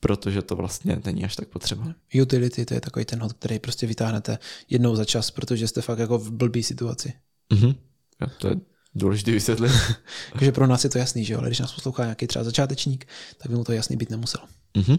protože 0.00 0.42
to 0.42 0.56
vlastně 0.56 1.00
není 1.04 1.24
až 1.24 1.36
tak 1.36 1.48
potřeba. 1.48 1.84
Utility 2.22 2.64
to 2.64 2.74
je 2.74 2.80
takový 2.80 3.04
ten 3.04 3.20
hod, 3.20 3.32
který 3.32 3.58
prostě 3.58 3.86
vytáhnete 3.86 4.38
jednou 4.70 4.96
za 4.96 5.04
čas, 5.04 5.30
protože 5.30 5.68
jste 5.68 5.82
fakt 5.82 5.98
jako 5.98 6.18
v 6.18 6.30
blbý 6.30 6.62
situaci. 6.62 7.12
Mm-hmm. 7.52 7.74
Ja, 8.20 8.26
to 8.38 8.48
je 8.48 8.56
důležité 8.96 9.30
vysvětlit. 9.30 9.72
Takže 10.32 10.52
pro 10.52 10.66
nás 10.66 10.84
je 10.84 10.90
to 10.90 10.98
jasný, 10.98 11.24
že 11.24 11.34
jo? 11.34 11.38
ale 11.38 11.48
když 11.48 11.60
nás 11.60 11.72
poslouchá 11.72 12.02
nějaký 12.02 12.26
třeba 12.26 12.44
začátečník, 12.44 13.06
tak 13.38 13.50
by 13.50 13.56
mu 13.56 13.64
to 13.64 13.72
jasný 13.72 13.96
být 13.96 14.10
nemusel. 14.10 14.40
Mm-hmm. 14.74 14.98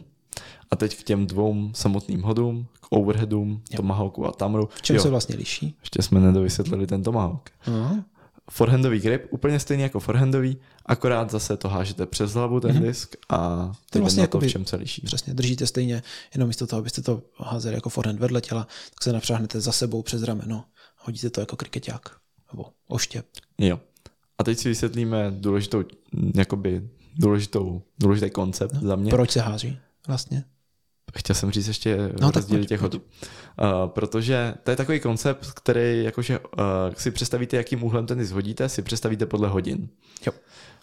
A 0.72 0.76
teď 0.76 1.00
k 1.00 1.04
těm 1.04 1.28
dvou 1.28 1.70
samotným 1.74 2.22
hodům, 2.22 2.68
k 2.80 2.88
overheadům, 2.90 3.62
jo. 3.72 3.78
Tomahawku 3.78 4.28
a 4.28 4.32
Tamru. 4.32 4.70
V 4.76 4.82
čem 4.82 4.96
jo. 4.96 5.02
se 5.02 5.10
vlastně 5.10 5.36
liší? 5.36 5.78
Ještě 5.82 6.02
jsme 6.02 6.20
nedovysvětlili 6.20 6.88
ten 6.88 7.04
Tomahawk. 7.04 7.50
Uh-huh. 7.68 8.04
Forehandový 8.50 9.00
grip, 9.00 9.26
úplně 9.30 9.60
stejný 9.60 9.84
jako 9.84 10.00
forehandový, 10.00 10.58
akorát 10.86 11.32
zase 11.32 11.58
to 11.58 11.70
hážete 11.70 12.06
přes 12.06 12.34
hlavu 12.34 12.60
ten 12.60 12.72
mm-hmm. 12.72 12.82
disk 12.82 13.16
a 13.30 13.72
to 13.90 14.00
vlastně 14.00 14.28
to, 14.28 14.40
v 14.40 14.48
čem 14.48 14.66
se 14.66 14.76
liší. 14.76 15.02
Přesně, 15.02 15.34
držíte 15.34 15.68
stejně, 15.68 16.04
jenom 16.34 16.48
místo 16.48 16.68
toho, 16.68 16.80
abyste 16.80 17.02
to 17.02 17.22
házeli 17.38 17.76
jako 17.76 17.90
forehand 17.90 18.20
vedle 18.20 18.42
těla, 18.42 18.68
tak 18.90 19.04
se 19.04 19.14
napřáhnete 19.14 19.62
za 19.62 19.72
sebou 19.72 20.02
přes 20.02 20.24
rameno 20.24 20.66
hodíte 20.98 21.30
to 21.30 21.40
jako 21.40 21.56
krikeťák 21.56 22.10
nebo 22.54 22.66
oštěp. 22.88 23.26
Jo. 23.58 23.80
A 24.38 24.44
teď 24.44 24.58
si 24.58 24.70
vysvětlíme 24.70 25.32
důležitou, 25.32 25.84
jakoby 26.36 26.90
důležitou, 27.18 27.82
důležitý 28.00 28.30
koncept 28.30 28.74
no, 28.74 28.82
za 28.88 28.96
mě. 28.96 29.12
Proč 29.12 29.32
se 29.32 29.42
hází 29.42 29.80
vlastně? 30.08 30.44
Chtěl 31.18 31.36
jsem 31.36 31.52
říct 31.52 31.68
ještě 31.68 31.98
no, 32.22 32.32
rozdíly 32.32 32.66
těch 32.66 32.82
hodů. 32.82 32.98
Uh, 32.98 33.88
protože 33.88 34.54
to 34.64 34.72
je 34.72 34.78
takový 34.78 35.00
koncept, 35.00 35.52
který 35.52 36.04
jakože 36.04 36.40
uh, 36.40 36.46
si 36.98 37.12
představíte, 37.12 37.58
jakým 37.58 37.84
úhlem 37.84 38.06
ten 38.06 38.26
zhodíte, 38.26 38.70
si 38.70 38.82
představíte 38.82 39.26
podle 39.26 39.48
hodin. 39.48 39.90
Jo. 40.26 40.34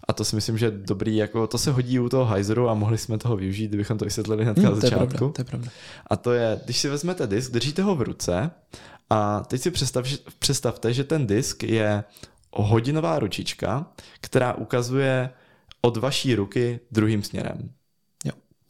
A 0.09 0.13
to 0.13 0.25
si 0.25 0.37
myslím, 0.37 0.59
že 0.59 0.71
dobrý, 0.71 1.17
jako 1.17 1.47
to 1.47 1.59
se 1.59 1.73
hodí 1.73 1.99
u 1.99 2.09
toho 2.09 2.25
Heiseru 2.25 2.69
a 2.69 2.75
mohli 2.75 2.99
jsme 2.99 3.19
toho 3.19 3.37
využít, 3.37 3.69
kdybychom 3.69 3.99
to 3.99 4.05
vysvětlili 4.05 4.45
hned 4.45 4.59
hmm, 4.59 4.67
na 4.67 4.75
začátku. 4.75 4.97
To 4.97 5.05
je, 5.05 5.09
pravda, 5.09 5.33
to 5.33 5.41
je 5.41 5.45
pravda. 5.45 5.71
A 6.07 6.17
to 6.17 6.33
je, 6.33 6.61
když 6.65 6.79
si 6.79 6.89
vezmete 6.89 7.27
disk, 7.27 7.53
držíte 7.53 7.83
ho 7.83 7.95
v 7.95 8.03
ruce 8.03 8.51
a 9.15 9.41
teď 9.41 9.61
si 9.61 9.71
představ, 9.71 10.07
představte, 10.39 10.93
že 10.93 11.05
ten 11.05 11.27
disk 11.27 11.63
je 11.63 12.05
hodinová 12.53 13.19
ručička, 13.19 13.87
která 14.21 14.55
ukazuje 14.55 15.31
od 15.81 15.97
vaší 15.97 16.35
ruky 16.35 16.81
druhým 16.91 17.23
směrem. 17.23 17.71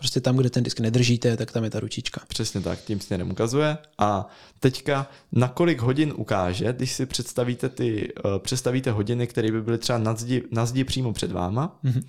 Prostě 0.04 0.20
tam, 0.20 0.36
kde 0.36 0.50
ten 0.50 0.62
disk 0.62 0.80
nedržíte, 0.80 1.36
tak 1.36 1.52
tam 1.52 1.64
je 1.64 1.70
ta 1.70 1.80
ručička. 1.80 2.20
Přesně 2.28 2.60
tak, 2.60 2.80
tím 2.80 3.00
směrem 3.00 3.30
ukazuje. 3.30 3.78
A 3.98 4.26
teďka 4.60 5.10
na 5.32 5.48
kolik 5.48 5.80
hodin 5.80 6.12
ukáže, 6.16 6.72
když 6.72 6.92
si 6.92 7.06
představíte 7.06 7.68
ty, 7.68 8.12
uh, 8.24 8.38
představíte 8.38 8.90
hodiny, 8.90 9.26
které 9.26 9.52
by 9.52 9.62
byly 9.62 9.78
třeba 9.78 9.98
na 9.98 10.14
zdi, 10.14 10.42
na 10.50 10.66
zdi 10.66 10.84
přímo 10.84 11.12
před 11.12 11.32
váma, 11.32 11.78
mm-hmm. 11.84 12.02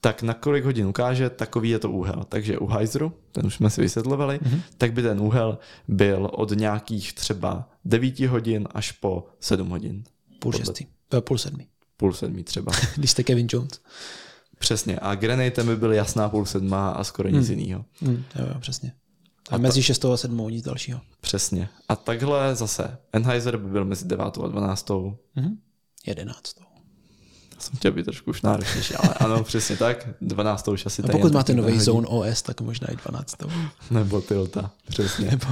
tak 0.00 0.22
na 0.22 0.34
kolik 0.34 0.64
hodin 0.64 0.86
ukáže, 0.86 1.30
takový 1.30 1.70
je 1.70 1.78
to 1.78 1.90
úhel. 1.90 2.24
Takže 2.28 2.58
u 2.58 2.66
Heiseru, 2.66 3.12
ten 3.32 3.46
už 3.46 3.54
jsme 3.54 3.70
si 3.70 3.80
vysvětlovali, 3.80 4.38
mm-hmm. 4.38 4.60
tak 4.78 4.92
by 4.92 5.02
ten 5.02 5.20
úhel 5.20 5.58
byl 5.88 6.30
od 6.32 6.50
nějakých 6.50 7.12
třeba 7.12 7.68
9 7.84 8.20
hodin 8.20 8.68
až 8.74 8.92
po 8.92 9.26
7 9.40 9.68
hodin. 9.68 10.04
Půl 10.38 10.52
šestý. 10.52 10.86
Eh, 11.14 11.20
půl 11.20 11.38
sedmi. 11.38 11.66
Půl 11.96 12.12
sedmi 12.12 12.44
třeba. 12.44 12.72
Když 12.96 13.10
jste 13.10 13.22
Kevin 13.22 13.46
Jones. 13.50 13.80
Přesně. 14.58 14.98
A 14.98 15.14
Grenade 15.14 15.64
by 15.64 15.76
byl 15.76 15.92
jasná 15.92 16.28
půl 16.28 16.46
sedma 16.46 16.90
a 16.90 17.04
skoro 17.04 17.28
nic 17.28 17.48
hmm. 17.48 17.58
jiného. 17.58 17.84
Hmm, 18.00 18.24
jo, 18.38 18.46
jo, 18.48 18.60
přesně. 18.60 18.92
A, 19.50 19.54
a 19.54 19.58
mezi 19.58 19.80
ta... 19.80 19.84
6 19.84 20.04
a 20.04 20.16
7 20.16 20.48
nic 20.50 20.64
dalšího. 20.64 21.00
Přesně. 21.20 21.68
A 21.88 21.96
takhle 21.96 22.56
zase. 22.56 22.98
Enheiser 23.12 23.56
by 23.56 23.70
byl 23.70 23.84
mezi 23.84 24.04
9 24.04 24.38
a 24.44 24.48
12. 24.48 24.90
Hmm. 25.34 25.58
11. 26.06 26.54
Já 27.54 27.60
jsem 27.60 27.76
chtěl 27.76 27.92
být 27.92 28.04
trošku 28.04 28.30
už 28.30 28.42
náročnější, 28.42 28.94
ale 28.94 29.14
ano, 29.14 29.44
přesně 29.44 29.76
tak. 29.76 30.08
12. 30.20 30.68
už 30.68 30.86
asi 30.86 31.02
A 31.02 31.08
pokud 31.08 31.32
máte 31.32 31.54
nový 31.54 31.80
Zone 31.80 32.06
OS, 32.06 32.42
tak 32.42 32.60
možná 32.60 32.88
i 32.92 32.96
12. 32.96 33.36
Nebo 33.90 34.20
Tilta, 34.20 34.70
přesně. 34.88 35.30
Nebo 35.30 35.46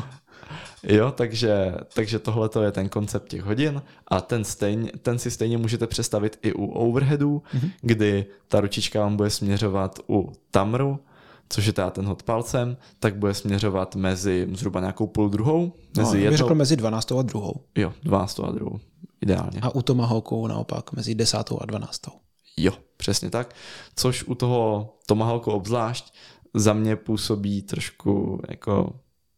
Jo, 0.82 1.10
takže, 1.10 1.74
takže 1.94 2.18
tohle 2.18 2.50
je 2.64 2.72
ten 2.72 2.88
koncept 2.88 3.28
těch 3.28 3.42
hodin 3.42 3.82
a 4.08 4.20
ten, 4.20 4.44
stejn, 4.44 4.90
ten 5.02 5.18
si 5.18 5.30
stejně 5.30 5.58
můžete 5.58 5.86
představit 5.86 6.38
i 6.42 6.52
u 6.52 6.66
overheadů, 6.66 7.42
mm-hmm. 7.54 7.70
kdy 7.80 8.26
ta 8.48 8.60
ručička 8.60 9.00
vám 9.00 9.16
bude 9.16 9.30
směřovat 9.30 9.98
u 10.08 10.32
tamru, 10.50 11.00
což 11.48 11.66
je 11.66 11.72
teda 11.72 11.90
ten 11.90 12.06
hod 12.06 12.22
palcem, 12.22 12.76
tak 12.98 13.16
bude 13.16 13.34
směřovat 13.34 13.96
mezi 13.96 14.48
zhruba 14.52 14.80
nějakou 14.80 15.06
půl 15.06 15.28
druhou. 15.28 15.72
Mezi 15.96 16.16
no, 16.16 16.22
jednou... 16.22 16.36
řekl 16.36 16.54
mezi 16.54 16.76
12. 16.76 17.12
a 17.12 17.22
druhou. 17.22 17.54
Jo, 17.74 17.92
12. 18.02 18.40
a 18.40 18.50
druhou, 18.50 18.80
ideálně. 19.20 19.60
A 19.62 19.74
u 19.74 19.82
Tomahawku 19.82 20.46
naopak 20.46 20.92
mezi 20.92 21.14
10. 21.14 21.36
a 21.60 21.66
12. 21.66 22.00
Jo, 22.56 22.72
přesně 22.96 23.30
tak. 23.30 23.54
Což 23.96 24.24
u 24.24 24.34
toho 24.34 24.94
Tomahawku 25.06 25.50
obzvlášť 25.50 26.14
za 26.54 26.72
mě 26.72 26.96
působí 26.96 27.62
trošku 27.62 28.40
jako 28.48 28.92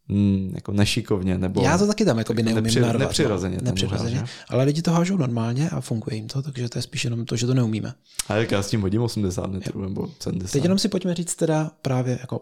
hmm, 0.09 0.53
jako 0.55 0.73
nešikovně. 0.73 1.38
Nebo 1.38 1.62
Já 1.62 1.79
to 1.79 1.87
taky 1.87 2.05
tam 2.05 2.19
jako 2.19 2.35
by 2.35 2.42
neumím 2.42 2.64
nepři, 2.64 2.81
narvat. 2.81 3.09
Nepřirozeně. 3.09 3.57
No, 3.57 3.64
nepřirozeně. 3.64 4.25
Ale 4.49 4.64
lidi 4.64 4.83
to 4.83 4.90
hážou 4.90 5.16
normálně 5.16 5.71
a 5.71 5.81
funguje 5.81 6.16
jim 6.16 6.29
to, 6.29 6.42
takže 6.42 6.69
to 6.69 6.79
je 6.79 6.83
spíš 6.83 7.05
jenom 7.05 7.25
to, 7.25 7.37
že 7.37 7.47
to 7.47 7.55
neumíme. 7.55 7.95
A 8.29 8.37
jak 8.37 8.51
já 8.51 8.62
s 8.62 8.71
tím 8.71 8.81
hodím 8.81 9.03
80 9.03 9.51
metrů 9.51 9.83
nebo 9.83 10.09
70. 10.21 10.53
Teď 10.53 10.62
jenom 10.62 10.79
si 10.79 10.88
pojďme 10.88 11.14
říct 11.14 11.37
teda 11.37 11.71
právě 11.83 12.19
jako 12.21 12.40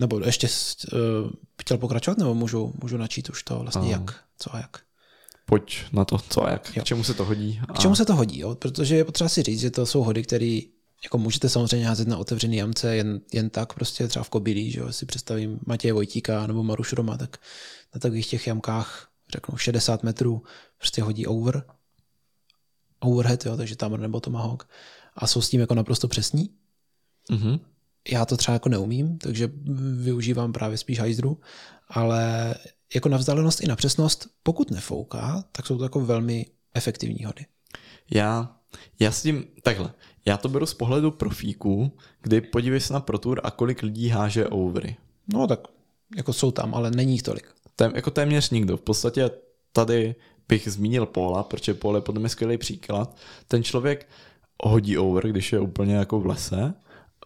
nebo 0.00 0.20
ještě 0.24 0.48
uh, 0.92 1.30
chtěl 1.60 1.78
pokračovat, 1.78 2.18
nebo 2.18 2.34
můžu, 2.34 2.72
můžu 2.82 2.96
načít 2.96 3.30
už 3.30 3.42
to 3.42 3.58
vlastně 3.58 3.80
Aha. 3.80 3.90
jak, 3.90 4.14
co 4.38 4.54
a 4.54 4.58
jak. 4.58 4.76
Pojď 5.46 5.84
na 5.92 6.04
to, 6.04 6.18
co 6.18 6.46
a 6.46 6.50
jak, 6.50 6.76
jo. 6.76 6.82
k 6.82 6.86
čemu 6.86 7.04
se 7.04 7.14
to 7.14 7.24
hodí. 7.24 7.60
A... 7.68 7.72
K 7.72 7.78
čemu 7.78 7.94
se 7.94 8.04
to 8.04 8.14
hodí, 8.14 8.38
jo? 8.38 8.54
protože 8.54 8.96
je 8.96 9.04
potřeba 9.04 9.28
si 9.28 9.42
říct, 9.42 9.60
že 9.60 9.70
to 9.70 9.86
jsou 9.86 10.02
hody, 10.02 10.22
které 10.22 10.60
jako 11.04 11.18
můžete 11.18 11.48
samozřejmě 11.48 11.86
házet 11.86 12.08
na 12.08 12.18
otevřený 12.18 12.56
jamce 12.56 12.96
jen, 12.96 13.20
jen 13.32 13.50
tak, 13.50 13.72
prostě 13.72 14.08
třeba 14.08 14.24
v 14.24 14.30
Kobylí, 14.30 14.70
že 14.70 14.80
jo, 14.80 14.92
si 14.92 15.06
představím 15.06 15.60
Matěje 15.66 15.92
Vojtíka 15.92 16.46
nebo 16.46 16.62
Maruš 16.62 16.92
Roma, 16.92 17.16
tak 17.16 17.36
na 17.94 18.00
takových 18.00 18.26
těch 18.26 18.46
jamkách 18.46 19.08
řeknu 19.32 19.56
60 19.56 20.02
metrů 20.02 20.42
prostě 20.78 21.02
hodí 21.02 21.26
over, 21.26 21.64
overhead, 23.00 23.46
jo, 23.46 23.56
takže 23.56 23.76
tam 23.76 23.96
nebo 23.96 24.20
Tomahawk 24.20 24.68
a 25.16 25.26
jsou 25.26 25.40
s 25.40 25.48
tím 25.48 25.60
jako 25.60 25.74
naprosto 25.74 26.08
přesní. 26.08 26.50
Mm-hmm. 27.30 27.60
Já 28.10 28.24
to 28.24 28.36
třeba 28.36 28.52
jako 28.52 28.68
neumím, 28.68 29.18
takže 29.18 29.50
využívám 30.02 30.52
právě 30.52 30.78
spíš 30.78 30.98
hajzdru, 30.98 31.40
ale 31.88 32.54
jako 32.94 33.08
na 33.08 33.16
vzdálenost 33.16 33.60
i 33.60 33.66
na 33.66 33.76
přesnost, 33.76 34.28
pokud 34.42 34.70
nefouká, 34.70 35.44
tak 35.52 35.66
jsou 35.66 35.78
to 35.78 35.82
jako 35.82 36.00
velmi 36.00 36.46
efektivní 36.74 37.24
hody. 37.24 37.46
Já 38.10 38.56
Já 39.00 39.12
s 39.12 39.22
tím, 39.22 39.44
takhle, 39.62 39.92
já 40.26 40.36
to 40.36 40.48
beru 40.48 40.66
z 40.66 40.74
pohledu 40.74 41.10
profíků, 41.10 41.92
kdy 42.22 42.40
podívej 42.40 42.80
se 42.80 42.92
na 42.92 43.00
Pro 43.00 43.18
Tour 43.18 43.40
a 43.44 43.50
kolik 43.50 43.82
lidí 43.82 44.08
háže 44.08 44.46
overy. 44.46 44.96
No 45.32 45.46
tak 45.46 45.60
jako 46.16 46.32
jsou 46.32 46.50
tam, 46.50 46.74
ale 46.74 46.90
není 46.90 47.12
jich 47.12 47.22
tolik. 47.22 47.44
Tém, 47.76 47.92
jako 47.94 48.10
téměř 48.10 48.50
nikdo. 48.50 48.76
V 48.76 48.80
podstatě 48.80 49.30
tady 49.72 50.14
bych 50.48 50.68
zmínil 50.68 51.06
Paula, 51.06 51.42
protože 51.42 51.74
Paul 51.74 51.94
je 51.94 52.00
podle 52.00 52.20
mě 52.20 52.28
skvělý 52.28 52.58
příklad. 52.58 53.16
Ten 53.48 53.62
člověk 53.62 54.08
hodí 54.62 54.98
over, 54.98 55.28
když 55.28 55.52
je 55.52 55.60
úplně 55.60 55.94
jako 55.94 56.20
v 56.20 56.26
lese. 56.26 56.74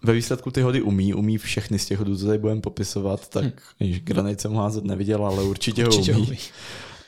Ve 0.03 0.13
výsledku 0.13 0.51
ty 0.51 0.63
hody 0.63 0.83
umí, 0.83 1.15
umí 1.15 1.39
všechny 1.39 1.79
z 1.79 1.87
těch 1.87 1.99
hodů, 1.99 2.17
co 2.17 2.27
tady 2.27 2.39
budeme 2.39 2.61
popisovat, 2.61 3.29
tak 3.29 3.45
hmm. 3.81 3.93
granit 3.93 4.41
jsem 4.41 4.55
házet 4.55 4.85
neviděl, 4.85 5.27
ale 5.27 5.43
určitě, 5.43 5.87
určitě 5.87 6.15
ho 6.15 6.21
umí. 6.21 6.29
umí. 6.29 6.39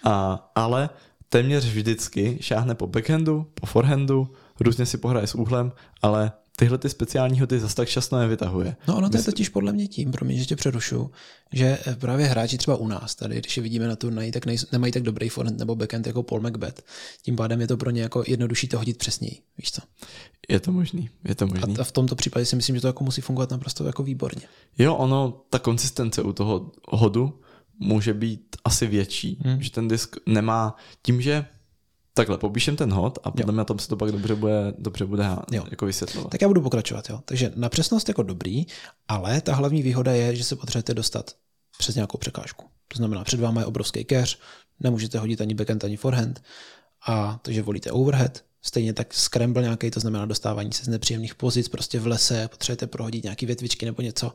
A, 0.05 0.51
ale 0.55 0.91
téměř 1.29 1.65
vždycky 1.65 2.39
šáhne 2.41 2.75
po 2.75 2.87
backhandu, 2.87 3.47
po 3.55 3.67
forehandu, 3.67 4.33
různě 4.61 4.87
si 4.87 4.99
pohraje 4.99 5.27
s 5.27 5.35
úhlem, 5.35 5.73
ale 6.03 6.33
tyhle 6.57 6.79
ty 6.79 6.89
speciální 6.89 7.41
hody 7.41 7.61
zase 7.61 7.75
tak 7.75 7.89
často 7.89 8.19
nevytahuje. 8.19 8.77
No 8.89 8.97
ono 8.97 9.11
to 9.11 9.17
je 9.17 9.23
totiž 9.23 9.49
podle 9.49 9.73
mě 9.73 9.89
tím, 9.89 10.13
pro 10.13 10.27
mě, 10.27 10.39
že 10.39 10.45
tě 10.45 10.57
přerušu, 10.57 11.11
že 11.53 11.79
právě 11.99 12.27
hráči 12.27 12.59
třeba 12.59 12.77
u 12.77 12.89
nás 12.89 13.15
tady, 13.15 13.39
když 13.39 13.57
je 13.57 13.63
vidíme 13.63 13.89
na 13.89 13.97
turnaji, 13.97 14.33
tak 14.33 14.47
nejsou, 14.47 14.67
nemají 14.73 14.93
tak 14.93 15.03
dobrý 15.03 15.29
forehand 15.29 15.59
nebo 15.59 15.77
backhand 15.77 16.07
jako 16.07 16.23
Paul 16.23 16.41
Macbeth. 16.41 16.83
Tím 17.23 17.37
pádem 17.37 17.61
je 17.61 17.67
to 17.67 17.77
pro 17.77 17.91
ně 17.91 18.03
jako 18.03 18.25
jednodušší 18.27 18.69
to 18.69 18.79
hodit 18.79 18.99
přesněji, 18.99 19.39
víš 19.59 19.73
co? 19.73 19.83
Je 20.49 20.61
to 20.61 20.73
možný, 20.73 21.11
je 21.29 21.35
to 21.35 21.47
možný. 21.47 21.79
A 21.79 21.85
v 21.85 21.93
tomto 21.93 22.17
případě 22.17 22.47
si 22.47 22.57
myslím, 22.57 22.77
že 22.77 22.83
to 22.83 22.87
jako 22.87 23.05
musí 23.05 23.21
fungovat 23.21 23.51
naprosto 23.51 23.85
jako 23.85 24.03
výborně. 24.03 24.43
Jo, 24.79 24.95
ono, 24.95 25.43
ta 25.51 25.59
konsistence 25.59 26.23
u 26.23 26.33
toho 26.33 26.73
hodu 26.89 27.41
může 27.79 28.15
být 28.15 28.57
asi 28.65 28.87
větší, 28.87 29.39
hmm. 29.45 29.63
že 29.63 29.71
ten 29.71 29.89
disk 29.89 30.17
nemá, 30.27 30.77
tím, 31.03 31.21
že 31.21 31.45
Takhle, 32.15 32.39
popíšem 32.39 32.77
ten 32.77 32.93
hod 32.93 33.19
a 33.25 33.31
podle 33.31 33.53
mě 33.53 33.65
tam 33.65 33.79
se 33.79 33.89
to 33.89 33.97
pak 33.97 34.13
dobře 34.13 34.35
bude, 34.35 34.75
dobře 34.79 35.07
bude 35.07 35.25
jo. 35.53 35.65
jako 35.71 35.87
vysvětlovat. 35.87 36.31
Tak 36.31 36.43
já 36.43 36.49
budu 36.49 36.61
pokračovat. 36.63 37.11
Jo. 37.11 37.21
Takže 37.25 37.53
na 37.57 37.69
přesnost 37.69 38.09
jako 38.09 38.23
dobrý, 38.23 38.67
ale 39.09 39.41
ta 39.41 39.55
hlavní 39.55 39.83
výhoda 39.83 40.13
je, 40.13 40.37
že 40.37 40.45
se 40.45 40.57
potřebujete 40.57 40.95
dostat 40.95 41.31
přes 41.79 41.95
nějakou 41.95 42.19
překážku. 42.19 42.67
To 42.89 42.97
znamená, 42.97 43.25
před 43.25 43.41
vámi 43.41 43.61
je 43.61 43.65
obrovský 43.65 44.05
cache, 44.05 44.37
nemůžete 44.81 45.19
hodit 45.19 45.41
ani 45.41 45.55
backhand, 45.55 45.85
ani 45.85 45.97
forehand, 45.97 46.43
a 47.07 47.41
takže 47.43 47.63
volíte 47.63 47.91
overhead, 47.91 48.45
stejně 48.63 48.93
tak 48.93 49.15
scramble 49.15 49.63
nějaký, 49.63 49.91
to 49.91 50.01
znamená 50.01 50.27
dostávání 50.27 50.73
se 50.73 50.85
z 50.85 50.89
nepříjemných 50.89 51.35
pozic, 51.35 51.69
prostě 51.69 52.01
v 52.01 52.07
lese, 52.07 52.49
potřebujete 52.49 52.87
prohodit 52.87 53.25
nějaké 53.25 53.47
větvičky 53.47 53.87
nebo 53.87 54.03
něco, 54.03 54.33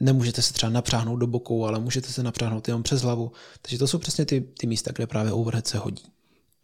nemůžete 0.00 0.42
se 0.42 0.52
třeba 0.52 0.70
napřáhnout 0.70 1.20
do 1.20 1.26
boku, 1.26 1.66
ale 1.66 1.80
můžete 1.80 2.08
se 2.08 2.22
napřáhnout 2.22 2.68
jenom 2.68 2.82
přes 2.82 3.02
hlavu. 3.02 3.32
Takže 3.62 3.78
to 3.78 3.86
jsou 3.86 3.98
přesně 3.98 4.24
ty, 4.24 4.40
ty 4.40 4.66
místa, 4.66 4.92
kde 4.92 5.06
právě 5.06 5.32
overhead 5.32 5.66
se 5.66 5.78
hodí. 5.78 6.04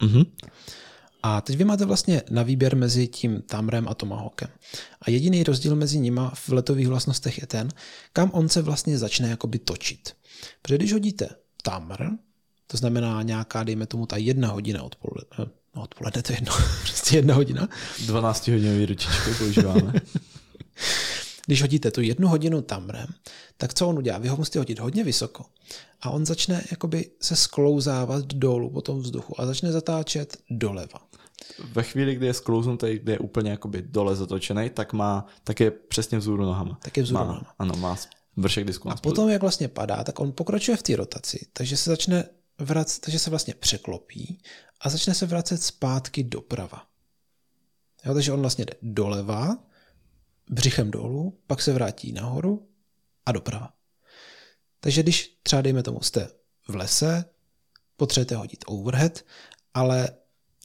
Mm-hmm. 0.00 0.26
A 1.22 1.40
teď 1.40 1.56
vy 1.56 1.64
máte 1.64 1.84
vlastně 1.84 2.22
na 2.30 2.42
výběr 2.42 2.76
mezi 2.76 3.08
tím 3.08 3.42
Tamrem 3.42 3.88
a 3.88 3.94
Tomahawkem. 3.94 4.48
A 5.02 5.10
jediný 5.10 5.42
rozdíl 5.42 5.76
mezi 5.76 5.98
nima 5.98 6.32
v 6.34 6.48
letových 6.48 6.88
vlastnostech 6.88 7.38
je 7.40 7.46
ten, 7.46 7.68
kam 8.12 8.30
on 8.32 8.48
se 8.48 8.62
vlastně 8.62 8.98
začne 8.98 9.28
jakoby 9.28 9.58
točit. 9.58 10.16
Protože 10.62 10.78
když 10.78 10.92
hodíte 10.92 11.28
Tamr, 11.62 12.04
to 12.66 12.76
znamená 12.76 13.22
nějaká, 13.22 13.64
dejme 13.64 13.86
tomu, 13.86 14.06
ta 14.06 14.16
jedna 14.16 14.48
hodina 14.48 14.82
odpoledne, 14.82 15.52
no 15.76 15.82
odpoledne 15.82 16.22
to 16.22 16.32
je 16.32 16.36
jedno, 16.36 16.52
prostě 16.82 17.16
jedna 17.16 17.34
hodina. 17.34 17.68
12 18.06 18.48
hodinový 18.48 18.86
ručičky 18.86 19.30
používáme. 19.38 19.92
Když 21.50 21.62
hodíte 21.62 21.90
tu 21.90 22.00
jednu 22.00 22.28
hodinu 22.28 22.62
tamrem, 22.62 23.06
tak 23.56 23.74
co 23.74 23.88
on 23.88 23.98
udělá? 23.98 24.18
Vy 24.18 24.28
ho 24.28 24.36
musíte 24.36 24.58
hodit 24.58 24.78
hodně 24.78 25.04
vysoko 25.04 25.44
a 26.00 26.10
on 26.10 26.26
začne 26.26 26.64
jakoby 26.70 27.10
se 27.20 27.36
sklouzávat 27.36 28.26
dolů 28.26 28.70
po 28.70 28.80
tom 28.80 29.00
vzduchu 29.00 29.40
a 29.40 29.46
začne 29.46 29.72
zatáčet 29.72 30.36
doleva. 30.50 30.98
Ve 31.72 31.82
chvíli, 31.82 32.14
kdy 32.14 32.26
je 32.26 32.34
sklouznutý, 32.34 32.98
kdy 32.98 33.12
je 33.12 33.18
úplně 33.18 33.50
jakoby 33.50 33.82
dole 33.82 34.16
zatočený, 34.16 34.70
tak 34.70 34.92
má, 34.92 35.26
tak 35.44 35.60
je 35.60 35.70
přesně 35.70 36.18
vzhůru 36.18 36.42
nohama. 36.42 36.78
Tak 36.82 36.96
je 36.96 37.02
vzhůru 37.02 37.24
má, 37.24 37.26
nohama. 37.26 37.54
Ano, 37.58 37.74
má 37.76 37.96
vršek 38.36 38.64
disku. 38.64 38.90
A 38.90 38.96
potom, 38.96 39.28
jak 39.28 39.40
vlastně 39.40 39.68
padá, 39.68 40.04
tak 40.04 40.20
on 40.20 40.32
pokračuje 40.32 40.76
v 40.76 40.82
té 40.82 40.96
rotaci, 40.96 41.46
takže 41.52 41.76
se 41.76 41.90
začne 41.90 42.24
vracet, 42.58 43.00
takže 43.00 43.18
se 43.18 43.30
vlastně 43.30 43.54
překlopí 43.54 44.42
a 44.80 44.88
začne 44.88 45.14
se 45.14 45.26
vracet 45.26 45.62
zpátky 45.62 46.22
doprava. 46.22 46.82
Jo, 48.04 48.14
takže 48.14 48.32
on 48.32 48.40
vlastně 48.40 48.64
jde 48.64 48.74
doleva, 48.82 49.58
břichem 50.50 50.90
dolů, 50.90 51.38
pak 51.46 51.62
se 51.62 51.72
vrátí 51.72 52.12
nahoru 52.12 52.68
a 53.26 53.32
doprava. 53.32 53.72
Takže 54.80 55.02
když 55.02 55.38
třeba 55.42 55.62
dejme 55.62 55.82
tomu 55.82 56.00
jste 56.00 56.28
v 56.68 56.74
lese, 56.74 57.24
potřebujete 57.96 58.36
hodit 58.36 58.64
overhead, 58.66 59.24
ale 59.74 60.08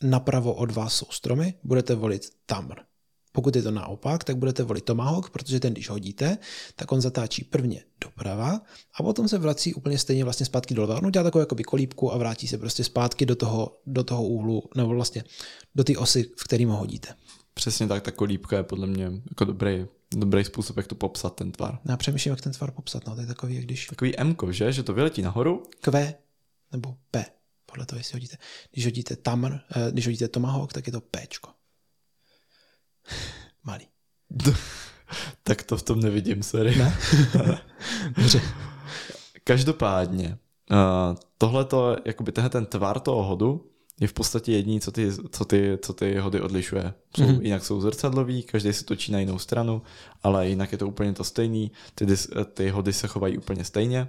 napravo 0.03 0.53
od 0.53 0.71
vás 0.71 0.95
jsou 0.95 1.05
stromy, 1.09 1.53
budete 1.63 1.95
volit 1.95 2.29
tamr. 2.45 2.75
Pokud 3.31 3.55
je 3.55 3.61
to 3.61 3.71
naopak, 3.71 4.23
tak 4.23 4.37
budete 4.37 4.63
volit 4.63 4.85
tomahawk, 4.85 5.29
protože 5.29 5.59
ten, 5.59 5.73
když 5.73 5.89
hodíte, 5.89 6.37
tak 6.75 6.91
on 6.91 7.01
zatáčí 7.01 7.43
prvně 7.43 7.83
doprava 8.01 8.61
a 8.99 9.03
potom 9.03 9.27
se 9.27 9.37
vrací 9.37 9.73
úplně 9.73 9.97
stejně 9.97 10.23
vlastně 10.23 10.45
zpátky 10.45 10.73
doleva. 10.73 10.97
On 10.97 11.05
udělá 11.05 11.23
takovou 11.23 11.39
jakoby 11.39 11.63
kolíbku 11.63 12.13
a 12.13 12.17
vrátí 12.17 12.47
se 12.47 12.57
prostě 12.57 12.83
zpátky 12.83 13.25
do 13.25 13.35
toho, 13.35 13.81
do 13.85 14.03
toho 14.03 14.23
úhlu, 14.23 14.63
nebo 14.75 14.89
vlastně 14.89 15.23
do 15.75 15.83
té 15.83 15.97
osy, 15.97 16.31
v 16.37 16.43
kterým 16.43 16.69
ho 16.69 16.77
hodíte. 16.77 17.15
Přesně 17.55 17.87
tak, 17.87 18.03
ta 18.03 18.11
kolíbka 18.11 18.57
je 18.57 18.63
podle 18.63 18.87
mě 18.87 19.11
jako 19.29 19.45
dobrý, 19.45 19.85
dobrý 20.15 20.43
způsob, 20.43 20.77
jak 20.77 20.87
to 20.87 20.95
popsat, 20.95 21.35
ten 21.35 21.51
tvar. 21.51 21.79
Já 21.89 21.97
přemýšlím, 21.97 22.31
jak 22.31 22.41
ten 22.41 22.53
tvar 22.53 22.71
popsat, 22.71 23.07
no, 23.07 23.15
to 23.15 23.21
je 23.21 23.27
takový, 23.27 23.55
jak 23.55 23.63
když... 23.63 23.87
Takový 23.87 24.19
M, 24.19 24.35
že? 24.49 24.71
Že 24.71 24.83
to 24.83 24.93
vyletí 24.93 25.21
nahoru. 25.21 25.63
Q 25.81 26.15
nebo 26.71 26.97
P, 27.11 27.25
podle 27.65 27.85
toho, 27.85 27.99
jestli 27.99 28.15
hodíte. 28.15 28.37
Když 28.71 28.85
hodíte 28.85 29.15
tamr, 29.15 29.51
eh, 29.75 29.91
když 29.91 30.05
hodíte 30.05 30.27
tomahawk, 30.27 30.73
tak 30.73 30.87
je 30.87 30.93
to 30.93 31.01
Pčko. 31.01 31.49
Malý. 33.63 33.87
tak 35.43 35.63
to 35.63 35.77
v 35.77 35.83
tom 35.83 35.99
nevidím, 35.99 36.43
sorry. 36.43 36.75
Ne? 36.75 36.97
Dobře. 38.17 38.41
Každopádně, 39.43 40.37
uh, 40.71 41.17
tohle 41.37 41.65
to, 41.65 41.95
jakoby 42.05 42.31
tenhle 42.31 42.49
ten 42.49 42.65
tvar 42.65 42.99
toho 42.99 43.23
hodu, 43.23 43.71
je 43.99 44.07
v 44.07 44.13
podstatě 44.13 44.51
jediný, 44.51 44.81
co 44.81 44.91
ty, 44.91 45.11
co 45.31 45.45
ty, 45.45 45.77
co 45.81 45.93
ty 45.93 46.17
hody 46.17 46.41
odlišuje. 46.41 46.93
Jsou, 47.17 47.23
mm-hmm. 47.23 47.41
Jinak 47.41 47.65
jsou 47.65 47.81
zrcadlový, 47.81 48.43
každý 48.43 48.73
se 48.73 48.85
točí 48.85 49.11
na 49.11 49.19
jinou 49.19 49.39
stranu, 49.39 49.81
ale 50.23 50.49
jinak 50.49 50.71
je 50.71 50.77
to 50.77 50.87
úplně 50.87 51.13
to 51.13 51.23
stejný. 51.23 51.71
Ty, 51.95 52.05
ty 52.53 52.69
hody 52.69 52.93
se 52.93 53.07
chovají 53.07 53.37
úplně 53.37 53.63
stejně. 53.63 54.07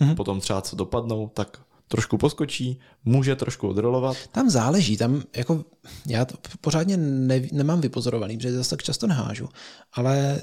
Mm-hmm. 0.00 0.14
Potom 0.14 0.40
třeba 0.40 0.62
co 0.62 0.76
dopadnou, 0.76 1.28
tak 1.28 1.60
trošku 1.88 2.18
poskočí, 2.18 2.80
může 3.04 3.36
trošku 3.36 3.68
odrolovat. 3.68 4.16
Tam 4.32 4.50
záleží, 4.50 4.96
tam 4.96 5.22
jako 5.36 5.64
já 6.06 6.24
to 6.24 6.34
pořádně 6.60 6.96
ne, 6.96 7.42
nemám 7.52 7.80
vypozorovaný, 7.80 8.36
protože 8.36 8.52
zase 8.52 8.70
tak 8.70 8.82
často 8.82 9.06
nehážu, 9.06 9.48
ale 9.92 10.40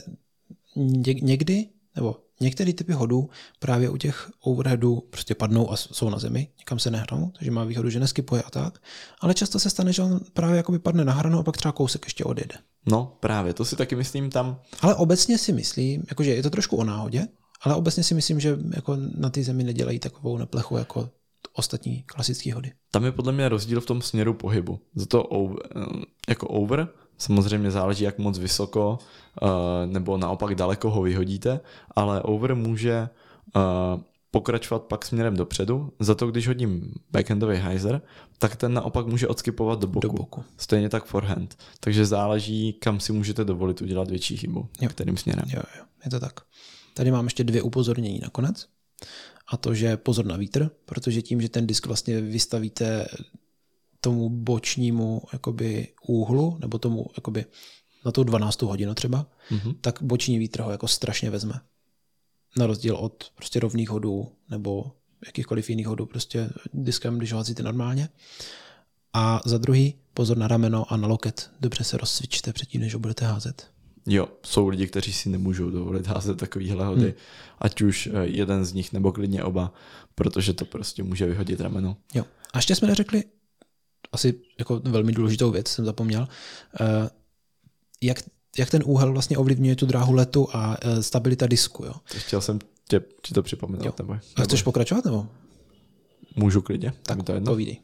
někdy, 1.21 1.67
nebo 1.95 2.15
Některé 2.41 2.73
typy 2.73 2.93
hodů 2.93 3.29
právě 3.59 3.89
u 3.89 3.97
těch 3.97 4.31
overheadů 4.43 5.07
prostě 5.09 5.35
padnou 5.35 5.71
a 5.71 5.75
jsou 5.75 6.09
na 6.09 6.19
zemi, 6.19 6.47
nikam 6.59 6.79
se 6.79 6.91
nehranou, 6.91 7.31
takže 7.37 7.51
má 7.51 7.63
výhodu, 7.63 7.89
že 7.89 7.99
neskypuje 7.99 8.43
a 8.43 8.49
tak, 8.49 8.79
ale 9.19 9.33
často 9.33 9.59
se 9.59 9.69
stane, 9.69 9.93
že 9.93 10.01
on 10.01 10.19
právě 10.33 10.57
jakoby 10.57 10.79
padne 10.79 11.05
na 11.05 11.13
hranu 11.13 11.39
a 11.39 11.43
pak 11.43 11.57
třeba 11.57 11.71
kousek 11.71 12.05
ještě 12.05 12.23
odjede. 12.23 12.55
No 12.85 13.17
právě, 13.19 13.53
to 13.53 13.65
si 13.65 13.75
taky 13.75 13.95
myslím 13.95 14.29
tam. 14.29 14.59
Ale 14.81 14.95
obecně 14.95 15.37
si 15.37 15.53
myslím, 15.53 16.03
jakože 16.09 16.35
je 16.35 16.43
to 16.43 16.49
trošku 16.49 16.77
o 16.77 16.83
náhodě, 16.83 17.27
ale 17.61 17.75
obecně 17.75 18.03
si 18.03 18.13
myslím, 18.13 18.39
že 18.39 18.57
jako 18.75 18.97
na 19.17 19.29
té 19.29 19.43
zemi 19.43 19.63
nedělají 19.63 19.99
takovou 19.99 20.37
neplechu 20.37 20.77
jako 20.77 21.09
ostatní 21.53 22.03
klasické 22.05 22.53
hody. 22.53 22.71
Tam 22.91 23.05
je 23.05 23.11
podle 23.11 23.31
mě 23.31 23.49
rozdíl 23.49 23.81
v 23.81 23.85
tom 23.85 24.01
směru 24.01 24.33
pohybu. 24.33 24.79
Za 24.95 25.05
to 25.05 25.23
over, 25.23 25.63
jako 26.29 26.47
over 26.47 26.87
Samozřejmě 27.21 27.71
záleží, 27.71 28.03
jak 28.03 28.17
moc 28.17 28.39
vysoko 28.39 28.99
uh, 29.41 29.49
nebo 29.85 30.17
naopak 30.17 30.55
daleko 30.55 30.89
ho 30.89 31.01
vyhodíte, 31.01 31.59
ale 31.95 32.21
over 32.21 32.55
může 32.55 33.09
uh, 33.55 34.01
pokračovat 34.31 34.83
pak 34.83 35.05
směrem 35.05 35.37
dopředu. 35.37 35.93
Za 35.99 36.15
to, 36.15 36.27
když 36.27 36.47
hodím 36.47 36.93
backhandový 37.11 37.57
hyzer, 37.57 38.01
tak 38.39 38.55
ten 38.55 38.73
naopak 38.73 39.07
může 39.07 39.27
odskypovat 39.27 39.79
do 39.79 39.87
boku. 39.87 40.07
Do 40.07 40.13
boku. 40.13 40.43
Stejně 40.57 40.89
tak 40.89 41.05
forehand. 41.05 41.57
Takže 41.79 42.05
záleží, 42.05 42.73
kam 42.73 42.99
si 42.99 43.13
můžete 43.13 43.45
dovolit 43.45 43.81
udělat 43.81 44.09
větší 44.09 44.37
chybu. 44.37 44.67
Jo. 44.81 44.89
Kterým 44.89 45.17
směrem. 45.17 45.45
Jo, 45.47 45.61
jo, 45.77 45.83
je 46.05 46.11
to 46.11 46.19
tak. 46.19 46.39
Tady 46.93 47.11
mám 47.11 47.25
ještě 47.25 47.43
dvě 47.43 47.61
upozornění 47.61 48.19
nakonec. 48.23 48.67
A 49.47 49.57
to, 49.57 49.73
že 49.73 49.97
pozor 49.97 50.25
na 50.25 50.37
vítr, 50.37 50.69
protože 50.85 51.21
tím, 51.21 51.41
že 51.41 51.49
ten 51.49 51.67
disk 51.67 51.85
vlastně 51.85 52.21
vystavíte 52.21 53.07
tomu 54.01 54.29
bočnímu 54.29 55.21
jakoby 55.33 55.87
úhlu, 56.07 56.57
nebo 56.59 56.77
tomu 56.77 57.05
jakoby 57.17 57.45
na 58.05 58.11
tu 58.11 58.23
12. 58.23 58.61
hodinu 58.61 58.93
třeba, 58.93 59.27
mm-hmm. 59.51 59.75
tak 59.81 60.01
boční 60.01 60.39
vítr 60.39 60.61
ho 60.61 60.71
jako 60.71 60.87
strašně 60.87 61.29
vezme. 61.29 61.61
Na 62.57 62.67
rozdíl 62.67 62.95
od 62.95 63.31
prostě 63.35 63.59
rovných 63.59 63.89
hodů 63.89 64.31
nebo 64.49 64.91
jakýchkoliv 65.25 65.69
jiných 65.69 65.87
hodů 65.87 66.05
prostě 66.05 66.49
diskem, 66.73 67.17
když 67.17 67.31
ho 67.31 67.37
házíte 67.37 67.63
normálně. 67.63 68.09
A 69.13 69.41
za 69.45 69.57
druhý, 69.57 69.95
pozor 70.13 70.37
na 70.37 70.47
rameno 70.47 70.93
a 70.93 70.97
na 70.97 71.07
loket. 71.07 71.51
Dobře 71.59 71.83
se 71.83 71.97
rozcvičte 71.97 72.53
předtím, 72.53 72.81
než 72.81 72.93
ho 72.93 72.99
budete 72.99 73.25
házet. 73.25 73.67
Jo, 74.07 74.27
jsou 74.43 74.67
lidi, 74.67 74.87
kteří 74.87 75.13
si 75.13 75.29
nemůžou 75.29 75.69
dovolit 75.69 76.07
házet 76.07 76.37
takovýhle 76.37 76.85
hody, 76.85 77.01
hmm. 77.01 77.13
ať 77.59 77.81
už 77.81 78.09
eh, 78.13 78.25
jeden 78.25 78.65
z 78.65 78.73
nich 78.73 78.93
nebo 78.93 79.11
klidně 79.11 79.43
oba, 79.43 79.73
protože 80.15 80.53
to 80.53 80.65
prostě 80.65 81.03
může 81.03 81.25
vyhodit 81.25 81.61
rameno. 81.61 81.97
Jo. 82.13 82.25
A 82.53 82.57
ještě 82.57 82.75
jsme 82.75 82.87
neřekli 82.87 83.23
asi 84.11 84.33
jako 84.59 84.81
velmi 84.83 85.11
důležitou 85.11 85.51
věc 85.51 85.67
jsem 85.67 85.85
zapomněl. 85.85 86.27
Uh, 86.81 86.87
jak, 88.01 88.17
jak 88.57 88.69
ten 88.69 88.81
úhel 88.85 89.13
vlastně 89.13 89.37
ovlivňuje 89.37 89.75
tu 89.75 89.85
dráhu 89.85 90.13
letu 90.13 90.47
a 90.53 90.77
uh, 90.85 90.99
stabilita 90.99 91.47
disku, 91.47 91.85
jo? 91.85 91.93
Chtěl 92.05 92.41
jsem 92.41 92.59
tě, 92.87 93.01
ti 93.21 93.33
to 93.33 93.43
připomenout. 93.43 93.85
Jo. 93.85 93.93
Nebo, 93.97 94.13
nebo... 94.13 94.25
A 94.35 94.41
chceš 94.41 94.63
pokračovat, 94.63 95.05
nebo? 95.05 95.27
Můžu 96.35 96.61
klidně. 96.61 96.93
Tak 97.03 97.23
to 97.23 97.33
jedno. 97.33 97.51
povídej. 97.51 97.77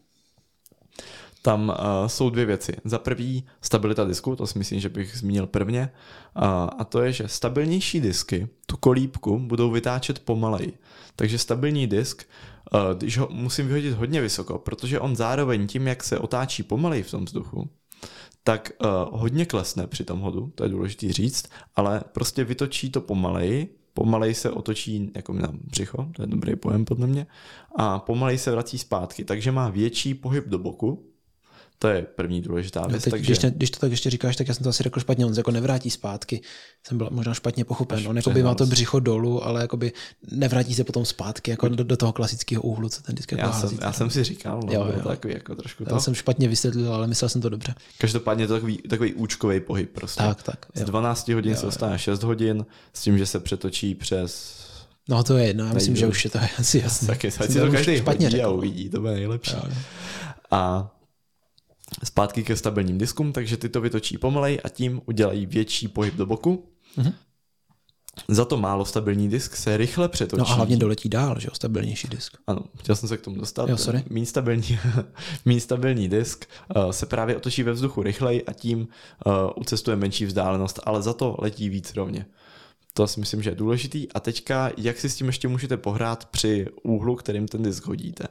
Tam 1.42 1.70
uh, 1.70 2.08
jsou 2.08 2.30
dvě 2.30 2.46
věci. 2.46 2.74
Za 2.86 3.00
prvý 3.00 3.46
stabilita 3.62 4.06
disku, 4.06 4.36
to 4.36 4.48
si 4.48 4.60
myslím, 4.60 4.80
že 4.80 4.90
bych 4.90 5.18
zmínil 5.18 5.48
prvně. 5.48 5.90
Uh, 6.38 6.44
a 6.78 6.84
to 6.84 7.02
je, 7.02 7.12
že 7.14 7.28
stabilnější 7.28 8.02
disky 8.02 8.48
tu 8.66 8.78
kolíbku 8.78 9.40
budou 9.40 9.72
vytáčet 9.72 10.20
pomaleji. 10.20 10.78
Takže 11.16 11.38
stabilní 11.38 11.88
disk, 11.88 12.24
uh, 12.24 12.57
když 12.98 13.18
ho 13.18 13.28
musím 13.32 13.68
vyhodit 13.68 13.94
hodně 13.94 14.22
vysoko, 14.22 14.58
protože 14.58 15.00
on 15.00 15.16
zároveň 15.16 15.68
tím, 15.68 15.88
jak 15.88 16.04
se 16.04 16.20
otáčí 16.20 16.64
pomaleji 16.64 17.04
v 17.04 17.12
tom 17.12 17.26
vzduchu, 17.26 17.70
tak 18.44 18.72
uh, 18.82 19.20
hodně 19.20 19.46
klesne 19.46 19.88
při 19.88 20.04
tom 20.04 20.20
hodu, 20.20 20.52
to 20.56 20.64
je 20.64 20.70
důležité 20.70 21.14
říct, 21.14 21.46
ale 21.76 22.02
prostě 22.12 22.44
vytočí 22.44 22.90
to 22.90 23.02
pomaleji, 23.02 23.76
pomalej 23.94 24.34
se 24.34 24.52
otočí 24.52 25.12
jako 25.16 25.34
na 25.34 25.50
břicho, 25.54 26.08
to 26.16 26.22
je 26.22 26.28
dobrý 26.28 26.56
pojem 26.56 26.86
podle 26.86 27.08
mě, 27.08 27.28
a 27.76 28.00
pomalej 28.00 28.38
se 28.38 28.52
vrací 28.52 28.78
zpátky, 28.78 29.26
takže 29.26 29.52
má 29.52 29.70
větší 29.70 30.14
pohyb 30.14 30.48
do 30.48 30.60
boku, 30.60 31.12
to 31.80 31.88
je 31.88 32.02
první 32.02 32.42
důležitá 32.42 32.88
věc. 32.88 33.04
teď, 33.04 33.12
takže... 33.12 33.26
když, 33.26 33.40
ne, 33.40 33.52
když 33.52 33.72
to 33.72 33.80
tak 33.80 33.92
ještě 33.92 34.10
říkáš, 34.10 34.36
tak 34.36 34.48
já 34.48 34.54
jsem 34.54 34.64
to 34.64 34.70
asi 34.70 34.84
řekl 34.84 35.00
špatně, 35.00 35.26
on 35.26 35.34
se 35.34 35.40
jako 35.40 35.52
nevrátí 35.52 35.90
zpátky. 35.90 36.42
Jsem 36.88 36.98
byl 36.98 37.10
možná 37.12 37.34
špatně 37.34 37.66
pochopen. 37.66 38.08
On 38.08 38.16
jako 38.16 38.30
by 38.30 38.44
má 38.44 38.56
to 38.56 38.66
břicho 38.66 39.00
dolů, 39.00 39.46
ale 39.46 39.62
jako 39.62 39.78
by 39.78 39.92
nevrátí 40.32 40.76
se 40.76 40.84
potom 40.84 41.06
zpátky 41.06 41.52
jako 41.52 41.70
do, 41.70 41.84
do 41.84 41.98
toho 41.98 42.14
klasického 42.14 42.62
úhlu, 42.62 42.90
co 42.90 43.02
ten 43.02 43.16
disk 43.16 43.32
jako 43.32 43.46
já, 43.46 43.52
hází, 43.52 43.68
jsem, 43.68 43.78
já 43.82 43.94
jsem 43.94 44.10
si 44.10 44.24
říkal, 44.24 44.62
no, 44.66 44.74
jo, 44.74 44.88
jo. 44.96 45.08
takový 45.08 45.34
jako 45.34 45.56
trošku 45.56 45.86
to. 45.86 45.96
Já 45.96 46.00
jsem 46.00 46.16
špatně 46.16 46.48
vysvětlil, 46.48 46.94
ale 46.94 47.08
myslel 47.08 47.30
jsem 47.30 47.42
to 47.42 47.50
dobře. 47.50 47.76
Každopádně 47.98 48.44
je 48.44 48.48
to 48.48 48.54
takový, 48.54 48.78
takový 48.78 49.14
účkový 49.14 49.60
pohyb 49.60 49.92
prostě. 49.94 50.24
Tak, 50.24 50.44
tak. 50.44 50.66
Jo. 50.76 50.86
Z 50.86 50.86
12 50.86 51.28
hodin 51.28 51.52
jo, 51.52 51.58
se 51.58 51.66
dostane 51.66 51.94
jo. 51.94 51.98
6 51.98 52.24
hodin 52.24 52.66
s 52.94 53.02
tím, 53.02 53.18
že 53.18 53.26
se 53.26 53.40
přetočí 53.40 53.96
přes 53.96 54.58
No 55.10 55.24
to 55.24 55.38
je 55.38 55.48
jedno, 55.48 55.66
já 55.66 55.74
myslím, 55.74 55.96
že 55.96 56.08
už 56.08 56.24
je 56.24 56.30
to 56.30 56.40
asi 56.60 56.80
jasné. 56.80 57.08
Tak 57.08 57.24
je, 57.24 57.32
si 57.32 57.60
to 57.60 57.72
každý 57.72 57.98
špatně 57.98 58.44
a 58.44 58.50
uvidí, 58.50 58.90
to 58.90 59.00
bude 59.00 59.14
nejlepší. 59.14 59.56
Jo, 59.56 59.62
jo. 59.70 59.76
A 60.52 60.92
zpátky 62.04 62.44
ke 62.44 62.56
stabilním 62.56 62.98
diskům, 62.98 63.34
takže 63.34 63.58
ty 63.58 63.70
to 63.70 63.82
vytočí 63.82 64.18
pomalej 64.18 64.60
a 64.64 64.70
tím 64.70 65.02
udělají 65.06 65.46
větší 65.46 65.88
pohyb 65.88 66.16
do 66.16 66.26
boku. 66.26 66.70
Mm-hmm. 66.98 67.14
Za 68.28 68.46
to 68.46 68.58
málo 68.58 68.86
stabilní 68.86 69.30
disk 69.30 69.56
se 69.56 69.78
rychle 69.78 70.10
přetočí. 70.10 70.40
No 70.40 70.50
a 70.50 70.54
hlavně 70.54 70.78
doletí 70.78 71.10
dál, 71.10 71.40
že 71.40 71.48
jo, 71.48 71.56
stabilnější 71.56 72.08
disk. 72.08 72.38
Ano, 72.48 72.62
chtěl 72.78 72.96
jsem 72.96 73.10
se 73.10 73.18
k 73.18 73.22
tomu 73.22 73.38
dostat. 73.38 73.70
Jo, 73.70 73.78
sorry. 73.78 74.04
Mín 74.10 74.26
stabilní, 74.26 74.80
mín 75.46 75.60
stabilní 75.60 76.10
disk 76.10 76.46
uh, 76.76 76.92
se 76.92 77.06
právě 77.06 77.38
otočí 77.38 77.64
ve 77.64 77.72
vzduchu 77.72 78.04
rychleji 78.04 78.46
a 78.46 78.54
tím 78.54 78.80
uh, 78.80 79.34
ucestuje 79.56 79.98
menší 79.98 80.26
vzdálenost, 80.26 80.80
ale 80.84 81.02
za 81.02 81.14
to 81.14 81.36
letí 81.40 81.70
víc 81.70 81.94
rovně. 81.96 82.26
To 82.94 83.08
si 83.08 83.20
myslím, 83.20 83.44
že 83.44 83.50
je 83.50 83.56
důležitý. 83.56 84.12
A 84.12 84.20
teďka, 84.20 84.72
jak 84.78 85.00
si 85.00 85.10
s 85.10 85.16
tím 85.16 85.28
ještě 85.28 85.48
můžete 85.48 85.78
pohrát 85.78 86.26
při 86.26 86.68
úhlu, 86.84 87.16
kterým 87.16 87.48
ten 87.48 87.64
disk 87.64 87.86
hodíte. 87.86 88.24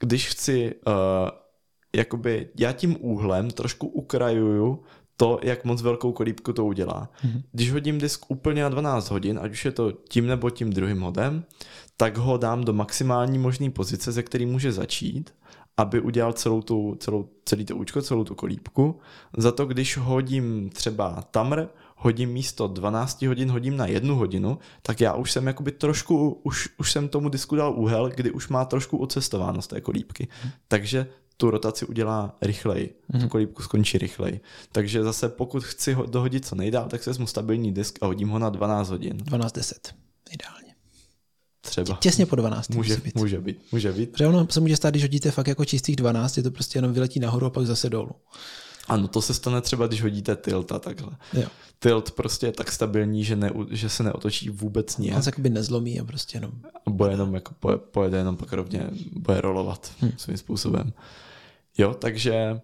Když 0.00 0.28
chci 0.28 0.74
uh, 0.86 0.92
jakoby 1.96 2.48
já 2.58 2.72
tím 2.72 2.96
úhlem 3.00 3.50
trošku 3.50 3.86
ukrajuju 3.86 4.82
to, 5.16 5.38
jak 5.42 5.64
moc 5.64 5.82
velkou 5.82 6.12
kolíbku 6.12 6.52
to 6.52 6.64
udělá. 6.64 7.08
Mm-hmm. 7.24 7.42
Když 7.52 7.72
hodím 7.72 7.98
disk 7.98 8.30
úplně 8.30 8.62
na 8.62 8.68
12 8.68 9.10
hodin, 9.10 9.38
ať 9.42 9.52
už 9.52 9.64
je 9.64 9.72
to 9.72 9.92
tím 9.92 10.26
nebo 10.26 10.50
tím 10.50 10.70
druhým 10.70 11.00
hodem, 11.00 11.44
tak 11.96 12.16
ho 12.16 12.36
dám 12.36 12.64
do 12.64 12.72
maximální 12.72 13.38
možné 13.38 13.70
pozice, 13.70 14.12
ze 14.12 14.22
který 14.22 14.46
může 14.46 14.72
začít, 14.72 15.34
aby 15.76 16.00
udělal 16.00 16.32
celou 16.32 16.62
tu, 16.62 16.96
celou, 17.00 17.28
celý 17.44 17.64
to 17.64 17.76
účko, 17.76 18.02
celou 18.02 18.24
tu 18.24 18.34
kolíbku. 18.34 19.00
Za 19.36 19.52
to, 19.52 19.66
když 19.66 19.96
hodím 19.96 20.70
třeba 20.70 21.22
tamr, 21.30 21.66
hodím 21.96 22.30
místo 22.30 22.66
12 22.66 23.22
hodin, 23.22 23.50
hodím 23.50 23.76
na 23.76 23.86
jednu 23.86 24.16
hodinu, 24.16 24.58
tak 24.82 25.00
já 25.00 25.14
už 25.14 25.32
jsem 25.32 25.46
jakoby 25.46 25.72
trošku, 25.72 26.40
už, 26.42 26.68
už 26.78 26.92
jsem 26.92 27.08
tomu 27.08 27.28
disku 27.28 27.56
dal 27.56 27.74
úhel, 27.76 28.10
kdy 28.14 28.30
už 28.30 28.48
má 28.48 28.64
trošku 28.64 28.96
ocestováno 28.98 29.62
z 29.62 29.66
té 29.66 29.80
kolíbky. 29.80 30.28
Mm. 30.44 30.50
Takže 30.68 31.06
tu 31.36 31.50
rotaci 31.50 31.86
udělá 31.86 32.36
rychleji, 32.42 32.94
mm-hmm. 33.12 33.20
tu 33.20 33.28
kolíbku 33.28 33.62
skončí 33.62 33.98
rychleji. 33.98 34.40
Takže 34.72 35.02
zase 35.02 35.28
pokud 35.28 35.64
chci 35.64 35.92
ho 35.92 36.06
dohodit 36.06 36.46
co 36.46 36.54
nejdál, 36.54 36.88
tak 36.88 37.02
se 37.02 37.10
vezmu 37.10 37.26
stabilní 37.26 37.72
disk 37.72 37.98
a 38.02 38.06
hodím 38.06 38.28
ho 38.28 38.38
na 38.38 38.50
12 38.50 38.90
hodin. 38.90 39.16
12-10, 39.16 39.72
ideálně. 40.30 40.74
Třeba. 41.60 41.98
Těsně 42.00 42.26
po 42.26 42.36
12. 42.36 42.68
Může, 42.68 42.96
být. 42.96 43.14
může 43.14 43.40
být. 43.40 43.72
Může 43.72 43.92
být. 43.92 44.12
Protože 44.12 44.26
ono 44.26 44.46
se 44.50 44.60
může 44.60 44.76
stát, 44.76 44.90
když 44.90 45.02
hodíte 45.02 45.30
fakt 45.30 45.46
jako 45.46 45.64
čistých 45.64 45.96
12, 45.96 46.36
je 46.36 46.42
to 46.42 46.50
prostě 46.50 46.78
jenom 46.78 46.92
vyletí 46.92 47.20
nahoru 47.20 47.46
a 47.46 47.50
pak 47.50 47.66
zase 47.66 47.90
dolů. 47.90 48.10
Ano, 48.88 49.08
to 49.08 49.22
se 49.22 49.34
stane 49.34 49.60
třeba, 49.60 49.86
když 49.86 50.02
hodíte 50.02 50.36
tilt 50.36 50.72
a 50.72 50.78
takhle. 50.78 51.10
Jo. 51.32 51.48
Tilt 51.78 52.10
prostě 52.10 52.46
je 52.46 52.52
tak 52.52 52.72
stabilní, 52.72 53.24
že, 53.24 53.36
ne, 53.36 53.50
že 53.70 53.88
se 53.88 54.02
neotočí 54.02 54.50
vůbec 54.50 54.96
nijak. 54.96 55.16
On 55.16 55.22
se 55.22 55.28
jakoby 55.28 55.50
nezlomí 55.50 56.00
a 56.00 56.04
prostě 56.04 56.36
jenom... 56.36 56.52
A 56.86 56.90
bude 56.90 57.10
jenom 57.10 57.34
jako 57.34 57.54
poje, 57.60 57.76
pojede 57.76 58.18
jenom 58.18 58.36
pak 58.36 58.52
rovně, 58.52 58.90
bude 59.12 59.40
rolovat 59.40 59.92
hmm. 60.00 60.12
svým 60.16 60.36
způsobem. 60.36 60.92
Jo, 61.78 61.94
takže 61.94 62.60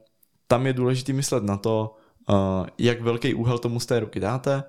tam 0.47 0.67
je 0.67 0.73
důležité 0.73 1.13
myslet 1.13 1.43
na 1.45 1.57
to, 1.57 1.97
uh, 2.29 2.37
jak 2.79 3.01
velký 3.01 3.35
úhel 3.35 3.59
tomu 3.59 3.81
z 3.81 3.87
té 3.87 4.01
ruky 4.01 4.21
dáte 4.21 4.65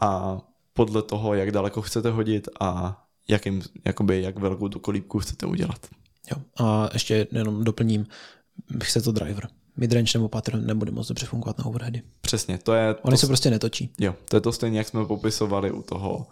a 0.00 0.38
podle 0.72 1.02
toho, 1.02 1.34
jak 1.34 1.50
daleko 1.50 1.82
chcete 1.82 2.10
hodit 2.10 2.48
a 2.60 3.02
jakým, 3.28 3.62
jakoby, 3.84 4.22
jak 4.22 4.38
velkou 4.38 4.68
tu 4.68 4.78
kolíbku 4.78 5.18
chcete 5.18 5.46
udělat. 5.46 5.86
Jo, 6.30 6.66
a 6.66 6.88
ještě 6.92 7.26
jenom 7.32 7.64
doplním, 7.64 8.06
chce 8.82 9.02
to 9.02 9.12
driver 9.12 9.48
midrange 9.78 10.18
nebo 10.18 10.28
pattern 10.28 10.66
nebude 10.66 10.92
moc 10.92 11.08
dobře 11.08 11.26
fungovat 11.26 11.58
na 11.58 11.66
overheady. 11.66 12.02
Přesně, 12.20 12.58
to 12.58 12.74
je... 12.74 12.94
Oni 13.02 13.14
to, 13.14 13.20
se 13.20 13.26
prostě 13.26 13.50
netočí. 13.50 13.92
Jo, 13.98 14.14
to 14.28 14.36
je 14.36 14.40
to 14.40 14.52
stejně, 14.52 14.78
jak 14.78 14.88
jsme 14.88 15.04
popisovali 15.04 15.70
u 15.70 15.82
toho, 15.82 16.26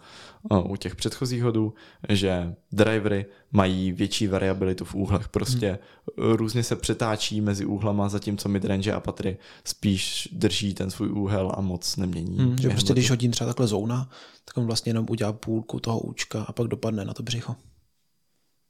u 0.63 0.75
těch 0.75 0.95
předchozích 0.95 1.43
hodů, 1.43 1.73
že 2.09 2.55
drivery 2.71 3.25
mají 3.51 3.91
větší 3.91 4.27
variabilitu 4.27 4.85
v 4.85 4.95
úhlech, 4.95 5.29
prostě 5.29 5.79
hmm. 6.17 6.33
různě 6.33 6.63
se 6.63 6.75
přetáčí 6.75 7.41
mezi 7.41 7.65
úhlama, 7.65 8.09
zatímco 8.09 8.49
midrange 8.49 8.93
a 8.93 8.99
patry 8.99 9.37
spíš 9.63 10.29
drží 10.31 10.73
ten 10.73 10.89
svůj 10.89 11.11
úhel 11.11 11.51
a 11.57 11.61
moc 11.61 11.97
nemění. 11.97 12.37
Hmm, 12.37 12.57
že 12.57 12.69
prostě 12.69 12.93
když 12.93 13.09
hodím 13.09 13.31
třeba 13.31 13.47
takhle 13.47 13.67
zóna, 13.67 14.09
tak 14.45 14.57
on 14.57 14.65
vlastně 14.65 14.89
jenom 14.89 15.05
udělá 15.09 15.33
půlku 15.33 15.79
toho 15.79 15.99
účka 15.99 16.43
a 16.43 16.51
pak 16.53 16.67
dopadne 16.67 17.05
na 17.05 17.13
to 17.13 17.23
břicho. 17.23 17.55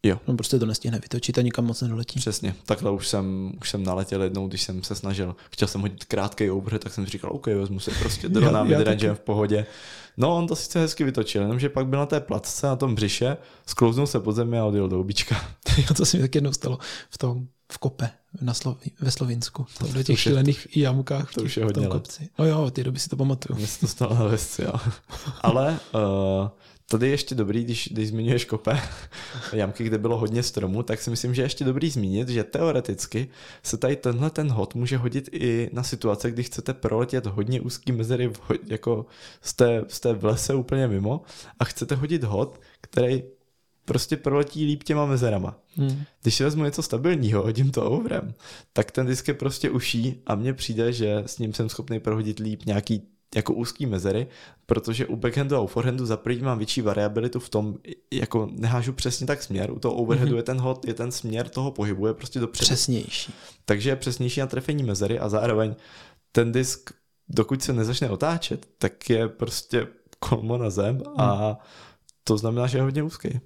Jo. 0.03 0.19
On 0.25 0.37
prostě 0.37 0.59
to 0.59 0.65
nestihne 0.65 0.99
vytočit 0.99 1.37
a 1.37 1.41
nikam 1.41 1.65
moc 1.65 1.81
nedoletí. 1.81 2.19
Přesně. 2.19 2.55
Takhle 2.65 2.91
už 2.91 3.07
jsem, 3.07 3.51
už 3.61 3.69
jsem 3.69 3.83
naletěl 3.83 4.23
jednou, 4.23 4.47
když 4.47 4.61
jsem 4.61 4.83
se 4.83 4.95
snažil. 4.95 5.35
Chtěl 5.51 5.67
jsem 5.67 5.81
hodit 5.81 6.03
krátký 6.03 6.49
overhead, 6.49 6.83
tak 6.83 6.93
jsem 6.93 7.05
si 7.05 7.11
říkal, 7.11 7.31
OK, 7.33 7.47
vezmu 7.47 7.79
si 7.79 7.91
prostě 7.91 8.29
drona 8.29 8.63
midrange 8.63 9.13
v 9.13 9.19
pohodě. 9.19 9.65
No, 10.17 10.35
on 10.35 10.47
to 10.47 10.55
sice 10.55 10.79
hezky 10.79 11.03
vytočil, 11.03 11.41
jenomže 11.41 11.69
pak 11.69 11.87
byl 11.87 11.99
na 11.99 12.05
té 12.05 12.19
placce, 12.19 12.67
na 12.67 12.75
tom 12.75 12.95
břiše, 12.95 13.37
sklouznul 13.65 14.07
se 14.07 14.19
pod 14.19 14.31
zemi 14.31 14.59
a 14.59 14.65
odjel 14.65 14.89
do 14.89 14.99
obička. 14.99 15.35
jo, 15.77 15.93
to 15.97 16.05
se 16.05 16.17
mi 16.17 16.23
tak 16.23 16.35
jednou 16.35 16.53
stalo 16.53 16.77
v 17.09 17.17
tom, 17.17 17.47
v 17.71 17.77
kope 17.77 18.09
na 18.41 18.53
Slovi, 18.53 18.91
ve 19.01 19.11
Slovinsku. 19.11 19.65
To, 19.77 19.87
do 19.87 20.03
těch 20.03 20.19
šílených 20.19 20.77
jamkách. 20.77 21.33
To 21.33 21.41
už 21.41 21.57
je 21.57 21.63
hodně 21.63 21.87
kopci. 21.87 22.29
No 22.39 22.45
jo, 22.45 22.71
ty 22.71 22.83
doby 22.83 22.99
si 22.99 23.09
to 23.09 23.15
pamatuju. 23.15 23.57
Mně 23.57 23.67
se 23.67 23.79
to 23.79 23.87
stalo 23.87 24.15
na 24.15 24.23
vesci, 24.23 24.61
jo. 24.61 24.73
Ale 25.41 25.79
uh, 25.93 26.49
Tady 26.89 27.05
je 27.05 27.11
ještě 27.11 27.35
dobrý, 27.35 27.63
když, 27.63 27.89
když 27.91 28.07
zmiňuješ 28.07 28.45
kope, 28.45 28.81
jamky, 29.53 29.83
kde 29.83 29.97
bylo 29.97 30.17
hodně 30.17 30.43
stromů, 30.43 30.83
tak 30.83 31.01
si 31.01 31.09
myslím, 31.09 31.35
že 31.35 31.41
je 31.41 31.45
ještě 31.45 31.63
dobrý 31.65 31.89
zmínit, 31.89 32.29
že 32.29 32.43
teoreticky 32.43 33.27
se 33.63 33.77
tady 33.77 33.95
tenhle 33.95 34.29
ten 34.29 34.49
hod 34.49 34.75
může 34.75 34.97
hodit 34.97 35.29
i 35.31 35.69
na 35.73 35.83
situace, 35.83 36.31
kdy 36.31 36.43
chcete 36.43 36.73
proletět 36.73 37.25
hodně 37.25 37.61
úzký 37.61 37.91
mezery 37.91 38.27
v, 38.27 38.39
jako 38.67 39.05
jste, 39.41 39.83
jste 39.88 40.13
v 40.13 40.25
lese 40.25 40.53
úplně 40.53 40.88
mimo 40.88 41.21
a 41.59 41.65
chcete 41.65 41.95
hodit 41.95 42.23
hod, 42.23 42.61
který 42.81 43.23
prostě 43.85 44.17
proletí 44.17 44.65
líp 44.65 44.83
těma 44.83 45.05
mezerama. 45.05 45.59
Hmm. 45.75 46.03
Když 46.21 46.35
si 46.35 46.43
vezmu 46.43 46.63
něco 46.63 46.81
stabilního, 46.81 47.43
hodím 47.43 47.71
to 47.71 47.91
overem, 47.91 48.33
tak 48.73 48.91
ten 48.91 49.07
disk 49.07 49.27
je 49.27 49.33
prostě 49.33 49.69
uší 49.69 50.21
a 50.25 50.35
mně 50.35 50.53
přijde, 50.53 50.93
že 50.93 51.23
s 51.25 51.39
ním 51.39 51.53
jsem 51.53 51.69
schopný 51.69 51.99
prohodit 51.99 52.39
líp 52.39 52.65
nějaký 52.65 53.01
jako 53.36 53.53
úzký 53.53 53.86
mezery, 53.86 54.28
protože 54.65 55.05
u 55.05 55.15
backhandu 55.15 55.55
a 55.55 55.59
u 55.59 55.67
forehandu 55.67 56.05
za 56.05 56.17
první 56.17 56.41
mám 56.41 56.57
větší 56.57 56.82
variabilitu 56.82 57.39
v 57.39 57.49
tom, 57.49 57.75
jako 58.13 58.49
nehážu 58.51 58.93
přesně 58.93 59.28
tak 59.28 59.43
směr, 59.43 59.71
u 59.71 59.80
toho 59.80 59.95
overheadu 59.95 60.32
mm-hmm. 60.32 60.38
je 60.38 60.43
ten 60.43 60.57
hod, 60.57 60.86
je 60.88 60.93
ten 60.93 61.11
směr 61.11 61.49
toho 61.49 61.71
pohybu, 61.71 62.07
je 62.07 62.13
prostě 62.13 62.39
dopředu. 62.39 62.65
Přesnější. 62.65 63.34
Takže 63.65 63.89
je 63.89 63.95
přesnější 63.95 64.39
na 64.39 64.47
trefení 64.47 64.84
mezery 64.84 65.19
a 65.19 65.30
zároveň 65.30 65.75
ten 66.32 66.51
disk, 66.51 66.91
dokud 67.30 67.63
se 67.63 67.73
nezačne 67.73 68.09
otáčet, 68.09 68.67
tak 68.78 69.09
je 69.09 69.28
prostě 69.28 69.88
kolmo 70.19 70.57
na 70.57 70.69
zem 70.69 71.03
a 71.17 71.49
mm. 71.49 71.55
to 72.23 72.38
znamená, 72.38 72.67
že 72.67 72.78
je 72.78 72.82
hodně 72.82 73.03
úzký. 73.03 73.39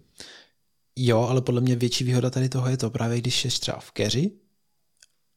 Jo, 0.96 1.22
ale 1.22 1.42
podle 1.42 1.62
mě 1.62 1.76
větší 1.76 2.04
výhoda 2.04 2.30
tady 2.30 2.50
toho 2.50 2.70
je 2.70 2.78
to 2.78 2.90
právě, 2.90 3.18
když 3.18 3.42
jsi 3.42 3.60
třeba 3.60 3.80
v 3.80 3.92
keři 3.92 4.32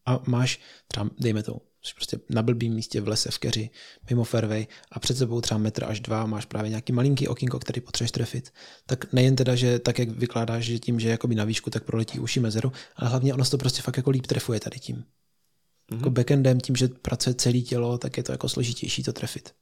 a 0.07 0.21
máš 0.27 0.61
třeba, 0.89 1.11
dejme 1.19 1.43
to, 1.43 1.61
prostě 1.93 2.19
na 2.31 2.43
blbým 2.43 2.75
místě 2.75 3.01
v 3.01 3.09
lese 3.09 3.31
v 3.31 3.39
keři, 3.39 3.71
mimo 4.11 4.25
fairway 4.25 4.67
a 4.93 5.01
před 5.01 5.19
sebou 5.19 5.41
třeba 5.41 5.59
metr 5.59 5.85
až 5.85 6.01
dva 6.01 6.27
máš 6.27 6.45
právě 6.45 6.69
nějaký 6.69 6.93
malinký 6.93 7.29
okýnko, 7.29 7.59
který 7.59 7.81
potřebuješ 7.81 8.11
trefit, 8.11 8.53
tak 8.87 9.13
nejen 9.13 9.37
teda, 9.37 9.55
že 9.55 9.79
tak, 9.79 9.99
jak 9.99 10.09
vykládáš, 10.09 10.65
že 10.65 10.79
tím, 10.79 11.01
že 11.01 11.09
jakoby 11.09 11.35
na 11.35 11.45
výšku, 11.45 11.71
tak 11.71 11.85
proletí 11.85 12.19
uši 12.19 12.41
mezeru, 12.41 12.73
ale 12.97 13.11
hlavně 13.11 13.35
ono 13.35 13.45
to 13.45 13.59
prostě 13.59 13.83
fakt 13.83 13.97
jako 13.97 14.11
líp 14.11 14.27
trefuje 14.27 14.61
tady 14.61 14.79
tím. 14.79 14.97
Mm-hmm. 14.97 15.97
Jako 15.97 16.11
backendem, 16.11 16.61
tím, 16.61 16.77
že 16.77 16.89
pracuje 16.89 17.35
celé 17.35 17.61
tělo, 17.61 17.99
tak 17.99 18.17
je 18.17 18.23
to 18.23 18.33
jako 18.33 18.49
složitější 18.49 19.03
to 19.03 19.13
trefit. 19.13 19.53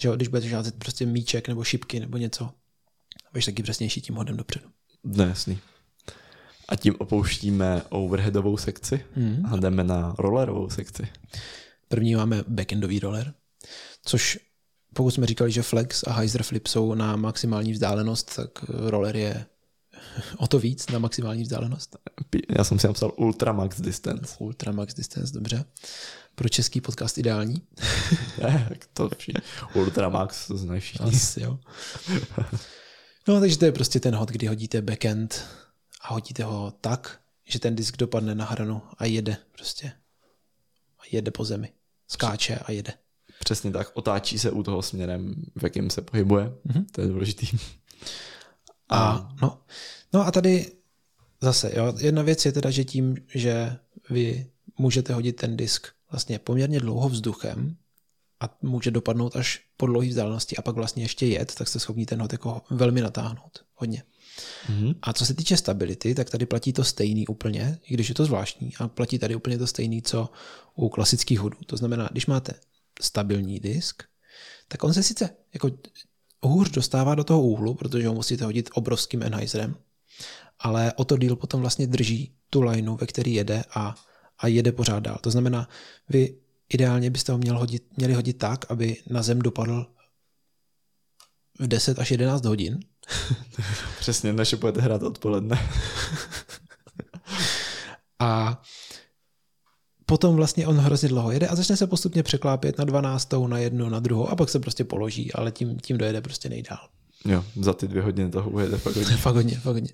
Že 0.00 0.08
jo, 0.08 0.16
když 0.16 0.28
budeš 0.28 0.52
házet 0.52 0.74
prostě 0.74 1.06
míček 1.06 1.48
nebo 1.48 1.64
šipky 1.64 2.00
nebo 2.00 2.16
něco, 2.16 2.50
budeš 3.32 3.44
taky 3.44 3.62
přesnější 3.62 4.00
tím 4.00 4.14
hodem 4.14 4.36
dopředu. 4.36 4.68
No, 5.04 5.24
jasný. 5.24 5.58
A 6.70 6.76
tím 6.76 6.94
opouštíme 6.98 7.82
overheadovou 7.88 8.56
sekci 8.56 9.04
mm. 9.16 9.46
a 9.50 9.56
jdeme 9.56 9.84
na 9.84 10.14
rollerovou 10.18 10.70
sekci. 10.70 11.08
První 11.88 12.14
máme 12.14 12.44
backendový 12.48 12.98
roller, 13.00 13.34
což 14.04 14.38
pokud 14.94 15.10
jsme 15.10 15.26
říkali, 15.26 15.52
že 15.52 15.62
flex 15.62 16.04
a 16.06 16.12
hyzer 16.12 16.42
flip 16.42 16.66
jsou 16.66 16.94
na 16.94 17.16
maximální 17.16 17.72
vzdálenost, 17.72 18.36
tak 18.36 18.50
roller 18.68 19.16
je 19.16 19.46
o 20.36 20.46
to 20.46 20.58
víc 20.58 20.88
na 20.88 20.98
maximální 20.98 21.42
vzdálenost. 21.42 21.96
Já 22.58 22.64
jsem 22.64 22.78
si 22.78 22.86
napsal 22.86 23.12
Ultramax 23.16 23.80
Distance. 23.80 24.36
Ultramax 24.38 24.94
Distance, 24.94 25.34
dobře. 25.34 25.64
Pro 26.34 26.48
český 26.48 26.80
podcast 26.80 27.18
ideální. 27.18 27.62
ne, 28.42 28.70
to 28.92 29.10
Ultramax, 29.74 30.46
to 30.46 30.56
znají 30.56 30.80
všichni. 30.80 31.06
Asi, 31.06 31.42
jo. 31.42 31.58
No, 33.28 33.40
takže 33.40 33.58
to 33.58 33.64
je 33.64 33.72
prostě 33.72 34.00
ten 34.00 34.14
hod, 34.14 34.30
kdy 34.30 34.46
hodíte 34.46 34.82
backend 34.82 35.44
a 36.00 36.12
hodíte 36.14 36.44
ho 36.44 36.72
tak, 36.80 37.20
že 37.44 37.58
ten 37.58 37.76
disk 37.76 37.96
dopadne 37.96 38.34
na 38.34 38.44
hranu 38.44 38.82
a 38.98 39.04
jede 39.04 39.36
prostě. 39.52 39.92
A 40.98 41.02
jede 41.12 41.30
po 41.30 41.44
zemi. 41.44 41.72
Skáče 42.08 42.58
a 42.58 42.72
jede. 42.72 42.92
Přesně 43.44 43.70
tak, 43.70 43.90
otáčí 43.94 44.38
se 44.38 44.50
u 44.50 44.62
toho 44.62 44.82
směrem, 44.82 45.34
v 45.56 45.62
jakém 45.62 45.90
se 45.90 46.02
pohybuje. 46.02 46.52
Mm-hmm. 46.66 46.84
To 46.92 47.00
je 47.00 47.06
důležitý. 47.06 47.46
A, 48.88 49.10
a 49.10 49.28
no, 49.42 49.62
no 50.12 50.26
a 50.26 50.30
tady 50.30 50.72
zase, 51.40 51.72
jo, 51.76 51.94
jedna 51.98 52.22
věc 52.22 52.46
je 52.46 52.52
teda, 52.52 52.70
že 52.70 52.84
tím, 52.84 53.16
že 53.34 53.76
vy 54.10 54.50
můžete 54.78 55.14
hodit 55.14 55.32
ten 55.32 55.56
disk 55.56 55.86
vlastně 56.10 56.38
poměrně 56.38 56.80
dlouho 56.80 57.08
vzduchem 57.08 57.76
a 58.40 58.56
může 58.62 58.90
dopadnout 58.90 59.36
až 59.36 59.60
po 59.76 59.86
dlouhé 59.86 60.08
vzdálenosti 60.08 60.56
a 60.56 60.62
pak 60.62 60.74
vlastně 60.74 61.04
ještě 61.04 61.26
jet, 61.26 61.54
tak 61.54 61.68
jste 61.68 61.78
schopni 61.78 62.06
ten 62.06 62.22
hod 62.22 62.32
jako 62.32 62.62
velmi 62.70 63.00
natáhnout. 63.00 63.64
Hodně. 63.74 64.02
Mm-hmm. 64.68 64.94
A 65.02 65.12
co 65.12 65.26
se 65.26 65.34
týče 65.34 65.56
stability, 65.56 66.14
tak 66.14 66.30
tady 66.30 66.46
platí 66.46 66.72
to 66.72 66.84
stejný 66.84 67.26
úplně, 67.26 67.78
i 67.84 67.94
když 67.94 68.08
je 68.08 68.14
to 68.14 68.24
zvláštní, 68.24 68.72
a 68.78 68.88
platí 68.88 69.18
tady 69.18 69.34
úplně 69.34 69.58
to 69.58 69.66
stejný, 69.66 70.02
co 70.02 70.28
u 70.74 70.88
klasických 70.88 71.40
hodů. 71.40 71.56
To 71.66 71.76
znamená, 71.76 72.08
když 72.12 72.26
máte 72.26 72.52
stabilní 73.00 73.60
disk, 73.60 74.02
tak 74.68 74.84
on 74.84 74.94
se 74.94 75.02
sice 75.02 75.30
jako 75.54 75.70
hůř 76.42 76.70
dostává 76.70 77.14
do 77.14 77.24
toho 77.24 77.42
úhlu, 77.42 77.74
protože 77.74 78.08
ho 78.08 78.14
musíte 78.14 78.44
hodit 78.44 78.70
obrovským 78.72 79.22
enhizerem, 79.22 79.76
ale 80.58 80.92
o 80.92 81.04
to 81.04 81.16
díl 81.16 81.36
potom 81.36 81.60
vlastně 81.60 81.86
drží 81.86 82.34
tu 82.50 82.60
lineu, 82.60 82.96
ve 82.96 83.06
který 83.06 83.34
jede 83.34 83.64
a, 83.74 83.94
a 84.38 84.46
jede 84.46 84.72
pořád 84.72 85.00
dál. 85.00 85.18
To 85.20 85.30
znamená, 85.30 85.68
vy 86.08 86.34
ideálně 86.68 87.10
byste 87.10 87.32
ho 87.32 87.38
měl 87.38 87.58
hodit, 87.58 87.96
měli 87.96 88.14
hodit 88.14 88.38
tak, 88.38 88.70
aby 88.70 88.96
na 89.10 89.22
zem 89.22 89.38
dopadl 89.38 89.86
v 91.58 91.66
10 91.66 91.98
až 91.98 92.10
11 92.10 92.44
hodin. 92.44 92.80
Přesně, 93.98 94.32
než 94.32 94.54
budete 94.54 94.80
hrát 94.80 95.02
odpoledne. 95.02 95.68
a 98.18 98.62
potom 100.06 100.36
vlastně 100.36 100.66
on 100.66 100.78
hrozně 100.78 101.08
dlouho 101.08 101.30
jede 101.30 101.48
a 101.48 101.56
začne 101.56 101.76
se 101.76 101.86
postupně 101.86 102.22
překlápět 102.22 102.78
na 102.78 102.84
12, 102.84 103.28
na 103.46 103.58
jednu, 103.58 103.88
na 103.88 104.00
druhou 104.00 104.28
a 104.28 104.36
pak 104.36 104.48
se 104.48 104.60
prostě 104.60 104.84
položí, 104.84 105.32
ale 105.32 105.52
tím, 105.52 105.78
tím 105.78 105.98
dojede 105.98 106.20
prostě 106.20 106.48
nejdál. 106.48 106.88
Jo, 107.24 107.44
za 107.60 107.72
ty 107.72 107.88
dvě 107.88 108.02
hodiny 108.02 108.30
toho 108.30 108.50
ujede 108.50 108.78
fakt 108.78 108.96
hodně. 108.96 109.16
fakt 109.16 109.34
hodně, 109.34 109.56
fakt 109.56 109.74
hodně. 109.74 109.90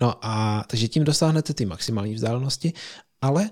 No 0.00 0.14
a 0.26 0.64
takže 0.68 0.88
tím 0.88 1.04
dosáhnete 1.04 1.54
ty 1.54 1.66
maximální 1.66 2.14
vzdálenosti, 2.14 2.72
ale 3.20 3.50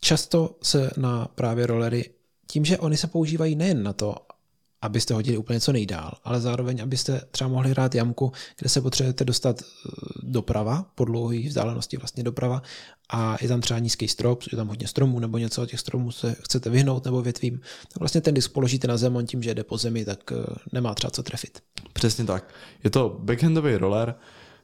často 0.00 0.58
se 0.62 0.90
na 0.96 1.28
právě 1.34 1.66
rollery, 1.66 2.10
tím, 2.46 2.64
že 2.64 2.78
oni 2.78 2.96
se 2.96 3.06
používají 3.06 3.54
nejen 3.54 3.82
na 3.82 3.92
to, 3.92 4.14
abyste 4.82 5.14
hodili 5.14 5.36
úplně 5.36 5.60
co 5.60 5.72
nejdál, 5.72 6.12
ale 6.24 6.40
zároveň, 6.40 6.82
abyste 6.82 7.20
třeba 7.30 7.48
mohli 7.48 7.70
hrát 7.70 7.94
jamku, 7.94 8.32
kde 8.58 8.68
se 8.68 8.80
potřebujete 8.80 9.24
dostat 9.24 9.62
eh, 9.62 9.90
doprava, 10.22 10.86
po 10.94 11.04
dlouhé 11.04 11.48
vzdálenosti 11.48 11.96
vlastně 11.96 12.22
doprava 12.22 12.62
a 13.10 13.36
je 13.40 13.48
tam 13.48 13.60
třeba 13.60 13.78
nízký 13.78 14.08
strop, 14.08 14.42
je 14.52 14.56
tam 14.56 14.68
hodně 14.68 14.86
stromů 14.86 15.18
nebo 15.18 15.38
něco, 15.38 15.62
od 15.62 15.70
těch 15.70 15.80
stromů 15.80 16.12
se 16.12 16.36
chcete 16.40 16.70
vyhnout 16.70 17.04
nebo 17.04 17.22
větvím, 17.22 17.60
tak 17.88 17.98
vlastně 17.98 18.20
ten 18.20 18.34
disk 18.34 18.52
položíte 18.52 18.88
na 18.88 18.96
zem, 18.96 19.16
on 19.16 19.26
tím, 19.26 19.42
že 19.42 19.54
jde 19.54 19.64
po 19.64 19.76
zemi, 19.76 20.04
tak 20.04 20.32
eh, 20.32 20.44
nemá 20.72 20.94
třeba 20.94 21.10
co 21.10 21.22
trefit. 21.22 21.60
Přesně 21.92 22.24
tak. 22.24 22.54
Je 22.84 22.90
to 22.90 23.16
backhandový 23.22 23.76
roller, 23.76 24.14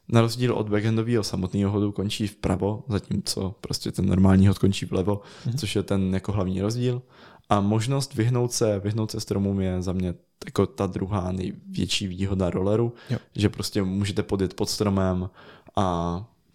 na 0.08 0.20
rozdíl 0.20 0.54
od 0.54 0.68
backhandového 0.68 1.22
samotného 1.22 1.72
hodu 1.72 1.92
končí 1.92 2.26
vpravo, 2.26 2.84
zatímco 2.88 3.54
prostě 3.60 3.92
ten 3.92 4.06
normální 4.06 4.48
hod 4.48 4.58
končí 4.58 4.86
vlevo, 4.86 5.20
mm-hmm. 5.46 5.58
což 5.58 5.76
je 5.76 5.82
ten 5.82 6.14
jako 6.14 6.32
hlavní 6.32 6.60
rozdíl. 6.60 7.02
A 7.48 7.60
možnost 7.60 8.14
vyhnout 8.14 8.52
se, 8.52 8.78
vyhnout 8.78 9.10
se 9.10 9.20
stromům 9.20 9.60
je 9.60 9.82
za 9.82 9.92
mě 9.92 10.14
jako 10.44 10.66
ta 10.66 10.86
druhá 10.86 11.32
největší 11.32 12.06
výhoda 12.06 12.50
rolleru, 12.50 12.94
jo. 13.10 13.18
že 13.36 13.48
prostě 13.48 13.82
můžete 13.82 14.22
podjet 14.22 14.54
pod 14.54 14.70
stromem 14.70 15.30
a 15.76 15.84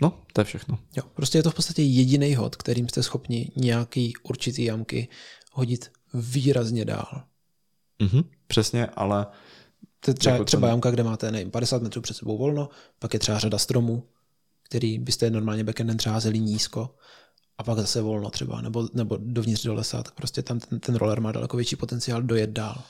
no, 0.02 0.20
to 0.34 0.42
je 0.42 0.46
všechno. 0.46 0.80
Jo, 0.96 1.04
prostě 1.14 1.38
je 1.38 1.44
to 1.44 1.52
v 1.52 1.56
podstatě 1.56 1.82
jediný 1.82 2.36
hod, 2.36 2.56
kterým 2.56 2.90
jste 2.90 3.04
schopni 3.04 3.52
nějaký 3.56 4.14
určitý 4.24 4.64
jamky 4.64 5.08
hodit 5.52 5.92
výrazně 6.14 6.86
dál. 6.86 7.24
Mhm, 8.00 8.24
přesně, 8.48 8.86
ale 8.86 9.28
to 10.00 10.12
je 10.12 10.16
třeba, 10.16 10.34
jako 10.34 10.46
třeba 10.46 10.68
jamka, 10.68 10.92
kde 10.92 11.04
máte 11.04 11.32
nevím, 11.32 11.52
50 11.52 11.82
metrů 11.82 12.02
před 12.02 12.14
sebou 12.14 12.38
volno, 12.38 12.70
pak 13.00 13.14
je 13.14 13.20
třeba 13.20 13.40
řada 13.40 13.58
stromů, 13.58 14.04
který 14.64 15.00
byste 15.00 15.30
normálně 15.30 15.64
backendem 15.64 15.98
třeba 15.98 16.22
nízko 16.34 16.96
a 17.64 17.66
pak 17.66 17.78
zase 17.78 18.02
volno 18.02 18.30
třeba, 18.30 18.62
nebo, 18.62 18.88
nebo 18.94 19.18
dovnitř 19.20 19.66
do 19.66 19.74
lesa, 19.74 20.04
tak 20.04 20.14
prostě 20.14 20.42
tam 20.42 20.60
ten, 20.60 20.80
ten 20.80 20.96
roller 20.96 21.22
má 21.22 21.32
daleko 21.32 21.58
větší 21.58 21.76
potenciál 21.76 22.22
dojet 22.22 22.50
dál. 22.50 22.82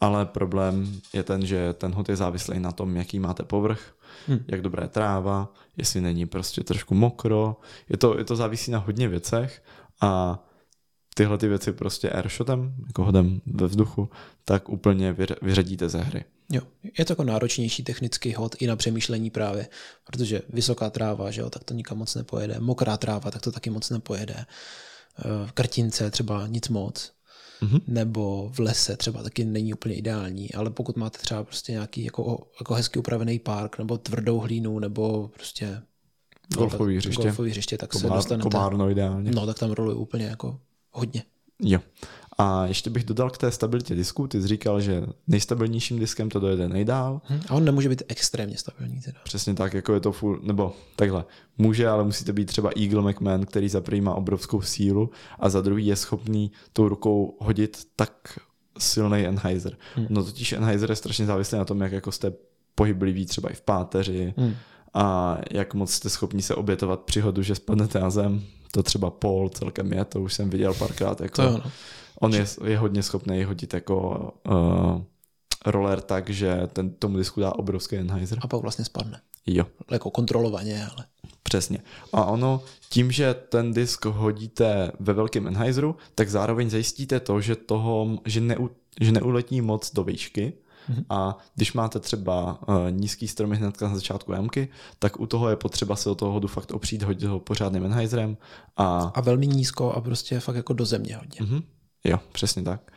Ale 0.00 0.26
problém 0.26 1.00
je 1.12 1.22
ten, 1.22 1.46
že 1.46 1.72
ten 1.72 1.92
hod 1.92 2.08
je 2.08 2.16
závislý 2.16 2.60
na 2.60 2.72
tom, 2.72 2.96
jaký 2.96 3.18
máte 3.18 3.42
povrch, 3.42 3.94
hmm. 4.28 4.38
jak 4.48 4.60
dobrá 4.62 4.82
je 4.82 4.88
tráva, 4.88 5.52
jestli 5.76 6.00
není 6.00 6.26
prostě 6.26 6.64
trošku 6.64 6.94
mokro. 6.94 7.56
Je 7.88 7.96
to, 7.96 8.18
je 8.18 8.24
to 8.24 8.36
závisí 8.36 8.70
na 8.70 8.78
hodně 8.78 9.08
věcech 9.08 9.62
a 10.00 10.38
tyhle 11.16 11.38
ty 11.38 11.48
věci 11.48 11.72
prostě 11.72 12.10
airshotem, 12.10 12.74
jako 12.86 13.04
hodem 13.04 13.40
ve 13.46 13.66
vzduchu, 13.66 14.08
tak 14.44 14.68
úplně 14.68 15.16
vyřadíte 15.42 15.88
ze 15.88 15.98
hry. 15.98 16.24
Jo, 16.52 16.62
je 16.98 17.04
to 17.04 17.12
jako 17.12 17.24
náročnější 17.24 17.82
technický 17.82 18.34
hod 18.34 18.54
i 18.58 18.66
na 18.66 18.76
přemýšlení 18.76 19.30
právě, 19.30 19.68
protože 20.06 20.42
vysoká 20.48 20.90
tráva, 20.90 21.30
že 21.30 21.40
jo, 21.40 21.50
tak 21.50 21.64
to 21.64 21.74
nikam 21.74 21.98
moc 21.98 22.14
nepojede, 22.14 22.56
mokrá 22.60 22.96
tráva, 22.96 23.30
tak 23.30 23.42
to 23.42 23.52
taky 23.52 23.70
moc 23.70 23.90
nepojede, 23.90 24.44
v 25.18 25.48
eh, 25.48 25.50
krtince 25.54 26.10
třeba 26.10 26.46
nic 26.46 26.68
moc, 26.68 27.12
mm-hmm. 27.62 27.80
nebo 27.86 28.50
v 28.54 28.58
lese 28.58 28.96
třeba 28.96 29.22
taky 29.22 29.44
není 29.44 29.74
úplně 29.74 29.94
ideální, 29.94 30.54
ale 30.54 30.70
pokud 30.70 30.96
máte 30.96 31.18
třeba 31.18 31.44
prostě 31.44 31.72
nějaký 31.72 32.04
jako, 32.04 32.46
jako 32.60 32.74
hezky 32.74 32.98
upravený 32.98 33.38
park, 33.38 33.78
nebo 33.78 33.98
tvrdou 33.98 34.38
hlínu, 34.38 34.78
nebo 34.78 35.28
prostě 35.28 35.82
golfový 36.56 36.96
hřiště, 36.96 37.22
golfový 37.22 37.50
hřiště 37.50 37.78
tak 37.78 37.90
Komár, 37.90 38.10
se 38.10 38.14
dostanete. 38.16 38.50
Komárno 38.50 38.90
ideálně. 38.90 39.30
No, 39.30 39.46
tak 39.46 39.58
tam 39.58 39.70
roluje 39.70 39.96
úplně 39.96 40.24
jako 40.24 40.60
hodně. 40.96 41.22
Jo. 41.62 41.80
A 42.38 42.66
ještě 42.66 42.90
bych 42.90 43.04
dodal 43.04 43.30
k 43.30 43.38
té 43.38 43.50
stabilitě 43.50 43.94
disku. 43.94 44.26
Ty 44.26 44.42
jsi 44.42 44.48
říkal, 44.48 44.80
že 44.80 45.02
nejstabilnějším 45.26 45.98
diskem 45.98 46.28
to 46.28 46.40
dojede 46.40 46.68
nejdál. 46.68 47.20
Hmm, 47.24 47.40
a 47.48 47.54
on 47.54 47.64
nemůže 47.64 47.88
být 47.88 48.02
extrémně 48.08 48.56
stabilní. 48.56 49.00
Teda. 49.00 49.18
Přesně 49.24 49.54
tak, 49.54 49.74
jako 49.74 49.94
je 49.94 50.00
to 50.00 50.12
full, 50.12 50.40
nebo 50.42 50.72
takhle. 50.96 51.24
Může, 51.58 51.88
ale 51.88 52.04
musíte 52.04 52.32
být 52.32 52.44
třeba 52.44 52.70
Eagle 52.76 53.12
McMahon, 53.12 53.46
který 53.46 53.68
za 53.68 53.80
prvý 53.80 54.00
má 54.00 54.14
obrovskou 54.14 54.62
sílu 54.62 55.10
a 55.38 55.48
za 55.48 55.60
druhý 55.60 55.86
je 55.86 55.96
schopný 55.96 56.52
tou 56.72 56.88
rukou 56.88 57.36
hodit 57.40 57.84
tak 57.96 58.38
silný 58.78 59.26
Enheiser. 59.26 59.76
Hmm. 59.94 60.06
No 60.10 60.24
totiž 60.24 60.52
Enheiser 60.52 60.90
je 60.90 60.96
strašně 60.96 61.26
závislý 61.26 61.58
na 61.58 61.64
tom, 61.64 61.80
jak 61.80 61.92
jako 61.92 62.12
jste 62.12 62.32
pohybliví 62.74 63.26
třeba 63.26 63.50
i 63.50 63.54
v 63.54 63.60
páteři 63.60 64.34
hmm. 64.36 64.54
a 64.94 65.38
jak 65.50 65.74
moc 65.74 65.92
jste 65.92 66.10
schopni 66.10 66.42
se 66.42 66.54
obětovat 66.54 67.00
při 67.00 67.20
hodu, 67.20 67.42
že 67.42 67.54
spadnete 67.54 68.00
na 68.00 68.10
zem. 68.10 68.42
To 68.76 68.82
třeba 68.82 69.10
Paul 69.10 69.48
celkem 69.48 69.92
je, 69.92 70.04
to 70.04 70.20
už 70.20 70.34
jsem 70.34 70.50
viděl 70.50 70.74
párkrát. 70.74 71.20
Jako, 71.20 71.36
to 71.36 71.42
jo, 71.42 71.60
no 71.64 71.70
On 72.20 72.34
je, 72.34 72.46
je 72.64 72.78
hodně 72.78 73.02
schopný 73.02 73.44
hodit 73.44 73.74
jako 73.74 74.30
uh, 74.48 75.02
roller 75.66 76.00
tak, 76.00 76.30
že 76.30 76.68
ten 76.72 76.90
tomu 76.90 77.16
disku 77.16 77.40
dá 77.40 77.52
obrovský 77.54 77.96
Enheiser. 77.96 78.38
A 78.42 78.46
pak 78.46 78.60
vlastně 78.60 78.84
spadne. 78.84 79.20
Jo. 79.46 79.66
Jako 79.90 80.10
kontrolovaně, 80.10 80.86
ale. 80.86 81.04
Přesně. 81.42 81.78
A 82.12 82.24
ono, 82.24 82.60
tím, 82.88 83.12
že 83.12 83.34
ten 83.34 83.72
disk 83.72 84.04
hodíte 84.04 84.92
ve 85.00 85.12
velkém 85.12 85.46
Enheiseru, 85.46 85.96
tak 86.14 86.28
zároveň 86.28 86.70
zajistíte 86.70 87.20
to, 87.20 87.40
že 87.40 87.56
toho, 87.56 88.18
že, 88.24 88.40
neu, 88.40 88.68
že 89.00 89.12
neuletí 89.12 89.60
moc 89.60 89.92
do 89.92 90.04
výšky, 90.04 90.52
Mm-hmm. 90.90 91.04
A 91.10 91.38
když 91.54 91.72
máte 91.72 92.00
třeba 92.00 92.58
uh, 92.68 92.90
nízký 92.90 93.28
stromy 93.28 93.56
hned 93.56 93.80
na 93.80 93.94
začátku 93.94 94.32
jamky, 94.32 94.68
tak 94.98 95.20
u 95.20 95.26
toho 95.26 95.48
je 95.48 95.56
potřeba 95.56 95.96
se 95.96 96.08
do 96.08 96.14
toho 96.14 96.32
hodu 96.32 96.48
fakt 96.48 96.70
opřít, 96.70 97.02
hodit 97.02 97.26
ho 97.26 97.40
pořádným 97.40 97.84
Enheiserem. 97.84 98.36
A... 98.76 98.98
a 99.14 99.20
velmi 99.20 99.46
nízko 99.46 99.92
a 99.92 100.00
prostě 100.00 100.40
fakt 100.40 100.56
jako 100.56 100.72
do 100.72 100.84
země 100.84 101.16
hodně. 101.16 101.40
Mm-hmm. 101.40 101.62
Jo, 102.04 102.18
přesně 102.32 102.62
tak. 102.62 102.90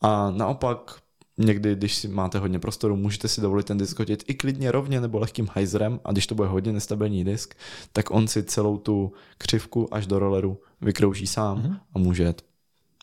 A 0.00 0.30
naopak 0.30 1.04
někdy, 1.38 1.74
když 1.74 1.94
si 1.94 2.08
máte 2.08 2.38
hodně 2.38 2.58
prostoru, 2.58 2.96
můžete 2.96 3.28
si 3.28 3.40
dovolit 3.40 3.66
ten 3.66 3.78
disk 3.78 3.98
hodit 3.98 4.24
i 4.26 4.34
klidně 4.34 4.72
rovně 4.72 5.00
nebo 5.00 5.18
lehkým 5.18 5.48
hyzerem 5.54 6.00
a 6.04 6.12
když 6.12 6.26
to 6.26 6.34
bude 6.34 6.48
hodně 6.48 6.72
nestabilní 6.72 7.24
disk, 7.24 7.54
tak 7.92 8.10
on 8.10 8.28
si 8.28 8.42
celou 8.42 8.78
tu 8.78 9.12
křivku 9.38 9.94
až 9.94 10.06
do 10.06 10.18
rolleru 10.18 10.60
vykrouží 10.80 11.26
sám 11.26 11.62
mm-hmm. 11.62 11.78
a 11.94 11.98
může 11.98 12.22
jet. 12.22 12.42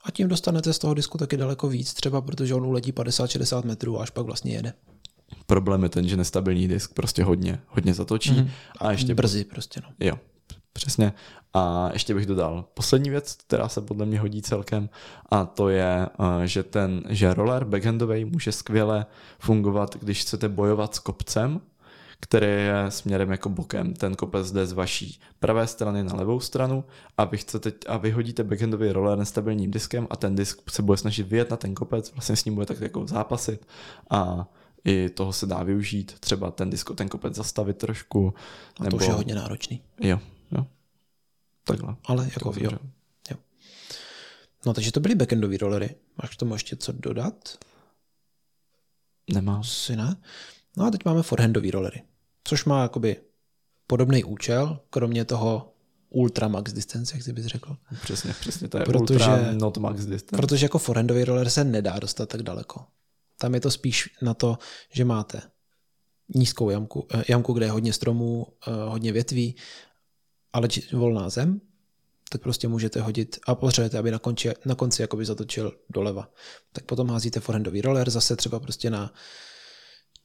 A 0.04 0.12
tím 0.12 0.28
dostanete 0.28 0.74
z 0.74 0.80
toho 0.80 0.94
disku 0.94 1.18
taky 1.18 1.38
daleko 1.38 1.70
víc, 1.70 1.94
třeba 1.94 2.22
protože 2.22 2.56
on 2.56 2.66
uletí 2.66 2.92
50-60 2.94 3.66
metrů 3.66 4.00
a 4.00 4.02
až 4.02 4.10
pak 4.10 4.26
vlastně 4.26 4.54
jede. 4.54 4.74
Problém 5.46 5.84
je 5.84 5.90
ten, 5.90 6.08
že 6.08 6.18
nestabilní 6.18 6.68
disk 6.68 6.94
prostě 6.94 7.24
hodně, 7.24 7.60
hodně 7.68 7.94
zatočí. 7.94 8.32
Mm-hmm. 8.32 8.50
A 8.80 8.92
ještě 8.92 9.16
brzy 9.16 9.44
prostě. 9.44 9.82
No. 9.84 9.90
Jo, 10.00 10.16
Přesně. 10.74 11.14
A 11.54 11.90
ještě 11.94 12.14
bych 12.14 12.26
dodal 12.26 12.66
poslední 12.74 13.10
věc, 13.10 13.36
která 13.48 13.70
se 13.70 13.82
podle 13.82 14.06
mě 14.06 14.20
hodí 14.20 14.42
celkem, 14.42 14.90
a 15.30 15.46
to 15.46 15.70
je, 15.70 16.08
eh, 16.44 16.48
že 16.48 16.64
ten 16.64 17.04
že 17.10 17.34
roller 17.34 17.66
backhandový 17.66 18.26
může 18.26 18.52
skvěle 18.52 19.06
fungovat, 19.40 19.96
když 20.00 20.22
chcete 20.22 20.50
bojovat 20.50 20.96
s 20.96 21.00
kopcem, 21.00 21.62
který 22.22 22.48
je 22.48 22.86
směrem 22.90 23.32
jako 23.32 23.50
bokem. 23.50 23.94
Ten 23.94 24.16
kopec 24.16 24.52
jde 24.52 24.68
z 24.68 24.74
vaší 24.74 25.22
pravé 25.40 25.68
strany 25.68 26.04
na 26.04 26.14
levou 26.14 26.40
stranu 26.40 26.84
a 27.18 27.26
vy, 27.26 27.38
chcete, 27.38 27.74
a 27.88 27.98
vy 27.98 28.12
hodíte 28.12 28.44
backhandový 28.44 28.92
roller 28.92 29.18
nestabilním 29.18 29.72
diskem 29.72 30.08
a 30.10 30.16
ten 30.16 30.36
disk 30.36 30.72
se 30.72 30.82
bude 30.82 30.98
snažit 30.98 31.28
vyjet 31.28 31.50
na 31.50 31.58
ten 31.58 31.76
kopec, 31.76 32.12
vlastně 32.12 32.36
s 32.36 32.46
ním 32.46 32.56
bude 32.56 32.66
tak 32.66 32.82
jako 32.82 33.08
zápasit 33.08 33.68
a 34.10 34.50
i 34.86 35.10
toho 35.10 35.34
se 35.34 35.46
dá 35.46 35.64
využít, 35.64 36.16
třeba 36.20 36.52
ten 36.52 36.70
disk, 36.70 36.90
ten 36.96 37.10
kopec 37.10 37.36
zastavit 37.36 37.78
trošku. 37.78 38.34
A 38.80 38.90
to 38.90 38.96
už 38.96 39.08
je 39.08 39.14
hodně 39.14 39.36
náročný. 39.36 39.82
Jo, 40.00 40.20
jo. 40.52 40.66
Takhle. 41.64 41.96
Ale 42.06 42.24
jako 42.24 42.54
jo. 42.60 42.72
jo. 43.32 43.38
No 44.66 44.74
takže 44.74 44.92
to 44.92 45.00
byly 45.00 45.16
backendové 45.16 45.58
rollery. 45.58 45.96
Máš 46.22 46.36
k 46.36 46.40
tomu 46.40 46.54
ještě 46.54 46.76
co 46.76 46.92
dodat? 46.92 47.58
Nemám. 49.34 49.64
Si 49.64 49.96
ne? 49.96 50.16
No 50.78 50.86
a 50.86 50.92
teď 50.92 51.06
máme 51.06 51.24
forehandové 51.24 51.72
rollery, 51.72 52.04
což 52.44 52.66
má 52.66 52.82
jakoby 52.82 53.16
podobný 53.88 54.24
účel, 54.24 54.80
kromě 54.90 55.26
toho 55.26 55.74
ultra 56.10 56.48
max 56.48 56.74
distance, 56.74 57.18
jak 57.18 57.36
bys 57.36 57.46
řekl. 57.46 57.78
Přesně, 58.02 58.34
přesně, 58.40 58.68
to 58.68 58.78
je 58.78 58.84
protože, 58.84 59.14
ultra 59.14 59.52
not 59.52 59.78
max 59.78 60.06
distance. 60.06 60.42
Protože 60.42 60.66
jako 60.66 60.80
forehandový 60.80 61.24
roller 61.24 61.50
se 61.50 61.64
nedá 61.64 62.00
dostat 62.00 62.30
tak 62.30 62.44
daleko. 62.44 62.86
Tam 63.38 63.54
je 63.54 63.60
to 63.60 63.72
spíš 63.72 64.10
na 64.22 64.34
to, 64.34 64.58
že 64.94 65.06
máte 65.06 65.42
nízkou 66.36 66.70
jamku, 66.70 67.08
eh, 67.14 67.24
jamku 67.28 67.54
kde 67.54 67.66
je 67.66 67.72
hodně 67.72 67.94
stromů, 67.94 68.48
eh, 68.68 68.72
hodně 68.90 69.12
větví 69.12 69.56
ale 70.54 70.68
volná 70.94 71.30
zem, 71.30 71.62
tak 72.30 72.42
prostě 72.42 72.68
můžete 72.68 73.02
hodit 73.02 73.40
a 73.48 73.56
potřebujete, 73.56 73.98
aby 73.98 74.12
na 74.12 74.20
konci, 74.20 74.54
na 74.66 74.76
konci 74.76 75.02
jakoby 75.02 75.26
zatočil 75.26 75.72
doleva. 75.90 76.30
Tak 76.74 76.86
potom 76.86 77.10
házíte 77.10 77.40
forehandový 77.40 77.82
roller 77.82 78.10
zase 78.10 78.36
třeba 78.36 78.60
prostě 78.60 78.90
na 78.90 79.14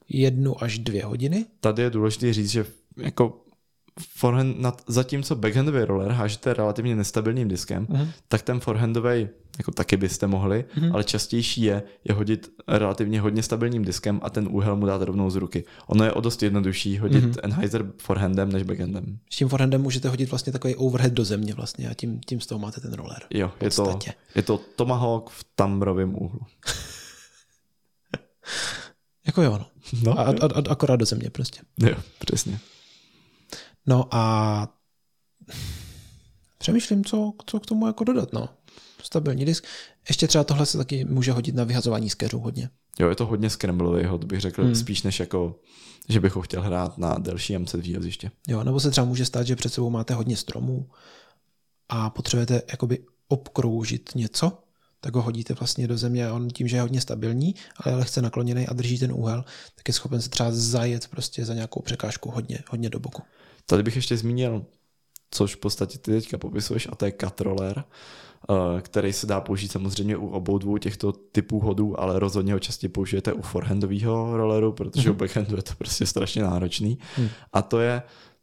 jednu 0.08 0.62
až 0.62 0.78
dvě 0.78 1.04
hodiny. 1.04 1.44
Tady 1.60 1.82
je 1.82 1.90
důležité 1.90 2.32
říct, 2.32 2.50
že 2.50 2.66
jako 2.96 3.46
forehand, 4.00 4.58
nad, 4.58 4.82
zatímco 4.86 5.34
backhandový 5.34 5.84
roller 5.84 6.10
hážete 6.10 6.54
relativně 6.54 6.96
nestabilním 6.96 7.48
diskem, 7.48 7.86
uh-huh. 7.86 8.08
tak 8.28 8.42
ten 8.42 8.60
forehandový 8.60 9.28
jako 9.58 9.70
taky 9.70 9.96
byste 9.96 10.26
mohli, 10.26 10.64
uh-huh. 10.76 10.94
ale 10.94 11.04
častější 11.04 11.62
je, 11.62 11.82
je 12.04 12.14
hodit 12.14 12.50
relativně 12.68 13.20
hodně 13.20 13.42
stabilním 13.42 13.84
diskem 13.84 14.20
a 14.22 14.30
ten 14.30 14.48
úhel 14.50 14.76
mu 14.76 14.86
dát 14.86 15.02
rovnou 15.02 15.30
z 15.30 15.36
ruky. 15.36 15.64
Ono 15.86 16.04
je 16.04 16.12
o 16.12 16.20
dost 16.20 16.42
jednodušší 16.42 16.98
hodit 16.98 17.24
uh-huh. 17.24 17.40
Enheiser 17.42 17.86
forehandem 17.98 18.52
než 18.52 18.62
backhandem. 18.62 19.18
S 19.30 19.36
tím 19.36 19.48
forehandem 19.48 19.82
můžete 19.82 20.08
hodit 20.08 20.30
vlastně 20.30 20.52
takový 20.52 20.76
overhead 20.76 21.12
do 21.12 21.24
země 21.24 21.54
vlastně 21.54 21.88
a 21.88 21.94
tím, 21.94 22.20
tím 22.20 22.40
z 22.40 22.46
toho 22.46 22.58
máte 22.58 22.80
ten 22.80 22.92
roller. 22.92 23.18
Jo, 23.30 23.52
je 23.60 23.70
to, 23.70 23.98
je 24.34 24.42
to 24.42 24.60
tomahawk 24.76 25.30
v 25.30 25.44
tambrovém 25.54 26.14
úhlu. 26.14 26.40
jako 29.26 29.42
jo, 29.42 29.58
no. 29.58 29.66
No 30.02 30.18
a, 30.18 30.22
a, 30.22 30.30
a, 30.30 30.70
akorát 30.70 30.96
do 30.96 31.06
země 31.06 31.30
prostě. 31.30 31.60
Jo, 31.78 31.96
přesně. 32.18 32.58
No 33.86 34.08
a 34.10 34.68
přemýšlím, 36.58 37.04
co, 37.04 37.32
co 37.46 37.60
k 37.60 37.66
tomu 37.66 37.86
jako 37.86 38.04
dodat, 38.04 38.32
no. 38.32 38.48
Stabilní 39.02 39.44
disk. 39.44 39.64
Ještě 40.08 40.28
třeba 40.28 40.44
tohle 40.44 40.66
se 40.66 40.78
taky 40.78 41.04
může 41.04 41.32
hodit 41.32 41.54
na 41.54 41.64
vyhazování 41.64 42.10
skeřů 42.10 42.38
hodně. 42.38 42.70
Jo, 42.98 43.08
je 43.08 43.16
to 43.16 43.26
hodně 43.26 43.50
scramblový 43.50 44.04
hod, 44.04 44.24
bych 44.24 44.40
řekl, 44.40 44.64
hmm. 44.64 44.74
spíš 44.74 45.02
než 45.02 45.20
jako, 45.20 45.60
že 46.08 46.20
bych 46.20 46.36
ho 46.36 46.42
chtěl 46.42 46.62
hrát 46.62 46.98
na 46.98 47.14
delší 47.18 47.58
MC 47.58 47.74
výjezdiště. 47.74 48.30
Jo, 48.48 48.64
nebo 48.64 48.80
se 48.80 48.90
třeba 48.90 49.04
může 49.04 49.24
stát, 49.24 49.46
že 49.46 49.56
před 49.56 49.72
sebou 49.72 49.90
máte 49.90 50.14
hodně 50.14 50.36
stromů 50.36 50.90
a 51.88 52.10
potřebujete 52.10 52.62
jakoby 52.70 53.04
obkroužit 53.28 54.10
něco, 54.14 54.58
tak 55.00 55.14
ho 55.14 55.22
hodíte 55.22 55.54
vlastně 55.54 55.88
do 55.88 55.98
země 55.98 56.28
a 56.28 56.32
on 56.32 56.48
tím, 56.48 56.68
že 56.68 56.76
je 56.76 56.80
hodně 56.80 57.00
stabilní, 57.00 57.54
ale 57.76 57.92
je 57.92 57.96
lehce 57.96 58.22
nakloněný 58.22 58.66
a 58.66 58.72
drží 58.72 58.98
ten 58.98 59.12
úhel, 59.12 59.44
tak 59.74 59.88
je 59.88 59.94
schopen 59.94 60.22
se 60.22 60.28
třeba 60.28 60.50
zajet 60.52 61.08
prostě 61.08 61.44
za 61.44 61.54
nějakou 61.54 61.82
překážku 61.82 62.30
hodně, 62.30 62.58
hodně 62.70 62.90
do 62.90 63.00
boku. 63.00 63.22
Tady 63.66 63.82
bych 63.82 63.96
ještě 63.96 64.16
zmínil, 64.16 64.64
což 65.30 65.54
v 65.54 65.58
podstatě 65.58 65.98
ty 65.98 66.12
teďka 66.12 66.38
popisuješ, 66.38 66.88
a 66.92 66.94
to 66.94 67.04
je 67.04 67.12
cut 67.20 67.40
roller, 67.40 67.84
eh, 68.50 68.82
který 68.82 69.12
se 69.12 69.26
dá 69.26 69.40
použít 69.40 69.72
samozřejmě 69.72 70.16
u 70.16 70.28
obou 70.28 70.58
dvou 70.58 70.78
těchto 70.78 71.12
typů 71.12 71.60
hodů, 71.60 72.00
ale 72.00 72.18
rozhodně 72.18 72.52
ho 72.52 72.58
častěji 72.58 72.88
použijete 72.88 73.32
u 73.32 73.42
forehandového 73.42 74.36
rolleru, 74.36 74.72
protože 74.72 75.08
mm-hmm. 75.08 75.12
u 75.12 75.16
backhandu 75.16 75.56
je 75.56 75.62
to 75.62 75.72
prostě 75.78 76.06
strašně 76.06 76.42
náročný. 76.42 76.98
Mm. 77.18 77.28
A 77.52 77.62
to 77.62 77.80
je 77.80 78.02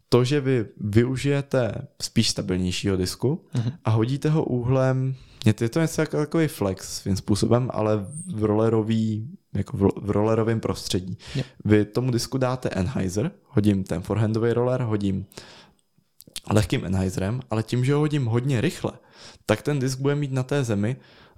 to, 0.10 0.24
že 0.24 0.42
vy 0.42 0.66
využijete 0.78 1.88
spíš 2.02 2.30
stabilnějšího 2.30 2.98
disku 2.98 3.46
mm-hmm. 3.56 3.74
a 3.86 3.90
hodíte 3.90 4.30
ho 4.30 4.44
úhlem, 4.44 5.16
je 5.46 5.70
to 5.70 5.82
něco 5.82 6.02
jako 6.02 6.18
takový 6.18 6.48
flex 6.48 6.98
svým 6.98 7.16
způsobem, 7.16 7.70
ale 7.74 8.06
v 8.36 8.44
rollerový 8.44 9.38
jako 9.54 9.78
v 9.78 10.10
rollerovém 10.10 10.60
prostředí. 10.60 11.18
Yeah. 11.36 11.48
Vy 11.66 11.86
tomu 11.86 12.12
disku 12.12 12.38
dáte 12.38 12.70
Enheiser, 12.70 13.32
hodím 13.48 13.84
ten 13.84 14.02
forehandový 14.02 14.54
roller, 14.54 14.82
hodím 14.82 15.26
lehkým 16.52 16.86
Enheiserem, 16.86 17.42
ale 17.50 17.64
tím, 17.64 17.86
že 17.86 17.94
ho 17.94 18.00
hodím 18.00 18.26
hodně 18.26 18.62
rychle, 18.62 18.92
tak 19.46 19.62
ten 19.62 19.80
disk 19.80 20.00
bude 20.00 20.16
mít 20.16 20.32
na 20.32 20.44
té 20.44 20.64
zemi 20.64 20.96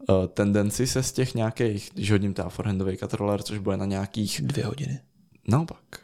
uh, 0.09 0.27
tendenci 0.27 0.87
se 0.87 1.03
z 1.03 1.11
těch 1.11 1.35
nějakých, 1.35 1.89
když 1.93 2.11
hodím 2.11 2.33
ten 2.33 2.49
forehandový 2.49 2.97
cut 2.97 3.13
roller, 3.13 3.43
což 3.43 3.57
bude 3.57 3.77
na 3.77 3.85
nějakých... 3.85 4.41
Dvě 4.41 4.65
hodiny. 4.65 4.99
Naopak. 5.47 6.01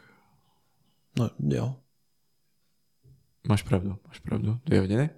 No 1.18 1.30
jo. 1.38 1.76
Máš 3.48 3.62
pravdu, 3.62 3.96
máš 4.08 4.18
pravdu. 4.18 4.58
Dvě 4.64 4.80
hodiny? 4.80 5.10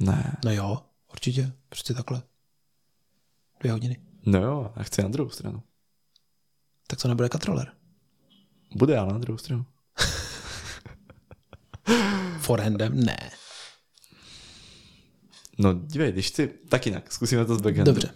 Ne. 0.00 0.36
No 0.44 0.52
jo, 0.52 0.78
určitě. 1.12 1.52
Prostě 1.68 1.94
takhle. 1.94 2.22
Dvě 3.60 3.72
hodiny. 3.72 4.00
No 4.26 4.42
jo, 4.42 4.72
a 4.76 4.82
chci 4.82 5.02
na 5.02 5.08
druhou 5.08 5.30
stranu. 5.30 5.62
Tak 6.86 7.02
to 7.02 7.08
nebude 7.08 7.28
katroler. 7.28 7.72
Bude, 8.74 8.98
ale 8.98 9.12
na 9.12 9.18
druhou 9.18 9.38
stranu. 9.38 9.66
Forehandem 12.38 13.04
ne. 13.04 13.30
No 15.58 15.74
dívej, 15.74 16.12
když 16.12 16.30
ty, 16.30 16.48
tak 16.68 16.86
jinak, 16.86 17.12
zkusíme 17.12 17.44
to 17.44 17.56
s 17.56 17.60
backhandem. 17.60 17.94
Dobře. 17.94 18.14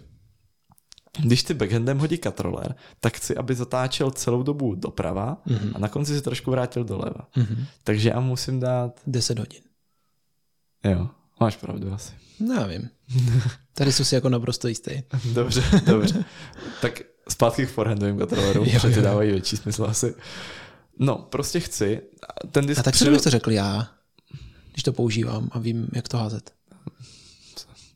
Když 1.23 1.43
ty 1.43 1.53
backhandem 1.53 1.97
hodí 1.97 2.17
katroler, 2.17 2.75
tak 2.99 3.17
chci, 3.17 3.37
aby 3.37 3.55
zatáčel 3.55 4.11
celou 4.11 4.43
dobu 4.43 4.75
doprava 4.75 5.41
mm-hmm. 5.47 5.71
a 5.75 5.79
na 5.79 5.87
konci 5.87 6.15
se 6.15 6.21
trošku 6.21 6.51
vrátil 6.51 6.83
doleva. 6.83 7.27
Mm-hmm. 7.35 7.65
Takže 7.83 8.09
já 8.09 8.19
musím 8.19 8.59
dát... 8.59 9.01
10 9.07 9.39
hodin. 9.39 9.61
Jo, 10.83 11.09
máš 11.39 11.55
pravdu 11.55 11.93
asi. 11.93 12.13
No, 12.39 12.53
já 12.53 12.67
vím. 12.67 12.89
Tady 13.73 13.91
jsou 13.91 14.03
si 14.03 14.15
jako 14.15 14.29
naprosto 14.29 14.67
jistý. 14.67 14.91
Dobře, 15.33 15.63
dobře. 15.85 16.25
tak 16.81 17.01
zpátky 17.29 17.65
k 17.65 17.69
forehandovým 17.69 18.17
kontrolerům, 18.17 18.69
protože 18.69 18.95
ty 18.95 19.01
dávají 19.01 19.31
větší 19.31 19.57
smysl 19.57 19.85
asi. 19.85 20.15
No, 20.99 21.15
prostě 21.17 21.59
chci. 21.59 22.01
Ten 22.51 22.65
disk 22.65 22.79
a 22.79 22.83
tak 22.83 22.95
co 22.95 23.05
bych 23.05 23.21
to 23.21 23.29
řekl 23.29 23.51
já, 23.51 23.91
když 24.71 24.83
to 24.83 24.93
používám 24.93 25.49
a 25.51 25.59
vím, 25.59 25.87
jak 25.93 26.07
to 26.07 26.17
házet. 26.17 26.53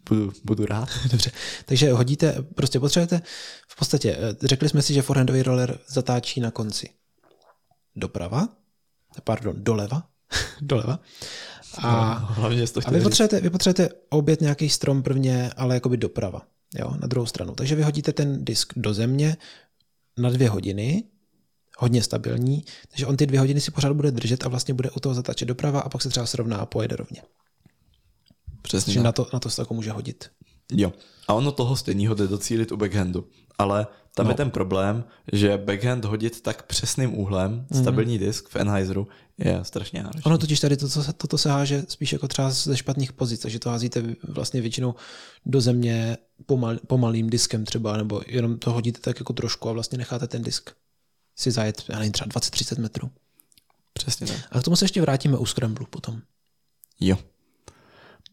Budu, 0.09 0.33
budu 0.43 0.65
rád. 0.65 0.89
Dobře. 1.11 1.31
Takže 1.65 1.91
hodíte, 1.91 2.35
prostě 2.55 2.79
potřebujete, 2.79 3.21
v 3.67 3.75
podstatě, 3.75 4.17
eh, 4.19 4.47
řekli 4.47 4.69
jsme 4.69 4.81
si, 4.81 4.93
že 4.93 5.01
forehandový 5.01 5.43
roller 5.43 5.79
zatáčí 5.87 6.39
na 6.39 6.51
konci 6.51 6.89
doprava, 7.95 8.47
pardon, 9.23 9.55
doleva, 9.57 10.03
doleva. 10.61 10.99
A, 11.77 12.19
no, 12.19 12.35
hlavně 12.35 12.67
to 12.67 12.81
a 12.85 12.91
vy, 12.91 13.01
potřebujete, 13.01 13.41
vy 13.41 13.49
potřebujete 13.49 13.95
obět 14.09 14.41
nějaký 14.41 14.69
strom 14.69 15.03
prvně, 15.03 15.51
ale 15.57 15.75
jakoby 15.75 15.97
doprava, 15.97 16.41
jo, 16.79 16.95
na 17.01 17.07
druhou 17.07 17.25
stranu. 17.25 17.55
Takže 17.55 17.75
vy 17.75 17.83
hodíte 17.83 18.13
ten 18.13 18.45
disk 18.45 18.73
do 18.75 18.93
země 18.93 19.37
na 20.17 20.29
dvě 20.29 20.49
hodiny, 20.49 21.03
hodně 21.77 22.03
stabilní, 22.03 22.63
takže 22.89 23.05
on 23.05 23.17
ty 23.17 23.25
dvě 23.25 23.39
hodiny 23.39 23.61
si 23.61 23.71
pořád 23.71 23.93
bude 23.93 24.11
držet 24.11 24.45
a 24.45 24.49
vlastně 24.49 24.73
bude 24.73 24.91
u 24.91 24.99
toho 24.99 25.15
zatáčet 25.15 25.47
doprava 25.47 25.79
a 25.79 25.89
pak 25.89 26.01
se 26.01 26.09
třeba 26.09 26.25
srovná 26.25 26.57
a 26.57 26.65
pojede 26.65 26.95
rovně. 26.95 27.21
Přesně. 28.61 29.01
na 29.01 29.11
to, 29.11 29.27
na 29.33 29.39
to 29.39 29.49
se 29.49 29.61
jako 29.61 29.73
může 29.73 29.91
hodit. 29.91 30.29
Jo. 30.71 30.93
A 31.27 31.33
ono 31.33 31.51
toho 31.51 31.75
stejného 31.75 32.15
jde 32.15 32.27
docílit 32.27 32.71
u 32.71 32.77
backhandu. 32.77 33.27
Ale 33.59 33.87
tam 34.15 34.25
no. 34.25 34.31
je 34.31 34.35
ten 34.35 34.51
problém, 34.51 35.03
že 35.33 35.57
backhand 35.57 36.05
hodit 36.05 36.41
tak 36.41 36.63
přesným 36.63 37.19
úhlem, 37.19 37.65
mm-hmm. 37.69 37.81
stabilní 37.81 38.19
disk 38.19 38.49
v 38.49 38.55
Enheiseru 38.55 39.07
je 39.37 39.59
strašně 39.63 40.03
náročné. 40.03 40.21
Ono 40.25 40.37
totiž 40.37 40.59
tady 40.59 40.77
to, 40.77 40.89
co 40.89 41.03
se, 41.03 41.13
toto 41.13 41.37
se 41.37 41.51
háže 41.51 41.83
spíš 41.87 42.13
jako 42.13 42.27
třeba 42.27 42.49
ze 42.49 42.77
špatných 42.77 43.13
pozic, 43.13 43.45
že 43.45 43.59
to 43.59 43.69
házíte 43.69 44.03
vlastně 44.27 44.61
většinou 44.61 44.95
do 45.45 45.61
země 45.61 46.17
pomal, 46.45 46.77
pomalým 46.87 47.29
diskem 47.29 47.65
třeba, 47.65 47.97
nebo 47.97 48.21
jenom 48.27 48.59
to 48.59 48.71
hodíte 48.71 48.99
tak 48.99 49.19
jako 49.19 49.33
trošku 49.33 49.69
a 49.69 49.71
vlastně 49.71 49.97
necháte 49.97 50.27
ten 50.27 50.41
disk 50.41 50.71
si 51.35 51.51
zajet, 51.51 51.83
já 51.89 51.99
nevím, 51.99 52.11
třeba 52.11 52.27
20-30 52.27 52.81
metrů. 52.81 53.11
Přesně 53.93 54.27
tak. 54.27 54.37
A 54.51 54.59
k 54.59 54.63
tomu 54.63 54.75
se 54.75 54.85
ještě 54.85 55.01
vrátíme 55.01 55.37
u 55.37 55.45
Scramblu 55.45 55.85
potom. 55.89 56.21
Jo. 56.99 57.17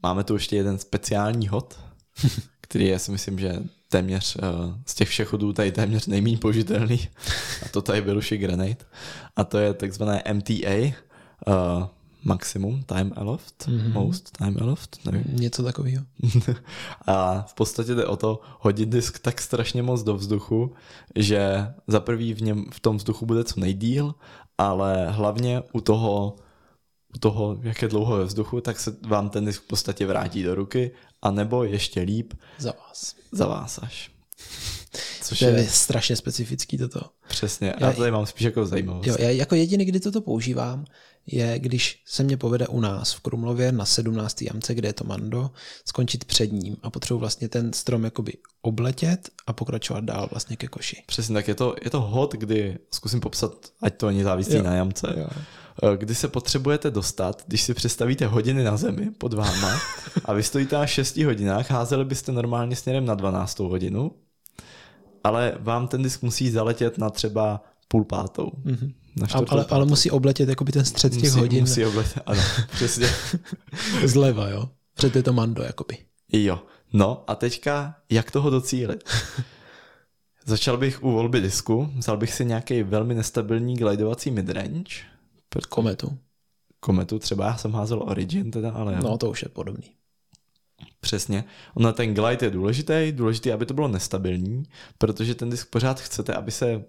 Máme 0.03 0.25
tu 0.25 0.35
ještě 0.35 0.57
jeden 0.57 0.79
speciální 0.79 1.49
hod, 1.49 1.81
který 2.61 2.87
je 2.87 2.99
si 2.99 3.11
myslím, 3.11 3.39
že 3.39 3.63
téměř 3.89 4.37
uh, 4.37 4.75
z 4.87 4.95
těch 4.95 5.09
všech 5.09 5.33
hodů 5.33 5.53
tady 5.53 5.73
téměř 5.73 6.07
nejméně 6.07 6.39
použitelný. 6.39 7.09
A 7.63 7.69
to 7.69 7.83
tady 7.83 8.03
byl 8.03 8.19
už 8.19 8.33
i 8.33 8.39
Grenade. 8.39 8.77
A 9.37 9.45
to 9.45 9.59
je 9.59 9.75
takzvané 9.75 10.23
MTA, 10.33 10.77
uh, 10.77 10.93
eh, 11.49 11.89
Maximum 12.25 12.83
Time 12.83 13.13
Aloft, 13.17 13.69
mm-hmm. 13.69 13.93
Most 13.93 14.39
Time 14.39 14.57
Aloft, 14.61 14.99
nevím. 15.05 15.25
Něco 15.29 15.63
takového. 15.63 16.05
a 17.07 17.43
v 17.43 17.55
podstatě 17.55 17.95
jde 17.95 18.07
o 18.07 18.17
to 18.17 18.41
hodit 18.61 18.89
disk 18.89 19.19
tak 19.19 19.41
strašně 19.41 19.83
moc 19.83 20.03
do 20.03 20.17
vzduchu, 20.17 20.75
že 21.17 21.69
za 21.87 22.01
prvý 22.01 22.35
v, 22.35 22.43
něm, 22.43 22.65
v 22.73 22.81
tom 22.81 22.97
vzduchu 22.97 23.27
bude 23.27 23.45
co 23.45 23.61
nejdíl, 23.61 24.15
ale 24.59 25.11
hlavně 25.11 25.63
u 25.73 25.81
toho 25.81 26.37
u 27.17 27.19
toho, 27.19 27.59
jak 27.63 27.83
je 27.83 27.89
dlouho 27.89 28.17
ve 28.17 28.25
vzduchu, 28.25 28.61
tak 28.61 28.81
se 28.81 28.97
vám 29.07 29.31
ten 29.31 29.45
disk 29.45 29.63
v 29.63 29.67
podstatě 29.67 30.07
vrátí 30.07 30.43
do 30.43 30.55
ruky, 30.55 30.91
a 31.27 31.31
nebo 31.31 31.65
ještě 31.65 32.01
líp 32.01 32.35
za 32.59 32.73
vás. 32.73 33.15
Za 33.33 33.47
vás 33.47 33.79
až. 33.83 34.11
Což 35.23 35.39
to 35.39 35.45
je, 35.45 35.51
je 35.51 35.67
strašně 35.67 36.17
specifický 36.17 36.79
toto. 36.79 37.01
Přesně, 37.29 37.75
já, 37.81 37.87
já 37.87 37.93
tady 37.93 38.11
mám 38.11 38.27
spíš 38.27 38.45
jako 38.45 38.67
zajímavost. 38.67 39.07
Jo, 39.07 39.17
já 39.19 39.31
jako 39.31 39.55
jediný, 39.55 39.85
kdy 39.85 40.01
toto 40.01 40.21
používám, 40.21 40.85
je, 41.27 41.59
když 41.59 42.03
se 42.07 42.23
mě 42.23 42.37
povede 42.37 42.67
u 42.67 42.81
nás 42.81 43.13
v 43.13 43.21
Krumlově 43.21 43.73
na 43.73 43.85
17. 43.85 44.43
jamce, 44.43 44.75
kde 44.75 44.89
je 44.89 44.93
to 44.93 45.05
Mando, 45.05 45.51
skončit 45.85 46.25
před 46.25 46.53
ním 46.53 46.77
a 46.83 46.91
potřebuji 46.91 47.19
vlastně 47.19 47.49
ten 47.49 47.73
strom 47.73 48.05
jakoby 48.05 48.33
obletět 48.63 49.29
a 49.47 49.53
pokračovat 49.53 50.05
dál 50.05 50.29
vlastně 50.31 50.57
ke 50.57 50.69
koši. 50.69 51.03
Přesně 51.07 51.35
tak, 51.35 51.49
je 51.49 51.55
to, 51.55 51.75
je 51.85 51.91
to 51.91 52.01
hod, 52.01 52.35
kdy 52.35 52.79
zkusím 52.95 53.21
popsat, 53.21 53.53
ať 53.83 53.97
to 53.97 54.07
není 54.07 54.23
závislí 54.23 54.63
na 54.63 54.75
jamce. 54.75 55.15
Jo. 55.17 55.29
Eh, 55.83 55.97
kdy 55.97 56.15
se 56.15 56.29
potřebujete 56.29 56.91
dostat, 56.91 57.43
když 57.47 57.63
si 57.63 57.75
představíte 57.75 58.27
hodiny 58.27 58.65
na 58.65 58.77
zemi 58.77 59.11
pod 59.19 59.33
váma 59.33 59.81
a 60.25 60.33
vy 60.33 60.43
stojíte 60.43 60.77
na 60.77 60.87
6 60.87 61.17
hodinách, 61.17 61.71
házeli 61.71 62.05
byste 62.05 62.33
normálně 62.33 62.77
směrem 62.77 63.07
na 63.07 63.15
12 63.15 63.59
hodinu, 63.59 64.11
ale 65.25 65.59
vám 65.61 65.89
ten 65.89 66.03
disk 66.03 66.23
musí 66.23 66.51
zaletět 66.51 66.99
na 66.99 67.11
třeba 67.11 67.65
půl 67.89 68.05
pátou. 68.05 68.51
Mm-hmm. 68.65 68.93
Na 69.17 69.27
ale, 69.49 69.65
ale 69.71 69.85
musí 69.85 70.11
obletět 70.11 70.49
jakoby 70.49 70.73
ten 70.73 70.85
střed 70.85 71.13
těch 71.13 71.23
musí, 71.23 71.39
hodin. 71.39 71.61
Musí 71.61 71.85
obletět, 71.85 72.23
ano, 72.27 72.43
přesně. 72.71 73.09
Zleva, 74.05 74.49
jo? 74.49 74.69
Před 74.95 75.17
je 75.17 75.23
to 75.23 75.33
mando, 75.33 75.63
jakoby. 75.63 75.99
Jo. 76.33 76.63
No 76.93 77.25
a 77.27 77.35
teďka, 77.35 77.95
jak 78.11 78.31
toho 78.31 78.51
docílit? 78.51 79.05
Začal 80.45 80.77
bych 80.77 81.03
u 81.03 81.11
volby 81.11 81.41
disku, 81.41 81.91
vzal 81.97 82.17
bych 82.17 82.33
si 82.33 82.45
nějaký 82.45 82.83
velmi 82.83 83.15
nestabilní 83.15 83.77
glidovací 83.77 84.31
midrange, 84.31 84.95
Kometu. 85.69 86.19
Kometu, 86.81 87.19
třeba 87.19 87.47
já 87.47 87.57
jsem 87.57 87.73
házel 87.73 88.03
Origin 88.03 88.51
teda, 88.51 88.71
ale... 88.71 88.99
No 89.03 89.19
to 89.19 89.31
už 89.31 89.43
je 89.43 89.49
podobný. 89.49 89.91
Přesně. 91.01 91.45
Ono 91.75 91.93
ten 91.93 92.15
glide 92.15 92.47
je 92.47 92.51
důležitý, 92.51 93.13
důležitý, 93.13 93.53
aby 93.53 93.67
to 93.67 93.75
bylo 93.75 93.89
nestabilní, 93.89 94.63
protože 94.99 95.35
ten 95.35 95.51
disk 95.51 95.71
pořád 95.71 96.01
chcete, 96.01 96.35
aby 96.35 96.51
se 96.51 96.85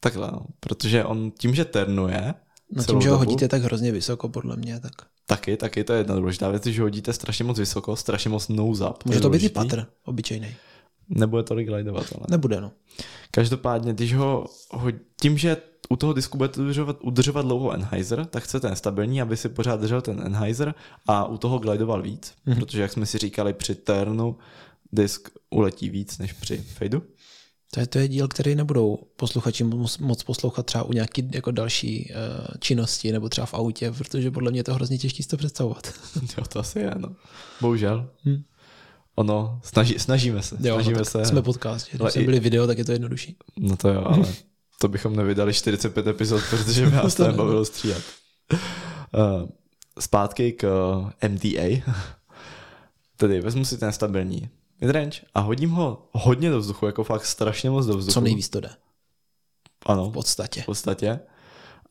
takhle, 0.00 0.30
no, 0.32 0.46
protože 0.60 1.04
on 1.04 1.30
tím, 1.30 1.54
že 1.54 1.64
ternuje, 1.64 2.34
No 2.70 2.84
tím, 2.84 3.00
že 3.00 3.10
ho 3.10 3.18
hodíte 3.18 3.48
tak 3.48 3.62
hrozně 3.62 3.92
vysoko, 3.92 4.28
podle 4.28 4.56
mě, 4.56 4.80
tak... 4.80 4.92
Taky, 5.26 5.56
taky 5.56 5.84
to 5.84 5.92
je 5.92 6.00
jedna 6.00 6.16
důležitá 6.16 6.50
věc, 6.50 6.66
že 6.66 6.82
hodíte 6.82 7.12
strašně 7.12 7.44
moc 7.44 7.58
vysoko, 7.58 7.96
strašně 7.96 8.30
moc 8.30 8.48
nose 8.48 8.88
up. 8.88 9.04
Může 9.04 9.20
to 9.20 9.30
být 9.30 9.42
i 9.42 9.48
patr, 9.48 9.86
obyčejný. 10.04 10.54
Nebude 11.08 11.42
tolik 11.42 11.68
glidovat, 11.68 12.06
ale... 12.14 12.26
Nebude, 12.30 12.60
no. 12.60 12.72
Každopádně, 13.30 13.92
když 13.92 14.14
ho, 14.14 14.46
ho 14.70 14.90
tím, 15.20 15.38
že 15.38 15.56
u 15.88 15.96
toho 15.96 16.12
disku 16.12 16.38
budete 16.38 16.60
udržovat, 16.60 16.96
udržovat 17.02 17.42
dlouho 17.42 17.72
Enheiser, 17.72 18.24
tak 18.24 18.42
chcete 18.42 18.68
ten 18.68 18.76
stabilní, 18.76 19.22
aby 19.22 19.36
si 19.36 19.48
pořád 19.48 19.80
držel 19.80 20.00
ten 20.00 20.20
Enheiser 20.26 20.74
a 21.06 21.24
u 21.24 21.38
toho 21.38 21.58
glidoval 21.58 22.02
víc, 22.02 22.32
mm-hmm. 22.46 22.58
protože 22.58 22.82
jak 22.82 22.92
jsme 22.92 23.06
si 23.06 23.18
říkali 23.18 23.52
při 23.52 23.74
turnu, 23.74 24.36
disk 24.92 25.28
uletí 25.50 25.90
víc 25.90 26.18
než 26.18 26.32
při 26.32 26.56
fadeu. 26.56 27.02
To 27.70 27.80
je, 27.80 27.86
to 27.86 27.98
je 27.98 28.08
díl, 28.08 28.28
který 28.28 28.54
nebudou 28.54 28.98
posluchači 29.16 29.64
moc 30.00 30.22
poslouchat 30.22 30.66
třeba 30.66 30.84
u 30.84 30.92
nějaký 30.92 31.30
jako 31.34 31.50
další 31.50 32.10
uh, 32.10 32.46
činnosti 32.58 33.12
nebo 33.12 33.28
třeba 33.28 33.46
v 33.46 33.54
autě, 33.54 33.92
protože 33.92 34.30
podle 34.30 34.50
mě 34.50 34.60
je 34.60 34.64
to 34.64 34.74
hrozně 34.74 34.98
těžké 34.98 35.22
si 35.22 35.28
to 35.28 35.36
představovat. 35.36 35.92
jo, 36.38 36.44
to 36.48 36.60
asi 36.60 36.78
je, 36.78 36.94
no. 36.96 37.08
Bohužel. 37.60 38.10
Hmm. 38.24 38.42
Ono, 39.14 39.60
snaží, 39.64 39.98
snažíme 39.98 40.42
se. 40.42 40.56
Jo, 40.60 40.74
snažíme 40.74 40.98
no, 40.98 41.04
se. 41.04 41.24
Jsme 41.24 41.42
podcast. 41.42 41.88
Když 41.92 42.12
jsme 42.12 42.22
byli 42.22 42.40
video, 42.40 42.66
tak 42.66 42.78
je 42.78 42.84
to 42.84 42.92
jednodušší. 42.92 43.36
No 43.58 43.76
to 43.76 43.88
jo, 43.88 44.02
ale 44.06 44.26
to 44.80 44.88
bychom 44.88 45.16
nevydali 45.16 45.54
45 45.54 46.06
epizod, 46.06 46.42
protože 46.50 46.86
by 46.86 46.92
nás 46.92 47.14
to 47.14 47.26
nebavilo 47.26 47.64
stříhat. 47.64 48.02
Uh, 48.52 49.48
zpátky 50.00 50.52
k 50.52 50.64
eh, 51.20 51.28
MDA. 51.28 51.82
Tedy 53.16 53.40
vezmu 53.40 53.64
si 53.64 53.78
ten 53.78 53.92
stabilní 53.92 54.48
midrange 54.80 55.20
a 55.34 55.40
hodím 55.40 55.70
ho 55.70 56.08
hodně 56.12 56.50
do 56.50 56.58
vzduchu, 56.58 56.86
jako 56.86 57.04
fakt 57.04 57.26
strašně 57.26 57.70
moc 57.70 57.86
do 57.86 57.96
vzduchu. 57.96 58.14
Co 58.14 58.20
nejvíc 58.20 58.48
to 58.48 58.60
jde. 58.60 58.70
Ano. 59.86 60.10
V 60.10 60.12
podstatě. 60.12 60.62
V 60.62 60.66
podstatě. 60.66 61.20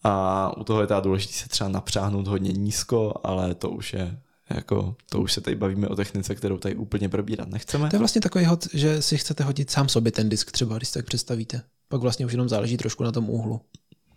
A 0.03 0.57
u 0.57 0.63
toho 0.63 0.81
je 0.81 0.87
teda 0.87 0.99
důležité 0.99 1.33
se 1.33 1.49
třeba 1.49 1.69
napřáhnout 1.69 2.27
hodně 2.27 2.51
nízko, 2.51 3.13
ale 3.23 3.55
to 3.55 3.69
už 3.69 3.93
je 3.93 4.19
jako, 4.49 4.95
to 5.09 5.19
už 5.19 5.33
se 5.33 5.41
tady 5.41 5.55
bavíme 5.55 5.87
o 5.87 5.95
technice, 5.95 6.35
kterou 6.35 6.57
tady 6.57 6.75
úplně 6.75 7.09
probírat 7.09 7.49
nechceme. 7.49 7.89
To 7.89 7.95
je 7.95 7.99
vlastně 7.99 8.21
takový 8.21 8.45
hod, 8.45 8.67
že 8.73 9.01
si 9.01 9.17
chcete 9.17 9.43
hodit 9.43 9.71
sám 9.71 9.89
sobě 9.89 10.11
ten 10.11 10.29
disk 10.29 10.51
třeba, 10.51 10.77
když 10.77 10.91
tak 10.91 11.05
představíte. 11.05 11.61
Pak 11.87 12.01
vlastně 12.01 12.25
už 12.25 12.31
jenom 12.31 12.49
záleží 12.49 12.77
trošku 12.77 13.03
na 13.03 13.11
tom 13.11 13.29
úhlu, 13.29 13.61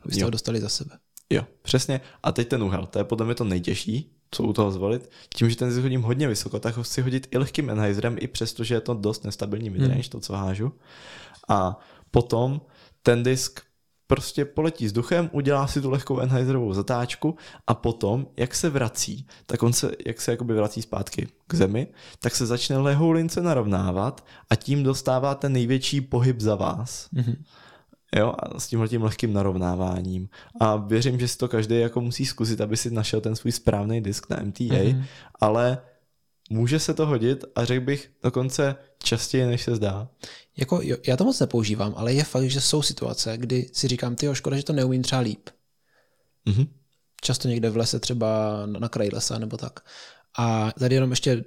abyste 0.03 0.21
jo. 0.21 0.27
ho 0.27 0.31
dostali 0.31 0.61
za 0.61 0.69
sebe. 0.69 0.99
Jo, 1.31 1.43
přesně. 1.63 2.01
A 2.23 2.33
teď 2.33 2.49
ten 2.49 2.63
úhel, 2.63 2.87
to 2.87 2.99
je 2.99 3.05
podle 3.05 3.27
mě 3.27 3.35
to 3.35 3.45
nejtěžší, 3.45 4.13
co 4.31 4.43
u 4.43 4.53
toho 4.53 4.71
zvolit. 4.71 5.11
Tím, 5.35 5.51
že 5.51 5.57
ten 5.57 5.69
disk 5.69 5.83
hodím 5.83 6.03
hodně 6.03 6.29
vysoko, 6.29 6.61
tak 6.61 6.77
ho 6.77 6.83
chci 6.83 7.03
hodit 7.03 7.29
i 7.31 7.39
lehkým 7.39 7.71
Enheiserem, 7.71 8.17
i 8.21 8.29
přesto, 8.29 8.65
že 8.65 8.75
je 8.75 8.81
to 8.81 8.95
dost 8.95 9.25
nestabilní 9.25 9.71
midrange, 9.71 9.95
hmm. 9.95 10.11
to, 10.11 10.21
co 10.21 10.33
hážu. 10.33 10.73
A 11.49 11.79
potom 12.11 12.61
ten 13.03 13.23
disk 13.23 13.61
prostě 14.07 14.45
poletí 14.45 14.87
vzduchem, 14.87 15.31
udělá 15.33 15.67
si 15.67 15.81
tu 15.81 15.91
lehkou 15.91 16.21
Enheiserovou 16.21 16.73
zatáčku 16.73 17.37
a 17.67 17.75
potom, 17.75 18.27
jak 18.37 18.55
se 18.55 18.71
vrací, 18.71 19.27
tak 19.47 19.63
on 19.63 19.73
se, 19.73 19.91
jak 20.07 20.21
se 20.21 20.31
jakoby 20.31 20.55
vrací 20.55 20.83
zpátky 20.83 21.29
k 21.47 21.55
zemi, 21.55 21.87
tak 22.19 22.35
se 22.35 22.47
začne 22.47 22.79
lehou 22.79 23.11
lince 23.11 23.43
narovnávat 23.43 24.25
a 24.51 24.57
tím 24.57 24.83
dostává 24.83 25.35
ten 25.35 25.53
největší 25.53 26.01
pohyb 26.01 26.41
za 26.41 26.55
vás. 26.55 27.09
Mm-hmm. 27.15 27.37
Jo, 28.17 28.35
a 28.39 28.61
s 28.61 28.67
tímhle 28.67 28.89
tím 28.89 29.03
lehkým 29.03 29.33
narovnáváním. 29.33 30.29
A 30.61 30.77
věřím, 30.77 31.21
že 31.21 31.29
si 31.29 31.39
to 31.39 31.49
každý 31.49 31.81
jako 31.81 32.01
musí 32.01 32.27
zkusit, 32.27 32.61
aby 32.61 32.77
si 32.77 32.91
našel 32.91 33.21
ten 33.21 33.37
svůj 33.37 33.53
správný 33.53 34.01
disk 34.01 34.31
na 34.31 34.37
MTA, 34.37 34.65
mm-hmm. 34.65 35.05
ale 35.41 35.79
může 36.51 36.79
se 36.79 36.95
to 36.95 37.07
hodit 37.07 37.45
a 37.55 37.65
řekl 37.65 37.85
bych 37.85 38.11
dokonce 38.23 38.77
častěji, 39.03 39.47
než 39.47 39.63
se 39.63 39.77
zdá. 39.77 40.09
Jako, 40.57 40.81
jo, 40.83 40.97
já 41.07 41.17
to 41.17 41.25
moc 41.25 41.41
nepoužívám, 41.41 41.95
ale 41.97 42.13
je 42.13 42.25
fakt, 42.25 42.51
že 42.51 42.61
jsou 42.61 42.83
situace, 42.83 43.37
kdy 43.37 43.71
si 43.73 43.89
říkám, 43.89 44.17
ty 44.17 44.29
škoda, 44.33 44.57
že 44.57 44.63
to 44.63 44.73
neumím 44.73 45.03
třeba 45.03 45.21
líp. 45.21 45.49
Mm-hmm. 46.47 46.69
Často 47.23 47.49
někde 47.49 47.71
v 47.71 47.77
lese, 47.77 48.01
třeba 48.01 48.63
na 48.67 48.89
kraji 48.89 49.11
lesa 49.13 49.39
nebo 49.39 49.57
tak. 49.57 49.81
A 50.39 50.73
tady 50.79 50.95
jenom 50.95 51.11
ještě 51.11 51.37
uh, 51.37 51.43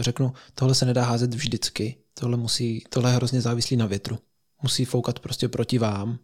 řeknu, 0.00 0.32
tohle 0.54 0.74
se 0.74 0.86
nedá 0.86 1.04
házet 1.04 1.34
vždycky. 1.34 1.96
Tohle, 2.14 2.36
musí, 2.36 2.84
tohle 2.88 3.10
je 3.10 3.16
hrozně 3.16 3.40
závislý 3.40 3.76
na 3.76 3.86
větru. 3.86 4.18
Musí 4.64 4.84
foukat 4.84 5.18
prostě 5.18 5.48
proti 5.48 5.78
vám. 5.78 6.18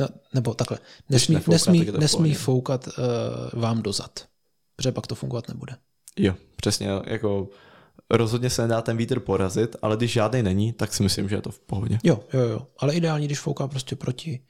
No, 0.00 0.08
nebo 0.34 0.54
takhle. 0.54 0.78
Nesmí, 1.10 1.34
nefouká, 1.34 1.52
nesmí, 1.52 1.86
nesmí 1.98 2.34
foukat 2.34 2.88
uh, 2.88 3.60
vám 3.60 3.82
dozad. 3.82 4.28
Protože 4.76 4.92
pak 4.92 5.06
to 5.06 5.14
fungovat 5.14 5.48
nebude. 5.48 5.76
Jo, 6.16 6.34
přesně. 6.56 6.88
Jako 7.04 7.48
rozhodně 8.10 8.50
se 8.50 8.62
nedá 8.62 8.82
ten 8.82 8.96
vítr 8.96 9.20
porazit, 9.20 9.76
ale 9.82 9.96
když 9.96 10.12
žádný 10.12 10.42
není, 10.42 10.72
tak 10.72 10.94
si 10.94 11.02
myslím, 11.02 11.28
že 11.28 11.34
je 11.36 11.42
to 11.42 11.50
v 11.50 11.60
pohodě. 11.60 11.98
Jo, 12.04 12.24
jo, 12.32 12.40
jo. 12.40 12.66
Ale 12.78 12.94
ideální, 12.94 13.26
když 13.26 13.38
fouká 13.38 13.68
prostě 13.68 13.96
proti, 13.96 14.40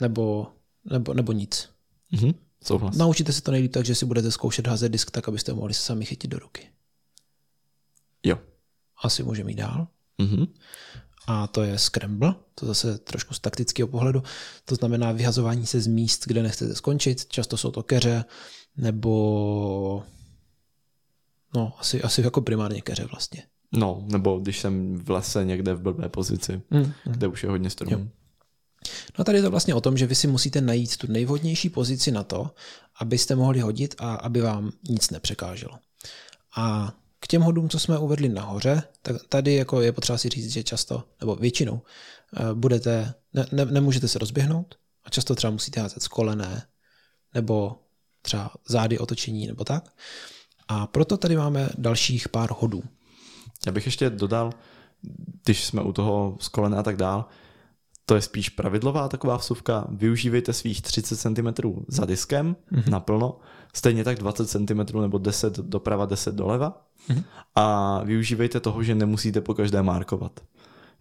nebo, 0.00 0.46
nebo, 0.90 1.14
nebo 1.14 1.32
nic. 1.32 1.70
Mhm, 2.12 2.32
souhlas. 2.64 2.96
Naučíte 2.96 3.32
se 3.32 3.42
to 3.42 3.50
nejlíp 3.50 3.72
tak, 3.72 3.84
že 3.84 3.94
si 3.94 4.06
budete 4.06 4.30
zkoušet 4.30 4.66
házet 4.66 4.92
disk 4.92 5.10
tak, 5.10 5.28
abyste 5.28 5.52
mohli 5.52 5.74
se 5.74 5.82
sami 5.82 6.04
chytit 6.04 6.30
do 6.30 6.38
ruky. 6.38 6.68
Jo. 8.24 8.38
Asi 9.02 9.22
můžeme 9.22 9.50
jít 9.50 9.56
dál. 9.56 9.86
Mhm. 10.18 10.46
A 11.26 11.46
to 11.46 11.62
je 11.62 11.78
scramble, 11.78 12.34
to 12.54 12.66
zase 12.66 12.98
trošku 12.98 13.34
z 13.34 13.40
taktického 13.40 13.88
pohledu. 13.88 14.22
To 14.64 14.74
znamená 14.74 15.12
vyhazování 15.12 15.66
se 15.66 15.80
z 15.80 15.86
míst, 15.86 16.26
kde 16.26 16.42
nechcete 16.42 16.74
skončit. 16.74 17.26
Často 17.28 17.56
jsou 17.56 17.70
to 17.70 17.82
keře, 17.82 18.24
nebo 18.76 20.02
No, 21.54 21.72
asi, 21.78 22.02
asi 22.02 22.22
jako 22.22 22.40
primárně 22.40 22.80
keře 22.80 23.04
vlastně. 23.04 23.42
No, 23.72 24.04
nebo 24.06 24.38
když 24.38 24.60
jsem 24.60 24.96
v 25.04 25.10
lese 25.10 25.44
někde 25.44 25.74
v 25.74 25.80
blbé 25.80 26.08
pozici, 26.08 26.62
Mm. 26.70 26.92
kde 27.04 27.26
už 27.26 27.42
je 27.42 27.48
hodně 27.48 27.70
stromů. 27.70 28.10
No 29.18 29.24
tady 29.24 29.38
je 29.38 29.42
to 29.42 29.50
vlastně 29.50 29.74
o 29.74 29.80
tom, 29.80 29.96
že 29.96 30.06
vy 30.06 30.14
si 30.14 30.26
musíte 30.26 30.60
najít 30.60 30.96
tu 30.96 31.12
nejvhodnější 31.12 31.68
pozici 31.68 32.10
na 32.12 32.22
to, 32.24 32.50
abyste 33.00 33.34
mohli 33.34 33.60
hodit 33.60 33.94
a 33.98 34.14
aby 34.14 34.40
vám 34.40 34.72
nic 34.88 35.10
nepřekáželo. 35.10 35.78
A 36.56 36.92
k 37.20 37.26
těm 37.26 37.42
hodům, 37.42 37.68
co 37.68 37.78
jsme 37.78 37.98
uvedli 37.98 38.28
nahoře, 38.28 38.82
tak 39.02 39.16
tady 39.28 39.54
jako 39.54 39.80
je 39.80 39.92
potřeba 39.92 40.18
si 40.18 40.28
říct, 40.28 40.52
že 40.52 40.62
často, 40.62 41.04
nebo 41.20 41.36
většinou, 41.36 41.82
eh, 42.36 42.54
budete, 42.54 43.14
ne, 43.34 43.46
ne, 43.52 43.64
nemůžete 43.64 44.08
se 44.08 44.18
rozběhnout 44.18 44.74
a 45.04 45.10
často 45.10 45.34
třeba 45.34 45.50
musíte 45.50 45.80
házet 45.80 46.02
z 46.02 46.08
kolené, 46.08 46.62
nebo 47.34 47.76
třeba 48.22 48.50
zády 48.68 48.98
otočení, 48.98 49.46
nebo 49.46 49.64
tak. 49.64 49.92
A 50.68 50.86
proto 50.86 51.16
tady 51.16 51.36
máme 51.36 51.68
dalších 51.78 52.28
pár 52.28 52.50
hodů. 52.58 52.82
Já 53.66 53.72
bych 53.72 53.86
ještě 53.86 54.10
dodal, 54.10 54.52
když 55.44 55.64
jsme 55.64 55.82
u 55.82 55.92
toho 55.92 56.36
z 56.40 56.48
kolena 56.48 56.80
a 56.80 56.82
tak 56.82 56.96
dál, 56.96 57.28
to 58.10 58.14
je 58.14 58.22
spíš 58.22 58.48
pravidlová 58.48 59.08
taková 59.08 59.36
vsuvka. 59.36 59.86
Využívejte 59.88 60.52
svých 60.52 60.82
30 60.82 61.16
cm 61.16 61.70
za 61.88 62.04
diskem 62.04 62.56
mm-hmm. 62.72 62.90
naplno, 62.90 63.38
stejně 63.74 64.04
tak 64.04 64.18
20 64.18 64.46
cm 64.46 65.00
nebo 65.00 65.18
10 65.18 65.56
doprava, 65.58 66.06
10 66.06 66.34
doleva. 66.34 66.82
Mm-hmm. 67.08 67.24
A 67.54 68.00
využívejte 68.04 68.60
toho, 68.60 68.82
že 68.82 68.94
nemusíte 68.94 69.40
po 69.40 69.54
každé 69.54 69.82
markovat. 69.82 70.40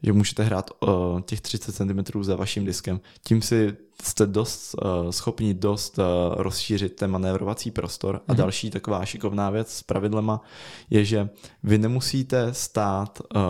Že 0.03 0.13
můžete 0.13 0.43
hrát 0.43 0.71
uh, 0.79 1.21
těch 1.21 1.41
30 1.41 1.75
cm 1.75 2.23
za 2.23 2.35
vaším 2.35 2.65
diskem. 2.65 2.99
Tím 3.23 3.41
si 3.41 3.77
jste 4.03 4.25
dost 4.25 4.75
uh, 4.75 5.09
schopni 5.09 5.53
dost 5.53 5.99
uh, 5.99 6.05
rozšířit 6.37 6.95
ten 6.95 7.11
manévrovací 7.11 7.71
prostor. 7.71 8.21
A 8.27 8.33
mm-hmm. 8.33 8.37
další 8.37 8.69
taková 8.69 9.05
šikovná 9.05 9.49
věc 9.49 9.73
s 9.73 9.83
pravidlema 9.83 10.41
je, 10.89 11.05
že 11.05 11.29
vy 11.63 11.77
nemusíte 11.77 12.53
stát 12.53 13.21
uh, 13.35 13.41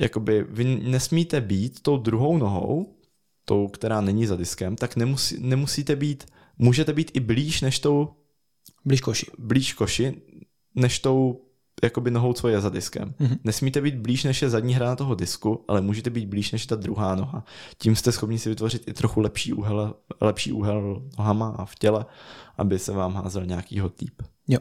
jakoby 0.00 0.46
vy 0.48 0.64
nesmíte 0.64 1.40
být 1.40 1.82
tou 1.82 1.96
druhou 1.96 2.38
nohou, 2.38 2.94
tou, 3.44 3.68
která 3.68 4.00
není 4.00 4.26
za 4.26 4.36
diskem, 4.36 4.76
tak 4.76 4.96
nemusí, 4.96 5.36
nemusíte 5.40 5.96
být, 5.96 6.26
můžete 6.58 6.92
být 6.92 7.10
i 7.14 7.20
blíž 7.20 7.60
než 7.60 7.78
tou 7.78 8.08
Blíž 8.84 9.00
koši. 9.00 9.26
blíž 9.38 9.72
koši, 9.72 10.22
než 10.74 10.98
tou 10.98 11.40
jakoby 11.82 12.10
nohou, 12.10 12.32
co 12.32 12.48
je 12.48 12.60
za 12.60 12.68
diskem. 12.68 13.14
Mm-hmm. 13.20 13.38
Nesmíte 13.44 13.80
být 13.80 13.94
blíž 13.94 14.24
než 14.24 14.42
je 14.42 14.50
zadní 14.50 14.74
hrana 14.74 14.96
toho 14.96 15.14
disku, 15.14 15.64
ale 15.68 15.80
můžete 15.80 16.10
být 16.10 16.28
blíž 16.28 16.52
než 16.52 16.66
ta 16.66 16.76
druhá 16.76 17.14
noha. 17.14 17.44
Tím 17.78 17.96
jste 17.96 18.12
schopni 18.12 18.38
si 18.38 18.48
vytvořit 18.48 18.88
i 18.88 18.92
trochu 18.92 19.20
lepší 19.20 19.52
úhel, 19.52 19.94
lepší 20.20 20.52
úhel 20.52 21.02
nohama 21.18 21.48
a 21.48 21.64
v 21.64 21.74
těle, 21.74 22.06
aby 22.58 22.78
se 22.78 22.92
vám 22.92 23.14
házel 23.14 23.46
nějaký 23.46 23.80
líp. 23.80 24.22
Jo. 24.50 24.58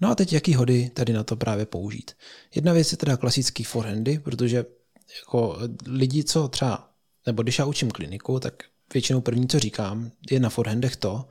No 0.00 0.10
a 0.10 0.14
teď 0.14 0.32
jaký 0.32 0.54
hody 0.54 0.90
tady 0.94 1.12
na 1.12 1.24
to 1.24 1.36
právě 1.36 1.66
použít? 1.66 2.10
Jedna 2.54 2.72
věc 2.72 2.92
je 2.92 2.98
teda 2.98 3.16
klasický 3.16 3.64
forehandy, 3.64 4.18
protože 4.18 4.64
jako 5.22 5.58
lidi, 5.86 6.24
co 6.24 6.48
třeba, 6.48 6.90
nebo 7.26 7.42
když 7.42 7.58
já 7.58 7.64
učím 7.64 7.90
kliniku, 7.90 8.40
tak 8.40 8.62
většinou 8.92 9.20
první, 9.20 9.48
co 9.48 9.58
říkám, 9.58 10.10
je 10.30 10.40
na 10.40 10.48
forehandech 10.48 10.96
to, 10.96 11.24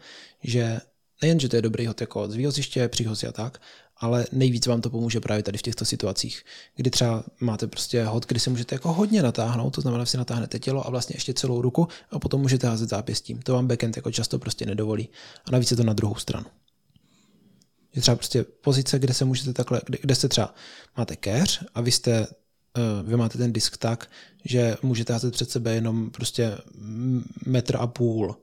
že 0.44 0.80
nejen, 1.22 1.40
že 1.40 1.50
to 1.50 1.56
je 1.56 1.62
dobrý 1.62 1.88
hod 1.88 2.02
jako 2.02 2.28
z 2.28 2.36
výhoziště, 2.36 2.88
příhozi 2.88 3.28
a 3.28 3.32
tak, 3.32 3.62
ale 3.98 4.26
nejvíc 4.32 4.68
vám 4.68 4.82
to 4.82 4.90
pomůže 4.90 5.20
právě 5.20 5.44
tady 5.44 5.58
v 5.58 5.62
těchto 5.62 5.86
situacích, 5.86 6.46
kdy 6.76 6.90
třeba 6.90 7.24
máte 7.40 7.68
prostě 7.68 8.04
hod, 8.04 8.26
kdy 8.26 8.40
se 8.40 8.50
můžete 8.50 8.76
jako 8.76 8.94
hodně 8.94 9.24
natáhnout, 9.24 9.76
to 9.76 9.82
znamená, 9.82 10.04
že 10.04 10.12
si 10.12 10.18
natáhnete 10.18 10.60
tělo 10.60 10.88
a 10.88 10.90
vlastně 10.90 11.16
ještě 11.16 11.34
celou 11.34 11.62
ruku 11.62 11.88
a 12.12 12.20
potom 12.20 12.42
můžete 12.42 12.68
házet 12.68 12.90
zápěstím. 12.90 13.42
To 13.42 13.54
vám 13.54 13.68
backend 13.68 13.96
jako 13.96 14.12
často 14.12 14.40
prostě 14.40 14.66
nedovolí. 14.66 15.10
A 15.46 15.52
navíc 15.52 15.72
je 15.72 15.78
to 15.78 15.84
na 15.84 15.94
druhou 15.94 16.16
stranu. 16.16 16.46
Je 17.96 18.02
třeba 18.02 18.16
prostě 18.16 18.44
pozice, 18.44 19.00
kde 19.00 19.14
se 19.14 19.26
můžete 19.26 19.54
takhle, 19.54 19.82
kde, 19.86 19.98
kde 20.02 20.16
se 20.16 20.30
třeba 20.30 20.54
máte 20.98 21.16
keř 21.16 21.64
a 21.76 21.82
vy 21.82 21.92
jste 21.92 22.28
vy 23.04 23.18
máte 23.18 23.38
ten 23.38 23.54
disk 23.54 23.78
tak, 23.78 24.10
že 24.46 24.78
můžete 24.82 25.14
házet 25.14 25.34
před 25.34 25.50
sebe 25.50 25.74
jenom 25.74 26.10
prostě 26.10 26.58
metr 27.46 27.76
a 27.80 27.88
půl 27.88 28.36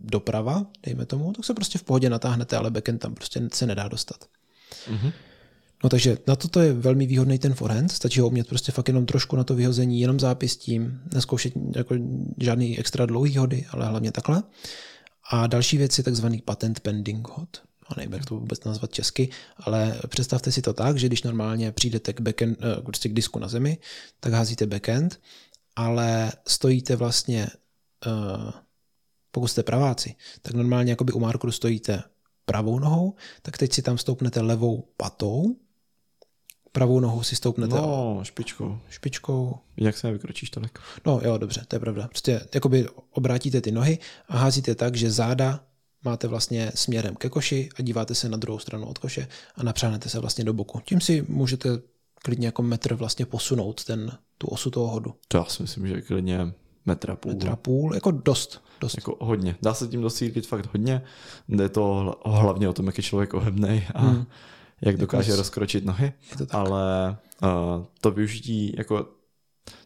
doprava, 0.00 0.66
dejme 0.82 1.06
tomu, 1.06 1.32
tak 1.32 1.44
se 1.44 1.54
prostě 1.54 1.78
v 1.78 1.82
pohodě 1.82 2.10
natáhnete, 2.10 2.56
ale 2.56 2.70
backend 2.70 3.00
tam 3.00 3.14
prostě 3.14 3.48
se 3.52 3.66
nedá 3.66 3.88
dostat. 3.88 4.24
Mm-hmm. 4.90 5.12
No 5.84 5.90
takže 5.90 6.18
na 6.26 6.36
toto 6.36 6.60
je 6.60 6.72
velmi 6.72 7.06
výhodný 7.06 7.38
ten 7.38 7.54
forehand, 7.54 7.92
stačí 7.92 8.20
ho 8.20 8.26
umět 8.26 8.48
prostě 8.48 8.72
fakt 8.72 8.88
jenom 8.88 9.06
trošku 9.06 9.36
na 9.36 9.44
to 9.44 9.54
vyhození, 9.54 10.00
jenom 10.00 10.20
zápěstím, 10.20 11.00
neskoušet 11.14 11.52
jako 11.76 11.94
žádný 12.40 12.78
extra 12.78 13.06
dlouhý 13.06 13.36
hody, 13.36 13.66
ale 13.70 13.86
hlavně 13.86 14.12
takhle. 14.12 14.42
A 15.30 15.46
další 15.46 15.78
věc 15.78 15.98
je 15.98 16.04
takzvaný 16.04 16.40
patent 16.40 16.80
pending 16.80 17.28
hod 17.28 17.62
a 17.92 17.94
nevím, 17.96 18.12
jak 18.12 18.24
to 18.24 18.34
vůbec 18.34 18.64
nazvat 18.64 18.92
česky, 18.92 19.28
ale 19.56 20.00
představte 20.08 20.52
si 20.52 20.62
to 20.62 20.72
tak, 20.72 20.98
že 20.98 21.06
když 21.06 21.22
normálně 21.22 21.72
přijdete 21.72 22.12
k, 22.12 22.20
backend, 22.20 22.58
prostě 22.84 23.08
k 23.08 23.12
disku 23.12 23.38
na 23.38 23.48
zemi, 23.48 23.78
tak 24.20 24.32
házíte 24.32 24.66
backend, 24.66 25.20
ale 25.76 26.32
stojíte 26.48 26.96
vlastně, 26.96 27.48
pokud 29.30 29.48
jste 29.48 29.62
praváci, 29.62 30.14
tak 30.42 30.54
normálně 30.54 30.92
jakoby 30.92 31.12
u 31.12 31.20
markeru 31.20 31.52
stojíte 31.52 32.02
pravou 32.44 32.78
nohou, 32.78 33.14
tak 33.42 33.58
teď 33.58 33.72
si 33.72 33.82
tam 33.82 33.98
stoupnete 33.98 34.40
levou 34.40 34.88
patou, 34.96 35.56
pravou 36.72 37.00
nohou 37.00 37.22
si 37.22 37.36
stoupnete. 37.36 37.74
No, 37.74 38.20
špičkou. 38.22 38.78
Špičkou. 38.88 39.58
Jak 39.76 39.96
se 39.98 40.06
nevykročíš 40.06 40.50
tolik? 40.50 40.78
No 41.06 41.20
jo, 41.24 41.38
dobře, 41.38 41.64
to 41.68 41.76
je 41.76 41.80
pravda. 41.80 42.08
Prostě 42.08 42.40
jakoby 42.54 42.88
obrátíte 43.10 43.60
ty 43.60 43.72
nohy 43.72 43.98
a 44.28 44.36
házíte 44.36 44.74
tak, 44.74 44.96
že 44.96 45.10
záda 45.10 45.64
máte 46.04 46.28
vlastně 46.28 46.72
směrem 46.74 47.16
ke 47.16 47.28
koši 47.28 47.68
a 47.76 47.82
díváte 47.82 48.14
se 48.14 48.28
na 48.28 48.36
druhou 48.36 48.58
stranu 48.58 48.86
od 48.86 48.98
koše 48.98 49.28
a 49.54 49.62
napřánete 49.62 50.08
se 50.08 50.20
vlastně 50.20 50.44
do 50.44 50.52
boku. 50.52 50.80
Tím 50.84 51.00
si 51.00 51.24
můžete 51.28 51.68
klidně 52.14 52.46
jako 52.46 52.62
metr 52.62 52.94
vlastně 52.94 53.26
posunout 53.26 53.84
ten, 53.84 54.18
tu 54.38 54.46
osu 54.46 54.70
toho 54.70 54.88
hodu. 54.88 55.14
To 55.28 55.38
já 55.38 55.44
si 55.44 55.62
myslím, 55.62 55.86
že 55.86 56.02
klidně 56.02 56.52
metra 56.86 57.16
půl. 57.16 57.32
Metra 57.32 57.56
půl, 57.56 57.94
jako 57.94 58.10
dost. 58.10 58.62
dost. 58.80 58.96
Jako 58.96 59.16
hodně. 59.20 59.56
Dá 59.62 59.74
se 59.74 59.88
tím 59.88 60.02
dosílit 60.02 60.46
fakt 60.46 60.66
hodně. 60.72 61.02
Jde 61.48 61.68
to 61.68 62.14
hlavně 62.24 62.68
o 62.68 62.72
tom, 62.72 62.86
jak 62.86 62.98
je 62.98 63.04
člověk 63.04 63.34
ohebnej 63.34 63.86
a 63.94 64.02
hmm. 64.02 64.26
jak 64.80 64.96
dokáže 64.96 65.30
jako 65.30 65.40
rozkročit 65.40 65.84
nohy. 65.84 66.12
Ale 66.50 67.16
uh, 67.42 67.84
to 68.00 68.10
využití 68.10 68.74
jako 68.78 69.08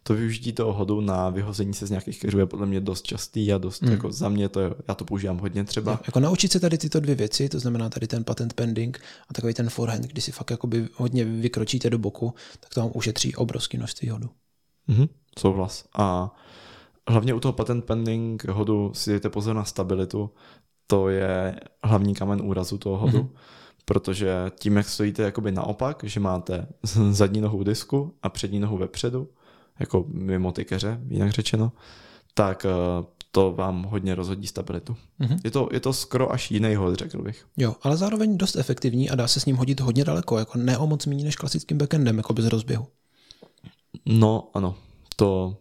to 0.03 0.15
využití 0.15 0.53
toho 0.53 0.73
hodu 0.73 1.01
na 1.01 1.31
vyhození 1.31 1.75
se 1.75 1.87
z 1.87 1.91
nějakých 1.91 2.21
keřů 2.21 2.39
je 2.39 2.47
podle 2.47 2.67
mě 2.67 2.81
dost 2.81 3.03
častý 3.03 3.53
a 3.53 3.59
dost, 3.59 3.83
hmm. 3.83 3.93
jako 3.93 4.13
za 4.13 4.29
mě 4.29 4.49
to 4.49 4.61
je, 4.61 4.75
já 4.89 4.95
to 4.95 5.05
používám 5.05 5.39
hodně 5.39 5.65
třeba. 5.65 5.93
Jo, 5.93 5.99
jako 6.07 6.21
naučit 6.21 6.53
se 6.53 6.61
tady 6.61 6.79
tyto 6.79 7.01
dvě 7.01 7.15
věci, 7.15 7.49
to 7.49 7.61
znamená 7.61 7.89
tady 7.89 8.07
ten 8.07 8.25
patent 8.25 8.53
pending 8.53 9.01
a 9.29 9.35
takový 9.35 9.55
ten 9.55 9.71
forehand, 9.71 10.05
kdy 10.05 10.21
si 10.21 10.33
fakt 10.33 10.51
jakoby 10.51 10.89
hodně 10.95 11.25
vykročíte 11.25 11.91
do 11.91 11.99
boku, 11.99 12.35
tak 12.61 12.75
to 12.75 12.81
vám 12.81 12.91
ušetří 12.95 13.35
obrovský 13.35 13.77
množství 13.77 14.09
hodu. 14.09 14.31
Mhm, 14.87 15.07
souhlas. 15.39 15.85
A 15.95 16.35
hlavně 17.09 17.35
u 17.35 17.41
toho 17.41 17.53
patent 17.53 17.85
pending 17.85 18.45
hodu 18.45 18.93
si 18.95 19.11
dejte 19.11 19.31
pozor 19.31 19.57
na 19.57 19.65
stabilitu, 19.65 20.31
to 20.87 21.09
je 21.09 21.61
hlavní 21.85 22.15
kamen 22.15 22.43
úrazu 22.43 22.79
toho 22.79 22.99
hodu. 22.99 23.19
Mm-hmm 23.19 23.39
protože 23.89 24.51
tím, 24.59 24.77
jak 24.77 24.89
stojíte 24.89 25.23
jakoby 25.23 25.53
naopak, 25.53 26.05
že 26.05 26.21
máte 26.21 26.67
zadní 27.11 27.41
nohu 27.41 27.59
v 27.59 27.65
disku 27.65 28.15
a 28.23 28.29
přední 28.29 28.61
nohu 28.61 28.79
vepředu, 28.79 29.29
jako 29.79 30.05
mimo 30.09 30.53
ty 30.53 30.65
keře, 30.65 31.01
jinak 31.09 31.31
řečeno, 31.31 31.73
tak 32.35 32.67
eh, 32.67 33.05
to 33.31 33.53
vám 33.53 33.83
hodně 33.83 34.15
rozhodí 34.15 34.47
stabilitu. 34.47 34.97
Mm-hmm. 35.21 35.39
Je, 35.45 35.51
to, 35.51 35.69
je 35.73 35.81
to 35.81 35.93
skoro 35.93 36.33
až 36.33 36.51
jiný 36.51 36.75
hod, 36.75 36.95
řekl 36.95 37.23
bych. 37.23 37.47
Jo, 37.57 37.77
ale 37.83 37.97
zároveň 37.97 38.39
dost 38.39 38.57
efektivní 38.57 39.11
a 39.11 39.15
dá 39.15 39.29
se 39.29 39.41
s 39.41 39.47
ním 39.47 39.57
hodit 39.57 39.81
hodně 39.81 40.05
daleko, 40.05 40.39
jako 40.39 40.59
ne 40.59 40.79
o 40.79 40.87
moc 40.87 41.07
méně 41.07 41.25
než 41.25 41.37
klasickým 41.37 41.79
backendem, 41.79 42.17
jako 42.17 42.33
bez 42.33 42.47
rozběhu. 42.47 42.87
No, 44.07 44.51
ano, 44.55 44.75
to 45.17 45.57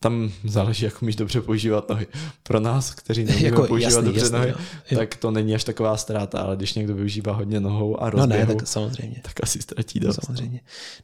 tam 0.00 0.32
záleží, 0.44 0.84
jak 0.84 1.02
umíš 1.02 1.16
dobře 1.16 1.40
používat 1.40 1.88
nohy. 1.88 2.06
Pro 2.42 2.60
nás, 2.60 2.94
kteří 2.94 3.24
neumíme 3.24 3.48
jako, 3.48 3.66
používat 3.66 3.90
jasný, 3.90 4.04
dobře 4.04 4.20
jasný, 4.20 4.38
nohy, 4.38 4.48
jo. 4.48 4.56
Jo. 4.90 4.98
tak 4.98 5.16
to 5.16 5.30
není 5.30 5.54
až 5.54 5.64
taková 5.64 5.96
ztráta, 5.96 6.40
ale 6.40 6.56
když 6.56 6.74
někdo 6.74 6.94
využívá 6.94 7.32
hodně 7.32 7.60
nohou 7.60 8.02
a 8.02 8.10
rozběhu, 8.10 8.46
no 8.46 8.52
ne, 8.52 8.54
tak 8.54 8.68
samozřejmě. 8.68 9.20
tak 9.22 9.42
asi 9.42 9.62
ztratí 9.62 10.00
dost. 10.00 10.20
Samozřejmě. 10.24 10.60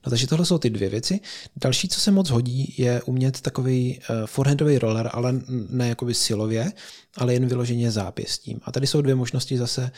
No 0.07 0.11
takže 0.11 0.27
tohle 0.27 0.47
jsou 0.47 0.59
ty 0.59 0.71
dvě 0.71 0.89
věci. 0.89 1.21
Další, 1.57 1.89
co 1.89 2.01
se 2.01 2.11
moc 2.11 2.31
hodí, 2.31 2.75
je 2.79 3.03
umět 3.03 3.41
takový 3.41 4.01
uh, 4.11 4.27
forehandový 4.27 4.79
roller, 4.79 5.11
ale 5.13 5.41
ne 5.69 5.89
jakoby 5.89 6.15
silově, 6.15 6.73
ale 7.17 7.35
jen 7.35 7.47
vyloženě 7.47 7.91
zápěstím. 7.91 8.61
A 8.63 8.73
tady 8.73 8.87
jsou 8.87 9.03
dvě 9.03 9.15
možnosti 9.15 9.59
zase. 9.59 9.91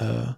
Uh, 0.00 0.32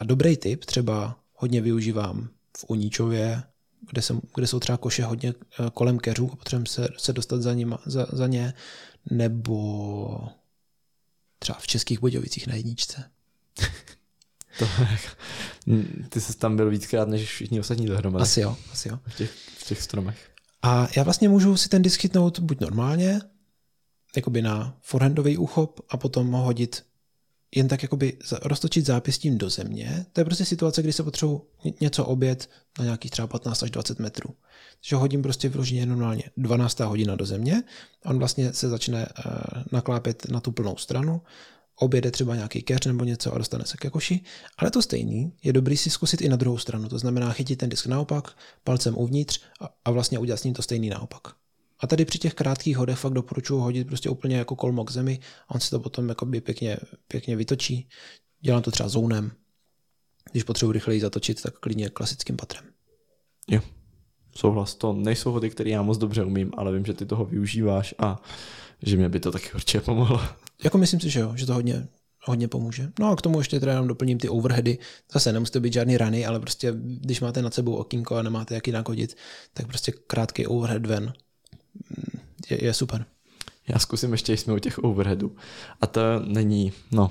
a 0.00 0.04
dobrý 0.04 0.36
tip, 0.36 0.64
třeba 0.64 1.16
hodně 1.34 1.60
využívám 1.60 2.28
v 2.58 2.64
Uníčově, 2.68 3.42
kde, 3.90 4.02
jsem, 4.02 4.20
kde 4.34 4.46
jsou 4.46 4.60
třeba 4.60 4.78
koše 4.78 5.04
hodně 5.04 5.34
eh, 5.60 5.70
kolem 5.74 5.98
keřů 5.98 6.30
a 6.32 6.36
potřebujeme 6.36 6.66
se, 6.66 6.88
se 6.98 7.12
dostat 7.12 7.42
za, 7.42 7.54
nima, 7.54 7.78
za, 7.86 8.06
za 8.12 8.26
ně, 8.26 8.54
nebo 9.10 10.28
třeba 11.38 11.58
v 11.58 11.66
Českých 11.66 12.00
Budějovicích 12.00 12.46
na 12.46 12.54
jedničce. 12.54 13.10
to, 14.58 14.68
ty 16.08 16.20
jsi 16.20 16.36
tam 16.36 16.56
byl 16.56 16.70
víckrát 16.70 17.08
než 17.08 17.28
všichni 17.28 17.60
ostatní 17.60 17.86
dohromady. 17.86 18.22
Asi 18.22 18.40
jo, 18.40 18.56
asi 18.72 18.88
jo. 18.88 18.98
V 19.06 19.16
těch, 19.16 19.30
v 19.30 19.66
těch 19.66 19.82
stromech. 19.82 20.30
A 20.62 20.88
já 20.96 21.02
vlastně 21.02 21.28
můžu 21.28 21.56
si 21.56 21.68
ten 21.68 21.82
disk 21.82 22.00
chytnout 22.00 22.40
buď 22.40 22.60
normálně, 22.60 23.20
jakoby 24.16 24.42
na 24.42 24.76
forehandový 24.80 25.36
úchop 25.36 25.80
a 25.88 25.96
potom 25.96 26.32
ho 26.32 26.42
hodit 26.42 26.85
jen 27.56 27.68
tak 27.68 27.82
jakoby 27.82 28.18
roztočit 28.42 28.86
zápěstím 28.86 29.38
do 29.38 29.50
země. 29.50 30.06
To 30.12 30.20
je 30.20 30.24
prostě 30.24 30.44
situace, 30.44 30.82
kdy 30.82 30.92
se 30.92 31.02
potřebuji 31.02 31.50
něco 31.80 32.04
obět 32.04 32.50
na 32.78 32.84
nějakých 32.84 33.10
třeba 33.10 33.28
15 33.28 33.62
až 33.62 33.70
20 33.70 33.98
metrů. 33.98 34.34
Takže 34.80 34.96
hodím 34.96 35.22
prostě 35.22 35.48
vyloženě 35.48 35.86
normálně 35.86 36.22
12. 36.36 36.80
hodina 36.80 37.16
do 37.16 37.26
země, 37.26 37.62
on 38.04 38.18
vlastně 38.18 38.52
se 38.52 38.68
začne 38.68 39.06
uh, 39.06 39.32
naklápět 39.72 40.28
na 40.30 40.40
tu 40.40 40.52
plnou 40.52 40.76
stranu, 40.76 41.22
objede 41.76 42.10
třeba 42.10 42.34
nějaký 42.34 42.62
keř 42.62 42.86
nebo 42.86 43.04
něco 43.04 43.34
a 43.34 43.38
dostane 43.38 43.64
se 43.64 43.76
ke 43.76 43.90
koši, 43.90 44.20
ale 44.58 44.70
to 44.70 44.82
stejný 44.82 45.32
je 45.44 45.52
dobrý 45.52 45.76
si 45.76 45.90
zkusit 45.90 46.20
i 46.20 46.28
na 46.28 46.36
druhou 46.36 46.58
stranu, 46.58 46.88
to 46.88 46.98
znamená 46.98 47.32
chytit 47.32 47.58
ten 47.58 47.68
disk 47.68 47.86
naopak, 47.86 48.36
palcem 48.64 48.98
uvnitř 48.98 49.40
a, 49.60 49.68
a 49.84 49.90
vlastně 49.90 50.18
udělat 50.18 50.36
s 50.36 50.44
ním 50.44 50.54
to 50.54 50.62
stejný 50.62 50.88
naopak. 50.88 51.45
A 51.80 51.86
tady 51.86 52.04
při 52.04 52.18
těch 52.18 52.34
krátkých 52.34 52.76
hodech 52.76 52.98
fakt 52.98 53.12
doporučuji 53.12 53.60
hodit 53.60 53.86
prostě 53.86 54.10
úplně 54.10 54.36
jako 54.36 54.56
kolmo 54.56 54.84
k 54.84 54.90
zemi 54.90 55.18
a 55.48 55.54
on 55.54 55.60
si 55.60 55.70
to 55.70 55.80
potom 55.80 56.08
jakoby 56.08 56.40
pěkně, 56.40 56.76
pěkně 57.08 57.36
vytočí. 57.36 57.88
Dělám 58.40 58.62
to 58.62 58.70
třeba 58.70 58.88
zónem. 58.88 59.32
Když 60.30 60.42
potřebuji 60.42 60.72
rychleji 60.72 61.00
zatočit, 61.00 61.42
tak 61.42 61.58
klidně 61.58 61.88
klasickým 61.88 62.36
patrem. 62.36 62.64
Jo, 63.50 63.60
souhlas. 64.36 64.74
To 64.74 64.92
nejsou 64.92 65.32
hody, 65.32 65.50
které 65.50 65.70
já 65.70 65.82
moc 65.82 65.98
dobře 65.98 66.24
umím, 66.24 66.50
ale 66.56 66.72
vím, 66.72 66.84
že 66.84 66.94
ty 66.94 67.06
toho 67.06 67.24
využíváš 67.24 67.94
a 67.98 68.22
že 68.82 68.96
mě 68.96 69.08
by 69.08 69.20
to 69.20 69.32
taky 69.32 69.52
určitě 69.54 69.80
pomohlo. 69.80 70.20
Jako 70.64 70.78
myslím 70.78 71.00
si, 71.00 71.10
že 71.10 71.20
jo, 71.20 71.32
že 71.36 71.46
to 71.46 71.54
hodně, 71.54 71.88
hodně 72.24 72.48
pomůže. 72.48 72.92
No 73.00 73.10
a 73.10 73.16
k 73.16 73.22
tomu 73.22 73.38
ještě 73.38 73.60
teda 73.60 73.72
jenom 73.72 73.88
doplním 73.88 74.18
ty 74.18 74.28
overheady. 74.28 74.78
Zase 75.12 75.32
nemusíte 75.32 75.60
být 75.60 75.72
žádný 75.72 75.96
rany, 75.96 76.26
ale 76.26 76.40
prostě 76.40 76.74
když 76.76 77.20
máte 77.20 77.42
nad 77.42 77.54
sebou 77.54 77.74
okýnko 77.74 78.16
a 78.16 78.22
nemáte 78.22 78.54
jak 78.54 78.66
jinak 78.66 78.88
hodit, 78.88 79.16
tak 79.52 79.66
prostě 79.66 79.92
krátký 79.92 80.46
overhead 80.46 80.86
ven 80.86 81.12
je, 82.50 82.64
je 82.64 82.74
super. 82.74 83.04
Já 83.68 83.78
zkusím 83.78 84.12
ještě, 84.12 84.36
jsme 84.36 84.54
u 84.54 84.58
těch 84.58 84.78
overheadů. 84.78 85.36
A 85.80 85.86
to 85.86 86.00
není, 86.26 86.72
no, 86.92 87.10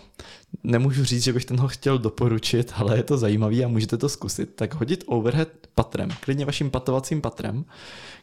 nemůžu 0.64 1.04
říct, 1.04 1.24
že 1.24 1.34
bych 1.34 1.46
ten 1.46 1.60
ho 1.60 1.68
chtěl 1.68 1.98
doporučit, 1.98 2.74
ale 2.76 2.98
je 2.98 3.04
to 3.04 3.18
zajímavý 3.18 3.66
a 3.66 3.68
můžete 3.68 3.98
to 3.98 4.10
zkusit. 4.10 4.56
Tak 4.56 4.74
hodit 4.74 5.04
overhead 5.08 5.48
patrem, 5.76 6.10
klidně 6.20 6.46
vaším 6.46 6.72
patovacím 6.72 7.22
patrem, 7.22 7.66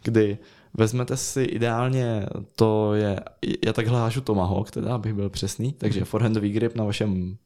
kdy 0.03 0.39
vezmete 0.75 1.17
si 1.17 1.43
ideálně, 1.43 2.27
to 2.57 2.95
je, 2.95 3.21
já 3.65 3.73
takhle 3.73 4.01
hážu 4.01 4.21
Tomahawk, 4.21 4.71
teda, 4.71 4.95
abych 4.95 5.15
byl 5.15 5.31
přesný, 5.31 5.73
takže 5.73 6.01
mhm. 6.01 6.07
forehandový 6.07 6.51
grip 6.51 6.75
na 6.75 6.85
vašem 6.85 7.37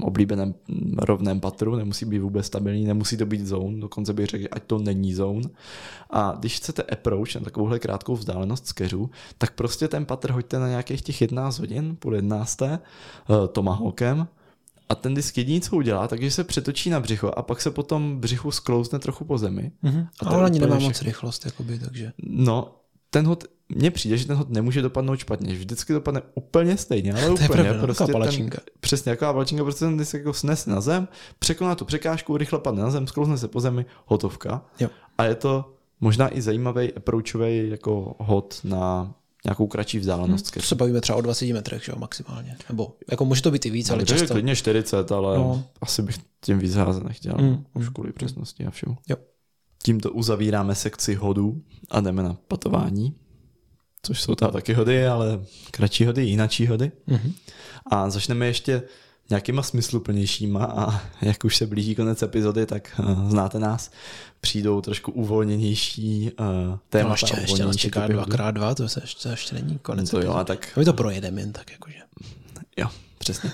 oblíbeném 0.00 0.54
mm, 0.68 0.94
rovném 0.98 1.40
patru, 1.40 1.76
nemusí 1.76 2.04
být 2.04 2.18
vůbec 2.18 2.46
stabilní, 2.46 2.84
nemusí 2.84 3.16
to 3.16 3.26
být 3.26 3.46
zone, 3.46 3.80
dokonce 3.80 4.12
bych 4.12 4.26
řekl, 4.26 4.46
ať 4.50 4.62
to 4.62 4.78
není 4.78 5.14
zone. 5.14 5.48
A 6.10 6.36
když 6.38 6.56
chcete 6.56 6.82
approach 6.82 7.34
na 7.34 7.40
takovouhle 7.40 7.78
krátkou 7.78 8.16
vzdálenost 8.16 8.66
z 8.66 8.72
keřů, 8.72 9.10
tak 9.38 9.54
prostě 9.54 9.88
ten 9.88 10.04
patr 10.04 10.30
hoďte 10.30 10.58
na 10.58 10.68
nějakých 10.68 11.02
těch 11.02 11.20
11 11.20 11.58
hodin, 11.58 11.96
půl 11.96 12.14
11. 12.14 12.62
Uh, 12.62 12.68
tomahawkem 13.52 14.28
a 14.88 14.94
ten 14.94 15.14
disk 15.14 15.38
jediný, 15.38 15.60
co 15.60 15.76
udělá, 15.76 16.08
takže 16.08 16.30
se 16.30 16.44
přetočí 16.44 16.90
na 16.90 17.00
břicho 17.00 17.30
a 17.36 17.42
pak 17.42 17.62
se 17.62 17.70
potom 17.70 18.20
břichu 18.20 18.50
sklouzne 18.50 18.98
trochu 18.98 19.24
po 19.24 19.38
zemi. 19.38 19.72
Mm-hmm. 19.84 20.06
A 20.20 20.28
Ale 20.28 20.44
ani 20.44 20.58
nemá 20.58 20.78
moc 20.78 21.02
rychlost, 21.02 21.44
jakoby, 21.44 21.78
takže... 21.78 22.12
No, 22.22 22.74
ten 23.10 23.26
hod, 23.26 23.44
mně 23.68 23.90
přijde, 23.90 24.16
že 24.16 24.26
ten 24.26 24.36
hod 24.36 24.50
nemůže 24.50 24.82
dopadnout 24.82 25.16
špatně, 25.16 25.54
že 25.54 25.58
vždycky 25.58 25.92
dopadne 25.92 26.22
úplně 26.34 26.76
stejně, 26.76 27.12
ale 27.12 27.26
to 27.26 27.32
úplně. 27.32 27.44
Je 27.44 27.48
pravda, 27.48 27.82
prostě 27.82 28.12
palačinka. 28.12 28.58
Ten, 28.58 28.74
přesně, 28.80 29.10
jako 29.10 29.24
palačinka, 29.24 29.64
prostě 29.64 29.84
ten 29.84 29.96
disk 29.96 30.14
jako 30.14 30.32
snes 30.32 30.66
na 30.66 30.80
zem, 30.80 31.08
překoná 31.38 31.74
tu 31.74 31.84
překážku, 31.84 32.36
rychle 32.36 32.58
padne 32.58 32.82
na 32.82 32.90
zem, 32.90 33.06
sklouzne 33.06 33.38
se 33.38 33.48
po 33.48 33.60
zemi, 33.60 33.86
hotovka. 34.06 34.64
Jo. 34.80 34.88
A 35.18 35.24
je 35.24 35.34
to 35.34 35.74
možná 36.00 36.36
i 36.36 36.42
zajímavý 36.42 36.92
approachový 36.92 37.70
jako 37.70 38.14
hod 38.18 38.60
na 38.64 39.14
nějakou 39.44 39.66
kratší 39.66 39.98
vzdálenost. 39.98 40.54
Hmm, 40.54 40.62
to 40.62 40.66
se 40.66 40.74
bavíme 40.74 41.00
třeba 41.00 41.18
o 41.18 41.20
20 41.20 41.52
metrech, 41.52 41.84
že 41.84 41.92
jo, 41.92 41.98
maximálně. 41.98 42.56
Nebo 42.68 42.96
jako 43.10 43.24
může 43.24 43.42
to 43.42 43.50
být 43.50 43.66
i 43.66 43.70
víc, 43.70 43.88
no, 43.88 43.94
ale 43.94 44.04
často. 44.04 44.34
klidně 44.34 44.56
40, 44.56 45.12
ale 45.12 45.38
no. 45.38 45.64
asi 45.80 46.02
bych 46.02 46.16
tím 46.40 46.58
víc 46.58 46.74
házet 46.74 47.04
nechtěl. 47.04 47.34
Hmm. 47.38 47.64
Už 47.74 47.88
kvůli 47.88 48.12
přesnosti 48.12 48.66
a 48.66 48.70
všemu. 48.70 48.96
Jo. 49.08 49.16
Tímto 49.82 50.12
uzavíráme 50.12 50.74
sekci 50.74 51.14
hodů 51.14 51.62
a 51.90 52.00
jdeme 52.00 52.22
na 52.22 52.36
patování, 52.48 53.14
což 54.02 54.22
jsou 54.22 54.34
tam 54.34 54.50
taky 54.50 54.72
hody, 54.72 55.06
ale 55.06 55.40
kratší 55.70 56.04
hody, 56.04 56.24
jinačí 56.24 56.66
hody. 56.66 56.92
Mm-hmm. 57.08 57.32
A 57.86 58.10
začneme 58.10 58.46
ještě 58.46 58.82
nějakýma 59.30 59.62
smysluplnějšíma 59.62 60.64
a 60.64 61.00
jak 61.22 61.44
už 61.44 61.56
se 61.56 61.66
blíží 61.66 61.94
konec 61.94 62.22
epizody, 62.22 62.66
tak 62.66 63.00
uh, 63.00 63.30
znáte 63.30 63.58
nás, 63.58 63.90
přijdou 64.40 64.80
trošku 64.80 65.12
uvolněnější 65.12 66.30
uh, 66.40 66.46
témata. 66.88 67.08
No 67.08 67.12
ještě, 67.12 67.40
ještě 67.40 67.64
nás 67.64 67.76
čeká 67.76 68.06
dvakrát 68.06 68.50
dva, 68.50 68.74
to, 68.74 68.88
se, 68.88 69.02
to 69.22 69.28
ještě 69.28 69.54
není 69.54 69.78
konec. 69.78 70.10
To 70.10 70.20
jo, 70.20 70.32
a 70.32 70.44
tak... 70.44 70.68
My 70.76 70.84
to 70.84 70.92
projedeme 70.92 71.40
jen 71.40 71.52
tak 71.52 71.70
jakože. 71.72 71.98
Jo, 72.76 72.86
přesně. 73.18 73.50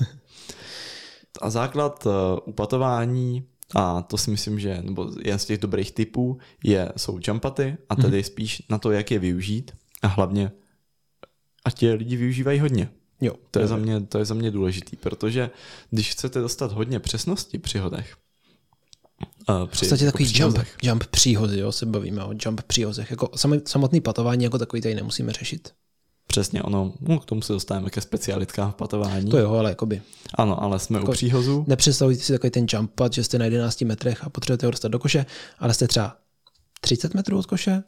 a 1.42 1.51
základ 1.51 2.07
uh, 2.07 2.12
upatování 2.44 3.44
a 3.74 4.03
to 4.03 4.18
si 4.18 4.30
myslím, 4.30 4.61
že 4.61 4.82
nebo 4.82 5.11
jeden 5.18 5.38
z 5.38 5.44
těch 5.44 5.59
dobrých 5.59 5.92
typů 5.92 6.38
je, 6.64 6.92
jsou 6.96 7.18
jumpaty 7.22 7.76
a 7.88 7.96
tedy 7.96 8.16
hmm. 8.16 8.24
spíš 8.24 8.62
na 8.70 8.78
to, 8.78 8.90
jak 8.92 9.11
je 9.11 9.18
využít 9.18 9.72
a 10.03 10.07
hlavně, 10.07 10.53
ať 11.64 11.74
tě 11.74 11.92
lidi 11.92 12.16
využívají 12.16 12.61
hodně. 12.61 12.90
Jo, 13.20 13.34
to, 13.51 13.59
je 13.59 13.66
za 13.66 13.76
mě, 13.76 14.01
to 14.01 14.18
je 14.18 14.24
za 14.24 14.34
mě 14.34 14.51
důležitý, 14.51 14.96
protože 14.96 15.51
když 15.90 16.11
chcete 16.11 16.40
dostat 16.40 16.72
hodně 16.72 17.01
přesnosti 17.01 17.59
při 17.59 17.78
hodech, 17.78 18.16
Uh, 19.51 19.66
při, 19.66 19.76
v 19.76 19.80
podstatě 19.80 20.05
jako 20.05 20.18
takový 20.18 20.32
jump, 20.38 20.59
jump 20.82 21.05
příhozy, 21.07 21.59
jo, 21.59 21.72
se 21.72 21.86
bavíme 21.86 22.24
o 22.24 22.32
jump 22.44 22.62
příhozech. 22.62 23.11
Jako 23.11 23.30
samotný 23.66 24.01
patování 24.01 24.44
jako 24.44 24.59
takový 24.59 24.82
tady 24.82 24.94
nemusíme 24.94 25.32
řešit. 25.32 25.72
Přesně, 26.26 26.62
ono, 26.62 26.92
no, 27.01 27.18
k 27.18 27.24
tomu 27.24 27.42
se 27.42 27.53
dostáváme 27.53 27.90
ke 27.90 28.01
specialitkám 28.01 28.72
v 28.72 28.74
patování. 28.74 29.30
To 29.30 29.38
jo, 29.38 29.53
ale 29.53 29.70
jakoby. 29.70 30.03
Ano, 30.34 30.62
ale 30.62 30.78
jsme 30.78 30.99
jako, 30.99 31.11
u 31.11 31.14
příhozu. 31.14 31.64
Nepředstavujte 31.68 32.22
si 32.22 32.32
takový 32.32 32.51
ten 32.51 32.66
jump 32.68 32.92
pad, 32.94 33.12
že 33.12 33.24
jste 33.24 33.38
na 33.38 33.44
11 33.44 33.80
metrech 33.80 34.24
a 34.24 34.28
potřebujete 34.28 34.66
ho 34.66 34.70
dostat 34.70 34.88
do 34.88 34.99
koše, 34.99 35.26
ale 35.59 35.74
jste 35.74 35.88
třeba 35.88 36.16
30 36.80 37.14
metrů 37.14 37.38
od 37.38 37.46
koše. 37.46 37.82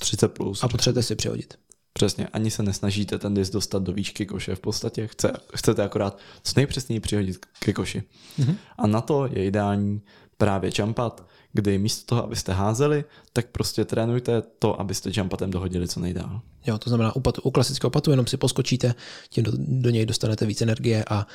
30 0.00 0.28
plus. 0.28 0.64
A 0.64 0.68
potřebujete 0.68 1.02
si 1.02 1.16
přihodit. 1.16 1.54
Přesně, 1.92 2.28
ani 2.28 2.50
se 2.50 2.62
nesnažíte 2.62 3.18
ten 3.18 3.34
disk 3.34 3.52
dostat 3.52 3.82
do 3.82 3.92
výšky 3.92 4.26
koše. 4.26 4.54
V 4.54 4.60
podstatě 4.60 5.06
chce, 5.06 5.32
chcete 5.54 5.82
akorát 5.82 6.18
co 6.42 6.52
nejpřesněji 6.56 7.00
přihodit 7.00 7.46
ke 7.58 7.72
koši. 7.72 8.02
Mm-hmm. 8.38 8.56
A 8.78 8.86
na 8.86 9.00
to 9.00 9.28
je 9.32 9.44
ideální 9.44 10.02
právě 10.36 10.70
jumpat, 10.78 11.26
kdy 11.52 11.78
místo 11.78 12.06
toho, 12.06 12.24
abyste 12.24 12.52
házeli, 12.52 13.04
tak 13.32 13.46
prostě 13.46 13.84
trénujte 13.84 14.42
to, 14.58 14.80
abyste 14.80 15.10
jumpatem 15.12 15.50
dohodili 15.50 15.88
co 15.88 16.00
nejdál. 16.00 16.40
Jo, 16.66 16.78
to 16.78 16.90
znamená 16.90 17.16
u, 17.16 17.20
patu, 17.20 17.42
u 17.42 17.50
klasického 17.50 17.90
patu 17.90 18.10
jenom 18.10 18.26
si 18.26 18.36
poskočíte, 18.36 18.94
tím 19.28 19.44
do, 19.44 19.52
do 19.56 19.90
něj 19.90 20.06
dostanete 20.06 20.46
víc 20.46 20.62
energie 20.62 21.04
a 21.10 21.26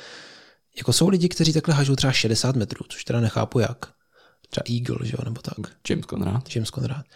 jako 0.76 0.92
jsou 0.92 1.08
lidi, 1.08 1.28
kteří 1.28 1.52
takhle 1.52 1.74
hažou 1.74 1.96
třeba 1.96 2.12
60 2.12 2.56
metrů, 2.56 2.86
což 2.88 3.04
teda 3.04 3.20
nechápu 3.20 3.58
jak. 3.58 3.86
Třeba 4.50 4.64
Eagle, 4.76 5.06
že 5.06 5.14
jo, 5.18 5.24
nebo 5.24 5.40
tak. 5.42 5.76
James 5.90 6.06
Conrad. 6.06 6.54
James 6.54 6.68
Conrad. 6.68 7.06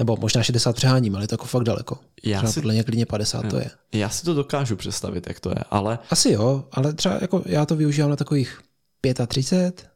Nebo 0.00 0.16
možná 0.16 0.42
60 0.42 0.76
přeháním, 0.76 1.14
ale 1.14 1.24
je 1.24 1.28
to 1.28 1.34
jako 1.34 1.46
fakt 1.46 1.64
daleko. 1.64 1.98
Já 2.24 2.38
třeba 2.38 2.52
si, 2.52 2.60
podle 2.60 2.74
mě 2.74 2.84
klidně 2.84 3.06
50 3.06 3.44
jo. 3.44 3.50
to 3.50 3.56
je. 3.56 3.70
Já 3.92 4.08
si 4.08 4.24
to 4.24 4.34
dokážu 4.34 4.76
představit, 4.76 5.26
jak 5.28 5.40
to 5.40 5.50
je, 5.50 5.64
ale... 5.70 5.98
Asi 6.10 6.32
jo, 6.32 6.64
ale 6.72 6.92
třeba 6.92 7.18
jako 7.20 7.42
já 7.46 7.66
to 7.66 7.76
využívám 7.76 8.10
na 8.10 8.16
takových 8.16 8.60
35, 9.26 9.90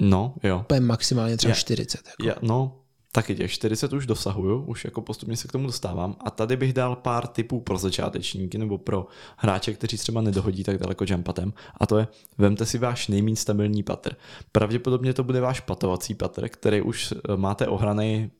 No, 0.00 0.34
jo. 0.42 0.64
To 0.66 0.74
je 0.74 0.80
maximálně 0.80 1.36
třeba 1.36 1.50
já, 1.50 1.54
40. 1.54 2.00
Jako. 2.06 2.28
Já, 2.28 2.34
no, 2.42 2.80
taky 3.12 3.34
těch 3.34 3.52
40 3.52 3.92
už 3.92 4.06
dosahuju, 4.06 4.64
už 4.64 4.84
jako 4.84 5.00
postupně 5.00 5.36
se 5.36 5.48
k 5.48 5.52
tomu 5.52 5.66
dostávám. 5.66 6.16
A 6.20 6.30
tady 6.30 6.56
bych 6.56 6.72
dal 6.72 6.96
pár 6.96 7.26
typů 7.26 7.60
pro 7.60 7.78
začátečníky 7.78 8.58
nebo 8.58 8.78
pro 8.78 9.06
hráče, 9.36 9.72
kteří 9.72 9.96
třeba 9.96 10.20
nedohodí 10.20 10.64
tak 10.64 10.78
daleko 10.78 11.04
jumpatem. 11.08 11.52
A 11.80 11.86
to 11.86 11.98
je, 11.98 12.08
vemte 12.38 12.66
si 12.66 12.78
váš 12.78 13.08
nejméně 13.08 13.36
stabilní 13.36 13.82
patr. 13.82 14.16
Pravděpodobně 14.52 15.14
to 15.14 15.24
bude 15.24 15.40
váš 15.40 15.60
patovací 15.60 16.14
patr, 16.14 16.48
který 16.48 16.82
už 16.82 17.14
máte 17.36 17.66
ohraný 17.66 18.30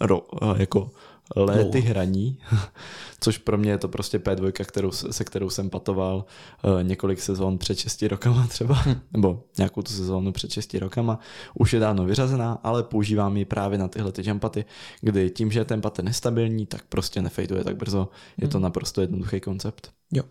ro, 0.00 0.22
jako 0.56 0.90
léty 1.36 1.82
no. 1.82 1.88
hraní, 1.88 2.38
což 3.20 3.38
pro 3.38 3.58
mě 3.58 3.70
je 3.70 3.78
to 3.78 3.88
prostě 3.88 4.18
P2, 4.18 4.64
kterou, 4.64 4.90
se 4.90 5.24
kterou 5.24 5.50
jsem 5.50 5.70
patoval 5.70 6.24
uh, 6.64 6.82
několik 6.82 7.20
sezón 7.20 7.58
před 7.58 7.78
6 7.78 8.02
rokama 8.02 8.46
třeba, 8.50 8.74
hm. 8.74 9.00
nebo 9.12 9.44
nějakou 9.58 9.82
tu 9.82 9.92
sezónu 9.92 10.32
před 10.32 10.50
6 10.50 10.74
rokama. 10.74 11.18
Už 11.54 11.72
je 11.72 11.80
dávno 11.80 12.04
vyřazená, 12.04 12.52
ale 12.62 12.82
používám 12.82 13.36
ji 13.36 13.44
právě 13.44 13.78
na 13.78 13.88
tyhle 13.88 14.12
ty 14.12 14.28
jumpaty, 14.28 14.64
kdy 15.00 15.30
tím, 15.30 15.50
že 15.50 15.60
je 15.60 15.64
ten 15.64 15.80
pattern 15.80 16.06
nestabilní, 16.06 16.66
tak 16.66 16.84
prostě 16.88 17.22
nefejduje 17.22 17.64
tak 17.64 17.76
brzo. 17.76 18.08
Je 18.36 18.46
hm. 18.46 18.50
to 18.50 18.58
naprosto 18.58 19.00
jednoduchý 19.00 19.40
koncept. 19.40 19.90
Jo. 20.12 20.22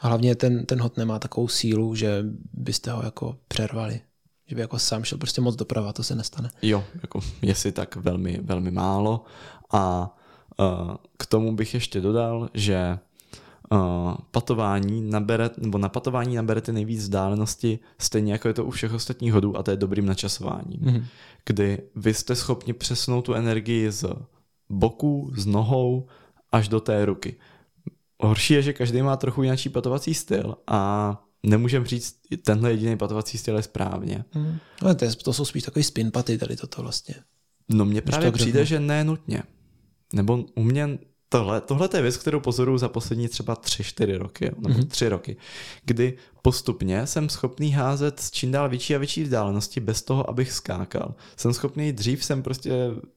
A 0.00 0.08
hlavně 0.08 0.34
ten, 0.34 0.66
ten 0.66 0.80
hod 0.80 0.96
nemá 0.96 1.18
takovou 1.18 1.48
sílu, 1.48 1.94
že 1.94 2.24
byste 2.52 2.90
ho 2.90 3.02
jako 3.02 3.36
přervali 3.48 4.00
že 4.48 4.54
by 4.54 4.60
jako 4.60 4.78
sám 4.78 5.04
šel 5.04 5.18
prostě 5.18 5.40
moc 5.40 5.56
doprava, 5.56 5.92
to 5.92 6.02
se 6.02 6.14
nestane. 6.14 6.50
Jo, 6.62 6.84
jako 7.02 7.20
jestli 7.42 7.72
tak 7.72 7.96
velmi, 7.96 8.40
velmi 8.42 8.70
málo 8.70 9.24
a 9.72 10.14
k 11.16 11.26
tomu 11.26 11.56
bych 11.56 11.74
ještě 11.74 12.00
dodal, 12.00 12.48
že 12.54 12.98
patování 14.30 15.10
nabere, 15.10 15.50
nebo 15.58 15.78
na 15.78 15.88
patování 15.88 16.36
naberete 16.36 16.72
nejvíc 16.72 17.00
vzdálenosti, 17.00 17.78
stejně 17.98 18.32
jako 18.32 18.48
je 18.48 18.54
to 18.54 18.64
u 18.64 18.70
všech 18.70 18.92
ostatních 18.92 19.32
hodů, 19.32 19.58
a 19.58 19.62
to 19.62 19.70
je 19.70 19.76
dobrým 19.76 20.06
načasováním. 20.06 20.80
Mm-hmm. 20.80 21.04
Kdy 21.46 21.78
vy 21.96 22.14
jste 22.14 22.36
schopni 22.36 22.72
přesunout 22.72 23.22
tu 23.22 23.34
energii 23.34 23.92
z 23.92 24.04
boku, 24.70 25.32
z 25.36 25.46
nohou 25.46 26.06
až 26.52 26.68
do 26.68 26.80
té 26.80 27.04
ruky. 27.04 27.36
Horší 28.20 28.54
je, 28.54 28.62
že 28.62 28.72
každý 28.72 29.02
má 29.02 29.16
trochu 29.16 29.42
jiný 29.42 29.56
patovací 29.72 30.14
styl 30.14 30.56
a 30.66 31.22
nemůžeme 31.42 31.86
říct, 31.86 32.18
tenhle 32.42 32.70
jediný 32.70 32.96
patovací 32.96 33.38
styl 33.38 33.56
je 33.56 33.62
správně. 33.62 34.24
Hmm. 34.32 34.58
No, 34.82 34.94
to, 34.94 35.04
je, 35.04 35.14
to 35.14 35.32
jsou 35.32 35.44
spíš 35.44 35.62
takový 35.62 35.82
spin 35.82 36.10
paty 36.10 36.38
tady 36.38 36.56
toto 36.56 36.82
vlastně. 36.82 37.14
No 37.68 37.84
mně 37.84 38.00
právě 38.00 38.32
přijde, 38.32 38.64
že 38.64 38.80
ne 38.80 39.04
nutně. 39.04 39.42
Nebo 40.12 40.44
u 40.54 40.62
mě 40.62 40.98
tohle, 41.28 41.60
tohle 41.60 41.88
je 41.94 42.02
věc, 42.02 42.16
kterou 42.16 42.40
pozoruju 42.40 42.78
za 42.78 42.88
poslední 42.88 43.28
třeba 43.28 43.54
3-4 43.54 44.18
roky, 44.18 44.44
nebo 44.44 44.68
mm-hmm. 44.68 44.86
3 44.86 45.08
roky, 45.08 45.36
kdy 45.84 46.16
postupně 46.42 47.06
jsem 47.06 47.28
schopný 47.28 47.72
házet 47.72 48.20
s 48.20 48.30
čím 48.30 48.52
dál 48.52 48.68
větší 48.68 48.94
a 48.94 48.98
větší 48.98 49.22
vzdálenosti 49.22 49.80
bez 49.80 50.02
toho, 50.02 50.30
abych 50.30 50.52
skákal. 50.52 51.14
Jsem 51.36 51.52
schopný, 51.52 51.92
dřív 51.92 52.24
jsem 52.24 52.42
prostě 52.42 52.72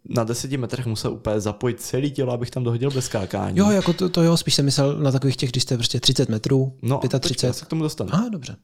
na 0.09 0.23
10 0.23 0.51
metrech 0.51 0.85
musel 0.85 1.13
úplně 1.13 1.39
zapojit 1.39 1.81
celý 1.81 2.11
tělo, 2.11 2.33
abych 2.33 2.51
tam 2.51 2.63
dohodil 2.63 2.91
bez 2.91 3.05
skákání. 3.05 3.57
Jo, 3.57 3.69
jako 3.69 3.93
to, 3.93 4.09
to 4.09 4.23
jo, 4.23 4.38
spíš 4.38 4.55
jsem 4.55 4.65
myslel 4.65 4.97
na 4.97 5.11
takových 5.11 5.38
těch, 5.38 5.51
když 5.51 5.63
jste 5.63 5.77
prostě 5.77 5.99
30 5.99 6.29
metrů, 6.29 6.77
no, 6.81 6.97
35. 6.97 7.21
Počkej, 7.29 7.47
já 7.47 7.53
se 7.53 7.65
k 7.65 7.67
tomu 7.67 7.83
dostanu. 7.83 8.09
Aha, 8.13 8.29
dobře. 8.29 8.55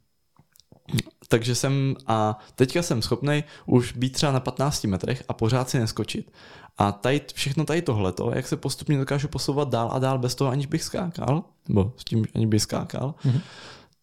Takže 1.27 1.55
jsem 1.55 1.95
a 2.07 2.39
teďka 2.55 2.81
jsem 2.81 3.01
schopný 3.01 3.43
už 3.65 3.93
být 3.93 4.09
třeba 4.09 4.31
na 4.31 4.39
15 4.39 4.84
metrech 4.84 5.23
a 5.27 5.34
pořád 5.34 5.69
si 5.69 5.80
neskočit. 5.80 6.31
A 6.77 6.91
tady, 6.91 7.22
všechno 7.34 7.65
tady 7.65 7.81
tohleto, 7.81 8.31
jak 8.35 8.47
se 8.47 8.57
postupně 8.57 8.97
dokážu 8.97 9.27
posouvat 9.27 9.69
dál 9.69 9.89
a 9.93 9.99
dál 9.99 10.19
bez 10.19 10.35
toho, 10.35 10.51
aniž 10.51 10.65
bych 10.65 10.84
skákal, 10.84 11.43
nebo 11.69 11.93
s 11.97 12.03
tím, 12.03 12.26
aniž 12.35 12.47
bych 12.47 12.61
skákal, 12.61 13.15
mm-hmm. 13.26 13.41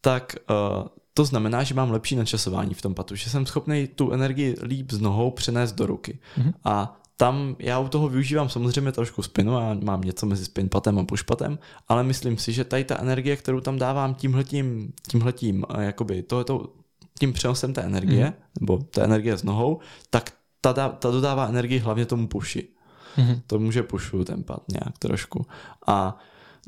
tak 0.01 0.37
uh, 0.51 0.87
to 1.15 1.25
znamená, 1.25 1.63
že 1.63 1.75
mám 1.75 1.91
lepší 1.91 2.17
načasování 2.17 2.75
v 2.75 2.83
tom 2.83 2.95
patu, 2.95 3.17
že 3.17 3.31
jsem 3.31 3.47
schopný 3.47 3.87
tu 3.87 4.13
energii 4.13 4.57
líp 4.63 4.91
z 4.91 5.01
nohou 5.01 5.31
přenést 5.31 5.73
do 5.73 5.87
ruky. 5.87 6.19
Mm-hmm. 6.39 6.53
A 6.65 7.01
tam 7.17 7.57
já 7.59 7.79
u 7.79 7.89
toho 7.89 8.09
využívám 8.09 8.49
samozřejmě 8.49 8.93
trošku 8.93 9.23
spinu, 9.23 9.57
a 9.57 9.75
mám 9.75 10.01
něco 10.01 10.27
mezi 10.27 10.45
spinpatem 10.45 10.99
a 10.99 11.05
pushpatem, 11.05 11.59
ale 11.89 12.03
myslím 12.03 12.39
si, 12.39 12.53
že 12.53 12.65
tady 12.65 12.85
ta 12.85 12.99
energie, 13.01 13.37
kterou 13.37 13.61
tam 13.61 13.79
dávám 13.79 14.15
tímhletím, 14.15 14.93
tímhletím, 15.11 15.65
eh, 15.75 15.85
jakoby 15.85 16.23
tohleto, 16.23 16.73
tím 17.19 17.33
přenosem 17.33 17.73
té 17.73 17.83
energie, 17.83 18.27
mm. 18.27 18.33
nebo 18.61 18.79
té 18.79 19.05
energie 19.05 19.37
s 19.37 19.43
nohou, 19.43 19.81
tak 20.11 20.33
ta, 20.61 20.89
ta 20.89 21.11
dodává 21.11 21.49
energii 21.49 21.79
hlavně 21.79 22.07
tomu 22.07 22.29
puši. 22.29 22.69
Mm-hmm. 23.17 23.43
To 23.47 23.59
může 23.59 23.83
pušu 23.83 24.25
ten 24.25 24.43
pad 24.43 24.63
nějak 24.69 24.99
trošku. 24.99 25.47
A 25.87 26.19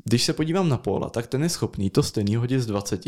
když 0.03 0.23
se 0.23 0.33
podívám 0.33 0.69
na 0.69 0.77
Pola, 0.77 1.09
tak 1.09 1.27
ten 1.27 1.43
je 1.43 1.49
schopný 1.49 1.89
to 1.89 2.03
stejný 2.03 2.35
hodit 2.35 2.59
z 2.59 2.65
20 2.65 3.05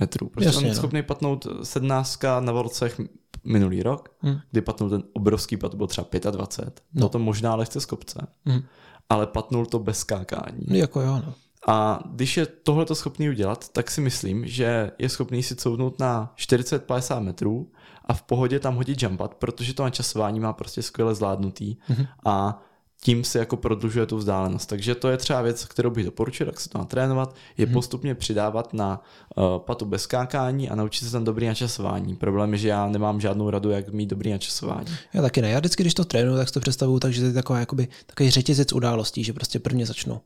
metrů. 0.00 0.28
Prostě 0.28 0.48
Jasně, 0.48 0.58
on 0.58 0.64
je 0.64 0.70
no. 0.70 0.76
schopný 0.76 1.02
patnout 1.02 1.46
17 1.62 2.20
na 2.40 2.52
Vorcech 2.52 3.00
minulý 3.44 3.82
rok, 3.82 4.08
hmm. 4.20 4.38
kdy 4.50 4.60
patnul 4.60 4.90
ten 4.90 5.02
obrovský 5.12 5.56
pat, 5.56 5.74
byl 5.74 5.86
třeba 5.86 6.08
25. 6.30 6.82
No. 6.94 7.08
to 7.08 7.18
možná 7.18 7.54
lehce 7.54 7.80
z 7.80 7.86
kopce. 7.86 8.26
Hmm. 8.44 8.62
Ale 9.08 9.26
patnul 9.26 9.66
to 9.66 9.78
bez 9.78 9.98
skákání. 9.98 10.66
Jako 10.68 11.00
jo, 11.00 11.22
no. 11.26 11.34
A 11.68 12.00
když 12.06 12.36
je 12.36 12.46
tohleto 12.46 12.94
schopný 12.94 13.28
udělat, 13.28 13.68
tak 13.68 13.90
si 13.90 14.00
myslím, 14.00 14.46
že 14.46 14.90
je 14.98 15.08
schopný 15.08 15.42
si 15.42 15.56
couvnout 15.56 15.98
na 15.98 16.34
40-50 16.36 17.20
metrů 17.20 17.72
a 18.04 18.14
v 18.14 18.22
pohodě 18.22 18.60
tam 18.60 18.76
hodit 18.76 19.02
jumpat, 19.02 19.34
protože 19.34 19.74
to 19.74 19.82
načasování 19.82 20.40
má 20.40 20.52
prostě 20.52 20.82
skvěle 20.82 21.14
zvládnutý 21.14 21.76
mm-hmm. 21.90 22.06
a 22.24 22.62
tím 23.02 23.24
se 23.24 23.38
jako 23.38 23.56
prodlužuje 23.56 24.06
tu 24.06 24.16
vzdálenost. 24.16 24.68
Takže 24.68 24.94
to 24.94 25.08
je 25.08 25.16
třeba 25.16 25.42
věc, 25.42 25.64
kterou 25.64 25.90
bych 25.90 26.04
doporučil, 26.04 26.46
jak 26.46 26.60
se 26.60 26.68
to 26.68 26.78
natrénovat, 26.78 27.34
je 27.56 27.66
hmm. 27.66 27.74
postupně 27.74 28.14
přidávat 28.14 28.74
na 28.74 29.02
uh, 29.36 29.58
patu 29.58 29.84
bez 29.84 30.02
skákání 30.02 30.70
a 30.70 30.74
naučit 30.74 31.04
se 31.04 31.12
tam 31.12 31.24
dobrý 31.24 31.46
načasování. 31.46 32.16
Problém 32.16 32.52
je, 32.52 32.58
že 32.58 32.68
já 32.68 32.88
nemám 32.88 33.20
žádnou 33.20 33.50
radu, 33.50 33.70
jak 33.70 33.88
mít 33.88 34.06
dobrý 34.06 34.30
načasování. 34.30 34.86
Já 35.14 35.22
taky 35.22 35.42
ne. 35.42 35.50
Já 35.50 35.58
vždycky, 35.58 35.82
když 35.82 35.94
to 35.94 36.04
trénuju, 36.04 36.36
tak 36.36 36.48
si 36.48 36.54
to 36.54 36.60
představuju 36.60 36.98
tak, 36.98 37.12
že 37.12 37.20
to 37.20 37.26
je 37.26 37.32
taková, 37.32 37.58
jakoby, 37.58 37.88
takový 38.06 38.30
řetězec 38.30 38.72
událostí, 38.72 39.24
že 39.24 39.32
prostě 39.32 39.58
prvně 39.58 39.86
začnu 39.86 40.20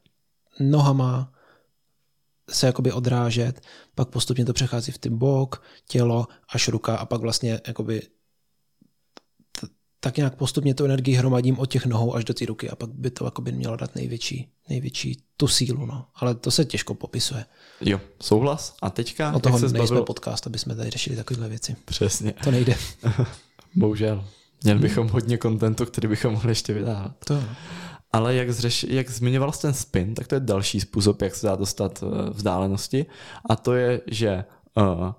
nohama, 0.61 1.33
se 2.51 2.67
jakoby 2.67 2.93
odrážet, 2.93 3.61
pak 3.95 4.09
postupně 4.09 4.45
to 4.45 4.53
přechází 4.53 4.93
v 4.93 4.99
ten 4.99 5.19
bok, 5.19 5.63
tělo 5.89 6.27
až 6.55 6.69
ruka 6.69 6.97
a 6.97 7.07
pak 7.07 7.21
vlastně 7.21 7.61
jakoby 7.67 8.03
tak 10.05 10.17
nějak 10.17 10.35
postupně 10.35 10.75
tu 10.75 10.85
energii 10.85 11.15
hromadím 11.15 11.59
od 11.59 11.67
těch 11.67 11.87
nohou 11.87 12.15
až 12.15 12.25
do 12.25 12.35
té 12.35 12.47
ruky 12.47 12.71
a 12.71 12.77
pak 12.77 12.91
by 12.91 13.11
to 13.11 13.25
jakoby 13.25 13.53
mělo 13.53 13.77
dát 13.77 13.95
největší, 13.95 14.49
největší 14.69 15.23
tu 15.37 15.49
sílu. 15.49 15.87
No. 15.87 16.07
Ale 16.15 16.35
to 16.35 16.51
se 16.51 16.65
těžko 16.65 16.95
popisuje. 16.95 17.45
Jo, 17.81 18.01
souhlas. 18.23 18.77
A 18.83 18.91
teďka, 18.91 19.33
o 19.33 19.41
toho 19.41 19.59
se 19.59 19.65
nejsme 19.65 19.87
zbavil... 19.87 20.05
podcast, 20.05 20.47
aby 20.47 20.59
jsme 20.59 20.77
tady 20.77 20.91
řešili 20.91 21.17
takovéhle 21.17 21.49
věci. 21.49 21.77
Přesně. 21.85 22.35
To 22.45 22.51
nejde. 22.51 22.77
Bohužel. 23.75 24.25
Měli 24.65 24.79
bychom 24.79 25.09
hodně 25.09 25.37
kontentu, 25.37 25.87
který 25.87 26.09
bychom 26.09 26.33
mohli 26.33 26.51
ještě 26.51 26.73
vydávat. 26.73 27.13
To. 27.25 27.45
Ale 28.13 28.35
jak, 28.35 28.51
zřeš, 28.51 28.87
jak 28.89 29.11
zmiňoval 29.11 29.53
jsi 29.53 29.63
ten 29.63 29.75
spin, 29.75 30.15
tak 30.15 30.27
to 30.27 30.35
je 30.35 30.41
další 30.41 30.81
způsob, 30.81 31.23
jak 31.23 31.35
se 31.35 31.47
dá 31.47 31.57
dostat 31.57 32.03
uh, 32.03 32.31
vzdálenosti. 32.31 33.07
A 33.49 33.57
to 33.57 33.75
je, 33.75 34.01
že 34.07 34.45
uh, 34.77 35.13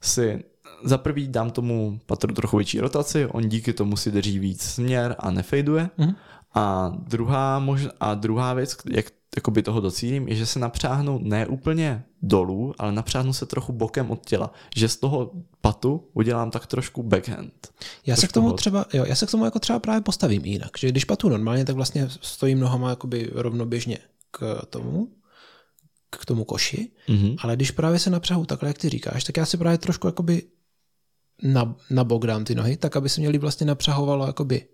si 0.00 0.44
za 0.84 0.98
prvý 0.98 1.28
dám 1.28 1.50
tomu 1.50 2.00
patru 2.06 2.34
trochu 2.34 2.56
větší 2.56 2.80
rotaci, 2.80 3.26
on 3.26 3.48
díky 3.48 3.72
tomu 3.72 3.96
si 3.96 4.10
drží 4.10 4.38
víc 4.38 4.62
směr 4.62 5.16
a 5.18 5.30
nefejduje. 5.30 5.90
Mm. 5.98 6.14
A 6.54 6.92
druhá, 6.98 7.58
mož, 7.58 7.88
a 8.00 8.14
druhá 8.14 8.54
věc, 8.54 8.76
jak 8.90 9.06
jakoby 9.36 9.62
toho 9.62 9.80
docílím, 9.80 10.28
je, 10.28 10.34
že 10.34 10.46
se 10.46 10.58
napřáhnu 10.58 11.20
ne 11.22 11.46
úplně 11.46 12.04
dolů, 12.22 12.74
ale 12.78 12.92
napřáhnu 12.92 13.32
se 13.32 13.46
trochu 13.46 13.72
bokem 13.72 14.10
od 14.10 14.26
těla. 14.26 14.52
Že 14.76 14.88
z 14.88 14.96
toho 14.96 15.32
patu 15.60 16.08
udělám 16.12 16.50
tak 16.50 16.66
trošku 16.66 17.02
backhand. 17.02 17.72
Já 18.06 18.16
se 18.16 18.26
k 18.26 18.32
tomu 18.32 18.52
třeba, 18.52 18.86
jo, 18.92 19.04
já 19.04 19.14
se 19.14 19.26
k 19.26 19.30
tomu 19.30 19.44
jako 19.44 19.58
třeba 19.58 19.78
právě 19.78 20.00
postavím 20.00 20.44
jinak. 20.44 20.70
Že 20.78 20.88
když 20.88 21.04
patu 21.04 21.28
normálně, 21.28 21.64
tak 21.64 21.76
vlastně 21.76 22.08
stojím 22.08 22.60
nohama 22.60 22.90
jakoby 22.90 23.30
rovnoběžně 23.34 23.98
k 24.30 24.62
tomu, 24.70 25.08
k 26.10 26.24
tomu 26.26 26.44
koši, 26.44 26.90
mm-hmm. 27.08 27.36
ale 27.38 27.56
když 27.56 27.70
právě 27.70 27.98
se 27.98 28.10
napřahu 28.10 28.44
takhle, 28.46 28.68
jak 28.68 28.78
ty 28.78 28.88
říkáš, 28.88 29.24
tak 29.24 29.36
já 29.36 29.46
si 29.46 29.56
právě 29.56 29.78
trošku 29.78 30.06
jakoby 30.06 30.42
na, 31.42 31.74
na 31.90 32.04
bok 32.04 32.26
dám 32.26 32.44
ty 32.44 32.54
nohy, 32.54 32.76
tak 32.76 32.96
aby 32.96 33.08
se 33.08 33.20
měli 33.20 33.38
vlastně 33.38 33.66
napřahovalo 33.66 34.26
jakoby 34.26 34.66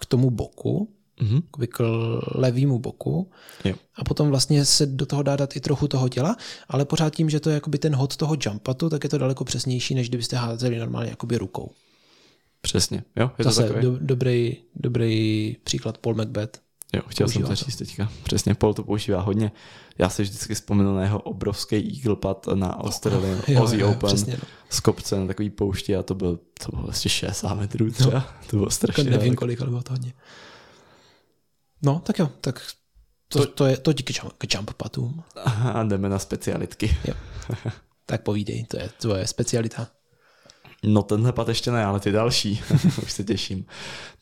k 0.00 0.06
tomu 0.06 0.30
boku, 0.30 0.94
mm-hmm. 1.20 1.42
k 1.68 1.80
levému 2.34 2.78
boku 2.78 3.30
jo. 3.64 3.74
a 3.94 4.04
potom 4.04 4.28
vlastně 4.28 4.64
se 4.64 4.86
do 4.86 5.06
toho 5.06 5.22
dá 5.22 5.36
dát 5.36 5.56
i 5.56 5.60
trochu 5.60 5.88
toho 5.88 6.08
těla, 6.08 6.36
ale 6.68 6.84
pořád 6.84 7.16
tím, 7.16 7.30
že 7.30 7.40
to 7.40 7.50
je 7.50 7.54
jakoby 7.54 7.78
ten 7.78 7.94
hod 7.94 8.16
toho 8.16 8.36
jumpatu, 8.46 8.88
tak 8.88 9.04
je 9.04 9.10
to 9.10 9.18
daleko 9.18 9.44
přesnější, 9.44 9.94
než 9.94 10.08
kdybyste 10.08 10.36
házeli 10.36 10.78
normálně 10.78 11.10
jakoby 11.10 11.36
rukou. 11.36 11.70
Přesně, 12.60 13.04
jo, 13.16 13.30
je 13.38 13.44
Zase 13.44 13.62
to 13.62 13.68
takový. 13.68 13.86
Do, 13.86 13.98
dobrý, 14.00 14.56
dobrý 14.76 15.56
příklad 15.64 15.98
Paul 15.98 16.14
Macbeth. 16.14 16.60
Jo, 16.94 17.02
chtěl 17.08 17.28
jsem 17.28 17.42
to 17.42 17.54
říct 17.54 17.76
teďka. 17.76 18.12
Přesně, 18.22 18.54
Paul 18.54 18.74
to 18.74 18.82
používá 18.82 19.20
hodně. 19.20 19.52
Já 20.00 20.08
si 20.08 20.22
vždycky 20.22 20.54
vzpomenu 20.54 20.96
na 20.96 21.02
jeho 21.02 21.20
obrovský 21.20 21.76
eagle 21.96 22.16
pad 22.16 22.46
na 22.54 22.84
Australian 22.84 23.42
oh, 23.48 23.62
Aussie 23.62 23.82
jo, 23.82 23.90
Open 23.90 24.08
přesně, 24.08 24.32
no. 24.32 24.48
z 24.70 24.80
kopce 24.80 25.20
na 25.20 25.26
takový 25.26 25.50
poušti 25.50 25.96
a 25.96 26.02
to 26.02 26.14
byl, 26.14 26.38
to 26.64 26.70
bylo 26.70 26.82
vlastně 26.82 27.08
60 27.08 27.54
metrů 27.54 27.90
třeba. 27.90 28.18
No, 28.18 28.24
to 28.50 28.56
bylo 28.56 28.70
strašně. 28.70 29.04
Nevím 29.04 29.34
kolik, 29.34 29.60
ale 29.60 29.70
bylo 29.70 29.82
to 29.82 29.92
hodně. 29.92 30.12
No, 31.82 32.02
tak 32.04 32.18
jo, 32.18 32.30
tak 32.40 32.62
to, 33.28 33.38
to, 33.38 33.46
to 33.46 33.66
je 33.66 33.76
to 33.76 33.92
díky 33.92 34.14
jump, 34.22 34.32
k 34.38 34.54
jump 34.54 34.72
patům. 34.72 35.22
A 35.72 35.82
jdeme 35.82 36.08
na 36.08 36.18
specialitky. 36.18 36.96
Jo. 37.04 37.14
Tak 38.06 38.22
povídej, 38.22 38.64
to 38.64 38.76
je 38.76 38.90
tvoje 39.00 39.26
specialita. 39.26 39.88
No 40.84 41.02
tenhle 41.02 41.32
pad 41.32 41.48
ještě 41.48 41.70
ne, 41.70 41.84
ale 41.84 42.00
ty 42.00 42.12
další. 42.12 42.62
Už 43.02 43.12
se 43.12 43.24
těším. 43.24 43.66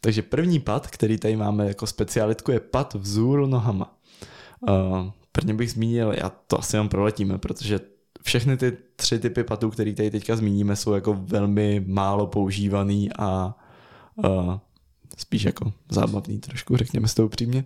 Takže 0.00 0.22
první 0.22 0.60
pad, 0.60 0.86
který 0.86 1.18
tady 1.18 1.36
máme 1.36 1.68
jako 1.68 1.86
specialitku, 1.86 2.50
je 2.50 2.60
pad 2.60 2.94
vzůru 2.94 3.46
nohama. 3.46 3.98
Uh, 4.68 5.10
prvně 5.38 5.54
bych 5.54 5.70
zmínil, 5.70 6.12
já 6.16 6.32
to 6.46 6.58
asi 6.58 6.76
jenom 6.76 6.88
proletíme, 6.88 7.38
protože 7.38 7.80
všechny 8.22 8.56
ty 8.56 8.76
tři 8.96 9.18
typy 9.18 9.44
patů, 9.44 9.70
které 9.70 9.92
tady 9.92 10.10
teďka 10.10 10.36
zmíníme, 10.36 10.76
jsou 10.76 10.92
jako 10.92 11.14
velmi 11.14 11.84
málo 11.86 12.26
používaný 12.26 13.10
a 13.18 13.54
uh, 14.16 14.56
spíš 15.16 15.42
jako 15.42 15.72
zábavný 15.90 16.38
trošku, 16.38 16.76
řekněme 16.76 17.08
s 17.08 17.14
to 17.14 17.26
upřímně. 17.26 17.64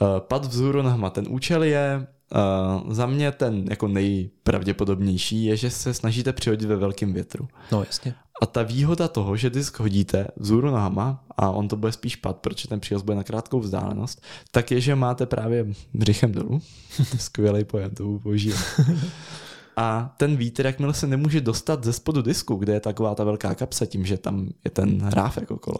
Uh, 0.00 0.08
pad 0.18 0.44
vzhůru 0.44 0.82
nohama. 0.82 1.10
Ten 1.10 1.26
účel 1.28 1.62
je 1.62 2.06
Uh, 2.34 2.92
za 2.92 3.06
mě 3.06 3.32
ten 3.32 3.64
jako 3.70 3.88
nejpravděpodobnější 3.88 5.44
je, 5.44 5.56
že 5.56 5.70
se 5.70 5.94
snažíte 5.94 6.32
přihodit 6.32 6.68
ve 6.68 6.76
velkém 6.76 7.12
větru. 7.12 7.48
No 7.72 7.82
jasně. 7.82 8.14
A 8.42 8.46
ta 8.46 8.62
výhoda 8.62 9.08
toho, 9.08 9.36
že 9.36 9.50
disk 9.50 9.80
hodíte 9.80 10.26
vzhůru 10.36 10.70
nohama 10.70 11.24
a 11.36 11.50
on 11.50 11.68
to 11.68 11.76
bude 11.76 11.92
spíš 11.92 12.16
pad, 12.16 12.36
protože 12.36 12.68
ten 12.68 12.80
příhoz 12.80 13.02
bude 13.02 13.16
na 13.16 13.24
krátkou 13.24 13.60
vzdálenost, 13.60 14.22
tak 14.50 14.70
je, 14.70 14.80
že 14.80 14.94
máte 14.94 15.26
právě 15.26 15.66
břichem 15.94 16.32
dolů. 16.32 16.60
Skvělý 17.18 17.64
pojem, 17.64 17.90
to 17.90 18.18
používám. 18.22 18.62
A 19.76 20.14
ten 20.16 20.36
vítr, 20.36 20.66
jakmile 20.66 20.94
se 20.94 21.06
nemůže 21.06 21.40
dostat 21.40 21.84
ze 21.84 21.92
spodu 21.92 22.22
disku, 22.22 22.54
kde 22.54 22.72
je 22.72 22.80
taková 22.80 23.14
ta 23.14 23.24
velká 23.24 23.54
kapsa, 23.54 23.86
tím, 23.86 24.06
že 24.06 24.18
tam 24.18 24.48
je 24.64 24.70
ten 24.70 25.08
ráfek 25.08 25.50
okolo, 25.50 25.78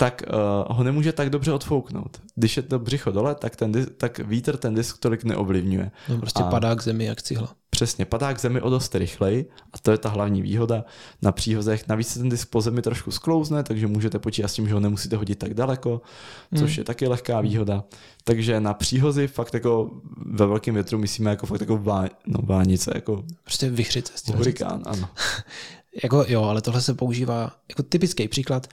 tak 0.00 0.22
uh, 0.68 0.76
ho 0.76 0.84
nemůže 0.84 1.12
tak 1.12 1.30
dobře 1.30 1.52
odfouknout. 1.52 2.22
Když 2.34 2.56
je 2.56 2.62
to 2.62 2.78
břicho 2.78 3.10
dole, 3.10 3.34
tak, 3.34 3.56
ten, 3.56 3.86
tak 3.96 4.18
vítr 4.18 4.56
ten 4.56 4.74
disk 4.74 4.98
tolik 4.98 5.24
neovlivňuje. 5.24 5.90
No 6.08 6.18
prostě 6.18 6.42
a... 6.42 6.46
padá 6.46 6.74
k 6.74 6.82
zemi 6.82 7.04
jak 7.04 7.22
cihla. 7.22 7.54
Přesně, 7.70 8.04
padá 8.04 8.34
k 8.34 8.40
zemi 8.40 8.60
o 8.60 8.70
dost 8.70 8.94
rychleji 8.94 9.50
a 9.72 9.78
to 9.78 9.90
je 9.90 9.98
ta 9.98 10.08
hlavní 10.08 10.42
výhoda 10.42 10.84
na 11.22 11.32
příhozech. 11.32 11.88
Navíc 11.88 12.08
se 12.08 12.18
ten 12.18 12.28
disk 12.28 12.48
po 12.50 12.60
zemi 12.60 12.82
trošku 12.82 13.10
sklouzne, 13.10 13.62
takže 13.62 13.86
můžete 13.86 14.18
počítat 14.18 14.48
s 14.48 14.54
tím, 14.54 14.68
že 14.68 14.74
ho 14.74 14.80
nemusíte 14.80 15.16
hodit 15.16 15.38
tak 15.38 15.54
daleko, 15.54 16.00
což 16.58 16.70
Hmm. 16.70 16.78
je 16.78 16.84
taky 16.84 17.08
lehká 17.08 17.40
výhoda. 17.40 17.84
Takže 18.24 18.60
na 18.60 18.74
příhozy 18.74 19.28
fakt 19.28 19.54
jako 19.54 19.90
ve 20.26 20.46
velkém 20.46 20.74
větru 20.74 20.98
myslíme 20.98 21.30
jako 21.30 21.46
fakt 21.46 21.60
jako 21.60 21.78
vá, 21.78 22.04
no, 22.26 22.38
vánice, 22.42 22.92
jako 22.94 23.24
Prostě 23.44 23.70
vychřice. 23.70 24.12
s 24.16 24.22
tím 24.22 24.32
říct. 24.32 24.38
hurikán, 24.38 24.82
ano. 24.86 25.08
Jako, 26.02 26.24
jo, 26.28 26.42
ale 26.42 26.60
tohle 26.62 26.80
se 26.80 26.94
používá 26.94 27.52
jako 27.68 27.82
typický 27.82 28.28
příklad. 28.28 28.66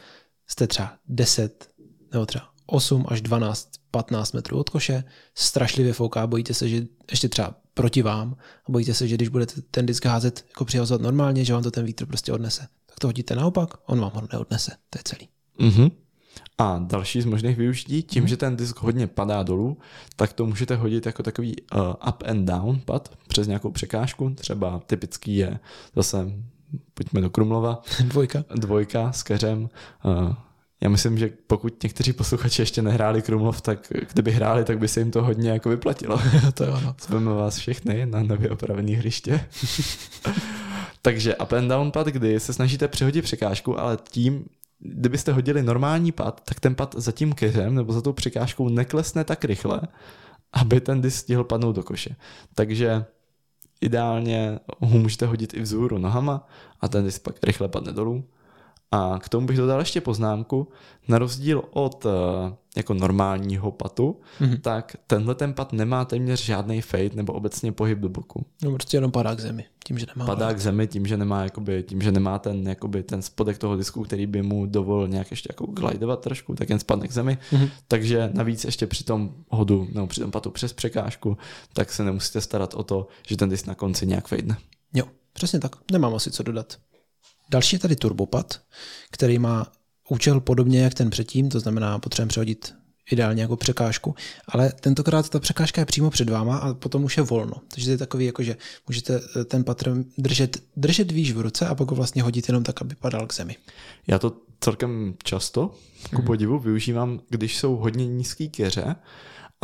Jste 0.48 0.68
třeba 0.68 0.94
10 1.08 1.70
nebo 2.12 2.26
třeba 2.26 2.50
8 2.66 3.06
až 3.08 3.22
12, 3.22 3.70
15 3.92 4.32
metrů 4.32 4.60
od 4.60 4.70
koše, 4.70 5.04
strašlivě 5.36 5.94
fouká, 5.94 6.28
bojíte 6.28 6.54
se, 6.54 6.70
že 6.70 6.86
ještě 7.12 7.30
třeba 7.30 7.56
proti 7.74 8.02
vám 8.02 8.36
a 8.68 8.72
bojíte 8.72 8.94
se, 8.94 9.08
že 9.08 9.16
když 9.16 9.30
budete 9.30 9.62
ten 9.72 9.86
disk 9.86 10.06
házet, 10.06 10.46
jako 10.50 10.66
přihazovat 10.66 11.02
normálně, 11.02 11.46
že 11.46 11.54
vám 11.54 11.64
to 11.64 11.72
ten 11.72 11.86
vítr 11.86 12.06
prostě 12.06 12.34
odnese. 12.34 12.68
Tak 12.86 13.00
to 13.00 13.08
hodíte 13.08 13.36
naopak, 13.36 13.70
on 13.86 14.00
vám 14.00 14.12
ho 14.14 14.28
neodnese. 14.34 14.72
To 14.90 15.00
je 15.00 15.04
celý. 15.04 15.30
Mhm. 15.60 15.92
A 16.58 16.80
další 16.80 17.22
z 17.22 17.26
možných 17.26 17.58
využití, 17.58 18.04
tím, 18.04 18.28
že 18.28 18.38
ten 18.38 18.56
disk 18.56 18.82
hodně 18.82 19.08
padá 19.08 19.44
dolů, 19.44 19.78
tak 20.16 20.34
to 20.34 20.46
můžete 20.46 20.76
hodit 20.76 21.06
jako 21.06 21.24
takový 21.24 21.56
uh, 21.62 21.82
up 22.08 22.24
and 22.26 22.46
down 22.46 22.80
pad 22.86 23.18
přes 23.28 23.48
nějakou 23.48 23.72
překážku. 23.72 24.30
Třeba 24.30 24.80
typický 24.80 25.36
je 25.36 25.60
zase, 25.96 26.32
pojďme 26.96 27.22
do 27.22 27.30
Krumlova, 27.30 27.82
Dvojka. 28.04 28.44
dvojka 28.56 29.12
s 29.12 29.24
keřem. 29.24 29.70
Uh, 30.04 30.34
já 30.82 30.90
myslím, 30.90 31.18
že 31.18 31.30
pokud 31.48 31.84
někteří 31.84 32.14
posluchači 32.14 32.62
ještě 32.62 32.82
nehráli 32.82 33.22
Krumlov, 33.22 33.62
tak 33.62 33.94
kdyby 34.14 34.32
hráli, 34.32 34.64
tak 34.64 34.80
by 34.80 34.88
se 34.88 35.00
jim 35.00 35.12
to 35.12 35.24
hodně 35.24 35.50
jako 35.50 35.70
vyplatilo. 35.70 36.20
to 36.54 36.64
jo, 36.64 36.80
no. 36.84 36.96
Zveme 37.02 37.34
vás 37.34 37.58
všechny 37.58 38.06
na 38.06 38.24
nově 38.24 38.50
opravené 38.50 38.92
hřiště. 38.92 39.46
Takže 41.02 41.36
up 41.36 41.54
and 41.54 41.68
down 41.68 41.92
pad, 41.92 42.08
kdy 42.08 42.40
se 42.40 42.54
snažíte 42.54 42.88
přehodit 42.88 43.24
překážku, 43.24 43.80
ale 43.80 43.98
tím, 44.10 44.46
kdybyste 44.80 45.34
hodili 45.34 45.64
normální 45.64 46.12
pad, 46.12 46.42
tak 46.46 46.60
ten 46.60 46.76
pad 46.76 46.96
za 46.98 47.12
tím 47.12 47.34
keřem 47.34 47.76
nebo 47.76 47.94
za 47.94 48.02
tou 48.02 48.14
překážkou 48.14 48.70
neklesne 48.70 49.24
tak 49.24 49.46
rychle, 49.46 49.82
aby 50.54 50.82
ten 50.82 51.02
disk 51.02 51.18
stihl 51.18 51.44
padnout 51.44 51.76
do 51.76 51.84
koše. 51.84 52.16
Takže 52.56 53.06
ideálně 53.82 54.60
ho 54.80 55.00
můžete 55.00 55.26
hodit 55.26 55.54
i 55.54 55.62
vzhůru 55.62 55.98
nohama 55.98 56.48
a 56.82 56.88
ten 56.88 57.06
disk 57.06 57.22
pak 57.22 57.36
rychle 57.44 57.68
padne 57.68 57.92
dolů. 57.92 58.24
A 58.92 59.20
k 59.20 59.30
tomu 59.30 59.48
bych 59.48 59.58
dodal 59.58 59.80
ještě 59.80 60.02
poznámku, 60.02 60.68
na 61.08 61.18
rozdíl 61.20 61.64
od 61.72 62.06
eh, 62.06 62.10
jako 62.76 62.94
normálního 62.94 63.72
patu, 63.72 64.20
Mhm. 64.40 64.58
tak 64.58 64.96
tenhle 65.08 65.36
ten 65.36 65.54
pad 65.54 65.74
nemá 65.74 66.06
téměř 66.06 66.44
žádný 66.46 66.82
fade 66.82 67.10
nebo 67.14 67.34
obecně 67.34 67.72
pohyb 67.72 68.00
do 68.00 68.10
boku. 68.10 68.46
no 68.64 68.72
prostě 68.72 68.98
jenom 68.98 69.12
padá 69.12 69.36
k 69.36 69.40
zemi, 69.40 69.66
tím, 69.88 70.00
že 70.00 70.06
nemá 70.16 70.26
Padá 70.26 70.54
k 70.54 70.60
zemi 70.60 70.88
tím, 70.88 71.06
že 71.08 71.18
nemá, 71.18 71.44
jakoby, 71.44 71.84
tím, 71.84 72.02
že 72.02 72.12
nemá 72.12 72.40
ten, 72.40 72.68
jakoby, 72.68 73.04
ten 73.04 73.22
spodek 73.22 73.58
toho 73.58 73.78
disku, 73.78 74.04
který 74.04 74.26
by 74.28 74.42
mu 74.42 74.66
dovolil 74.66 75.08
nějak 75.08 75.32
ještě 75.32 75.48
jako 75.52 75.66
glidovat 75.66 76.22
trošku, 76.22 76.56
tak 76.56 76.70
jen 76.70 76.80
spadne 76.80 77.08
k 77.08 77.12
zemi. 77.12 77.38
Mhm. 77.52 77.68
Takže 77.88 78.30
navíc 78.34 78.66
ještě 78.66 78.88
při 78.88 79.04
tom 79.04 79.34
hodu 79.50 79.88
nebo 79.94 80.08
při 80.08 80.22
tom 80.22 80.32
patu 80.32 80.50
přes 80.52 80.74
překážku, 80.74 81.38
tak 81.74 81.92
se 81.94 82.04
nemusíte 82.04 82.42
starat 82.42 82.74
o 82.74 82.84
to, 82.84 83.08
že 83.28 83.38
ten 83.38 83.50
disk 83.50 83.68
na 83.68 83.76
konci 83.76 84.06
nějak 84.08 84.28
fejdne. 84.28 84.58
Jo, 84.94 85.06
přesně 85.34 85.60
tak. 85.60 85.76
Nemám 85.92 86.16
asi 86.16 86.32
co 86.32 86.44
dodat. 86.44 86.78
Další 87.50 87.76
je 87.76 87.80
tady 87.80 87.96
turbopad, 87.96 88.62
který 89.12 89.40
má 89.40 89.72
účel 90.10 90.40
podobně 90.40 90.80
jak 90.80 90.94
ten 90.94 91.10
předtím, 91.10 91.50
to 91.50 91.60
znamená 91.60 92.00
potřebujeme 92.00 92.30
přehodit 92.30 92.74
ideálně 93.12 93.42
jako 93.42 93.56
překážku, 93.58 94.16
ale 94.48 94.72
tentokrát 94.80 95.30
ta 95.30 95.40
překážka 95.40 95.82
je 95.82 95.86
přímo 95.86 96.10
před 96.10 96.30
váma 96.30 96.58
a 96.58 96.74
potom 96.74 97.04
už 97.04 97.18
je 97.18 97.24
volno. 97.24 97.54
Takže 97.68 97.86
to 97.86 97.92
je 97.92 97.98
takový, 97.98 98.26
jako 98.26 98.44
že 98.44 98.58
můžete 98.88 99.22
eh, 99.42 99.44
ten 99.44 99.64
patr 99.64 99.96
držet, 100.18 100.58
držet 100.76 101.12
výš 101.12 101.32
v 101.32 101.42
ruce 101.42 101.68
a 101.68 101.76
pak 101.76 101.92
ho 101.92 101.96
vlastně 101.96 102.24
hodit 102.24 102.48
jenom 102.48 102.64
tak, 102.64 102.82
aby 102.82 102.96
padal 102.96 103.28
k 103.28 103.34
zemi. 103.34 103.56
Já 104.08 104.20
to 104.20 104.34
celkem 104.60 105.14
často, 105.24 105.76
ku 106.16 106.22
podivu, 106.22 106.60
využívám, 106.60 107.20
když 107.30 107.58
jsou 107.58 107.76
hodně 107.76 108.08
nízký 108.08 108.50
keře, 108.50 108.96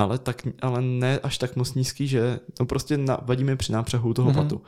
ale, 0.01 0.17
tak, 0.17 0.47
ale 0.61 0.81
ne 0.81 1.19
až 1.19 1.37
tak 1.37 1.55
moc 1.55 1.73
nízký, 1.73 2.07
že 2.07 2.39
to 2.53 2.65
prostě 2.65 2.97
na, 2.97 3.17
vadí 3.25 3.43
mi 3.43 3.55
při 3.55 3.71
nápřehu 3.71 4.13
toho 4.13 4.31
Mhm. 4.31 4.41
patu. 4.43 4.61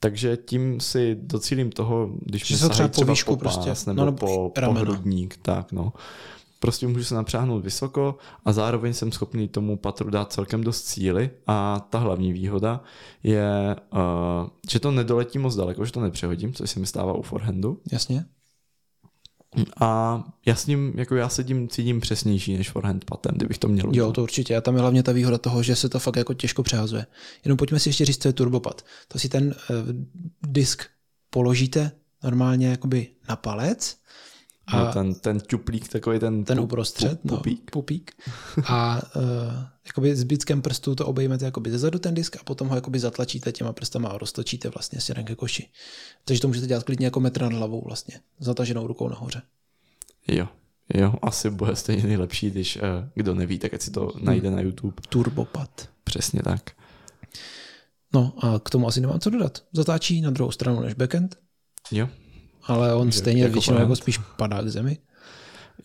Takže 0.00 0.36
tím 0.36 0.80
si 0.80 1.16
docílím 1.22 1.70
toho, 1.70 2.10
když 2.20 2.50
mi 2.50 2.68
třeba 2.68 2.88
po 2.88 3.04
výšku 3.04 3.36
po 3.36 3.44
pás, 3.44 3.58
prostě, 3.58 3.90
nebo, 3.90 4.00
no, 4.00 4.04
nebo 4.04 4.18
po, 4.18 4.52
po 4.64 4.72
hrudník, 4.72 5.36
tak 5.42 5.72
no. 5.72 5.92
Prostě 6.60 6.86
můžu 6.88 7.04
se 7.04 7.14
napřáhnout 7.14 7.64
vysoko 7.64 8.16
a 8.44 8.52
zároveň 8.52 8.92
jsem 8.92 9.12
schopný 9.12 9.48
tomu 9.48 9.76
patru 9.76 10.10
dát 10.10 10.32
celkem 10.32 10.64
dost 10.64 10.82
cíly 10.82 11.30
a 11.46 11.86
ta 11.90 11.98
hlavní 11.98 12.32
výhoda 12.32 12.80
je, 13.22 13.76
uh, 13.92 13.98
že 14.70 14.80
to 14.80 14.90
nedoletí 14.90 15.38
moc 15.38 15.56
daleko, 15.56 15.84
že 15.84 15.92
to 15.92 16.00
nepřehodím, 16.00 16.52
což 16.52 16.70
se 16.70 16.80
mi 16.80 16.86
stává 16.86 17.12
u 17.12 17.22
forehandu. 17.22 17.80
Jasně? 17.92 18.24
A 19.80 20.22
já 20.46 20.54
s 20.54 20.66
ním, 20.66 20.92
jako 20.96 21.16
já 21.16 21.28
se 21.28 21.44
tím 21.44 21.68
cítím 21.68 22.00
přesnější 22.00 22.56
než 22.56 22.70
forehand 22.70 23.04
patem, 23.04 23.34
kdybych 23.36 23.58
to 23.58 23.68
měl 23.68 23.90
Jo, 23.92 24.12
to 24.12 24.22
určitě. 24.22 24.56
A 24.56 24.60
tam 24.60 24.74
je 24.74 24.80
hlavně 24.80 25.02
ta 25.02 25.12
výhoda 25.12 25.38
toho, 25.38 25.62
že 25.62 25.76
se 25.76 25.88
to 25.88 25.98
fakt 25.98 26.16
jako 26.16 26.34
těžko 26.34 26.62
přehazuje. 26.62 27.06
Jenom 27.44 27.56
pojďme 27.56 27.78
si 27.78 27.88
ještě 27.88 28.04
říct, 28.04 28.22
co 28.22 28.28
je 28.28 28.32
turbopad. 28.32 28.84
To 29.08 29.18
si 29.18 29.28
ten 29.28 29.44
uh, 29.46 29.76
disk 30.46 30.84
položíte 31.30 31.92
normálně 32.22 32.68
jakoby 32.68 33.08
na 33.28 33.36
palec 33.36 33.96
a 34.72 34.84
No, 34.84 34.92
ten, 34.92 35.14
ten 35.14 35.40
čuplík, 35.46 35.88
takový 35.88 36.18
ten, 36.18 36.44
ten 36.44 36.60
uprostřed, 36.60 37.12
pu- 37.24 37.30
no, 37.30 37.36
pupík. 37.36 37.70
pupík. 37.70 38.12
A 38.66 39.02
uh, 39.16 39.22
jakoby 39.86 40.16
zbytkem 40.16 40.62
prstů 40.62 40.94
to 40.94 41.06
obejmete 41.06 41.44
jakoby 41.44 41.70
zezadu 41.70 41.98
ten 41.98 42.14
disk 42.14 42.36
a 42.40 42.44
potom 42.44 42.68
ho 42.68 42.74
jakoby 42.74 42.98
zatlačíte 42.98 43.52
těma 43.52 43.72
prstama 43.72 44.08
a 44.08 44.18
roztočíte 44.18 44.68
vlastně 44.68 45.00
směrem 45.00 45.24
ke 45.24 45.34
koši. 45.34 45.68
Takže 46.24 46.42
to 46.42 46.48
můžete 46.48 46.66
dělat 46.66 46.84
klidně 46.84 47.06
jako 47.06 47.20
metr 47.20 47.42
nad 47.42 47.52
hlavou 47.52 47.82
vlastně, 47.86 48.20
zataženou 48.38 48.86
rukou 48.86 49.08
nahoře. 49.08 49.42
Jo, 50.28 50.48
jo, 50.94 51.14
asi 51.22 51.50
bude 51.50 51.76
stejně 51.76 52.02
nejlepší, 52.02 52.50
když 52.50 52.76
uh, 52.76 52.82
kdo 53.14 53.34
neví, 53.34 53.58
tak 53.58 53.74
ať 53.74 53.82
si 53.82 53.90
to 53.90 54.12
najde 54.20 54.50
na 54.50 54.60
YouTube. 54.60 54.94
Turbopad. 55.08 55.88
Přesně 56.04 56.42
tak. 56.42 56.70
No 58.14 58.32
a 58.38 58.58
k 58.58 58.70
tomu 58.70 58.88
asi 58.88 59.00
nemám 59.00 59.20
co 59.20 59.30
dodat. 59.30 59.62
Zatáčí 59.72 60.20
na 60.20 60.30
druhou 60.30 60.50
stranu 60.50 60.80
než 60.80 60.94
backend, 60.94 61.36
Jo, 61.92 62.08
ale 62.66 62.94
on 62.94 63.12
Že 63.12 63.18
stejně 63.18 63.42
jako 63.42 63.52
většinou 63.52 63.78
jako 63.78 63.96
spíš 63.96 64.18
padá 64.36 64.62
k 64.62 64.68
zemi. 64.68 64.98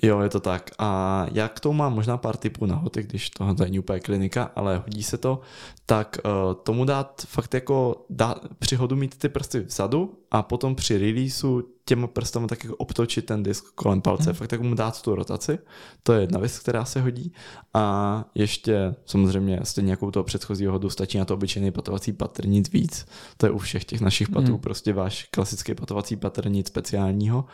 Jo, 0.04 0.20
je 0.20 0.30
to 0.30 0.40
tak. 0.40 0.72
A 0.80 1.26
já 1.32 1.48
k 1.48 1.60
tomu 1.60 1.78
mám 1.78 1.94
možná 1.94 2.18
pár 2.18 2.38
typů 2.38 2.66
na 2.66 2.76
hoty, 2.76 3.04
když 3.04 3.30
to 3.30 3.56
není 3.60 3.80
úplně 3.80 4.00
klinika, 4.00 4.52
ale 4.56 4.78
hodí 4.78 5.04
se 5.04 5.18
to, 5.18 5.42
tak 5.86 6.18
uh, 6.26 6.54
tomu 6.54 6.86
dát 6.86 7.22
fakt 7.28 7.54
jako 7.54 8.06
dát, 8.10 8.42
při 8.60 8.76
hodu 8.76 8.96
mít 8.96 9.18
ty 9.18 9.30
prsty 9.30 9.60
vzadu 9.60 10.20
a 10.32 10.44
potom 10.44 10.76
při 10.76 10.98
releaseu 10.98 11.62
těma 11.88 12.08
prstama 12.08 12.48
tak 12.48 12.64
jako 12.64 12.76
obtočit 12.76 13.26
ten 13.26 13.44
disk 13.44 13.66
kolem 13.76 14.02
palce, 14.02 14.24
hmm. 14.24 14.34
fakt 14.34 14.48
tak 14.48 14.62
mu 14.62 14.76
dát 14.76 15.02
tu 15.02 15.16
rotaci. 15.16 15.60
To 16.04 16.14
je 16.14 16.22
jedna 16.22 16.40
věc, 16.40 16.60
která 16.60 16.86
se 16.86 17.02
hodí. 17.02 17.34
A 17.74 18.26
ještě 18.36 18.96
samozřejmě 19.06 19.60
stejně 19.64 19.92
jako 19.92 20.08
u 20.08 20.12
toho 20.12 20.24
předchozího 20.24 20.72
hodu 20.72 20.90
stačí 20.90 21.18
na 21.18 21.26
to 21.26 21.34
obyčejný 21.34 21.72
patovací 21.72 22.14
patr, 22.14 22.48
nic 22.48 22.72
víc. 22.72 23.06
To 23.38 23.46
je 23.46 23.52
u 23.52 23.58
všech 23.58 23.86
těch 23.86 24.02
našich 24.02 24.30
patů, 24.30 24.52
Hmm. 24.52 24.60
prostě 24.60 24.94
váš 24.94 25.24
klasický 25.24 25.76
patovací 25.76 26.16
patr, 26.16 26.50
nic 26.50 26.68
speciálního. 26.68 27.46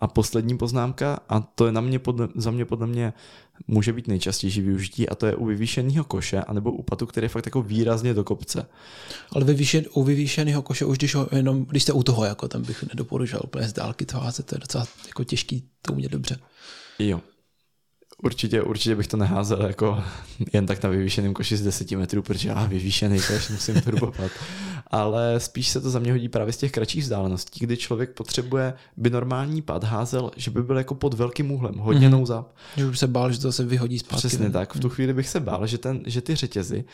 A 0.00 0.06
poslední 0.06 0.58
poznámka, 0.58 1.18
a 1.28 1.40
to 1.40 1.66
je 1.66 1.72
na 1.72 1.80
mě 1.80 1.98
podle, 1.98 2.28
za 2.34 2.50
mě 2.50 2.64
podle 2.64 2.86
mě 2.86 3.12
může 3.66 3.92
být 3.92 4.08
nejčastější 4.08 4.60
využití, 4.60 5.08
a 5.08 5.14
to 5.14 5.26
je 5.26 5.34
u 5.34 5.44
vyvýšeného 5.44 6.04
koše, 6.04 6.40
anebo 6.40 6.72
u 6.72 6.82
patu, 6.82 7.06
který 7.06 7.24
je 7.24 7.28
fakt 7.28 7.46
jako 7.46 7.62
výrazně 7.62 8.14
do 8.14 8.24
kopce. 8.24 8.66
Ale 9.32 9.44
vyvýšen, 9.44 9.84
u 9.94 10.02
vyvýšeného 10.02 10.62
koše 10.62 10.84
už 10.84 10.98
když, 10.98 11.14
ho, 11.14 11.28
jenom, 11.32 11.64
když 11.64 11.82
jste 11.82 11.92
u 11.92 12.02
toho, 12.02 12.24
jako 12.24 12.48
tam 12.48 12.62
bych 12.62 12.82
nedoporučoval 12.82 13.42
úplně 13.44 13.68
z 13.68 13.72
dálky 13.72 14.06
to 14.06 14.18
házet, 14.18 14.46
to 14.46 14.54
je 14.54 14.58
docela 14.58 14.86
jako 15.06 15.24
těžký 15.24 15.68
to 15.82 15.92
umět 15.92 16.12
dobře. 16.12 16.36
Jo. 16.98 17.20
Určitě, 18.22 18.62
určitě 18.62 18.96
bych 18.96 19.06
to 19.06 19.16
neházel 19.16 19.62
jako 19.66 20.02
jen 20.52 20.66
tak 20.66 20.82
na 20.82 20.90
vyvýšeném 20.90 21.34
koši 21.34 21.56
z 21.56 21.62
10 21.62 21.90
metrů, 21.90 22.22
protože 22.22 22.48
já 22.48 22.64
vyvýšený 22.66 23.18
koš 23.20 23.48
musím 23.50 23.80
turbovat. 23.80 24.30
Ale 24.86 25.40
spíš 25.40 25.68
se 25.68 25.80
to 25.80 25.90
za 25.90 25.98
mě 25.98 26.12
hodí 26.12 26.28
právě 26.28 26.52
z 26.52 26.56
těch 26.56 26.72
kratších 26.72 27.02
vzdáleností, 27.02 27.60
kdy 27.66 27.76
člověk 27.76 28.10
potřebuje, 28.10 28.74
by 28.96 29.10
normální 29.10 29.62
pad 29.62 29.84
házel, 29.84 30.30
že 30.36 30.50
by 30.50 30.62
byl 30.62 30.78
jako 30.78 30.94
pod 30.94 31.14
velkým 31.14 31.50
úhlem, 31.52 31.74
hodně 31.74 32.08
Mhm. 32.08 32.18
mm-hmm. 32.22 32.40
up. 32.40 32.46
Že 32.76 32.86
už 32.86 32.98
se 32.98 33.06
bál, 33.06 33.32
že 33.32 33.38
to 33.40 33.52
se 33.52 33.64
vyhodí 33.64 33.98
zpátky. 33.98 34.16
Přesně 34.28 34.50
tak. 34.50 34.74
V 34.74 34.80
tu 34.80 34.88
chvíli 34.88 35.14
bych 35.14 35.28
se 35.28 35.40
bál, 35.40 35.66
že, 35.66 35.78
ten, 35.78 36.00
že 36.06 36.20
ty 36.20 36.34
řetězy 36.36 36.84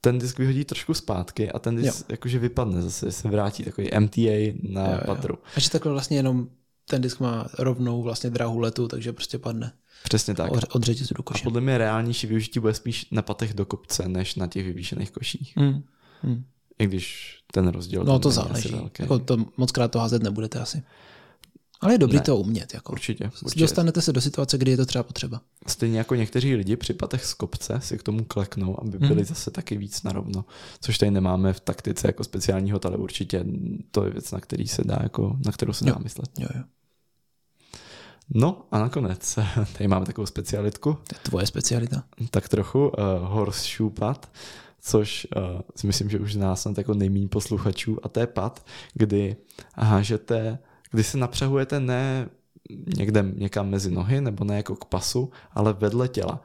ten 0.00 0.18
disk 0.18 0.38
vyhodí 0.38 0.64
trošku 0.64 0.94
zpátky 0.94 1.52
a 1.52 1.58
ten 1.58 1.76
disk 1.76 2.10
jakože 2.10 2.38
vypadne 2.38 2.82
zase, 2.82 3.12
se 3.12 3.28
vrátí 3.28 3.64
takový 3.64 3.88
MTA 4.00 4.20
na 4.62 4.82
Jo, 4.84 4.90
jo, 4.90 4.92
jo. 4.92 5.00
patru. 5.06 5.38
A 5.56 5.60
že 5.60 5.70
takhle 5.70 5.92
vlastně 5.92 6.16
jenom 6.16 6.46
ten 6.90 7.02
disk 7.02 7.20
má 7.20 7.46
rovnou 7.58 8.02
vlastně 8.02 8.30
dráhu 8.30 8.58
letu, 8.58 8.88
takže 8.88 9.12
prostě 9.12 9.38
padne 9.38 9.72
Přesně 10.04 10.34
tak. 10.34 10.50
od, 10.74 10.82
řetězu 10.82 11.14
do 11.14 11.20
A 11.20 11.22
koše. 11.22 11.44
podle 11.44 11.60
mě 11.60 11.78
reálnější 11.78 12.26
využití 12.26 12.60
bude 12.60 12.74
spíš 12.74 13.06
na 13.10 13.22
patech 13.22 13.54
do 13.54 13.64
kopce, 13.66 14.08
než 14.08 14.34
na 14.34 14.46
těch 14.46 14.64
vyvýšených 14.64 15.10
koších. 15.10 15.52
Hmm. 15.56 15.82
Hmm. 16.22 16.44
I 16.78 16.86
když 16.86 17.38
ten 17.52 17.68
rozdíl 17.68 18.04
No 18.04 18.18
to 18.18 18.30
záleží. 18.30 18.76
Jako 18.98 19.18
to 19.18 19.36
moc 19.56 19.72
krát 19.72 19.88
to 19.90 19.98
házet 19.98 20.22
nebudete 20.22 20.60
asi. 20.60 20.82
Ale 21.80 21.94
je 21.94 21.98
dobrý 21.98 22.16
Ne. 22.16 22.22
to 22.22 22.36
umět. 22.36 22.74
Jako. 22.74 22.92
Určitě, 22.92 23.30
určitě. 23.44 23.60
Dostanete 23.60 24.02
se 24.02 24.12
do 24.12 24.20
situace, 24.20 24.58
kdy 24.58 24.70
je 24.70 24.76
to 24.76 24.86
třeba 24.86 25.02
potřeba. 25.04 25.40
Stejně 25.66 25.98
jako 25.98 26.14
někteří 26.14 26.54
lidi 26.54 26.76
při 26.76 26.94
patech 26.94 27.24
z 27.24 27.34
kopce 27.34 27.80
si 27.82 27.98
k 27.98 28.02
tomu 28.02 28.24
kleknou, 28.24 28.80
aby 28.80 28.98
byli 28.98 29.14
Mhm. 29.14 29.24
zase 29.24 29.50
taky 29.50 29.76
víc 29.78 30.02
narovno. 30.02 30.44
Což 30.80 30.98
tady 30.98 31.10
nemáme 31.10 31.52
v 31.52 31.60
taktice 31.60 32.06
jako 32.08 32.24
speciálního, 32.24 32.80
ale 32.84 32.96
určitě 32.96 33.44
to 33.90 34.04
je 34.04 34.10
věc, 34.10 34.30
na, 34.32 34.40
který 34.40 34.68
se 34.68 34.84
dá 34.84 34.98
jako, 35.02 35.36
na 35.46 35.52
kterou 35.52 35.72
se 35.72 35.84
dá 35.84 35.90
Jo. 35.90 35.96
myslet. 36.02 36.30
Jo, 36.38 36.48
jo. 36.56 36.62
No 38.30 38.66
a 38.70 38.78
nakonec, 38.78 39.38
tady 39.78 39.88
máme 39.88 40.06
takovou 40.06 40.26
specialitku, 40.26 40.92
To 40.92 41.14
je 41.14 41.20
tvoje 41.22 41.46
specialita. 41.46 42.02
tak 42.30 42.48
trochu 42.48 42.88
uh, 42.88 42.94
horseshoe 43.22 43.90
pad, 43.90 44.32
což 44.80 45.26
uh, 45.36 45.60
si 45.76 45.86
myslím, 45.86 46.10
že 46.10 46.18
už 46.18 46.32
zná 46.32 46.56
snad 46.56 46.78
jako 46.78 46.94
nejméně 46.94 47.28
posluchačů 47.28 47.98
a 48.02 48.08
to 48.08 48.20
je 48.20 48.26
pad, 48.26 48.66
kdy 48.94 49.36
hážete, 49.74 50.58
kdy 50.90 51.04
se 51.04 51.18
napřahujete 51.18 51.80
ne 51.80 52.28
někde 52.98 53.24
někam 53.34 53.70
mezi 53.70 53.90
nohy 53.90 54.20
nebo 54.20 54.44
ne 54.44 54.56
jako 54.56 54.76
k 54.76 54.84
pasu, 54.84 55.30
ale 55.52 55.72
vedle 55.72 56.08
těla. 56.08 56.42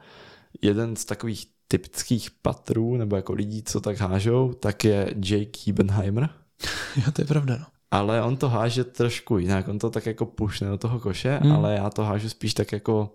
Jeden 0.62 0.96
z 0.96 1.04
takových 1.04 1.46
typických 1.68 2.30
patrů 2.30 2.96
nebo 2.96 3.16
jako 3.16 3.32
lidí, 3.32 3.62
co 3.62 3.80
tak 3.80 3.98
hážou, 3.98 4.52
tak 4.52 4.84
je 4.84 5.14
Jake 5.24 5.44
Kiebenheimer, 5.44 6.28
Jo, 6.96 7.12
to 7.12 7.22
je 7.22 7.26
pravda. 7.26 7.56
No. 7.60 7.66
Ale 7.90 8.22
on 8.22 8.36
to 8.36 8.48
háže 8.48 8.84
trošku 8.84 9.38
jinak, 9.38 9.68
on 9.68 9.78
to 9.78 9.90
tak 9.90 10.06
jako 10.06 10.26
pušne 10.26 10.68
do 10.68 10.78
toho 10.78 11.00
koše, 11.00 11.38
Hmm. 11.42 11.52
ale 11.52 11.74
já 11.74 11.90
to 11.90 12.04
hážu 12.04 12.28
spíš 12.28 12.54
tak 12.54 12.72
jako 12.72 13.10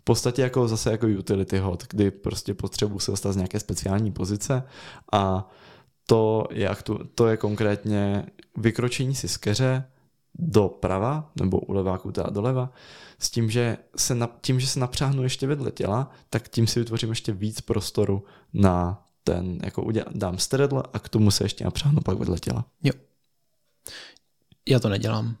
v 0.00 0.04
podstatě 0.04 0.42
jako 0.42 0.68
zase 0.68 0.90
jako 0.90 1.06
utility 1.06 1.58
hod, 1.58 1.84
kdy 1.90 2.10
prostě 2.10 2.54
potřebuji 2.54 2.98
se 2.98 3.10
dostat 3.10 3.32
z 3.32 3.36
nějaké 3.36 3.60
speciální 3.60 4.12
pozice 4.12 4.62
a 5.12 5.50
to 6.06 6.46
je, 6.50 6.68
aktu, 6.68 7.00
to 7.14 7.28
je 7.28 7.36
konkrétně 7.36 8.26
vykročení 8.56 9.14
si 9.14 9.28
z 9.28 9.36
keře 9.36 9.84
doprava, 10.38 11.30
nebo 11.40 11.60
u 11.60 11.72
leváku 11.72 12.12
teda 12.12 12.30
doleva, 12.30 12.72
s 13.18 13.30
tím, 13.30 13.50
že 13.50 13.76
se, 13.96 14.14
na, 14.14 14.28
tím, 14.40 14.60
že 14.60 14.66
se 14.66 14.80
napřáhnu 14.80 15.22
ještě 15.22 15.46
vedle 15.46 15.70
těla, 15.70 16.10
tak 16.30 16.48
tím 16.48 16.66
si 16.66 16.80
vytvořím 16.80 17.08
ještě 17.08 17.32
víc 17.32 17.60
prostoru 17.60 18.24
na 18.52 19.02
ten, 19.24 19.58
jako 19.64 19.82
udělám, 19.82 20.12
dám 20.14 20.38
stredl 20.38 20.82
a 20.92 20.98
k 20.98 21.08
tomu 21.08 21.30
se 21.30 21.44
ještě 21.44 21.64
napřáhnu 21.64 22.00
pak 22.00 22.18
vedle 22.18 22.38
těla. 22.38 22.64
Jo. 22.82 22.92
Já 24.68 24.80
to 24.80 24.88
nedělám. 24.88 25.36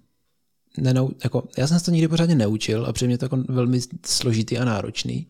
Nenou, 0.78 1.10
jako, 1.24 1.48
já 1.58 1.66
jsem 1.66 1.78
se 1.78 1.84
to 1.84 1.90
nikdy 1.90 2.08
pořádně 2.08 2.34
neučil 2.34 2.86
a 2.86 2.92
při 2.92 3.06
mě 3.06 3.18
to 3.18 3.24
jako 3.24 3.36
velmi 3.48 3.80
složitý 4.06 4.58
a 4.58 4.64
náročný. 4.64 5.26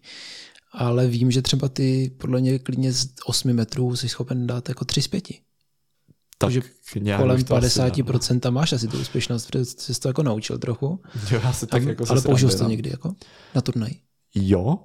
Ale 0.73 1.07
vím, 1.07 1.31
že 1.31 1.43
třeba 1.43 1.69
ty 1.69 2.13
podle 2.19 2.41
mě 2.41 2.59
klidně 2.59 2.93
z 2.93 3.09
8 3.25 3.53
metrů 3.53 3.97
jsi 3.97 4.09
schopen 4.09 4.47
dát 4.47 4.69
jako 4.69 4.85
3 4.85 5.03
z 5.03 5.09
5. 5.09 5.23
Tak 5.29 5.41
Takže 6.39 6.61
Kolem 7.17 7.37
bych 7.37 7.45
to 7.47 7.55
asi 7.57 7.79
dal. 7.79 7.89
50% 7.91 8.51
máš 8.51 8.73
asi 8.73 8.89
tu 8.89 9.01
úspěšnost, 9.01 9.47
protože 9.47 9.65
jsi 9.65 10.01
to 10.01 10.09
jako 10.09 10.23
naučil 10.23 10.59
trochu. 10.59 11.01
Jo, 11.31 11.41
já 11.45 11.53
se 11.53 11.67
tak 11.67 11.83
A- 11.83 11.89
jako 11.89 12.05
ale 12.09 12.21
použil 12.23 12.51
jsi 12.51 12.57
to 12.59 12.63
no. 12.65 12.71
někdy 12.71 12.91
jako 12.91 13.15
na 13.55 13.61
turnaj. 13.61 13.91
Jo, 14.35 14.79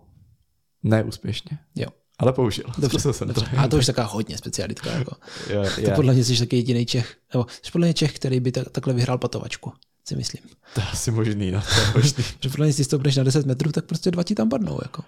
ne 0.83 1.03
úspěšně, 1.03 1.57
Jo. 1.75 1.87
Ale 2.17 2.33
použil. 2.33 2.65
Dobře, 2.77 3.13
jsem 3.13 3.27
dobře. 3.27 3.45
to. 3.45 3.59
A 3.59 3.67
to 3.67 3.77
už 3.77 3.87
je 3.87 3.93
taková 3.93 4.13
hodně 4.13 4.37
specialitka. 4.37 4.91
Jako. 4.91 5.15
Jo, 5.49 5.63
To 5.75 5.81
je, 5.81 5.91
podle 5.95 6.13
mě 6.13 6.23
jsi 6.23 6.39
taky 6.39 6.55
jediný 6.55 6.85
Čech, 6.85 7.17
nebo 7.33 7.45
jsi 7.61 7.71
podle 7.71 7.87
mě 7.87 7.93
Čech, 7.93 8.13
který 8.15 8.39
by 8.39 8.51
tak, 8.51 8.69
takhle 8.69 8.93
vyhrál 8.93 9.17
patovačku, 9.17 9.73
si 10.07 10.15
myslím. 10.15 10.43
to 10.73 10.81
je 10.81 10.87
asi 10.87 11.11
možný, 11.11 11.51
no, 11.51 11.61
to 11.61 11.81
je 11.81 11.87
možný. 11.95 12.23
Že 12.41 12.49
podle 12.49 12.65
mě, 12.65 12.73
když 12.73 12.87
stoupneš 12.87 13.15
na 13.15 13.23
10 13.23 13.45
metrů, 13.45 13.71
tak 13.71 13.85
prostě 13.85 14.11
dva 14.11 14.23
ti 14.23 14.35
tam 14.35 14.49
padnou. 14.49 14.79
Jako. 14.83 15.03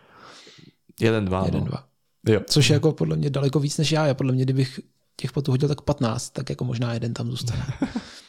Jeden, 0.99 1.25
dva, 1.25 1.45
Jeden, 1.45 1.59
no. 1.59 1.65
dva. 1.67 1.83
Jo. 2.27 2.41
Což 2.49 2.69
je 2.69 2.73
jako 2.73 2.91
podle 2.91 3.15
mě 3.15 3.29
daleko 3.29 3.59
víc 3.59 3.77
než 3.77 3.91
já. 3.91 4.05
Já 4.05 4.13
podle 4.13 4.33
mě, 4.33 4.43
kdybych 4.43 4.79
těch 5.15 5.31
potů 5.31 5.51
hodil 5.51 5.69
tak 5.69 5.81
15, 5.81 6.29
tak 6.29 6.49
jako 6.49 6.65
možná 6.65 6.93
jeden 6.93 7.13
tam 7.13 7.29
zůstane. 7.31 7.65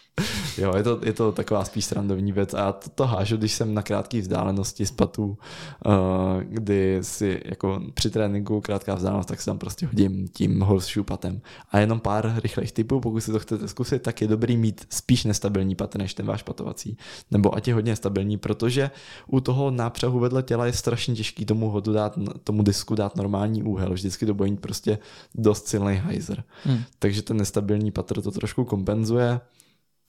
Jo, 0.59 0.77
je 0.77 0.83
to, 0.83 1.01
je 1.03 1.13
to 1.13 1.33
taková 1.33 1.65
spíš 1.65 1.85
srandovní 1.85 2.33
věc 2.33 2.55
a 2.55 2.59
já 2.59 2.73
to, 2.73 2.91
to 2.91 3.07
hážu, 3.07 3.37
když 3.37 3.53
jsem 3.53 3.75
na 3.75 3.83
krátké 3.83 4.21
vzdálenosti 4.21 4.87
z 4.87 4.91
patů, 4.91 5.39
uh, 5.87 6.43
kdy 6.43 6.99
si 7.03 7.43
jako 7.45 7.83
při 7.95 8.11
tréninku 8.11 8.61
krátká 8.61 8.95
vzdálenost, 8.95 9.29
tak 9.29 9.41
si 9.41 9.47
tam 9.47 9.59
prostě 9.59 9.87
hodím 9.87 10.29
tím 10.29 10.61
horseshoe 10.61 11.05
patem. 11.05 11.41
A 11.71 11.79
jenom 11.79 12.01
pár 12.01 12.41
rychlých 12.43 12.73
typů, 12.73 13.01
pokud 13.01 13.21
si 13.21 13.33
to 13.33 13.39
chcete 13.39 13.69
zkusit, 13.69 14.03
tak 14.03 14.21
je 14.21 14.29
dobrý 14.29 14.57
mít 14.57 14.87
spíš 14.91 15.25
nestabilní 15.25 15.75
pat 15.75 15.95
než 15.95 16.15
ten 16.15 16.27
váš 16.27 16.43
patovací. 16.43 16.97
Nebo 17.31 17.55
ať 17.57 17.69
je 17.69 17.75
hodně 17.75 17.97
stabilní, 17.97 18.39
protože 18.39 18.91
u 19.27 19.41
toho 19.41 19.71
nápřahu 19.71 20.19
vedle 20.19 20.43
těla 20.43 20.67
je 20.67 20.73
strašně 20.73 21.15
těžký 21.15 21.45
tomu 21.45 21.71
hodu 21.71 21.93
dát, 21.93 22.19
tomu 22.45 22.63
disku 22.63 22.95
dát 22.95 23.17
normální 23.17 23.63
úhel. 23.63 23.93
Vždycky 23.93 24.27
to 24.27 24.35
bude 24.35 24.51
mít 24.51 24.61
prostě 24.61 24.99
dost 25.35 25.69
silný 25.69 26.03
hyzer. 26.07 26.45
Hmm. 26.65 26.83
Takže 26.99 27.23
ten 27.23 27.37
nestabilní 27.37 27.91
patr 27.91 28.23
to 28.23 28.31
trošku 28.31 28.65
kompenzuje. 28.65 29.41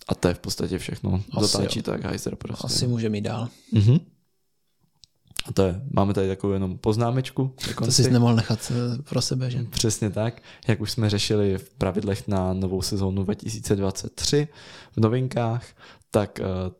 A 0.07 0.15
to 0.15 0.27
je 0.27 0.33
v 0.33 0.39
podstatě 0.39 0.77
všechno. 0.77 1.23
Asi 1.31 1.77
jo. 1.77 1.83
to 1.83 1.91
jak 1.91 2.11
hyzer 2.11 2.35
prostě. 2.35 2.65
Asi 2.65 2.87
může 2.87 3.09
mít 3.09 3.21
dál. 3.21 3.49
Mhm. 3.71 3.99
A 5.45 5.53
to 5.53 5.61
je, 5.61 5.81
máme 5.91 6.13
tady 6.13 6.27
takovou 6.27 6.53
jenom 6.53 6.77
poznámečku. 6.77 7.55
To 7.77 7.91
jsi 7.91 8.11
nemohl 8.11 8.35
nechat 8.35 8.71
eh, 8.71 9.01
pro 9.01 9.21
sebe, 9.21 9.51
že? 9.51 9.63
Přesně 9.63 10.09
tak, 10.09 10.41
jak 10.67 10.81
už 10.81 10.91
jsme 10.91 11.09
řešili 11.09 11.57
v 11.57 11.69
pravidlech 11.69 12.27
na 12.27 12.53
novou 12.53 12.81
sezónu 12.81 13.23
2023 13.23 14.47
v 14.91 14.97
novinkách, 14.97 15.65
tak 16.11 16.39
uh, 16.41 16.73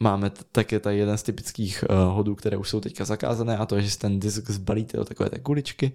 máme, 0.00 0.30
t- 0.30 0.44
tak 0.52 0.72
je 0.72 0.80
tady 0.80 0.98
jeden 0.98 1.18
z 1.18 1.22
typických 1.22 1.84
uh, 1.90 1.96
hodů, 2.14 2.34
které 2.34 2.56
už 2.56 2.68
jsou 2.68 2.80
teďka 2.80 3.04
zakázané 3.04 3.56
a 3.56 3.66
to 3.66 3.76
je, 3.76 3.82
že 3.82 3.90
si 3.90 3.98
ten 3.98 4.20
disk 4.20 4.50
zbalíte 4.50 4.96
do 4.96 5.04
takové 5.04 5.30
té 5.30 5.38
kuličky, 5.38 5.92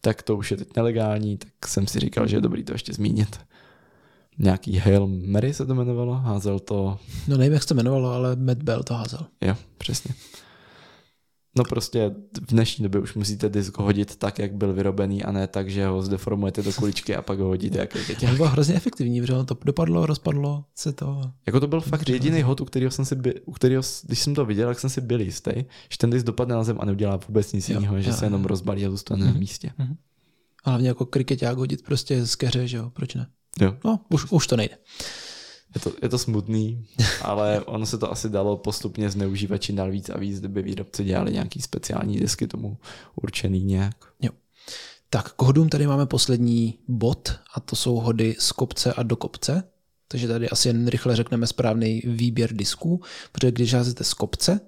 tak 0.00 0.22
to 0.22 0.36
už 0.36 0.50
je 0.50 0.56
teď 0.56 0.68
nelegální, 0.76 1.36
tak 1.36 1.68
jsem 1.68 1.86
si 1.86 2.00
říkal, 2.00 2.26
že 2.26 2.36
je 2.36 2.40
dobrý 2.40 2.64
to 2.64 2.72
ještě 2.72 2.92
zmínit. 2.92 3.40
Nějaký 4.42 4.76
Hail 4.78 5.06
Mary 5.26 5.54
se 5.54 5.66
to 5.66 5.72
jmenovalo, 5.74 6.14
házel 6.14 6.58
to, 6.58 6.98
No 7.28 7.36
nevím, 7.36 7.52
jak 7.52 7.62
se 7.62 7.68
to 7.68 7.74
jmenovalo, 7.74 8.10
ale 8.10 8.36
Matt 8.36 8.62
Bell 8.62 8.82
to 8.82 8.94
házel. 8.94 9.26
jo, 9.40 9.56
přesně. 9.78 10.14
No 11.56 11.64
prostě 11.64 12.14
v 12.40 12.46
dnešní 12.46 12.82
době 12.82 13.00
už 13.00 13.14
musíte 13.14 13.48
disk 13.48 13.78
hodit 13.78 14.16
tak, 14.16 14.38
jak 14.38 14.54
byl 14.54 14.72
vyrobený 14.72 15.22
a 15.24 15.32
ne 15.32 15.46
tak, 15.46 15.70
že 15.70 15.86
ho 15.86 16.02
zdeformujete 16.02 16.62
do 16.62 16.72
kuličky 16.72 17.16
a 17.16 17.22
pak 17.22 17.38
ho 17.38 17.46
hodíte 17.46 17.78
jak 17.78 17.94
je 17.94 18.16
To 18.16 18.26
bylo 18.36 18.48
hrozně 18.48 18.74
efektivní, 18.74 19.20
protože 19.20 19.32
ono 19.32 19.44
to 19.44 19.56
dopadlo, 19.64 20.06
rozpadlo 20.06 20.64
se 20.74 20.92
to. 20.92 21.30
Jako 21.46 21.60
to 21.60 21.66
byl 21.66 21.80
fakt 21.80 22.08
jediný 22.08 22.42
hod, 22.42 22.60
u 22.60 22.64
kterého 22.64 22.90
jsem 22.90 23.04
si, 23.04 23.16
by, 23.16 23.40
u 23.40 23.52
kterého, 23.52 23.82
když 24.06 24.18
jsem 24.18 24.34
to 24.34 24.44
viděl, 24.44 24.68
tak 24.68 24.80
jsem 24.80 24.90
si 24.90 25.00
byl 25.00 25.20
jistý, 25.20 25.50
že 25.90 25.98
ten 25.98 26.10
disk 26.10 26.26
dopadne 26.26 26.54
na 26.54 26.64
zem 26.64 26.76
a 26.80 26.84
neudělá 26.84 27.16
vůbec 27.28 27.52
nic 27.52 27.68
jiného, 27.68 28.00
že 28.00 28.10
jo, 28.10 28.16
se 28.16 28.26
jenom 28.26 28.44
rozbalí 28.44 28.86
a 28.86 28.90
zůstane 28.90 29.24
Mhm. 29.24 29.34
na 29.34 29.40
místě. 29.40 29.70
A 30.64 30.70
hlavně 30.70 30.88
jako 30.88 31.06
krikeťák 31.06 31.56
hodit 31.58 31.82
prostě 31.84 32.26
z 32.26 32.34
keře, 32.36 32.68
že 32.68 32.76
jo, 32.76 32.90
proč 32.90 33.14
ne? 33.14 33.26
Jo. 33.60 33.76
No, 33.84 34.00
už, 34.08 34.30
už 34.30 34.46
to 34.46 34.56
nejde. 34.56 34.78
Je 35.74 35.80
to, 35.80 35.92
je 36.02 36.08
to 36.08 36.18
smutný, 36.18 36.86
ale 37.22 37.60
ono 37.60 37.86
se 37.86 37.98
to 37.98 38.12
asi 38.12 38.28
dalo 38.28 38.56
postupně 38.56 39.10
zneužívat 39.10 39.58
čím 39.58 39.76
dál 39.76 39.90
víc 39.90 40.10
a 40.10 40.18
víc, 40.18 40.38
kdyby 40.40 40.62
výrobci 40.62 41.04
dělali 41.04 41.32
nějaký 41.32 41.62
speciální 41.62 42.20
disky 42.20 42.46
tomu 42.46 42.78
určený 43.22 43.64
nějak. 43.64 43.96
Tak 45.12 45.32
k 45.32 45.42
hodům 45.42 45.68
tady 45.68 45.86
máme 45.86 46.06
poslední 46.06 46.78
bod 46.88 47.32
a 47.54 47.60
to 47.60 47.76
jsou 47.76 47.94
hody 47.94 48.36
z 48.38 48.52
kopce 48.52 48.92
a 48.92 49.02
do 49.02 49.16
kopce. 49.16 49.64
Takže 50.08 50.28
tady 50.28 50.48
asi 50.48 50.68
jen 50.68 50.88
rychle 50.88 51.16
řekneme 51.16 51.46
správný 51.46 52.02
výběr 52.04 52.52
disků, 52.52 53.00
protože 53.32 53.52
když 53.52 53.74
házíte 53.74 54.04
z 54.04 54.14
kopce, 54.14 54.60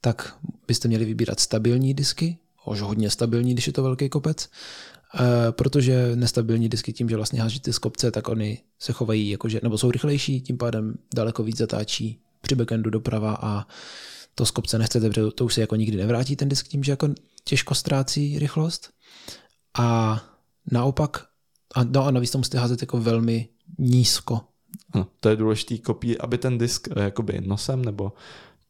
tak 0.00 0.36
byste 0.68 0.88
měli 0.88 1.04
vybírat 1.04 1.40
stabilní 1.40 1.94
disky, 1.94 2.38
už 2.66 2.80
hodně 2.80 3.10
stabilní, 3.10 3.52
když 3.52 3.66
je 3.66 3.72
to 3.72 3.82
velký 3.82 4.08
kopec, 4.08 4.48
protože 5.50 6.16
nestabilní 6.16 6.68
disky 6.68 6.92
tím, 6.92 7.08
že 7.08 7.16
vlastně 7.16 7.42
házíte 7.42 7.72
z 7.72 7.78
kopce, 7.78 8.10
tak 8.10 8.28
oni 8.28 8.58
se 8.78 8.92
chovají 8.92 9.30
jakože, 9.30 9.60
nebo 9.62 9.78
jsou 9.78 9.90
rychlejší, 9.90 10.40
tím 10.40 10.58
pádem 10.58 10.94
daleko 11.14 11.42
víc 11.42 11.56
zatáčí 11.56 12.20
při 12.40 12.54
backendu 12.54 12.90
doprava 12.90 13.38
a 13.42 13.66
to 14.34 14.46
z 14.46 14.50
kopce 14.50 14.78
nechcete, 14.78 15.08
protože 15.08 15.30
to 15.30 15.44
už 15.44 15.54
se 15.54 15.60
jako 15.60 15.76
nikdy 15.76 15.96
nevrátí 15.96 16.36
ten 16.36 16.48
disk 16.48 16.68
tím, 16.68 16.84
že 16.84 16.92
jako 16.92 17.08
těžko 17.44 17.74
ztrácí 17.74 18.38
rychlost. 18.38 18.90
A 19.78 20.20
naopak, 20.72 21.26
a, 21.74 21.84
no 21.84 22.06
a 22.06 22.10
navíc 22.10 22.30
to 22.30 22.38
musíte 22.38 22.58
házet 22.58 22.82
jako 22.82 23.00
velmi 23.00 23.48
nízko. 23.78 24.40
Ano, 24.92 25.06
to 25.20 25.28
je 25.28 25.36
důležitý 25.36 25.78
kopí, 25.78 26.18
aby 26.18 26.38
ten 26.38 26.58
disk 26.58 26.88
eh, 26.96 27.02
jakoby 27.02 27.40
nosem 27.40 27.84
nebo 27.84 28.12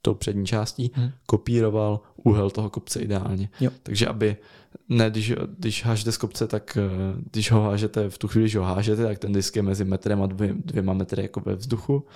tou 0.02 0.14
přední 0.14 0.46
částí 0.46 0.90
Hmm. 0.94 1.10
kopíroval 1.26 2.00
úhel 2.16 2.50
toho 2.50 2.70
kopce 2.70 3.00
ideálně. 3.00 3.48
Jo. 3.60 3.70
Takže 3.82 4.06
aby 4.06 4.36
ne, 4.88 5.10
když, 5.10 5.32
když 5.58 5.84
hážete 5.84 6.12
z 6.12 6.16
kopce, 6.16 6.46
tak 6.46 6.78
eh, 6.80 6.90
když 7.30 7.50
ho 7.50 7.62
hážete 7.62 8.10
v 8.10 8.18
tu 8.18 8.28
chvíli, 8.28 8.48
že 8.48 8.58
ho 8.58 8.64
hážete, 8.64 9.02
tak 9.02 9.18
ten 9.18 9.32
disk 9.32 9.56
je 9.56 9.62
mezi 9.62 9.84
metrem 9.84 10.22
a 10.22 10.26
dvě, 10.26 10.54
dvěma 10.64 10.92
metry 10.92 11.22
jako 11.22 11.40
ve 11.40 11.54
vzduchu 11.54 12.06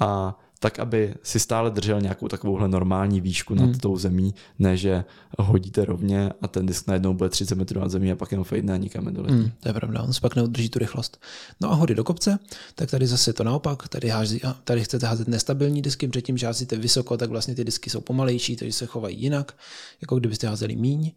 a 0.00 0.38
tak, 0.58 0.78
aby 0.78 1.14
si 1.22 1.40
stále 1.40 1.70
držel 1.70 2.00
nějakou 2.00 2.28
takovouhle 2.28 2.68
normální 2.68 3.20
výšku 3.20 3.54
nad 3.54 3.64
Hmm. 3.64 3.78
tou 3.78 3.96
zemí, 3.96 4.34
ne, 4.58 4.76
že 4.76 5.04
hodíte 5.38 5.84
rovně 5.84 6.30
a 6.42 6.48
ten 6.48 6.66
disk 6.66 6.86
najednou 6.86 7.14
bude 7.14 7.30
30 7.30 7.54
metrů 7.54 7.80
nad 7.80 7.90
zemí 7.90 8.12
a 8.12 8.16
pak 8.16 8.30
jenom 8.30 8.44
fejdne 8.44 8.74
a 8.74 8.76
nikam 8.76 9.04
nedoletí. 9.04 9.34
Hmm, 9.34 9.50
to 9.60 9.68
je 9.68 9.72
pravda, 9.72 10.02
on 10.02 10.12
se 10.12 10.20
pak 10.20 10.36
neudrží 10.36 10.68
tu 10.68 10.78
rychlost. 10.78 11.20
No 11.60 11.72
a 11.72 11.74
hody 11.74 11.94
do 11.94 12.04
kopce, 12.04 12.38
tak 12.74 12.90
tady 12.90 13.06
zase 13.06 13.30
je 13.30 13.34
to 13.34 13.44
naopak, 13.44 13.88
tady, 13.88 14.08
hází, 14.08 14.40
tady 14.64 14.84
chcete 14.84 15.06
házet 15.06 15.28
nestabilní 15.28 15.82
disky, 15.82 16.08
předtím, 16.08 16.38
že 16.38 16.46
házíte 16.46 16.76
vysoko, 16.76 17.16
tak 17.16 17.30
vlastně 17.30 17.54
ty 17.54 17.64
disky 17.64 17.90
jsou 17.90 18.00
pomalejší, 18.00 18.56
takže 18.56 18.72
se 18.72 18.86
chovají 18.86 19.22
jinak, 19.22 19.56
jako 20.00 20.16
kdybyste 20.16 20.46
házeli 20.46 20.76
míň. 20.76 21.12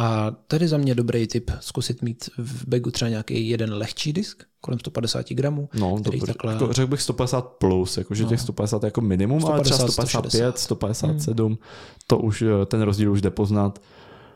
A 0.00 0.30
tady 0.30 0.68
za 0.68 0.76
mě 0.76 0.94
dobrý 0.94 1.26
tip 1.26 1.50
zkusit 1.60 2.02
mít 2.02 2.30
v 2.38 2.68
begu 2.68 2.90
třeba 2.90 3.08
nějaký 3.08 3.48
jeden 3.48 3.74
lehčí 3.74 4.12
disk, 4.12 4.42
kolem 4.60 4.78
150 4.78 5.30
gramů. 5.30 5.68
No, 5.74 5.96
dobrý. 6.00 6.20
Takhle... 6.20 6.58
Řekl 6.70 6.90
bych 6.90 7.02
150 7.02 7.48
plus, 7.48 7.96
jakože 7.96 8.22
no. 8.22 8.28
těch 8.28 8.40
150 8.40 8.82
jako 8.82 9.00
minimum, 9.00 9.40
150, 9.40 9.54
ale 9.54 9.64
třeba 9.64 9.92
155, 9.92 10.58
160. 10.58 10.58
157, 10.58 11.46
hmm. 11.46 11.56
to 12.06 12.18
už, 12.18 12.42
eh, 12.42 12.66
ten 12.66 12.82
rozdíl 12.82 13.12
už 13.12 13.20
jde 13.20 13.30
poznat. 13.30 13.82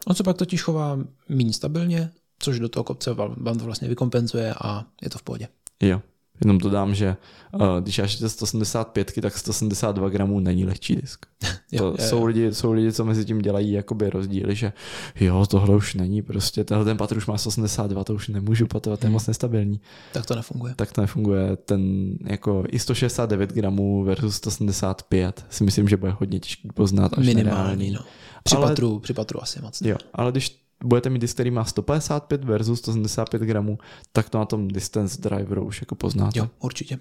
On 0.06 0.14
se 0.14 0.22
pak 0.22 0.36
totiž 0.36 0.62
chová 0.62 0.98
méně 1.28 1.52
stabilně, 1.52 2.10
což 2.39 2.59
do 2.59 2.68
toho 2.68 2.85
kopce 2.85 3.14
vám 3.14 3.59
to 3.59 3.64
vlastně 3.64 3.89
vykompenzuje 3.89 4.55
a 4.62 4.85
je 5.02 5.10
to 5.10 5.18
v 5.18 5.22
pohodě. 5.22 5.48
Jo. 5.80 6.02
Jenom 6.44 6.59
dodám, 6.59 6.94
že 6.94 7.16
uh, 7.55 7.60
když 7.81 7.98
jášete 7.98 8.28
175, 8.28 9.12
tak 9.23 9.39
172 9.39 10.09
gramů 10.09 10.40
není 10.40 10.65
lehčí 10.65 10.97
disk. 10.97 11.27
jo, 11.73 11.93
to 11.93 12.02
jo, 12.02 12.09
jsou, 12.09 12.19
jo. 12.19 12.24
Lidi, 12.24 12.55
jsou 12.55 12.73
lidi, 12.73 12.93
co 12.93 13.05
mezi 13.05 13.24
tím 13.24 13.39
dělají 13.39 13.73
jakoby 13.73 14.10
rozdíly, 14.10 14.55
že 14.55 14.73
jo, 15.20 15.47
tohle 15.47 15.77
už 15.77 15.94
není 15.94 16.23
prostě, 16.23 16.65
tenhle 16.65 16.85
ten 16.85 16.97
patr 16.97 17.16
už 17.16 17.27
má 17.27 17.39
182, 17.39 18.05
to 18.05 18.15
už 18.15 18.28
nemůžu 18.28 18.66
patovat, 18.66 19.01
to 19.01 19.06
je 19.06 19.09
hmm. 19.09 19.12
moc 19.12 19.27
nestabilní. 19.27 19.81
Tak 20.12 20.27
to 20.27 20.35
nefunguje. 20.35 20.74
Tak 20.77 20.93
to 20.93 21.01
nefunguje. 21.01 21.56
Ten 21.56 22.15
jako 22.27 22.65
i 22.69 22.78
169 22.78 23.52
gramů 23.52 24.05
versus 24.05 24.36
175 24.36 25.47
si 25.51 25.65
myslím, 25.65 25.89
že 25.89 25.97
bude 25.97 26.12
hodně 26.12 26.40
těžký 26.40 26.69
poznat. 26.74 27.19
Až 27.19 27.27
Minimální, 27.27 27.90
no. 27.90 28.01
Při, 28.44 28.56
ale, 28.56 28.66
patru, 28.66 28.98
při 28.98 29.15
patru 29.15 29.43
asi 29.43 29.62
moc. 29.62 29.81
Jo, 29.81 29.97
ale 30.12 30.31
když 30.31 30.67
budete 30.84 31.10
mít 31.10 31.18
disk, 31.18 31.36
který 31.36 31.50
má 31.50 31.64
155 31.64 32.44
versus 32.44 32.78
175 32.78 33.42
gramů, 33.42 33.78
tak 34.12 34.30
to 34.30 34.38
na 34.38 34.44
tom 34.44 34.68
distance 34.68 35.20
driveru 35.20 35.64
už 35.64 35.80
jako 35.80 35.94
poznáte. 35.94 36.38
Jo, 36.38 36.48
určitě. 36.59 36.98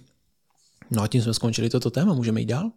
No 0.91 1.03
a 1.03 1.07
tím 1.07 1.21
jsme 1.21 1.33
skončili 1.33 1.69
toto 1.69 1.91
téma, 1.91 2.13
můžeme 2.13 2.39
jít 2.39 2.45
dál? 2.45 2.71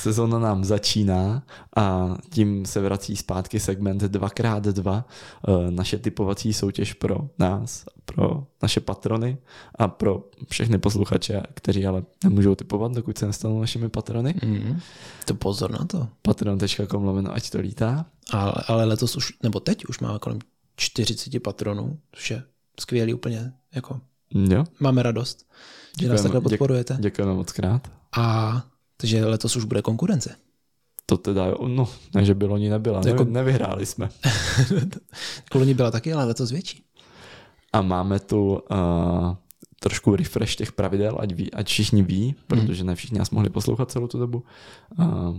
Sezona 0.00 0.38
nám 0.38 0.64
začíná 0.64 1.42
a 1.76 2.16
tím 2.30 2.66
se 2.66 2.80
vrací 2.80 3.16
zpátky 3.16 3.60
segment 3.60 4.02
2x2, 4.02 5.04
eh, 5.48 5.70
naše 5.70 5.98
typovací 5.98 6.52
soutěž 6.52 6.92
pro 6.92 7.16
nás, 7.38 7.84
pro 8.04 8.46
naše 8.62 8.80
patrony 8.80 9.38
a 9.74 9.88
pro 9.88 10.24
všechny 10.48 10.78
posluchače, 10.78 11.42
kteří 11.54 11.86
ale 11.86 12.02
nemůžou 12.24 12.54
typovat, 12.54 12.92
dokud 12.92 13.18
se 13.18 13.26
nestanou 13.26 13.60
našimi 13.60 13.88
patrony. 13.88 14.34
Mm, 14.44 14.80
to 15.24 15.34
pozor 15.34 15.70
na 15.70 15.84
to. 15.84 16.08
Patron.com 16.22 17.04
lomeno, 17.04 17.34
ať 17.34 17.50
to 17.50 17.60
lítá. 17.60 18.06
Ale, 18.30 18.52
ale 18.66 18.84
letos 18.84 19.16
už, 19.16 19.32
nebo 19.42 19.60
teď 19.60 19.84
už 19.84 20.00
máme 20.00 20.18
kolem 20.18 20.38
40 20.76 21.40
patronů, 21.40 21.98
což 22.12 22.30
je 22.30 22.42
skvělý 22.80 23.14
úplně, 23.14 23.52
jako 23.74 24.00
jo. 24.34 24.64
máme 24.80 25.02
radost, 25.02 25.38
že 25.38 25.46
děkujeme, 25.96 26.14
nás 26.14 26.22
takhle 26.22 26.40
podporujete. 26.40 26.96
Děkujeme 27.00 27.34
moc 27.34 27.52
krát. 27.52 27.90
A 28.16 28.62
takže 29.00 29.24
letos 29.26 29.56
už 29.56 29.64
bude 29.64 29.82
konkurence. 29.82 30.36
To 31.06 31.16
teda, 31.16 31.54
no, 31.66 31.88
ne, 32.14 32.24
že 32.24 32.34
by 32.34 32.46
loni 32.46 32.68
nebyla, 32.68 33.02
jako... 33.06 33.24
nevyhráli 33.24 33.86
jsme. 33.86 34.08
loni 35.54 35.74
byla 35.74 35.90
taky, 35.90 36.12
ale 36.12 36.24
letos 36.24 36.50
větší. 36.50 36.84
A 37.72 37.82
máme 37.82 38.20
tu 38.20 38.52
uh, 38.52 39.34
trošku 39.80 40.16
refresh 40.16 40.56
těch 40.56 40.72
pravidel, 40.72 41.16
ať, 41.20 41.32
ví, 41.32 41.52
ať 41.52 41.66
všichni 41.66 42.02
ví, 42.02 42.24
hmm. 42.24 42.34
protože 42.46 42.84
ne 42.84 42.94
všichni 42.94 43.18
nás 43.18 43.30
mohli 43.30 43.50
poslouchat 43.50 43.90
celou 43.90 44.06
tu 44.06 44.18
dobu. 44.18 44.44
Uh, 44.98 45.38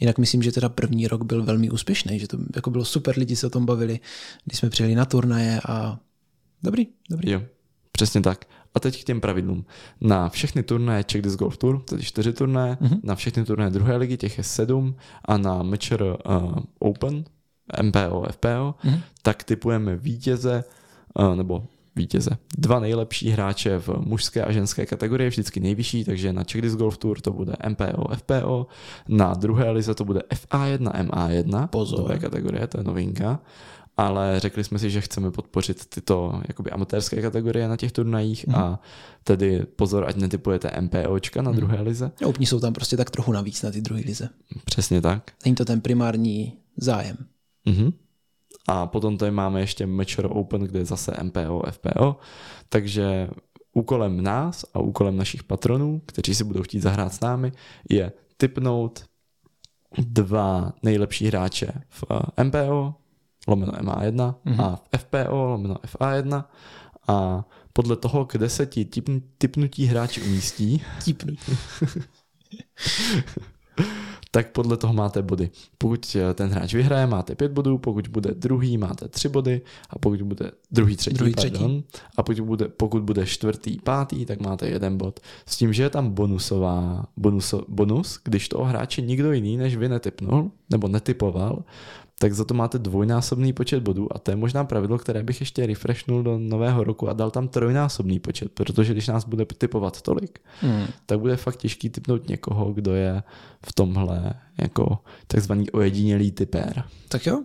Jinak 0.00 0.18
myslím, 0.18 0.42
že 0.42 0.52
teda 0.52 0.68
první 0.68 1.08
rok 1.08 1.24
byl 1.24 1.44
velmi 1.44 1.70
úspěšný, 1.70 2.18
že 2.18 2.28
to 2.28 2.38
jako 2.56 2.70
bylo 2.70 2.84
super, 2.84 3.18
lidi 3.18 3.36
se 3.36 3.46
o 3.46 3.50
tom 3.50 3.66
bavili, 3.66 4.00
když 4.44 4.58
jsme 4.58 4.70
přijeli 4.70 4.94
na 4.94 5.04
turnaje 5.04 5.60
a 5.68 5.98
dobrý, 6.62 6.86
dobrý. 7.10 7.30
Jo, 7.30 7.42
přesně 7.92 8.20
tak. 8.20 8.44
A 8.78 8.80
teď 8.80 9.02
k 9.02 9.04
těm 9.04 9.20
pravidlům. 9.20 9.64
Na 10.00 10.28
všechny 10.28 10.62
turnaje 10.62 11.04
Czech 11.04 11.22
Disc 11.22 11.36
Golf 11.36 11.56
Tour, 11.56 11.82
tedy 11.82 12.02
čtyři 12.02 12.32
turnaje, 12.32 12.74
mm-hmm. 12.74 13.00
na 13.02 13.14
všechny 13.14 13.44
turnaje 13.44 13.70
druhé 13.70 13.96
ligy, 13.96 14.16
těch 14.16 14.38
je 14.38 14.44
sedm, 14.44 14.94
a 15.24 15.38
na 15.38 15.62
Matcher 15.62 16.02
uh, 16.02 16.16
Open, 16.78 17.24
MPO, 17.82 18.26
FPO, 18.30 18.74
mm-hmm. 18.84 19.00
tak 19.22 19.44
typujeme 19.44 19.96
vítěze, 19.96 20.64
uh, 21.18 21.36
nebo 21.36 21.64
vítěze. 21.96 22.30
Dva 22.58 22.80
nejlepší 22.80 23.30
hráče 23.30 23.78
v 23.78 23.88
mužské 23.88 24.44
a 24.44 24.52
ženské 24.52 24.86
kategorii, 24.86 25.28
vždycky 25.28 25.60
nejvyšší, 25.60 26.04
takže 26.04 26.32
na 26.32 26.44
Czech 26.44 26.62
Disc 26.62 26.76
Golf 26.76 26.98
Tour 26.98 27.20
to 27.20 27.32
bude 27.32 27.52
MPO, 27.68 28.14
FPO, 28.16 28.66
na 29.08 29.34
druhé 29.34 29.70
lize 29.70 29.94
to 29.94 30.04
bude 30.04 30.20
FA1, 30.30 31.10
MA1, 31.10 31.66
Pozor. 31.66 31.98
nové 31.98 32.18
kategorie, 32.18 32.66
to 32.66 32.78
je 32.78 32.84
novinka 32.84 33.40
ale 33.98 34.40
řekli 34.40 34.64
jsme 34.64 34.78
si, 34.78 34.90
že 34.90 35.00
chceme 35.00 35.30
podpořit 35.30 35.86
tyto 35.86 36.42
jakoby 36.48 36.70
amatérské 36.70 37.22
kategorie 37.22 37.68
na 37.68 37.76
těch 37.76 37.92
turnajích 37.92 38.46
mm. 38.46 38.54
a 38.54 38.80
tedy 39.24 39.66
pozor, 39.76 40.04
ať 40.08 40.16
netypujete 40.16 40.80
MPOčka 40.80 41.42
na 41.42 41.50
mm. 41.50 41.56
druhé 41.56 41.80
lize. 41.80 42.10
Opní 42.24 42.46
jsou 42.46 42.60
tam 42.60 42.72
prostě 42.72 42.96
tak 42.96 43.10
trochu 43.10 43.32
navíc 43.32 43.62
na 43.62 43.70
ty 43.70 43.80
druhé 43.80 44.02
lize. 44.02 44.28
Přesně 44.64 45.00
tak. 45.00 45.30
Není 45.44 45.56
to 45.56 45.64
ten 45.64 45.80
primární 45.80 46.58
zájem. 46.76 47.16
Mm-hmm. 47.66 47.92
A 48.68 48.86
potom 48.86 49.18
tady 49.18 49.30
máme 49.30 49.60
ještě 49.60 49.86
Mature 49.86 50.28
Open, 50.28 50.60
kde 50.60 50.78
je 50.78 50.84
zase 50.84 51.16
MPO, 51.22 51.62
FPO, 51.70 52.16
takže 52.68 53.28
úkolem 53.72 54.20
nás 54.20 54.64
a 54.74 54.78
úkolem 54.78 55.16
našich 55.16 55.44
patronů, 55.44 56.02
kteří 56.06 56.34
si 56.34 56.44
budou 56.44 56.62
chtít 56.62 56.80
zahrát 56.80 57.14
s 57.14 57.20
námi, 57.20 57.52
je 57.90 58.12
typnout 58.36 59.04
dva 59.98 60.72
nejlepší 60.82 61.26
hráče 61.26 61.72
v 61.88 62.04
MPO, 62.44 62.94
lomeno 63.48 63.72
MA1 63.72 64.34
mm-hmm. 64.44 64.60
a 64.60 64.76
v 64.76 64.98
FPO 64.98 65.44
lomeno 65.44 65.74
FA1 65.74 66.44
a 67.08 67.44
podle 67.72 67.96
toho, 67.96 68.28
kde 68.32 68.48
se 68.48 68.66
ti 68.66 68.84
typ, 68.84 69.08
typnutí 69.38 69.86
hráči 69.86 70.22
umístí, 70.22 70.82
Tipnutí. 71.04 71.52
tak 74.30 74.52
podle 74.52 74.76
toho 74.76 74.92
máte 74.92 75.22
body. 75.22 75.50
Pokud 75.78 76.16
ten 76.34 76.50
hráč 76.50 76.74
vyhraje, 76.74 77.06
máte 77.06 77.34
pět 77.34 77.52
bodů, 77.52 77.78
pokud 77.78 78.08
bude 78.08 78.34
druhý, 78.34 78.78
máte 78.78 79.08
tři 79.08 79.28
body 79.28 79.60
a 79.90 79.98
pokud 79.98 80.22
bude 80.22 80.50
druhý, 80.70 80.96
třetí, 80.96 81.16
druhý, 81.16 81.34
pardon, 81.34 81.82
třetí. 81.82 82.04
a 82.16 82.22
pokud 82.22 82.40
bude, 82.40 82.68
pokud 82.68 83.02
bude 83.02 83.26
čtvrtý, 83.26 83.78
pátý, 83.80 84.26
tak 84.26 84.40
máte 84.40 84.68
jeden 84.68 84.96
bod. 84.96 85.20
S 85.46 85.56
tím, 85.56 85.72
že 85.72 85.82
je 85.82 85.90
tam 85.90 86.10
bonusová, 86.10 87.06
bonuso, 87.16 87.64
bonus, 87.68 88.20
když 88.24 88.48
toho 88.48 88.64
hráče 88.64 89.02
nikdo 89.02 89.32
jiný 89.32 89.56
než 89.56 89.76
vy 89.76 89.88
netypnul, 89.88 90.50
nebo 90.70 90.88
netypoval, 90.88 91.64
tak 92.18 92.34
za 92.34 92.44
to 92.44 92.54
máte 92.54 92.78
dvojnásobný 92.78 93.52
počet 93.52 93.82
bodů 93.82 94.08
a 94.16 94.18
to 94.18 94.30
je 94.30 94.36
možná 94.36 94.64
pravidlo, 94.64 94.98
které 94.98 95.22
bych 95.22 95.40
ještě 95.40 95.66
refreshnul 95.66 96.22
do 96.22 96.38
nového 96.38 96.84
roku 96.84 97.08
a 97.08 97.12
dal 97.12 97.30
tam 97.30 97.48
trojnásobný 97.48 98.18
počet, 98.18 98.52
protože 98.52 98.92
když 98.92 99.06
nás 99.06 99.24
bude 99.24 99.44
typovat 99.44 100.02
tolik, 100.02 100.40
hmm. 100.60 100.86
tak 101.06 101.20
bude 101.20 101.36
fakt 101.36 101.56
těžký 101.56 101.90
typnout 101.90 102.28
někoho, 102.28 102.72
kdo 102.72 102.94
je 102.94 103.22
v 103.66 103.72
tomhle 103.72 104.34
jako 104.58 104.98
takzvaný 105.26 105.70
ojedinělý 105.70 106.30
typér. 106.30 106.84
Tak 107.08 107.26
jo, 107.26 107.42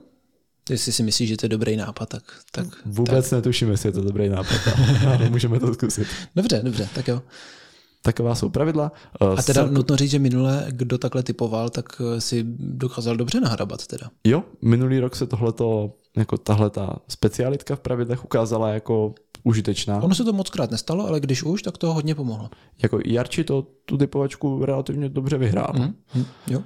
Jestli 0.70 0.92
si 0.92 1.04
myslíš, 1.04 1.30
že 1.30 1.38
to 1.38 1.46
je 1.46 1.50
dobrý 1.50 1.76
nápad, 1.76 2.10
tak... 2.10 2.24
tak 2.52 2.68
Vůbec 2.86 3.30
tak. 3.30 3.38
netuším, 3.38 3.70
jestli 3.70 3.90
je 3.90 3.94
to 3.94 4.02
dobrý 4.02 4.30
nápad, 4.30 4.60
ale 5.08 5.30
můžeme 5.30 5.60
to 5.60 5.74
zkusit. 5.74 6.08
Dobře, 6.36 6.62
dobře, 6.64 6.90
tak 6.96 7.08
jo. 7.08 7.22
Taková 8.06 8.36
jsou 8.36 8.50
pravidla. 8.50 8.92
A 9.20 9.42
teda 9.42 9.62
Sel... 9.64 9.68
nutno 9.68 9.96
říct, 9.96 10.12
že 10.12 10.20
minule, 10.20 10.66
kdo 10.70 10.98
takhle 10.98 11.24
typoval, 11.24 11.70
tak 11.70 12.02
eh, 12.02 12.22
si 12.22 12.46
dokázal 12.60 13.16
dobře 13.16 13.40
nahrabat 13.40 13.88
teda. 13.88 14.10
Jo, 14.24 14.44
minulý 14.62 15.00
rok 15.00 15.16
se 15.16 15.28
tohleto, 15.28 15.94
jako 16.18 16.38
tahle 16.38 16.70
ta 16.70 16.96
specialitka 17.08 17.76
v 17.76 17.80
pravidlech 17.80 18.26
ukázala 18.26 18.70
jako 18.70 19.14
užitečná. 19.44 20.04
Ono 20.04 20.16
se 20.16 20.24
to 20.24 20.34
moc 20.34 20.50
krát 20.50 20.72
nestalo, 20.72 21.08
ale 21.08 21.20
když 21.20 21.44
už, 21.44 21.62
tak 21.62 21.78
to 21.78 21.94
hodně 21.94 22.16
pomohlo. 22.16 22.50
Jako 22.84 23.00
Jarči 23.06 23.44
to 23.44 23.68
tu 23.86 23.98
typovačku 23.98 24.66
relativně 24.66 25.10
dobře 25.10 25.38
vyhrál. 25.38 25.74
Mm, 25.78 25.96
mm, 26.16 26.26
jo. 26.48 26.62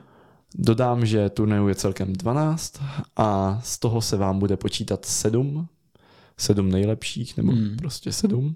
Dodám, 0.56 1.06
že 1.06 1.30
turnajů 1.30 1.68
je 1.68 1.76
celkem 1.76 2.14
12 2.14 2.82
a 3.16 3.60
z 3.64 3.80
toho 3.80 4.02
se 4.02 4.18
vám 4.18 4.40
bude 4.40 4.58
počítat 4.58 5.06
7, 5.06 5.68
7 6.38 6.70
nejlepších, 6.70 7.38
nebo 7.38 7.52
mm. 7.52 7.78
prostě 7.78 8.12
7. 8.12 8.56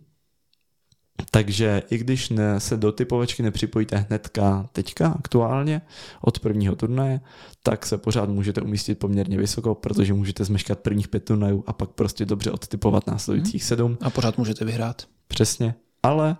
Takže 1.31 1.83
i 1.89 1.97
když 1.97 2.29
ne, 2.29 2.59
se 2.59 2.77
do 2.77 2.91
typovačky 2.91 3.43
nepřipojíte 3.43 4.05
hnedka 4.09 4.69
teďka 4.71 5.07
aktuálně 5.07 5.81
od 6.21 6.39
prvního 6.39 6.75
turnaje, 6.75 7.21
tak 7.63 7.85
se 7.85 7.97
pořád 7.97 8.29
můžete 8.29 8.61
umístit 8.61 8.99
poměrně 8.99 9.37
vysoko, 9.37 9.75
protože 9.75 10.13
můžete 10.13 10.43
zmeškat 10.43 10.79
prvních 10.79 11.07
pět 11.07 11.25
turnajů 11.25 11.63
a 11.67 11.73
pak 11.73 11.89
prostě 11.89 12.25
dobře 12.25 12.51
odtypovat 12.51 13.07
následujících 13.07 13.63
sedm. 13.63 13.97
A 14.01 14.09
pořád 14.09 14.37
můžete 14.37 14.65
vyhrát. 14.65 15.07
Přesně, 15.27 15.75
ale 16.03 16.37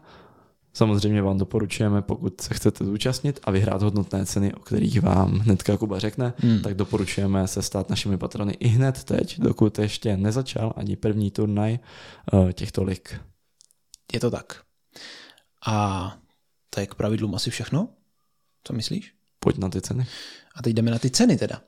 samozřejmě 0.74 1.22
vám 1.22 1.38
doporučujeme, 1.38 2.02
pokud 2.02 2.42
se 2.42 2.54
chcete 2.54 2.86
zúčastnit 2.86 3.40
a 3.44 3.52
vyhrát 3.52 3.82
hodnotné 3.82 4.26
ceny, 4.26 4.54
o 4.54 4.60
kterých 4.60 5.02
vám 5.02 5.40
hnedka 5.40 5.78
Kuba 5.78 6.00
řekne, 6.00 6.34
hmm. 6.38 6.62
tak 6.62 6.74
doporučujeme 6.74 7.48
se 7.48 7.62
stát 7.62 7.90
našimi 7.90 8.18
patrony 8.18 8.54
i 8.54 8.68
hned 8.68 9.04
teď, 9.04 9.40
dokud 9.40 9.80
ještě 9.80 10.18
nezačal 10.18 10.74
ani 10.76 10.96
první 10.96 11.32
turnaj 11.32 11.80
eh, 12.34 12.54
těchto 12.54 12.84
lik. 12.84 13.20
Je 14.14 14.20
to 14.20 14.32
tak. 14.32 14.71
A 15.66 16.18
to 16.70 16.80
je 16.80 16.88
k 16.88 16.96
pravidlům 16.96 17.36
asi 17.36 17.50
všechno? 17.50 17.90
Co 18.64 18.74
myslíš? 18.74 19.14
Pojď 19.40 19.58
na 19.58 19.70
ty 19.70 19.82
ceny. 19.82 20.08
A 20.56 20.62
teď 20.62 20.74
jdeme 20.74 20.92
na 20.92 21.00
ty 21.00 21.10
ceny 21.10 21.38
teda. 21.38 21.62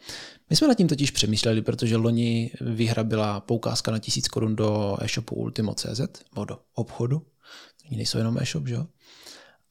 My 0.49 0.55
jsme 0.55 0.67
nad 0.67 0.73
tím 0.73 0.87
totiž 0.87 1.11
přemýšleli, 1.11 1.61
protože 1.61 1.97
loni 1.97 2.51
výhra 2.61 3.03
byla 3.03 3.39
poukázka 3.39 3.91
na 3.91 3.99
1000 3.99 4.27
korun 4.27 4.55
do 4.55 4.97
e-shopu 5.01 5.35
Ultimo.cz, 5.35 5.99
nebo 6.35 6.45
do 6.45 6.59
obchodu. 6.73 7.25
Oni 7.87 7.97
nejsou 7.97 8.17
jenom 8.17 8.37
e-shop, 8.37 8.67
že 8.67 8.73
jo? 8.73 8.87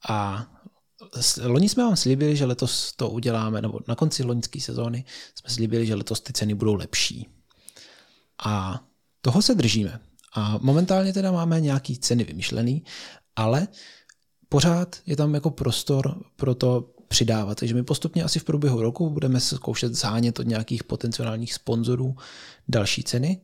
A 0.09 0.47
loni 1.43 1.69
jsme 1.69 1.83
vám 1.83 1.95
slíbili, 1.95 2.35
že 2.35 2.45
letos 2.45 2.93
to 2.95 3.09
uděláme, 3.09 3.61
nebo 3.61 3.79
na 3.87 3.95
konci 3.95 4.23
loňské 4.23 4.61
sezóny 4.61 5.05
jsme 5.35 5.49
slíbili, 5.49 5.85
že 5.85 5.95
letos 5.95 6.21
ty 6.21 6.33
ceny 6.33 6.53
budou 6.53 6.73
lepší. 6.73 7.29
A 8.45 8.83
toho 9.21 9.41
se 9.41 9.55
držíme. 9.55 9.99
A 10.33 10.57
momentálně 10.61 11.13
teda 11.13 11.31
máme 11.31 11.61
nějaký 11.61 11.97
ceny 11.97 12.23
vymyšlený, 12.23 12.83
ale 13.35 13.67
pořád 14.53 14.95
je 15.05 15.15
tam 15.15 15.33
jako 15.33 15.49
prostor 15.49 16.15
pro 16.35 16.55
to 16.55 16.89
přidávat. 17.07 17.59
Takže 17.59 17.75
my 17.75 17.83
postupně 17.83 18.23
asi 18.23 18.39
v 18.39 18.43
průběhu 18.43 18.81
roku 18.81 19.09
budeme 19.09 19.39
zkoušet 19.39 19.93
zhánět 19.93 20.39
od 20.39 20.47
nějakých 20.47 20.83
potenciálních 20.83 21.53
sponzorů 21.53 22.15
další 22.67 23.03
ceny. 23.03 23.41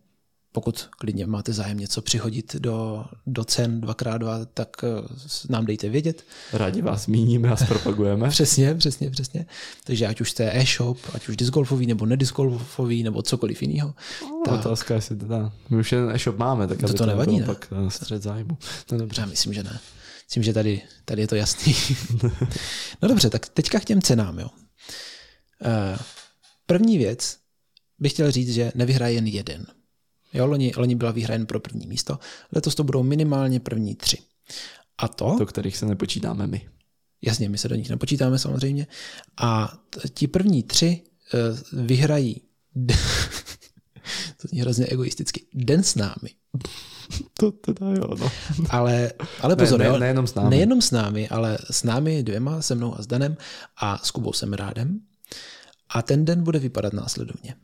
Pokud 0.52 0.90
klidně 0.98 1.26
máte 1.26 1.54
zájem 1.54 1.78
něco 1.78 2.02
přihodit 2.02 2.56
do, 2.56 3.06
do 3.28 3.44
cen 3.44 3.82
2x2, 3.82 4.48
tak 4.54 4.70
eh, 4.84 4.88
nám 5.50 5.66
dejte 5.66 5.90
vědět. 5.90 6.24
Rádi 6.54 6.82
vás 6.82 7.06
zmíníme 7.06 7.50
a 7.50 7.56
zpropagujeme. 7.56 8.30
přesně, 8.38 8.76
přesně, 8.76 9.10
přesně. 9.10 9.46
Takže 9.84 10.08
ať 10.08 10.22
už 10.22 10.32
jste 10.32 10.52
e-shop, 10.54 10.98
ať 11.14 11.30
už 11.30 11.38
discgolfový 11.38 11.88
nebo 11.88 12.06
nediscgolfový 12.06 13.04
nebo 13.04 13.22
cokoliv 13.22 13.62
jiného. 13.62 13.94
No, 14.22 14.42
tak... 14.46 14.60
Otázka, 14.60 14.96
jestli 14.96 15.16
teda, 15.16 15.52
my 15.70 15.78
už 15.78 15.92
jeden 15.92 16.10
e-shop 16.10 16.38
máme, 16.38 16.68
tak 16.68 16.78
to, 16.78 16.94
to 16.94 17.06
nevadí, 17.06 17.40
ne? 17.40 17.46
pak 17.46 17.74
střed 17.88 18.24
zájmu. 18.24 18.58
No 18.92 18.98
dobře, 18.98 19.26
myslím, 19.26 19.54
že 19.54 19.64
ne. 19.64 19.80
Myslím, 20.30 20.44
že 20.44 20.54
tady, 20.54 20.82
tady 21.06 21.22
je 21.22 21.28
to 21.28 21.36
jasný. 21.36 21.76
no 23.02 23.08
dobře, 23.08 23.30
tak 23.30 23.50
teďka 23.50 23.80
k 23.80 23.86
těm 23.86 24.02
cenám. 24.02 24.40
Jo. 24.40 24.50
Uh, 24.50 26.00
první 26.66 26.98
věc 26.98 27.38
bych 28.00 28.12
chtěl 28.12 28.32
říct, 28.32 28.54
že 28.54 28.72
nevyhraje 28.76 29.14
jen 29.14 29.28
jeden. 29.28 29.66
Jo, 30.34 30.46
loni, 30.46 30.72
loni 30.78 30.96
byla 30.96 31.12
výhra 31.12 31.34
jen 31.34 31.46
pro 31.46 31.60
první 31.60 31.88
místo, 31.88 32.20
letos 32.52 32.76
to 32.76 32.84
budou 32.84 33.04
minimálně 33.04 33.60
první 33.60 33.96
tři. 33.96 34.18
A 34.98 35.08
to... 35.08 35.36
Do 35.40 35.46
kterých 35.46 35.78
se 35.78 35.86
nepočítáme 35.86 36.48
my. 36.48 36.70
Jasně, 37.22 37.50
my 37.50 37.58
se 37.58 37.68
do 37.68 37.76
nich 37.76 37.90
nepočítáme 37.90 38.40
samozřejmě. 38.40 38.88
A 39.38 39.78
ti 40.14 40.28
první 40.28 40.64
tři 40.64 41.02
uh, 41.74 41.86
vyhrají 41.86 42.42
to 44.42 44.48
je 44.52 44.62
hrozně 44.62 44.86
egoisticky, 44.86 45.46
den 45.54 45.84
s 45.84 45.96
námi. 45.96 46.30
To 47.34 47.52
teda 47.52 47.90
jo, 47.90 48.16
no. 48.20 48.32
Ale, 48.70 49.12
ale 49.42 49.56
pozor, 49.56 49.80
ne, 49.80 49.90
ne, 49.90 50.00
nejenom 50.00 50.28
s 50.28 50.36
námi. 50.36 50.50
Nejenom 50.50 50.82
s 50.82 50.92
námi, 50.92 51.30
ale 51.30 51.58
s 51.72 51.84
námi 51.84 52.24
dvěma, 52.24 52.62
se 52.62 52.76
mnou 52.76 53.00
a 53.00 53.02
s 53.02 53.08
Danem 53.08 53.38
a 53.78 53.98
s 53.98 54.12
Kubou 54.12 54.34
jsem 54.34 54.54
rádem. 54.54 55.00
A 55.90 56.02
ten 56.02 56.26
den 56.26 56.44
bude 56.44 56.60
vypadat 56.60 56.94
následovně. 56.94 57.56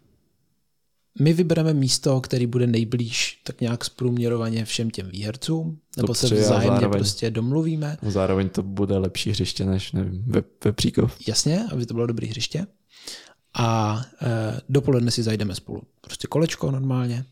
My 1.19 1.33
vybereme 1.33 1.73
místo, 1.73 2.21
který 2.21 2.47
bude 2.47 2.67
nejblíž 2.67 3.41
tak 3.43 3.61
nějak 3.61 3.85
zprůměrovaně 3.85 4.65
všem 4.65 4.91
těm 4.91 5.09
výhercům, 5.09 5.79
nebo 5.97 6.13
se 6.13 6.25
vzájemně 6.25 6.67
zároveň, 6.67 6.91
prostě 6.91 7.31
domluvíme. 7.31 7.97
Zároveň 8.01 8.49
to 8.49 8.63
bude 8.63 8.97
lepší 8.97 9.29
hřiště 9.29 9.65
než 9.65 9.91
nevím, 9.91 10.23
ve, 10.27 10.43
ve 10.63 10.71
Příkov. 10.71 11.15
Jasně, 11.27 11.65
aby 11.71 11.85
to 11.85 11.93
bylo 11.93 12.07
dobrý 12.07 12.27
hřiště. 12.27 12.67
A 13.55 14.01
e, 14.21 14.61
dopoledne 14.69 15.11
si 15.11 15.23
zajdeme 15.23 15.55
spolu 15.55 15.81
prostě 16.01 16.27
kolečko 16.27 16.71
normálně 16.71 17.25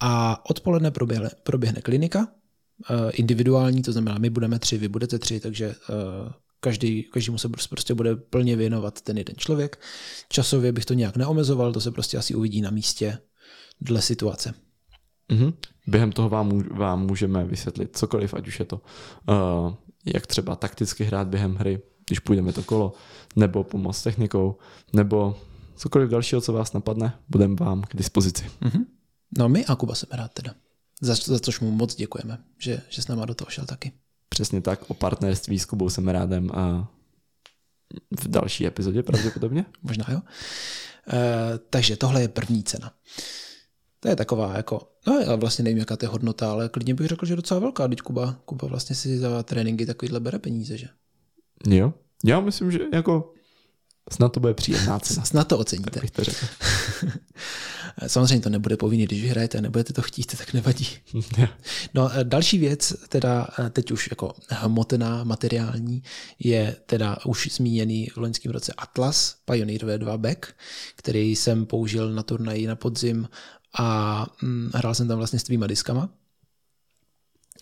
a 0.00 0.44
odpoledne 0.50 0.90
proběhne, 0.90 1.30
proběhne 1.42 1.80
klinika, 1.80 2.28
eh, 2.90 3.10
individuální, 3.10 3.82
to 3.82 3.92
znamená, 3.92 4.18
my 4.18 4.30
budeme 4.30 4.58
tři, 4.58 4.78
vy 4.78 4.88
budete 4.88 5.18
tři, 5.18 5.40
takže 5.40 5.66
eh, 5.66 6.32
každý, 6.60 7.02
každý 7.02 7.30
mu 7.30 7.38
se 7.38 7.48
prostě 7.48 7.94
bude 7.94 8.16
plně 8.16 8.56
věnovat 8.56 9.00
ten 9.00 9.18
jeden 9.18 9.36
člověk. 9.36 9.80
Časově 10.28 10.72
bych 10.72 10.84
to 10.84 10.94
nějak 10.94 11.16
neomezoval, 11.16 11.72
to 11.72 11.80
se 11.80 11.90
prostě 11.90 12.18
asi 12.18 12.34
uvidí 12.34 12.60
na 12.60 12.70
místě 12.70 13.18
dle 13.80 14.02
situace. 14.02 14.54
Mm-hmm. 15.30 15.54
Během 15.86 16.12
toho 16.12 16.28
vám, 16.28 16.62
vám 16.68 17.06
můžeme 17.06 17.44
vysvětlit 17.44 17.96
cokoliv, 17.96 18.34
ať 18.34 18.48
už 18.48 18.58
je 18.58 18.64
to, 18.64 18.80
uh, 19.28 19.74
jak 20.14 20.26
třeba 20.26 20.56
takticky 20.56 21.04
hrát 21.04 21.28
během 21.28 21.54
hry, 21.54 21.82
když 22.06 22.18
půjdeme 22.18 22.52
to 22.52 22.62
kolo, 22.62 22.92
nebo 23.36 23.64
pomoc 23.64 24.02
technikou, 24.02 24.56
nebo 24.92 25.36
cokoliv 25.76 26.10
dalšího, 26.10 26.40
co 26.40 26.52
vás 26.52 26.72
napadne, 26.72 27.18
budeme 27.28 27.54
vám 27.54 27.82
k 27.82 27.96
dispozici. 27.96 28.50
Mm-hmm. 28.62 28.84
No 29.38 29.48
my 29.48 29.64
a 29.64 29.76
Kuba 29.76 29.94
rád 30.10 30.32
teda. 30.32 30.54
Za, 31.00 31.14
za 31.14 31.40
což 31.40 31.60
mu 31.60 31.70
moc 31.70 31.94
děkujeme, 31.94 32.38
že, 32.58 32.82
že 32.88 33.02
s 33.02 33.08
náma 33.08 33.24
do 33.24 33.34
toho 33.34 33.50
šel 33.50 33.64
taky. 33.64 33.92
Přesně 34.28 34.60
tak, 34.60 34.90
o 34.90 34.94
partnerství 34.94 35.58
s 35.58 35.64
Kubou 35.64 35.88
rádem 36.06 36.50
a 36.54 36.88
v 38.20 38.28
další 38.28 38.66
epizodě 38.66 39.02
pravděpodobně. 39.02 39.64
Možná 39.82 40.04
jo. 40.08 40.20
E, 41.12 41.58
takže 41.70 41.96
tohle 41.96 42.20
je 42.20 42.28
první 42.28 42.62
cena. 42.62 42.92
To 44.00 44.08
je 44.08 44.16
taková 44.16 44.56
jako, 44.56 44.92
no 45.06 45.20
já 45.20 45.36
vlastně 45.36 45.64
nevím, 45.64 45.78
jaká 45.78 45.96
to 45.96 46.04
je 46.04 46.08
hodnota, 46.08 46.50
ale 46.50 46.68
klidně 46.68 46.94
bych 46.94 47.06
řekl, 47.06 47.26
že 47.26 47.36
docela 47.36 47.60
velká, 47.60 47.88
teď 47.88 48.00
Kuba, 48.00 48.32
Kuba 48.44 48.68
vlastně 48.68 48.96
si 48.96 49.18
za 49.18 49.42
tréninky 49.42 49.86
takovýhle 49.86 50.20
bere 50.20 50.38
peníze, 50.38 50.78
že? 50.78 50.88
Jo, 51.66 51.92
já 52.24 52.40
myslím, 52.40 52.70
že 52.70 52.80
jako 52.92 53.34
snad 54.12 54.28
to 54.28 54.40
bude 54.40 54.54
příjemná 54.54 54.98
cena. 54.98 55.24
Snad 55.24 55.48
to 55.48 55.58
oceníte. 55.58 56.00
to 56.12 56.24
řekl. 56.24 56.46
Samozřejmě 58.06 58.40
to 58.40 58.48
nebude 58.48 58.76
povinný, 58.76 59.04
když 59.04 59.22
vyhrajete 59.22 59.58
a 59.58 59.60
nebudete 59.60 59.92
to 59.92 60.02
chtít, 60.02 60.36
tak 60.38 60.52
nevadí. 60.52 60.86
No 61.94 62.10
další 62.22 62.58
věc, 62.58 62.94
teda 63.08 63.48
teď 63.70 63.90
už 63.90 64.08
jako 64.10 64.34
hmotná, 64.48 65.24
materiální, 65.24 66.02
je 66.38 66.76
teda 66.86 67.16
už 67.26 67.48
zmíněný 67.52 68.06
v 68.06 68.16
loňském 68.16 68.52
roce 68.52 68.72
Atlas 68.76 69.36
Pioneer 69.44 69.84
V2 69.84 70.18
Back, 70.18 70.46
který 70.96 71.36
jsem 71.36 71.66
použil 71.66 72.12
na 72.12 72.22
turnaji 72.22 72.66
na 72.66 72.76
podzim 72.76 73.28
a 73.78 74.26
hm, 74.42 74.70
hrál 74.74 74.94
jsem 74.94 75.08
tam 75.08 75.18
vlastně 75.18 75.38
s 75.38 75.42
tvýma 75.42 75.66
diskama. 75.66 76.08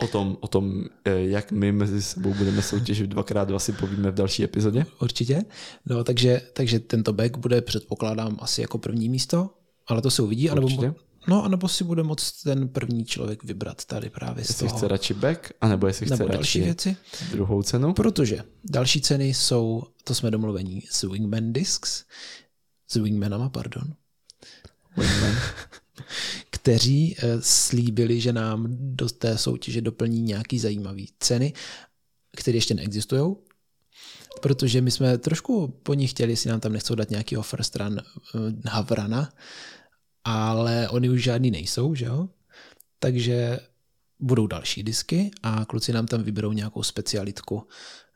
O 0.02 0.06
tom, 0.06 0.36
o 0.40 0.48
tom, 0.48 0.84
eh, 1.04 1.20
jak 1.20 1.52
my 1.52 1.72
mezi 1.72 2.02
sebou 2.02 2.34
budeme 2.34 2.62
soutěžit 2.62 3.10
dvakrát 3.10 3.48
dva 3.48 3.58
si 3.58 3.72
povíme 3.72 4.10
v 4.10 4.14
další 4.14 4.44
epizodě. 4.44 4.86
Určitě. 5.02 5.44
No, 5.86 6.04
takže, 6.04 6.40
takže 6.52 6.80
tento 6.80 7.12
back 7.12 7.36
bude, 7.36 7.60
předpokládám, 7.60 8.36
asi 8.40 8.60
jako 8.60 8.78
první 8.78 9.08
místo 9.08 9.50
ale 9.86 10.02
to 10.02 10.10
se 10.10 10.22
uvidí. 10.22 10.50
Anebo, 10.50 10.68
no, 11.28 11.44
anebo 11.44 11.68
si 11.68 11.84
bude 11.84 12.02
moct 12.02 12.42
ten 12.42 12.68
první 12.68 13.04
člověk 13.04 13.44
vybrat 13.44 13.84
tady 13.84 14.10
právě 14.10 14.44
z 14.44 14.48
jestli 14.48 14.68
toho. 14.68 14.78
chce 14.78 14.88
radši 14.88 15.14
back, 15.14 15.52
anebo 15.60 15.86
jestli 15.86 16.06
chce 16.06 16.16
nebo 16.16 16.32
další 16.32 16.60
věci. 16.60 16.96
druhou 17.30 17.62
cenu. 17.62 17.94
Protože 17.94 18.44
další 18.64 19.00
ceny 19.00 19.34
jsou, 19.34 19.82
to 20.04 20.14
jsme 20.14 20.30
domluvení, 20.30 20.82
s 20.90 21.02
Wingman 21.02 21.52
Discs, 21.52 22.04
s 22.88 22.96
Wingmanama, 22.96 23.48
pardon. 23.48 23.94
Wingman. 24.96 25.32
kteří 26.50 27.16
eh, 27.18 27.38
slíbili, 27.40 28.20
že 28.20 28.32
nám 28.32 28.66
do 28.70 29.08
té 29.08 29.38
soutěže 29.38 29.80
doplní 29.80 30.22
nějaký 30.22 30.58
zajímavý 30.58 31.08
ceny, 31.18 31.52
které 32.36 32.56
ještě 32.56 32.74
neexistují, 32.74 33.36
protože 34.40 34.80
my 34.80 34.90
jsme 34.90 35.18
trošku 35.18 35.68
po 35.82 35.94
nich 35.94 36.10
chtěli, 36.10 36.32
jestli 36.32 36.50
nám 36.50 36.60
tam 36.60 36.72
nechcou 36.72 36.94
dát 36.94 37.10
nějakého 37.10 37.42
first 37.42 37.76
run 37.76 37.92
uh, 37.92 38.00
Havrana, 38.64 39.32
ale 40.24 40.88
oni 40.88 41.10
už 41.10 41.22
žádný 41.22 41.50
nejsou, 41.50 41.94
že 41.94 42.04
jo? 42.04 42.28
Takže 42.98 43.60
budou 44.20 44.46
další 44.46 44.82
disky 44.82 45.30
a 45.42 45.64
kluci 45.64 45.92
nám 45.92 46.06
tam 46.06 46.22
vyberou 46.22 46.52
nějakou 46.52 46.82
specialitku. 46.82 47.66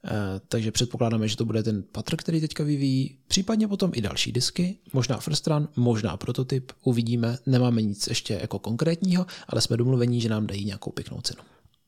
Uh, 0.05 0.11
takže 0.49 0.73
předpokládáme, 0.73 1.29
že 1.29 1.37
to 1.37 1.45
bude 1.45 1.63
ten 1.63 1.83
patr, 1.93 2.17
který 2.17 2.41
teďka 2.41 2.65
vyvíjí, 2.65 3.19
případně 3.29 3.69
potom 3.69 3.91
i 3.95 4.01
další 4.01 4.33
disky, 4.33 4.79
možná 4.93 5.17
first 5.17 5.47
run, 5.47 5.69
možná 5.77 6.17
prototyp, 6.17 6.73
uvidíme, 6.85 7.39
nemáme 7.47 7.83
nic 7.83 8.07
ještě 8.07 8.35
jako 8.35 8.59
konkrétního, 8.59 9.27
ale 9.49 9.61
jsme 9.61 9.77
domluvení, 9.77 10.21
že 10.21 10.29
nám 10.29 10.47
dají 10.47 10.65
nějakou 10.65 10.91
pěknou 10.91 11.21
cenu. 11.21 11.43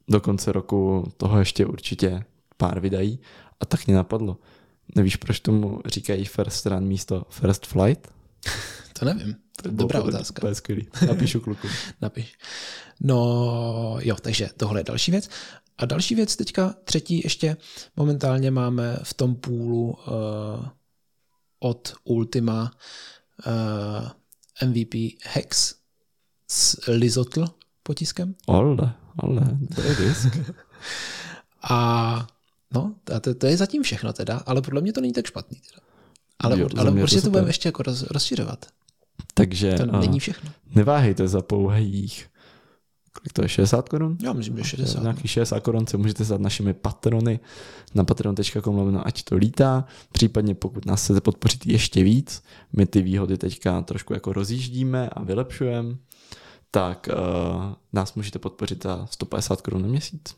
Do 0.09 0.21
konce 0.21 0.53
roku 0.53 1.13
toho 1.17 1.39
ještě 1.39 1.67
určitě 1.67 2.25
pár 2.57 2.81
vydají 2.81 3.19
a 3.61 3.67
tak 3.67 3.87
mě 3.87 3.97
napadlo. 3.97 4.37
Nevíš, 4.95 5.17
proč 5.17 5.41
tomu 5.41 5.81
říkají 5.87 6.25
first 6.25 6.67
run 6.67 6.85
místo 6.85 7.27
first 7.31 7.67
flight? 7.67 8.09
to 8.99 9.05
nevím. 9.05 9.37
To 9.63 9.69
je 9.69 9.73
dobrá 9.73 10.03
otázka. 10.03 10.41
To 10.41 10.49
je 10.49 10.55
skvělý. 10.55 10.89
Napíšu 11.07 11.41
kluku. 11.41 11.69
Napiš. 12.03 12.39
No 13.01 13.97
jo, 14.01 14.17
takže 14.21 14.49
tohle 14.57 14.81
je 14.81 14.85
další 14.85 15.11
věc. 15.11 15.31
A 15.79 15.87
další 15.87 16.15
věc 16.15 16.37
teďka, 16.37 16.75
třetí 16.85 17.21
ještě, 17.25 17.57
momentálně 17.97 18.51
máme 18.51 18.99
v 19.03 19.15
tom 19.15 19.35
půlu 19.35 19.91
uh, 19.91 20.67
od 21.59 21.95
Ultima 22.05 22.73
uh, 23.47 24.09
eh, 24.63 24.67
MVP 24.67 24.95
Hex 25.25 25.75
s 26.49 26.87
Lizotl 26.87 27.47
potiskem. 27.83 28.35
Ale, 28.49 28.95
ale, 29.19 29.59
to 29.75 29.83
je 29.83 29.95
disk. 29.95 30.39
a 31.71 32.27
No, 32.75 32.95
to, 33.21 33.35
to 33.35 33.47
je 33.47 33.57
zatím 33.57 33.83
všechno 33.83 34.13
teda, 34.13 34.43
ale 34.47 34.63
podle 34.63 34.81
mě 34.81 34.93
to 34.93 35.01
není 35.01 35.13
tak 35.13 35.27
špatný. 35.27 35.61
Teda. 35.71 35.87
Ale, 36.39 36.61
jo, 36.61 36.69
ale 36.77 36.91
určitě 36.91 37.21
to, 37.21 37.27
to 37.27 37.31
budeme 37.31 37.49
ještě 37.49 37.69
jako 37.69 37.83
roz, 37.83 38.03
rozšiřovat. 38.03 38.67
Takže 39.35 39.73
to 39.73 39.87
není 39.87 40.21
všechno. 40.21 40.51
Neváhejte 40.75 41.29
za 41.29 41.43
pouhých 41.43 42.27
kolik 43.21 43.33
to 43.33 43.43
je, 43.43 43.49
60 43.49 43.89
korun? 43.89 44.17
Já 44.23 44.33
myslím, 44.33 44.57
že 44.57 44.65
60. 44.65 45.03
Nějaký 45.03 45.29
60 45.29 45.61
korun 45.61 45.87
se 45.87 45.97
můžete 45.97 46.25
stát 46.25 46.41
našimi 46.41 46.75
patrony 46.75 47.41
na 47.95 48.05
patreon.com 48.05 48.77
lomeno 48.77 49.07
ať 49.07 49.23
to 49.23 49.37
lítá. 49.37 49.85
Případně 50.13 50.55
pokud 50.55 50.87
nás 50.87 51.05
chcete 51.05 51.21
podpořit 51.21 51.67
ještě 51.67 52.05
víc, 52.05 52.43
my 52.73 52.87
ty 52.87 53.03
výhody 53.03 53.39
teďka 53.39 53.83
trošku 53.83 54.15
jako 54.15 54.33
rozjíždíme 54.33 55.09
a 55.09 55.23
vylepšujeme, 55.23 55.97
tak 56.71 57.09
uh, 57.13 57.73
nás 57.93 58.15
můžete 58.15 58.39
podpořit 58.39 58.83
za 58.83 59.07
150 59.11 59.61
korun 59.61 59.83
na 59.83 59.89
měsíc 59.89 60.35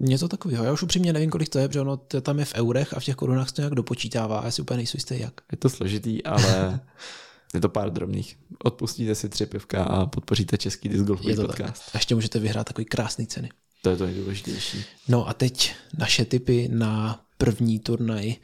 Něco 0.00 0.28
takového. 0.28 0.64
Já 0.64 0.72
už 0.72 0.82
upřímně 0.82 1.12
nevím, 1.12 1.30
kolik 1.30 1.48
to 1.48 1.58
je, 1.58 1.68
protože 1.68 1.80
ono 1.80 1.96
to 1.96 2.20
tam 2.20 2.38
je 2.38 2.44
v 2.44 2.54
eurech 2.54 2.94
a 2.94 3.00
v 3.00 3.04
těch 3.04 3.16
korunách 3.16 3.48
se 3.48 3.54
to 3.54 3.62
nějak 3.62 3.74
dopočítává 3.74 4.42
já 4.44 4.50
si 4.50 4.62
úplně 4.62 4.76
nejsou 4.76 4.96
jistý 4.96 5.20
jak. 5.20 5.40
Je 5.52 5.58
to 5.58 5.68
složitý, 5.68 6.24
ale 6.24 6.80
je 7.54 7.60
to 7.60 7.68
pár 7.68 7.90
drobných. 7.92 8.38
Odpustíte 8.64 9.14
si 9.14 9.28
tři 9.28 9.46
pivka 9.46 9.84
a 9.84 10.06
podpoříte 10.06 10.58
český 10.58 10.88
disc 10.88 11.04
golfový 11.04 11.36
podcast. 11.36 11.84
tak. 11.84 11.94
A 11.94 11.98
ještě 11.98 12.14
můžete 12.14 12.38
vyhrát 12.38 12.66
takový 12.66 12.84
krásný 12.84 13.26
ceny. 13.26 13.50
To 13.82 13.90
je 13.90 13.96
to 13.96 14.04
nejdůležitější. 14.06 14.84
No 15.08 15.28
a 15.28 15.32
teď 15.34 15.74
naše 15.98 16.24
tipy 16.24 16.68
na 16.72 17.24
první 17.38 17.78
turnaj 17.78 18.34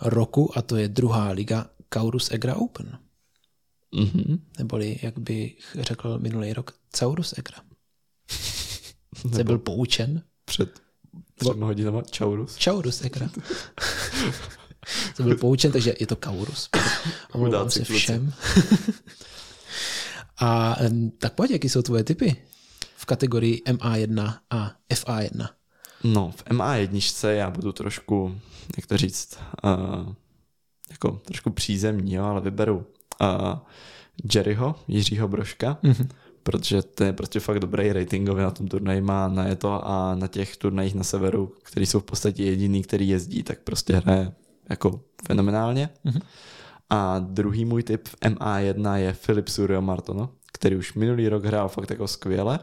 roku 0.00 0.58
a 0.58 0.62
to 0.62 0.76
je 0.76 0.88
druhá 0.88 1.30
liga 1.30 1.66
Kaurus 1.88 2.30
Egra 2.30 2.54
Open. 2.56 2.98
Mhm. 3.94 4.38
Neboli, 4.58 4.98
jak 5.02 5.18
bych 5.18 5.76
řekl 5.80 6.18
minulý 6.18 6.52
rok, 6.52 6.74
Caurus 6.92 7.34
Egra. 7.38 7.58
Jsi 9.34 9.44
byl 9.44 9.58
poučen? 9.58 10.22
Před 10.44 10.82
třema 11.34 11.66
hodinama 11.66 12.02
Čaurus. 12.02 12.56
Čaurus 12.56 13.04
Egra. 13.04 13.30
Jsi 15.14 15.22
byl 15.22 15.36
poučen, 15.36 15.72
takže 15.72 15.94
je 16.00 16.06
to 16.06 16.16
Kaurus. 16.16 16.68
Omlouvám 17.32 17.70
se 17.70 17.84
všem. 17.84 18.32
a 20.40 20.76
tak 21.18 21.32
pojď, 21.34 21.50
jaký 21.50 21.68
jsou 21.68 21.82
tvoje 21.82 22.04
typy 22.04 22.36
v 22.96 23.06
kategorii 23.06 23.62
MA1 23.66 24.34
a 24.50 24.72
FA1? 24.90 25.48
No, 26.04 26.32
v 26.36 26.44
MA1 26.44 27.28
já 27.28 27.50
budu 27.50 27.72
trošku, 27.72 28.40
jak 28.76 28.86
to 28.86 28.96
říct, 28.96 29.38
uh, 29.64 30.12
jako 30.90 31.20
trošku 31.24 31.50
přízemní, 31.50 32.14
jo, 32.14 32.24
ale 32.24 32.40
vyberu 32.40 32.76
uh, 32.76 33.58
Jerryho, 34.34 34.74
Jiřího 34.88 35.28
Brožka, 35.28 35.78
Mhm. 35.82 36.08
protože 36.42 36.82
to 36.82 37.04
je 37.04 37.12
prostě 37.12 37.40
fakt 37.40 37.58
dobrý 37.60 37.92
ratingově 37.92 38.44
na 38.44 38.50
tom 38.50 38.68
turnaji 38.68 39.00
má 39.00 39.28
na 39.28 39.46
je 39.46 39.56
to 39.56 39.88
a 39.88 40.14
na 40.14 40.26
těch 40.26 40.56
turnajích 40.56 40.94
na 40.94 41.04
severu, 41.04 41.52
který 41.62 41.86
jsou 41.86 42.00
v 42.00 42.04
podstatě 42.04 42.44
jediný, 42.44 42.82
který 42.82 43.08
jezdí, 43.08 43.42
tak 43.42 43.58
prostě 43.60 43.96
hraje 43.96 44.32
jako 44.70 45.00
fenomenálně. 45.26 45.88
Mhm. 46.04 46.20
A 46.90 47.18
druhý 47.18 47.64
můj 47.64 47.82
tip 47.82 48.08
v 48.08 48.14
MA1 48.14 48.94
je 48.94 49.12
Filip 49.12 49.48
Surio 49.48 49.82
Martono, 49.82 50.30
který 50.52 50.76
už 50.76 50.94
minulý 50.94 51.28
rok 51.28 51.44
hrál 51.44 51.68
fakt 51.68 51.90
jako 51.90 52.08
skvěle 52.08 52.58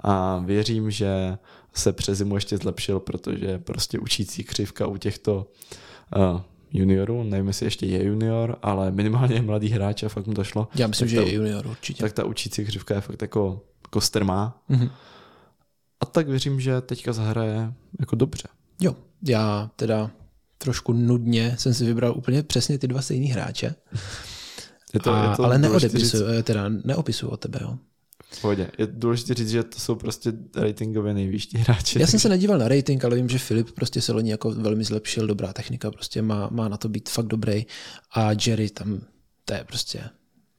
a 0.00 0.38
věřím, 0.44 0.90
že 0.90 1.38
se 1.74 1.92
přes 1.92 2.18
zimu 2.18 2.34
ještě 2.34 2.56
zlepšil, 2.56 3.00
protože 3.00 3.58
prostě 3.58 3.98
učící 3.98 4.44
křivka 4.44 4.86
u 4.86 4.96
těchto 4.96 5.50
uh, 6.16 6.40
juniorů, 6.72 7.22
nevím, 7.22 7.46
jestli 7.46 7.66
ještě 7.66 7.86
je 7.86 8.04
junior, 8.04 8.58
ale 8.62 8.90
minimálně 8.90 9.34
je 9.34 9.42
mladý 9.42 9.68
hráč 9.68 10.02
a 10.02 10.08
fakt 10.08 10.26
mu 10.26 10.34
to 10.34 10.44
šlo. 10.44 10.68
Já 10.74 10.86
myslím, 10.86 11.06
tak 11.06 11.10
že 11.10 11.16
ta, 11.16 11.26
je 11.26 11.34
junior 11.34 11.66
určitě. 11.66 12.02
Tak 12.02 12.12
ta 12.12 12.24
učící 12.24 12.64
křivka 12.64 12.94
je 12.94 13.00
fakt 13.00 13.22
jako, 13.22 13.62
jako 13.84 14.00
strmá. 14.00 14.62
Mhm. 14.68 14.90
A 16.00 16.06
tak 16.06 16.28
věřím, 16.28 16.60
že 16.60 16.80
teďka 16.80 17.12
zahraje 17.12 17.72
jako 18.00 18.16
dobře. 18.16 18.48
Jo, 18.80 18.96
já 19.22 19.70
teda 19.76 20.10
trošku 20.58 20.92
nudně 20.92 21.56
jsem 21.58 21.74
si 21.74 21.84
vybral 21.84 22.14
úplně 22.16 22.42
přesně 22.42 22.78
ty 22.78 22.88
dva 22.88 23.02
stejný 23.02 23.26
hráče, 23.26 23.74
Je 24.94 25.00
to, 25.00 25.14
a, 25.14 25.30
je 25.30 25.36
to 25.36 25.44
ale 25.44 25.58
neodepisuju, 25.58 26.22
říct, 26.22 26.44
teda 26.44 26.68
neopisuju 26.68 27.32
od 27.32 27.40
tebe. 27.40 27.58
Jo. 27.62 27.78
v 28.30 28.40
pohodě. 28.40 28.70
Je 28.78 28.86
důležité 28.86 29.34
říct, 29.34 29.50
že 29.50 29.62
to 29.62 29.80
jsou 29.80 29.94
prostě 29.94 30.32
ratingově 30.54 31.14
nejvyšší 31.14 31.58
hráči. 31.58 32.00
Já 32.00 32.06
jsem 32.06 32.20
se 32.20 32.28
nedíval 32.28 32.58
na 32.58 32.68
rating, 32.68 33.04
ale 33.04 33.16
vím, 33.16 33.28
že 33.28 33.38
Filip 33.38 33.70
prostě 33.70 34.00
se 34.00 34.12
loni 34.12 34.30
jako 34.30 34.50
velmi 34.50 34.84
zlepšil, 34.84 35.26
dobrá 35.26 35.52
technika, 35.52 35.90
prostě 35.90 36.22
má, 36.22 36.48
má 36.50 36.68
na 36.68 36.76
to 36.76 36.88
být 36.88 37.08
fakt 37.08 37.26
dobrý. 37.26 37.66
A 38.12 38.30
Jerry 38.46 38.70
tam, 38.70 39.00
to 39.44 39.54
je 39.54 39.64
prostě 39.64 40.04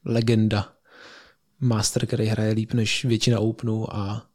legenda. 0.04 0.72
Master, 1.60 2.06
který 2.06 2.26
hraje 2.26 2.52
líp 2.52 2.72
než 2.72 3.04
většina 3.04 3.40
Openů 3.40 3.96
a 3.96 4.26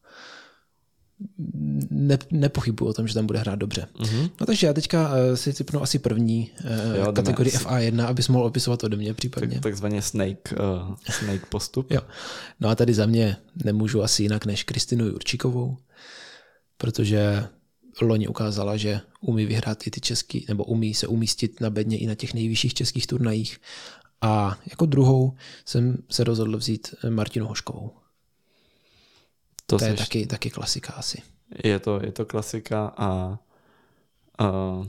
ne, 1.90 2.18
nepochybuji 2.32 2.90
o 2.90 2.94
tom, 2.94 3.08
že 3.08 3.14
tam 3.14 3.26
bude 3.26 3.40
hrát 3.40 3.56
dobře. 3.56 3.88
Mhm. 4.00 4.30
No 4.40 4.46
takže 4.46 4.68
já 4.68 4.74
teďka 4.74 5.10
uh, 5.10 5.36
si 5.36 5.54
typnu 5.54 5.82
asi 5.82 6.00
první 6.00 6.52
uh, 6.66 6.98
Jo, 6.98 7.12
kategorii 7.12 7.54
asi. 7.54 7.66
FA1, 7.66 8.06
abys 8.06 8.28
mohl 8.28 8.46
opisovat 8.46 8.84
ode 8.84 8.98
mě 8.98 9.14
případně. 9.14 9.54
Tak, 9.54 9.64
takzvaně 9.64 10.02
snake, 10.02 10.52
uh, 10.52 10.96
snake 11.10 11.46
postup. 11.50 11.92
Jo. 11.92 12.02
No 12.60 12.70
a 12.70 12.76
tady 12.76 12.94
za 12.94 13.06
mě 13.06 13.38
nemůžu 13.64 14.04
asi 14.04 14.24
jinak 14.24 14.46
než 14.46 14.64
Kristinu 14.64 15.06
Jurčíkovou, 15.06 15.78
protože 16.78 17.44
loni 18.02 18.28
ukázala, 18.28 18.78
že 18.78 19.02
umí 19.22 19.46
vyhrát 19.46 19.88
i 19.88 19.92
ty 19.92 20.02
český, 20.02 20.46
nebo 20.48 20.64
umí 20.64 20.94
se 20.94 21.08
umístit 21.08 21.62
na 21.62 21.70
bedně 21.70 21.98
i 21.98 22.08
na 22.08 22.16
těch 22.16 22.34
nejvyšších 22.34 22.74
českých 22.74 23.08
turnajích. 23.08 23.58
A 24.22 24.58
jako 24.70 24.86
druhou 24.86 25.34
jsem 25.66 25.98
se 26.12 26.24
rozhodl 26.24 26.58
vzít 26.58 26.96
Martinu 27.10 27.48
Hoškovou. 27.48 27.92
To, 29.74 29.80
To 29.80 29.86
je 29.86 29.94
taky, 29.94 30.26
taky 30.26 30.50
klasika 30.50 30.94
asi. 30.94 31.22
je, 31.64 31.80
to, 31.80 32.00
je 32.04 32.12
to 32.12 32.26
klasika 32.26 32.94
a 32.98 33.40
uh, 34.42 34.86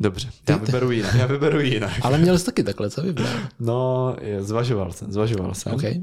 dobře, 0.00 0.30
já 0.48 0.56
vyberu 0.56 0.90
jinak. 0.90 1.14
Já 1.14 1.26
vyberu 1.26 1.60
jinak. 1.60 1.92
Ale 2.02 2.18
měl 2.18 2.38
jsi 2.38 2.44
taky 2.44 2.62
takhle, 2.62 2.90
co 2.90 3.02
vybral? 3.02 3.32
No, 3.60 4.16
je, 4.20 4.42
zvažoval 4.42 4.92
jsem, 4.92 5.12
zvažoval 5.12 5.54
jsem. 5.54 5.74
Okay. 5.74 6.00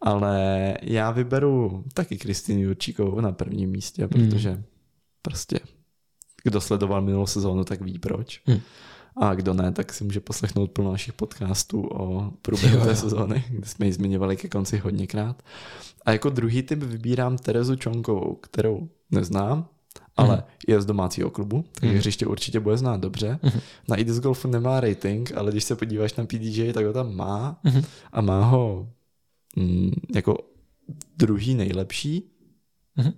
Ale 0.00 0.74
já 0.82 1.10
vyberu 1.10 1.84
taky 1.94 2.18
Kristýnu 2.18 2.60
Jurčíkovou 2.60 3.20
na 3.20 3.32
prvním 3.32 3.70
místě, 3.70 4.08
protože 4.08 4.62
prostě 5.22 5.60
kdo 6.42 6.60
sledoval 6.60 7.02
minulou 7.02 7.26
sezónu, 7.26 7.64
tak 7.64 7.80
ví 7.80 7.98
proč. 7.98 8.40
Hmm. 8.46 8.60
A 9.20 9.34
kdo 9.34 9.54
ne, 9.54 9.72
tak 9.72 9.92
si 9.92 10.04
může 10.04 10.20
poslechnout 10.20 10.70
plno 10.70 10.90
našich 10.92 11.12
podcastů 11.12 11.82
o 11.92 12.30
průběhu 12.42 12.84
té 12.84 12.96
sezóny, 12.96 13.44
kde 13.50 13.66
jsme 13.66 13.86
ji 13.86 13.92
zmiňovali 13.92 14.36
ke 14.36 14.48
konci 14.48 14.78
hodněkrát. 14.78 15.42
A 16.06 16.12
jako 16.12 16.30
druhý 16.30 16.62
typ 16.62 16.82
vybírám 16.82 17.38
Terezu 17.38 17.76
Čonkovou, 17.76 18.34
kterou 18.34 18.88
neznám, 19.10 19.68
ale 20.16 20.36
Mhm. 20.36 20.44
je 20.68 20.80
z 20.82 20.86
domácího 20.86 21.30
klubu, 21.30 21.64
takže 21.72 21.88
Mhm. 21.88 21.98
hřiště 21.98 22.26
určitě 22.26 22.60
bude 22.60 22.76
znát 22.76 23.00
dobře. 23.00 23.38
Mhm. 23.42 23.60
Na 23.88 23.96
Idis 23.96 24.18
Golfu 24.20 24.48
nemá 24.48 24.80
rating, 24.80 25.32
ale 25.36 25.50
když 25.52 25.64
se 25.64 25.76
podíváš 25.76 26.14
na 26.14 26.26
PDJ, 26.26 26.72
tak 26.72 26.84
ho 26.86 26.92
tam 26.92 27.16
má 27.16 27.60
Mhm. 27.64 27.82
a 28.12 28.20
má 28.20 28.44
ho 28.44 28.88
mm, 29.56 29.90
jako 30.14 30.38
druhý 31.16 31.54
nejlepší. 31.54 32.30
Mhm. 32.96 33.12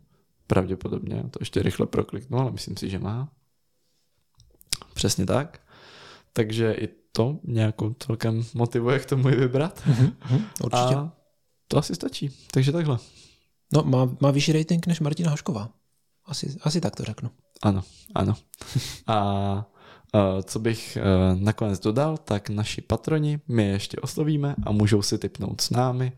Pravděpodobně, 0.46 1.22
to 1.30 1.38
ještě 1.40 1.62
rychle 1.62 1.86
prokliknu, 1.86 2.38
ale 2.38 2.50
myslím 2.50 2.76
si, 2.76 2.90
že 2.90 2.98
má. 2.98 3.28
Přesně 4.94 5.26
tak. 5.26 5.60
Takže 6.32 6.72
i 6.72 6.88
to 7.12 7.38
nějakou 7.44 7.94
celkem 7.98 8.44
motivuje 8.54 8.98
k 8.98 9.06
tomu 9.06 9.22
vybrat. 9.22 9.82
Mhm. 9.86 10.12
Určitě. 10.64 10.94
A 10.94 11.12
to 11.68 11.78
asi 11.78 11.94
stačí. 11.94 12.30
Takže 12.52 12.72
takhle. 12.72 12.98
No, 13.72 13.82
má, 13.82 14.16
má 14.20 14.30
vyšší 14.30 14.52
rating 14.52 14.86
než 14.86 15.00
Martina 15.00 15.30
Hošková. 15.30 15.70
Asi, 16.24 16.56
asi 16.62 16.80
tak 16.80 16.96
to 16.96 17.04
řeknu. 17.04 17.30
Ano, 17.62 17.82
ano. 18.14 18.36
A 19.06 19.66
co 20.44 20.58
bych 20.58 20.98
uh, 21.00 21.40
nakonec 21.42 21.80
dodal, 21.80 22.16
tak 22.16 22.48
naši 22.48 22.80
patroni 22.80 23.40
my 23.48 23.64
je 23.64 23.70
ještě 23.70 23.96
oslovíme 23.96 24.54
a 24.66 24.72
můžou 24.72 25.02
si 25.02 25.18
typnout 25.18 25.60
s 25.60 25.70
námi 25.70 26.12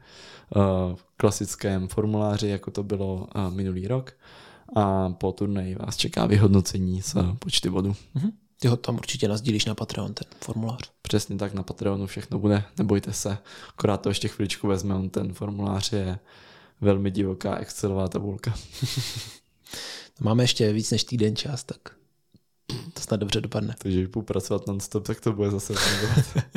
uh, 0.56 0.62
v 0.94 1.04
klasickém 1.16 1.88
formuláři, 1.88 2.48
jako 2.48 2.70
to 2.70 2.82
bylo 2.82 3.14
uh, 3.14 3.50
minulý 3.54 3.88
rok. 3.88 4.12
A 4.76 5.10
po 5.10 5.32
turnaji 5.32 5.74
vás 5.74 5.96
čeká 5.96 6.26
vyhodnocení 6.26 7.02
z 7.02 7.16
počty 7.38 7.70
bodů. 7.70 7.96
Mhm. 8.14 8.30
Ty 8.62 8.68
ho 8.68 8.76
tam 8.76 8.94
určitě 8.94 9.28
nazdílíš 9.28 9.64
na 9.64 9.74
Patreon, 9.74 10.14
ten 10.14 10.26
formulář. 10.44 10.90
Přesně 11.02 11.36
tak 11.36 11.54
na 11.54 11.62
Patreonu 11.62 12.06
všechno 12.06 12.38
bude, 12.38 12.64
nebojte 12.78 13.12
se. 13.12 13.38
Akorát 13.68 13.96
to 13.96 14.08
ještě 14.08 14.28
chviličku 14.28 14.68
vezme, 14.68 14.94
on 14.94 15.10
ten 15.10 15.32
formulář 15.32 15.92
je 15.92 16.18
velmi 16.80 17.10
divoká 17.10 17.56
Excelová 17.56 18.08
tabulka. 18.08 18.54
Máme 20.20 20.44
ještě 20.44 20.72
víc 20.72 20.90
než 20.90 21.04
týden 21.04 21.36
čas, 21.36 21.64
tak 21.64 21.78
to 22.92 23.00
snad 23.00 23.16
dobře 23.20 23.40
dopadne. 23.40 23.74
Takže 23.78 23.98
když 23.98 24.08
budu 24.08 24.26
pracovat 24.26 24.66
non-stop, 24.66 25.06
tak 25.06 25.20
to 25.20 25.32
bude 25.32 25.50
zase 25.50 25.74
fungovat. 25.74 26.24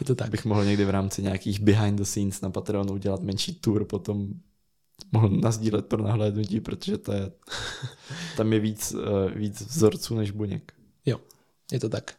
Je 0.00 0.06
to 0.06 0.14
tak. 0.14 0.30
bych 0.30 0.44
mohl 0.44 0.64
někdy 0.64 0.84
v 0.84 0.90
rámci 0.90 1.22
nějakých 1.22 1.60
behind 1.60 1.98
the 1.98 2.04
scenes 2.04 2.40
na 2.40 2.50
Patreonu 2.50 2.92
udělat 2.92 3.22
menší 3.22 3.54
tour, 3.54 3.84
potom 3.84 4.28
mohl 5.12 5.28
nazdílet 5.28 5.86
pro 5.86 6.02
nahlédnutí, 6.02 6.60
protože 6.60 6.98
to 6.98 7.12
je, 7.12 7.32
tam 8.36 8.52
je 8.52 8.60
víc, 8.60 8.94
eh, 8.94 9.30
víc 9.38 9.60
vzorců 9.60 10.14
než 10.14 10.30
buněk. 10.30 10.75
Jo, 11.06 11.20
je 11.72 11.80
to 11.80 11.88
tak. 11.88 12.14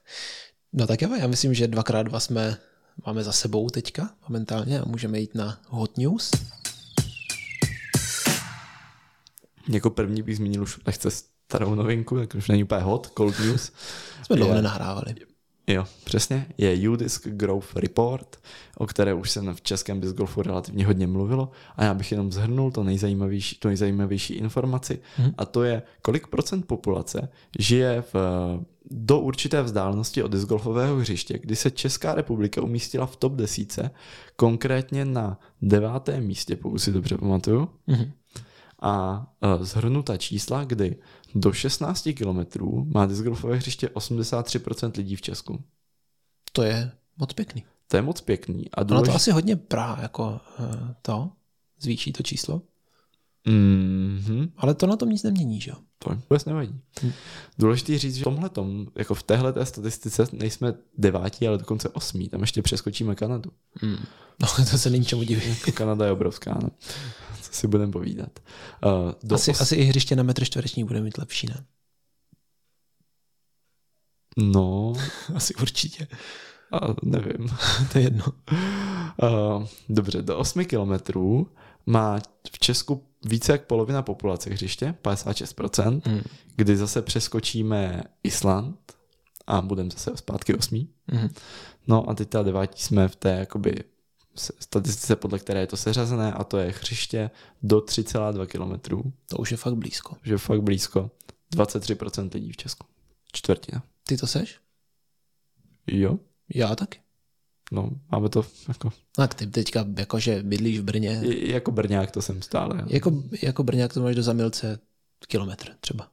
No 0.74 0.88
tak 0.88 1.02
jo, 1.02 1.16
já 1.20 1.28
myslím, 1.28 1.54
že 1.54 1.68
dvakrát 1.68 2.04
dva 2.04 2.20
jsme 2.20 2.58
máme 3.06 3.24
za 3.24 3.32
sebou 3.32 3.70
teďka 3.70 4.10
momentálně 4.30 4.80
a 4.80 4.86
můžeme 4.86 5.20
jít 5.20 5.36
na 5.36 5.60
hot 5.68 5.98
news. 5.98 6.32
Jako 9.70 9.90
první 9.90 10.22
bych 10.22 10.38
zmínil 10.38 10.64
už 10.64 10.80
lehce 10.86 11.10
starou 11.12 11.76
novinku, 11.76 12.18
tak 12.18 12.36
už 12.36 12.48
není 12.48 12.64
úplně 12.64 12.82
hot, 12.82 13.12
cold 13.18 13.40
news. 13.40 13.72
Jsme 14.24 14.36
dlouho 14.36 14.54
nenahrávali. 14.54 15.16
Jo, 15.70 15.86
přesně. 16.04 16.48
Je 16.58 16.90
UDisc 16.90 17.28
Growth 17.28 17.76
Report, 17.76 18.40
o 18.78 18.88
které 18.88 19.14
už 19.14 19.32
se 19.32 19.54
v 19.54 19.62
českém 19.62 20.02
disc 20.02 20.14
golfu 20.16 20.42
relativně 20.42 20.86
hodně 20.86 21.08
mluvilo 21.08 21.52
a 21.76 21.84
já 21.84 21.94
bych 21.94 22.12
jenom 22.12 22.32
zhrnul 22.32 22.72
to 22.72 22.84
nejzajímavější, 22.84 23.56
to 23.60 23.68
nejzajímavější 23.68 24.34
informaci 24.34 25.00
Mhm. 25.18 25.34
a 25.38 25.46
to 25.46 25.64
je, 25.64 25.82
kolik 26.02 26.28
procent 26.28 26.66
populace 26.68 27.30
žije 27.60 28.04
v, 28.14 28.16
do 28.92 29.20
určité 29.20 29.62
vzdálenosti 29.62 30.24
od 30.24 30.32
disc 30.32 30.46
golfového 30.46 30.98
hřiště, 30.98 31.40
kdy 31.40 31.56
se 31.56 31.72
Česká 31.72 32.16
republika 32.16 32.62
umístila 32.62 33.06
v 33.06 33.16
top 33.16 33.34
desíce, 33.34 33.92
konkrétně 34.36 35.06
na 35.06 35.40
devátém 35.62 36.24
místě, 36.24 36.56
pokud 36.56 36.80
si 36.80 36.92
dobře 36.92 37.18
pamatuju. 37.18 37.70
Mhm. 37.88 38.12
a 38.82 39.26
uh, 39.58 39.64
zhrnuta 39.64 40.18
čísla, 40.18 40.64
kdy 40.64 40.96
do 41.36 41.54
16 41.54 42.10
kilometrů 42.18 42.86
má 42.94 43.06
discgolfové 43.06 43.56
hřiště 43.56 43.88
83% 43.88 44.98
lidí 44.98 45.16
v 45.16 45.22
Česku. 45.22 45.64
To 46.52 46.64
je 46.64 46.92
moc 47.18 47.34
pěkný. 47.34 47.64
To 47.88 47.98
je 47.98 48.02
moc 48.02 48.22
pěkný. 48.22 48.72
A 48.72 48.82
Ono 48.82 48.88
důlež... 48.88 49.10
to 49.10 49.16
asi 49.16 49.32
hodně 49.32 49.56
Praha 49.56 50.02
jako 50.02 50.40
uh, 50.60 50.66
to 51.02 51.30
zvýší 51.80 52.14
to 52.14 52.24
číslo, 52.24 52.62
mm-hmm. 53.48 54.50
ale 54.58 54.74
to 54.74 54.88
na 54.88 54.96
tom 54.96 55.10
nic 55.10 55.24
nemění, 55.24 55.62
že 55.62 55.72
jo? 55.72 55.78
To 56.00 56.10
vůbec 56.10 56.46
nevadí. 56.46 56.80
Hm. 57.04 57.12
Důležitý 57.60 57.98
říct, 57.98 58.16
že 58.16 58.22
v 58.22 58.24
tomhletom, 58.24 58.88
jako 58.96 59.14
v 59.14 59.24
téhle 59.24 59.66
statistice 59.66 60.28
nejsme 60.32 60.74
devátí, 60.98 61.48
ale 61.48 61.58
dokonce 61.58 61.90
osmí. 61.90 62.30
Tam 62.30 62.42
ještě 62.42 62.62
přeskočíme 62.62 63.16
Kanadu. 63.16 63.52
Hmm. 63.82 63.98
No 64.42 64.66
to 64.72 64.78
se 64.78 64.90
není 64.90 65.06
čemu 65.06 65.24
divit. 65.24 65.46
Jako 65.48 65.72
Kanada 65.72 66.06
je 66.06 66.12
obrovská, 66.12 66.60
no. 66.64 66.70
Co 67.42 67.54
si 67.54 67.68
budeme 67.68 67.92
povídat. 67.92 68.40
Uh, 68.86 69.12
do 69.24 69.36
Asi, 69.36 69.52
os... 69.52 69.62
asi 69.62 69.76
i 69.76 69.84
hřiště 69.84 70.16
na 70.16 70.24
metr 70.24 70.46
čtvereční 70.46 70.84
bude 70.84 71.02
mít 71.02 71.18
lepší, 71.18 71.48
ne? 71.48 71.66
No, 74.38 74.94
Asi 75.36 75.56
určitě. 75.56 76.08
a 76.72 76.80
nevím. 77.04 77.48
to 77.92 77.98
je 77.98 78.04
jedno. 78.04 78.26
Uh, 79.24 79.66
dobře, 79.90 80.22
do 80.22 80.38
8 80.38 80.66
kilometrů 80.66 81.48
má 81.86 82.20
v 82.52 82.60
Česku 82.60 83.04
více 83.26 83.52
jak 83.52 83.66
polovina 83.66 84.02
populace 84.02 84.50
hřiště, 84.50 84.96
56%, 85.02 86.02
Hmm. 86.06 86.22
kdy 86.56 86.78
zase 86.78 87.02
přeskočíme 87.02 88.04
Island 88.24 88.94
a 89.48 89.62
budeme 89.62 89.90
zase 89.90 90.18
zpátky 90.18 90.56
osmý. 90.56 90.90
Hmm. 91.08 91.30
No 91.88 92.10
a 92.10 92.14
teď 92.14 92.30
ta 92.30 92.44
devátí 92.44 92.84
jsme 92.84 93.08
v 93.08 93.16
té 93.16 93.30
jakoby 93.30 93.84
statistice, 94.60 95.16
podle 95.16 95.40
které 95.40 95.60
je 95.60 95.68
to 95.68 95.78
seřazené 95.78 96.34
a 96.34 96.44
to 96.44 96.58
je 96.58 96.72
hřiště 96.72 97.30
do 97.64 97.78
3,2 97.80 98.46
km, 98.46 99.02
To 99.28 99.38
už 99.38 99.52
je 99.52 99.58
fakt 99.58 99.76
blízko. 99.76 100.18
že 100.24 100.34
je 100.34 100.38
fakt 100.38 100.62
blízko. 100.62 101.12
23% 101.56 102.30
lidí 102.34 102.52
v 102.52 102.58
Česku. 102.58 102.88
Čtvrtina. 103.32 103.84
Ty 104.04 104.18
to 104.18 104.28
seš? 104.28 104.60
Jo, 105.88 106.20
Já 106.56 106.76
taky. 106.76 107.00
No, 107.72 107.90
máme 108.12 108.30
to 108.30 108.46
jako, 108.68 108.90
Tak 109.16 109.34
ty 109.34 109.48
teďka 109.48 109.86
jakože 109.98 110.44
bydlíš 110.44 110.80
v 110.80 110.84
Brně. 110.84 111.22
i- 111.24 111.52
jako 111.52 111.72
Brňák 111.72 112.12
to 112.12 112.22
jsem 112.22 112.42
stále. 112.42 112.84
Jako, 112.88 113.24
jako 113.42 113.64
Brňák 113.64 113.94
to 113.94 114.02
máš 114.02 114.16
do 114.16 114.24
Zamilce 114.24 114.80
kilometr 115.28 115.70
třeba. 115.80 116.08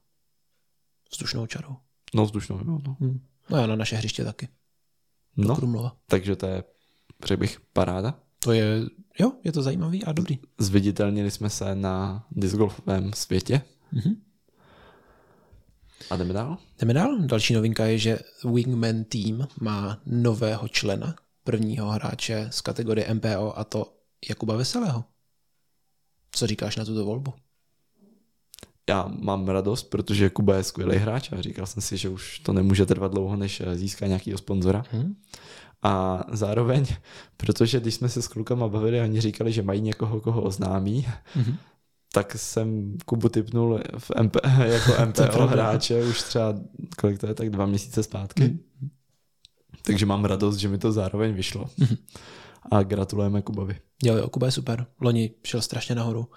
Vzdušnou 1.13 1.47
čarou. 1.47 1.77
No 2.15 2.25
vzdušnou, 2.25 2.57
jo, 2.59 2.79
no. 2.87 2.97
Hmm. 3.01 3.21
No 3.51 3.57
já 3.59 3.67
na 3.67 3.77
naše 3.77 3.97
hřiště 3.97 4.25
taky. 4.25 4.49
Do 5.37 5.49
no. 5.49 5.57
Krumlova. 5.57 5.97
Takže 6.07 6.37
to 6.37 6.47
je, 6.47 6.65
řekl 7.25 7.41
bych, 7.41 7.61
paráda. 7.73 8.19
To 8.39 8.53
je, 8.53 8.81
jo, 9.21 9.33
je 9.45 9.53
to 9.53 9.63
zajímavý 9.63 10.05
a 10.05 10.13
dobrý. 10.13 10.39
Zviditelnili 10.59 11.31
jsme 11.31 11.51
se 11.51 11.75
na 11.75 12.27
discgolfovém 12.31 13.13
světě. 13.13 13.63
Mhm. 13.93 14.15
A 16.11 16.17
jdeme 16.17 16.33
dál? 16.33 16.59
Jdeme 16.79 16.95
dál. 16.95 17.19
Další 17.19 17.55
novinka 17.55 17.85
je, 17.87 17.99
že 17.99 18.19
Wingman 18.55 19.05
Team 19.05 19.49
má 19.61 20.01
nového 20.07 20.69
člena, 20.69 21.15
prvního 21.45 21.91
hráče 21.91 22.49
z 22.51 22.61
kategorie 22.61 23.15
MPO 23.15 23.59
a 23.59 23.65
to 23.65 23.93
Jakuba 24.29 24.57
Veselého. 24.57 25.05
Co 26.33 26.47
říkáš 26.47 26.77
na 26.77 26.85
tuto 26.85 27.05
volbu? 27.05 27.33
Já 28.89 29.09
mám 29.21 29.49
radost, 29.49 29.83
protože 29.83 30.31
Kuba 30.31 30.57
je 30.57 30.63
skvělý 30.63 30.97
hráč 30.97 31.33
a 31.33 31.41
říkal 31.41 31.67
jsem 31.67 31.83
si, 31.83 31.97
že 31.97 32.09
už 32.09 32.39
to 32.39 32.53
nemůže 32.53 32.87
trvat 32.87 33.13
dlouho, 33.13 33.37
než 33.37 33.63
získá 33.75 34.07
nějakého 34.07 34.39
sponzora. 34.39 34.85
Hm? 34.93 35.15
A 35.83 36.25
zároveň, 36.33 36.87
protože 37.37 37.81
když 37.81 37.95
jsme 37.95 38.09
se 38.09 38.23
s 38.23 38.29
klukama 38.29 38.69
bavili, 38.69 39.01
oni 39.01 39.21
říkali, 39.21 39.53
že 39.53 39.63
mají 39.63 39.81
někoho, 39.81 40.21
koho 40.21 40.43
oznámí, 40.43 41.07
Mhm. 41.37 41.57
tak 42.13 42.33
jsem 42.35 42.99
Kubu 43.05 43.29
typnul 43.29 43.81
v 43.99 44.11
MP, 44.23 44.37
jako 44.65 44.93
MPO 45.07 45.47
hráče 45.47 46.03
už 46.05 46.23
třeba, 46.23 46.55
kolik 46.99 47.19
to 47.21 47.27
je, 47.27 47.35
tak 47.35 47.51
dva 47.51 47.67
měsíce 47.67 48.03
zpátky. 48.03 48.43
Mhm. 48.43 48.59
Takže 49.87 50.07
mám 50.07 50.25
radost, 50.25 50.57
že 50.57 50.69
mi 50.69 50.79
to 50.79 50.93
zároveň 50.93 51.35
vyšlo. 51.35 51.71
Mhm. 51.79 51.97
A 52.71 52.83
gratulujeme 52.83 53.43
Kubovi. 53.43 53.77
Jo, 54.05 54.17
jo, 54.17 54.29
Kuba 54.29 54.47
je 54.47 54.53
super. 54.53 54.87
Loni 55.01 55.31
šel 55.45 55.63
strašně 55.63 55.95
nahoru. 55.95 56.29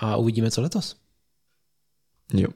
A 0.00 0.16
uvidíme, 0.16 0.50
co 0.50 0.60
letos. 0.62 0.96
Jo. 2.32 2.48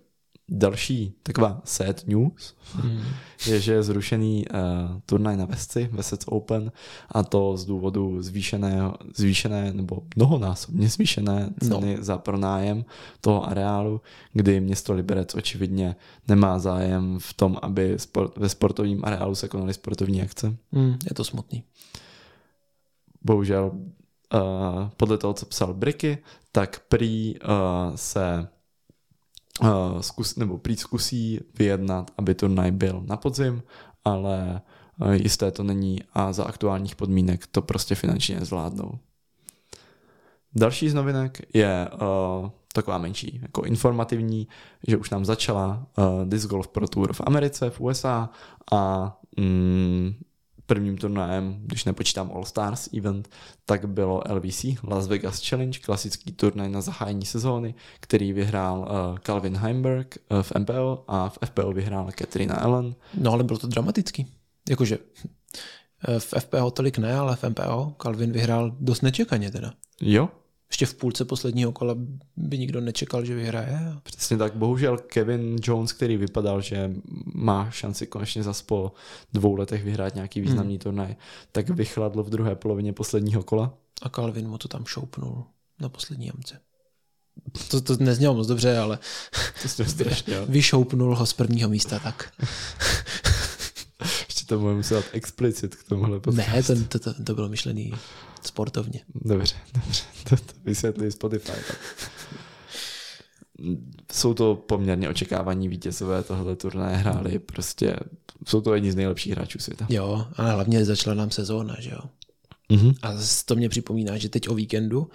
Další 0.49 1.15
taková 1.23 1.61
sad 1.65 2.07
news 2.07 2.55
Hmm. 2.75 3.03
je, 3.47 3.61
že 3.61 3.73
je 3.73 3.83
zrušený 3.83 4.45
uh, 4.49 5.01
turnaj 5.07 5.37
na 5.37 5.45
Vesci, 5.45 5.89
Vesec 5.93 6.21
Open, 6.27 6.73
a 7.09 7.23
to 7.23 7.57
z 7.57 7.65
důvodu 7.65 8.23
zvýšené, 8.23 8.93
zvýšené 9.17 9.73
nebo 9.73 10.03
mnohonásobně 10.17 10.89
zvýšené 10.89 11.51
ceny 11.61 11.97
no. 11.97 12.05
za 12.05 12.19
pronájem 12.19 12.85
toho 13.21 13.49
areálu, 13.49 14.01
kdy 14.33 14.61
město 14.61 14.93
Liberec 14.93 15.35
očividně 15.35 15.97
nemá 16.29 16.59
zájem 16.59 17.19
v 17.19 17.35
tom, 17.35 17.59
aby 17.63 17.95
sport, 17.97 18.37
ve 18.37 18.49
sportovním 18.49 19.05
areálu 19.05 19.35
se 19.35 19.49
konaly 19.49 19.75
sportovní 19.75 20.23
akce. 20.23 20.57
Hmm, 20.73 20.97
je 21.09 21.15
to 21.15 21.25
smutný. 21.25 21.65
Bohužel 23.23 23.73
uh, 23.75 24.41
podle 24.97 25.19
toho, 25.19 25.35
co 25.35 25.47
psal 25.47 25.75
Bricky, 25.75 26.19
tak 26.53 26.81
prý 26.89 27.35
uh, 27.35 27.97
se 27.97 28.49
uh, 29.61 30.01
zkus, 30.01 30.37
nebo 30.37 30.59
prý 30.59 30.77
zkusí 30.77 31.41
vyjednat, 31.59 32.11
aby 32.19 32.35
turnaj 32.35 32.71
byl 32.71 33.03
na 33.07 33.17
podzim, 33.17 33.63
ale 34.05 34.61
uh, 35.01 35.13
jisté 35.13 35.51
to 35.51 35.63
není 35.63 36.01
a 36.15 36.33
za 36.33 36.45
aktuálních 36.45 36.97
podmínek 36.97 37.47
to 37.47 37.63
prostě 37.63 37.95
finančně 37.95 38.41
nezvládnou. 38.41 38.99
Další 40.57 40.91
z 40.91 40.95
novinek 40.95 41.43
je 41.55 41.89
uh, 41.93 42.51
taková 42.73 42.99
menší, 42.99 43.39
jako 43.43 43.63
informativní, 43.63 44.49
že 44.89 44.97
už 44.97 45.11
nám 45.11 45.25
začala 45.25 45.87
uh, 45.99 46.29
Disc 46.29 46.47
Golf 46.47 46.69
Pro 46.69 46.89
Tour 46.89 47.13
v 47.13 47.21
Americe, 47.27 47.71
v 47.71 47.81
USA 47.81 48.31
a 48.73 49.13
mm, 49.37 50.15
prvním 50.67 50.99
turnajem, 50.99 51.57
když 51.61 51.85
nepočítám 51.85 52.31
All 52.35 52.45
Stars 52.45 52.89
event, 52.97 53.29
tak 53.67 53.89
bylo 53.89 54.23
LVC, 54.31 54.65
Las 54.83 55.07
Vegas 55.07 55.49
Challenge, 55.49 55.79
klasický 55.79 56.33
turnaj 56.33 56.69
na 56.69 56.81
zahájení 56.81 57.27
sezóny, 57.27 57.75
který 58.01 58.33
vyhrál 58.33 58.79
uh, 58.79 59.19
Calvin 59.19 59.57
Heimberg 59.57 60.19
uh, 60.31 60.43
v 60.43 60.53
MPO 60.59 61.05
a 61.09 61.29
v 61.29 61.39
FPO 61.45 61.73
vyhrála 61.73 62.13
Katrina 62.13 62.55
Allen. 62.55 62.95
No 63.15 63.33
ale 63.33 63.45
bylo 63.45 63.59
to 63.59 63.67
dramatický. 63.67 64.27
Jakože 64.69 64.99
eh, 66.09 66.21
v 66.21 66.35
FPO 66.39 66.71
tolik 66.71 66.99
ne, 66.99 67.15
ale 67.15 67.37
v 67.37 67.45
MPO 67.49 67.95
Calvin 68.03 68.33
vyhrál 68.33 68.77
dost 68.81 69.03
nečekaně 69.03 69.51
teda. 69.51 69.73
Jo, 70.01 70.29
Ještě 70.75 70.87
v 70.87 70.95
půlce 70.95 71.25
posledního 71.25 71.73
kola 71.73 71.95
by 72.37 72.59
nikdo 72.59 72.81
nečekal, 72.81 73.25
že 73.25 73.35
vyhraje. 73.35 73.79
přesně 74.03 74.37
tak. 74.37 74.57
Bohužel 74.57 74.99
Kevin 74.99 75.57
Jones, 75.63 75.93
který 75.93 76.17
vypadal, 76.17 76.61
že 76.61 76.91
má 77.35 77.71
šanci 77.71 78.07
konečně 78.07 78.43
zas 78.43 78.63
po 78.63 78.93
dvou 79.33 79.57
letech 79.57 79.85
vyhrát 79.85 80.15
nějaký 80.15 80.41
významný 80.41 80.75
hmm. 80.75 80.79
turnaj, 80.79 81.17
tak 81.53 81.71
vychladl 81.71 82.23
v 82.23 82.31
druhé 82.31 82.55
polovině 82.55 82.93
posledního 82.93 83.43
kola. 83.43 83.75
A 84.03 84.09
Calvin 84.09 84.49
mu 84.49 84.59
to 84.59 84.69
tam 84.69 84.85
šoupnul 84.85 85.45
na 85.81 85.89
poslední 85.89 86.27
jamce. 86.27 86.61
To, 87.71 87.81
to 87.81 87.97
neznělo 87.97 88.35
moc 88.35 88.47
dobře, 88.47 88.79
ale 88.79 88.99
To 89.77 89.85
strašně, 89.85 90.41
vyšoupnul 90.49 91.17
ho 91.17 91.27
z 91.27 91.33
prvního 91.33 91.69
místa 91.69 91.99
tak. 91.99 92.33
Ještě 94.45 94.55
to 94.55 94.61
budeme 94.61 94.77
muset 94.77 95.05
explicit 95.13 95.75
k 95.75 95.89
tomuhle 95.89 96.21
Ne, 96.33 96.63
to, 96.67 96.75
to, 96.89 96.99
to, 96.99 97.25
to 97.25 97.35
bylo 97.35 97.49
myšlený 97.49 97.93
sportovně. 98.43 99.01
Dobře, 99.15 99.57
dobře, 99.75 100.03
to, 100.29 100.37
to 100.37 100.53
vysvětlí 100.65 101.11
Spotify. 101.11 101.53
Tak. 101.53 101.79
Jsou 104.13 104.35
to 104.35 104.55
poměrně 104.55 105.09
očekávaní 105.09 105.69
vítězové 105.69 106.23
tohle 106.23 106.57
turnaje 106.57 106.97
hráli, 106.97 107.39
prostě 107.39 107.97
jsou 108.47 108.61
to 108.61 108.75
jedni 108.75 108.93
z 108.93 108.97
nejlepších 108.97 109.33
hráčů 109.33 109.59
světa. 109.59 109.87
Jo, 109.89 110.27
ale 110.37 110.53
hlavně 110.53 110.85
začala 110.85 111.15
nám 111.15 111.31
sezóna, 111.31 111.77
že 111.79 111.91
jo. 111.91 112.01
Mm-hmm. 112.71 112.95
A 113.03 113.13
to 113.45 113.57
mě 113.57 113.69
připomíná, 113.69 114.19
že 114.19 114.29
teď 114.29 114.49
o 114.49 114.55
víkendu 114.55 115.01
uh, 115.01 115.09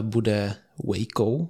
bude 0.00 0.54
Waco. 0.84 1.48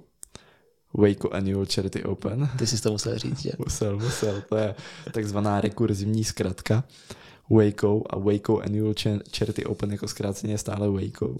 Waco 0.93 1.29
Annual 1.33 1.65
Charity 1.65 2.03
Open. 2.03 2.49
Ty 2.57 2.67
jsi 2.67 2.81
to 2.81 2.91
musel 2.91 3.17
říct, 3.19 3.41
že? 3.41 3.51
Musel, 3.59 3.99
musel, 3.99 4.43
to 4.49 4.57
je 4.57 4.75
takzvaná 5.11 5.61
rekurzivní 5.61 6.23
zkratka. 6.23 6.83
Waco 7.49 8.03
a 8.09 8.19
Waco 8.19 8.59
Annual 8.59 8.91
Cha- 8.93 9.21
Charity 9.37 9.65
Open 9.65 9.91
jako 9.91 10.07
zkráceně 10.07 10.53
je 10.53 10.57
stále 10.57 10.89
Waco. 10.89 11.35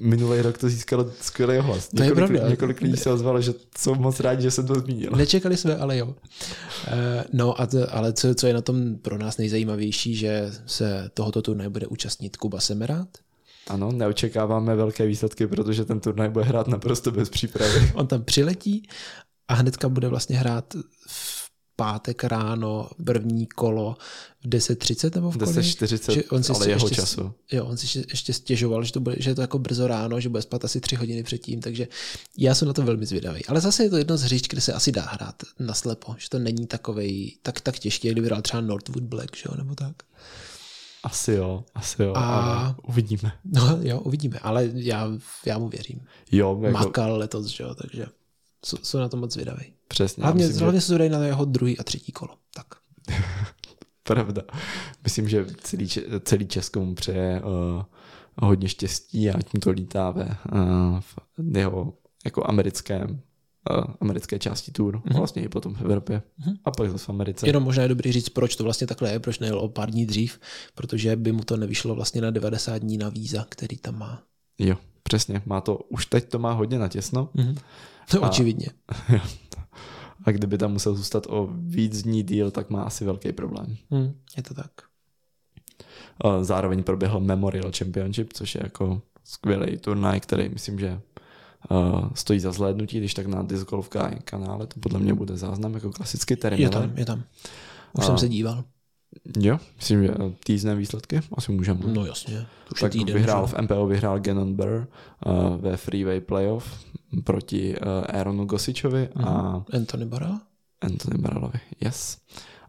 Minulý 0.00 0.40
rok 0.40 0.58
to 0.58 0.68
získalo 0.68 1.10
skvělý 1.20 1.58
ohlas. 1.58 1.88
To 1.88 2.02
je 2.02 2.08
Několik, 2.08 2.30
pravda. 2.30 2.48
několik 2.48 2.80
lidí 2.80 2.96
se 2.96 3.10
ozvalo, 3.10 3.40
že 3.40 3.54
jsou 3.78 3.94
moc 3.94 4.20
rádi, 4.20 4.42
že 4.42 4.50
jsem 4.50 4.66
to 4.66 4.74
zmínil. 4.74 5.10
Nečekali 5.16 5.56
jsme, 5.56 5.76
ale 5.76 5.96
jo. 5.98 6.14
Eh, 6.88 7.24
No, 7.32 7.60
a 7.60 7.66
to, 7.66 7.94
ale 7.94 8.12
co, 8.12 8.34
co 8.34 8.46
je 8.46 8.54
na 8.54 8.60
tom 8.62 8.96
pro 8.96 9.18
nás 9.18 9.36
nejzajímavější, 9.38 10.14
že 10.16 10.52
se 10.66 11.10
tohoto 11.14 11.42
turnaje 11.42 11.70
bude 11.70 11.86
účastnit 11.86 12.36
Kuba 12.36 12.60
Semerát. 12.60 13.08
Ano, 13.70 13.92
neočekáváme 13.92 14.74
velké 14.76 15.06
výsledky, 15.06 15.46
protože 15.46 15.84
ten 15.84 16.00
turnaj 16.00 16.28
bude 16.28 16.44
hrát 16.44 16.68
naprosto 16.68 17.10
bez 17.10 17.28
přípravy. 17.28 17.90
On 17.94 18.06
tam 18.06 18.24
přiletí 18.24 18.88
a 19.48 19.54
hnedka 19.54 19.88
bude 19.88 20.08
vlastně 20.08 20.36
hrát 20.38 20.74
v 21.08 21.46
pátek 21.76 22.24
ráno 22.24 22.90
první 23.04 23.46
kolo 23.46 23.96
v 24.44 24.48
10.30 24.48 25.14
nebo 25.14 25.30
v 25.30 25.38
kolik? 25.38 25.56
10.40, 25.56 26.12
Že 26.12 26.24
on 26.24 26.42
si 26.42 26.52
ale 26.52 26.68
jeho 26.68 26.86
ještě- 26.86 26.94
času. 27.00 27.32
Jo, 27.52 27.64
on 27.64 27.76
si 27.76 27.98
ještě- 28.10 28.32
stěžoval, 28.32 28.84
že, 28.84 28.92
to 28.92 29.00
bude, 29.00 29.16
že 29.18 29.30
je 29.30 29.34
to 29.34 29.40
jako 29.40 29.58
brzo 29.58 29.86
ráno, 29.86 30.20
že 30.20 30.28
bude 30.28 30.42
spát 30.42 30.64
asi 30.64 30.80
tři 30.80 30.96
hodiny 30.96 31.22
předtím, 31.22 31.60
takže 31.60 31.88
já 32.38 32.54
jsem 32.54 32.68
na 32.68 32.74
to 32.74 32.82
velmi 32.82 33.06
zvědavý. 33.06 33.46
Ale 33.46 33.60
zase 33.60 33.82
je 33.82 33.90
to 33.90 33.96
jedno 33.96 34.16
z 34.16 34.22
hřišť, 34.22 34.48
kde 34.48 34.60
se 34.60 34.72
asi 34.72 34.92
dá 34.92 35.02
hrát 35.02 35.34
naslepo, 35.58 36.14
že 36.18 36.30
to 36.30 36.38
není 36.38 36.66
takovej, 36.66 37.36
tak, 37.42 37.60
tak 37.60 37.78
těžké, 37.78 38.12
kdyby 38.12 38.26
hrál 38.26 38.42
třeba 38.42 38.60
Northwood 38.60 39.04
Black, 39.04 39.36
že 39.36 39.42
jo, 39.48 39.54
nebo 39.58 39.74
tak. 39.74 39.96
Asi 41.06 41.32
jo, 41.32 41.64
asi 41.74 42.02
jo, 42.02 42.12
A- 42.16 42.20
ale 42.40 42.74
uvidíme. 42.88 43.32
No 43.44 43.78
jo, 43.80 44.00
uvidíme, 44.00 44.38
ale 44.38 44.70
já, 44.74 45.08
já 45.46 45.58
mu 45.58 45.68
věřím. 45.68 46.00
Jo, 46.32 46.60
jako, 46.62 46.78
Makal 46.78 47.16
letos, 47.16 47.46
že 47.46 47.64
jo, 47.64 47.74
takže 47.74 48.06
jsou, 48.64 48.76
jsou 48.82 48.98
na 48.98 49.08
to 49.08 49.16
moc 49.16 49.32
zvědavý. 49.32 49.72
přesně. 49.88 50.22
Hlavně, 50.22 50.46
myslím, 50.46 50.62
hlavně 50.62 50.80
se 50.80 50.92
to 50.92 50.98
dají 50.98 51.10
na 51.10 51.24
jeho 51.24 51.44
druhý 51.44 51.78
a 51.78 51.82
třetí 51.82 52.12
kolo. 52.12 52.34
Tak. 52.54 52.66
že, 53.10 53.16
pravda. 54.02 54.42
Myslím, 55.04 55.28
že 55.28 55.46
celý, 55.60 55.88
celý 56.20 56.46
Česko 56.46 56.80
mu 56.84 56.94
přeje 56.94 57.42
uh, 57.42 57.82
hodně 58.42 58.68
štěstí 58.68 59.30
a 59.30 59.38
ať 59.38 59.54
mu 59.54 59.60
to 59.60 59.70
lítá 59.70 60.10
ve 60.10 60.24
uh, 60.24 61.00
v 61.00 61.56
jeho 61.56 61.92
jako 62.24 62.50
americkém 62.50 63.20
americké 64.00 64.38
části 64.38 64.72
tour, 64.72 64.96
mm-hmm. 64.96 65.16
vlastně 65.16 65.42
i 65.42 65.48
potom 65.48 65.74
v 65.74 65.80
Evropě 65.80 66.22
mm-hmm. 66.40 66.56
a 66.64 66.70
pak 66.70 66.90
zase 66.90 67.04
v 67.04 67.08
Americe. 67.08 67.46
Jenom 67.46 67.62
možná 67.62 67.82
je 67.82 67.88
dobrý 67.88 68.12
říct, 68.12 68.28
proč 68.28 68.56
to 68.56 68.64
vlastně 68.64 68.86
takhle 68.86 69.12
je, 69.12 69.20
proč 69.20 69.38
nejel 69.38 69.58
o 69.58 69.68
pár 69.68 69.90
dní 69.90 70.06
dřív, 70.06 70.40
protože 70.74 71.16
by 71.16 71.32
mu 71.32 71.44
to 71.44 71.56
nevyšlo 71.56 71.94
vlastně 71.94 72.20
na 72.20 72.30
90 72.30 72.78
dní 72.78 72.98
na 72.98 73.08
víza, 73.08 73.46
který 73.48 73.76
tam 73.76 73.98
má. 73.98 74.22
Jo, 74.58 74.76
přesně, 75.02 75.42
má 75.46 75.60
to, 75.60 75.76
už 75.76 76.06
teď 76.06 76.28
to 76.28 76.38
má 76.38 76.52
hodně 76.52 76.78
natěsno 76.78 77.28
Mhm. 77.34 77.54
No, 78.14 78.24
A- 78.24 78.28
očividně. 78.30 78.66
a 80.24 80.30
kdyby 80.30 80.58
tam 80.58 80.72
musel 80.72 80.94
zůstat 80.94 81.26
o 81.28 81.48
víc 81.52 82.02
dní 82.02 82.22
díl, 82.22 82.50
tak 82.50 82.70
má 82.70 82.82
asi 82.82 83.04
velký 83.04 83.32
problém. 83.32 83.76
Hm, 83.90 84.14
je 84.36 84.42
to 84.42 84.54
tak. 84.54 84.70
Zároveň 86.40 86.82
proběhl 86.82 87.20
Memorial 87.20 87.70
Championship, 87.78 88.32
což 88.32 88.54
je 88.54 88.60
jako 88.64 89.02
skvělý 89.24 89.76
turnaj, 89.76 90.20
který 90.20 90.48
myslím, 90.48 90.78
že 90.78 91.00
uh, 91.70 92.08
stojí 92.14 92.40
za 92.40 92.52
zhlédnutí, 92.52 92.98
když 92.98 93.14
tak 93.14 93.26
na 93.26 93.42
Guy 93.42 94.18
kanále, 94.24 94.66
to 94.66 94.80
podle 94.80 94.98
mě 95.00 95.14
bude 95.14 95.36
záznam 95.36 95.74
jako 95.74 95.90
klasický 95.90 96.36
terén. 96.36 96.60
Je 96.60 96.68
tam, 96.68 96.98
je 96.98 97.04
tam. 97.04 97.24
Už 97.92 98.04
A- 98.04 98.06
jsem 98.06 98.18
se 98.18 98.28
díval. 98.28 98.64
Jo, 99.40 99.58
myslím, 99.76 100.02
že 100.02 100.14
týzné 100.44 100.74
výsledky 100.74 101.20
asi 101.36 101.52
můžeme. 101.52 101.80
No 101.86 102.06
jasně. 102.06 102.46
To 102.68 102.72
už 102.72 102.80
tak 102.80 102.92
týden. 102.92 103.14
vyhrál 103.14 103.46
že? 103.46 103.54
v 103.54 103.62
MPO 103.62 103.86
vyhrál 103.86 104.20
Gannon 104.20 104.54
Burr 104.54 104.86
uh, 105.26 105.56
ve 105.56 105.76
Freeway 105.76 106.20
Playoff 106.20 106.84
proti 107.24 107.76
uh, 107.76 108.16
Aaronu 108.16 108.44
Gosičovi 108.44 109.08
a 109.08 109.64
Anthony 109.72 110.06
Barra? 110.06 110.40
Anthony 110.80 111.18
Barrelovi. 111.18 111.60
Yes. 111.80 112.18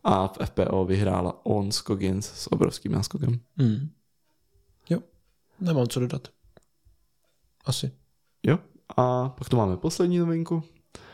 A 0.03 0.27
v 0.27 0.37
FPO 0.45 0.85
vyhrála 0.85 1.45
On 1.45 1.71
Scoggins 1.71 2.25
s 2.25 2.51
obrovským 2.51 2.91
náskokem. 2.91 3.39
Hm. 3.61 3.89
Jo, 4.89 4.99
nemám 5.59 5.87
co 5.87 5.99
dodat. 5.99 6.27
Asi. 7.65 7.91
Jo. 8.43 8.59
A 8.97 9.29
pak 9.29 9.49
tu 9.49 9.57
máme 9.57 9.77
poslední 9.77 10.17
novinku. 10.17 10.63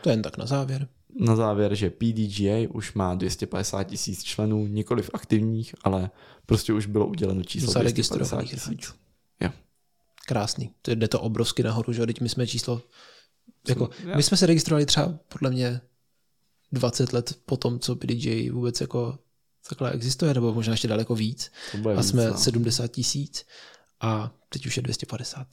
To 0.02 0.10
jen 0.10 0.22
tak 0.22 0.36
na 0.36 0.46
závěr. 0.46 0.88
Na 1.20 1.36
závěr, 1.36 1.74
že 1.74 1.90
PDGA 1.90 2.68
už 2.70 2.94
má 2.94 3.14
250 3.14 3.84
tisíc 3.84 4.22
členů, 4.22 4.66
nikoliv 4.66 5.10
aktivních, 5.14 5.74
ale 5.84 6.10
prostě 6.46 6.72
už 6.72 6.86
bylo 6.86 7.06
uděleno 7.06 7.42
číslo 7.44 7.72
250 7.72 7.80
Zaregistrovaných 7.80 8.50
tisíc. 8.50 8.66
hráčů. 8.66 8.92
Jo. 9.40 9.50
Krásný. 10.26 10.70
To 10.82 10.90
jde 10.90 11.08
to 11.08 11.20
obrovsky 11.20 11.62
nahoru, 11.62 11.92
že? 11.92 12.06
Teď 12.06 12.20
my 12.20 12.28
jsme 12.28 12.46
číslo... 12.46 12.82
Jako, 13.68 13.90
my 14.16 14.22
jsme 14.22 14.36
se 14.36 14.46
registrovali 14.46 14.86
třeba 14.86 15.18
podle 15.28 15.50
mě 15.50 15.80
20 16.72 17.12
let 17.12 17.38
po 17.46 17.56
tom, 17.56 17.78
co 17.78 17.96
PDJ 17.96 18.50
vůbec 18.50 18.80
jako 18.80 19.18
takhle 19.68 19.90
existuje, 19.90 20.34
nebo 20.34 20.54
možná 20.54 20.72
ještě 20.72 20.88
daleko 20.88 21.14
víc. 21.14 21.50
A 21.74 22.00
víc, 22.00 22.08
jsme 22.08 22.26
no. 22.26 22.38
70 22.38 22.88
tisíc 22.88 23.46
a 24.00 24.34
teď 24.48 24.66
už 24.66 24.76
je 24.76 24.82
250. 24.82 25.46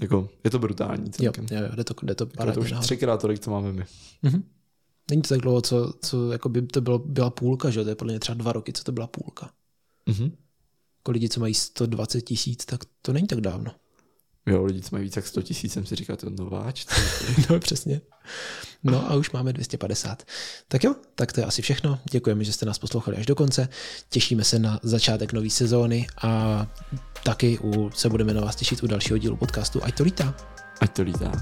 Jako, 0.00 0.28
je 0.44 0.50
to 0.50 0.58
brutální 0.58 1.04
Jo, 1.04 1.10
celkem. 1.32 1.46
jo, 1.50 1.62
jo, 1.62 1.68
jde 1.76 1.84
to, 1.84 1.94
jde 2.02 2.14
to 2.14 2.24
Jako 2.38 2.46
je 2.48 2.52
to 2.54 2.60
už 2.60 2.70
nahoru. 2.70 2.84
třikrát 2.84 3.20
tolik, 3.20 3.38
co 3.40 3.50
máme 3.50 3.72
my. 3.72 3.84
Mhm. 4.22 4.44
Není 5.10 5.22
to 5.22 5.28
tak 5.28 5.40
dlouho, 5.40 5.60
co, 5.60 5.92
co 6.04 6.32
jako 6.32 6.48
by 6.48 6.62
to 6.62 6.80
bylo, 6.80 6.98
byla 6.98 7.30
půlka, 7.30 7.70
že 7.70 7.80
jo? 7.80 7.84
To 7.84 7.88
je 7.88 7.94
podle 7.94 8.12
mě 8.12 8.20
třeba 8.20 8.34
dva 8.36 8.52
roky, 8.52 8.72
co 8.72 8.84
to 8.84 8.92
byla 8.92 9.06
půlka. 9.06 9.50
Mhm. 10.06 10.24
Jako 10.98 11.10
lidi, 11.10 11.28
co 11.28 11.40
mají 11.40 11.54
120 11.54 12.20
tisíc, 12.20 12.64
tak 12.64 12.80
to 13.02 13.12
není 13.12 13.26
tak 13.26 13.40
dávno. 13.40 13.70
Jo, 14.46 14.64
lidi, 14.64 14.80
co 14.82 14.88
mají 14.92 15.04
víc 15.04 15.16
jak 15.16 15.26
100 15.26 15.42
tisíc, 15.42 15.72
jsem 15.72 15.86
si 15.86 15.96
říkal, 15.96 16.16
to 16.16 16.26
je 16.26 16.32
nováč. 16.38 16.86
No, 17.50 17.60
přesně. 17.60 18.00
No 18.82 19.10
a 19.10 19.14
už 19.14 19.30
máme 19.30 19.52
250. 19.52 20.22
Tak 20.68 20.84
jo, 20.84 20.94
tak 21.14 21.32
to 21.32 21.40
je 21.40 21.46
asi 21.46 21.62
všechno. 21.62 21.98
Děkujeme, 22.10 22.44
že 22.44 22.52
jste 22.52 22.66
nás 22.66 22.78
poslouchali 22.78 23.16
až 23.16 23.26
do 23.26 23.34
konce. 23.34 23.68
Těšíme 24.08 24.44
se 24.44 24.58
na 24.58 24.80
začátek 24.82 25.32
nové 25.32 25.50
sezóny 25.50 26.06
a 26.22 26.66
taky 27.24 27.58
u, 27.58 27.90
se 27.90 28.08
budeme 28.08 28.34
na 28.34 28.40
vás 28.40 28.56
těšit 28.56 28.82
u 28.82 28.86
dalšího 28.86 29.18
dílu 29.18 29.36
podcastu 29.36 29.84
Ať 29.84 29.96
to 29.96 30.04
lítá. 30.04 30.34
Ať 30.80 30.92
to 30.92 31.02
lítá. 31.02 31.32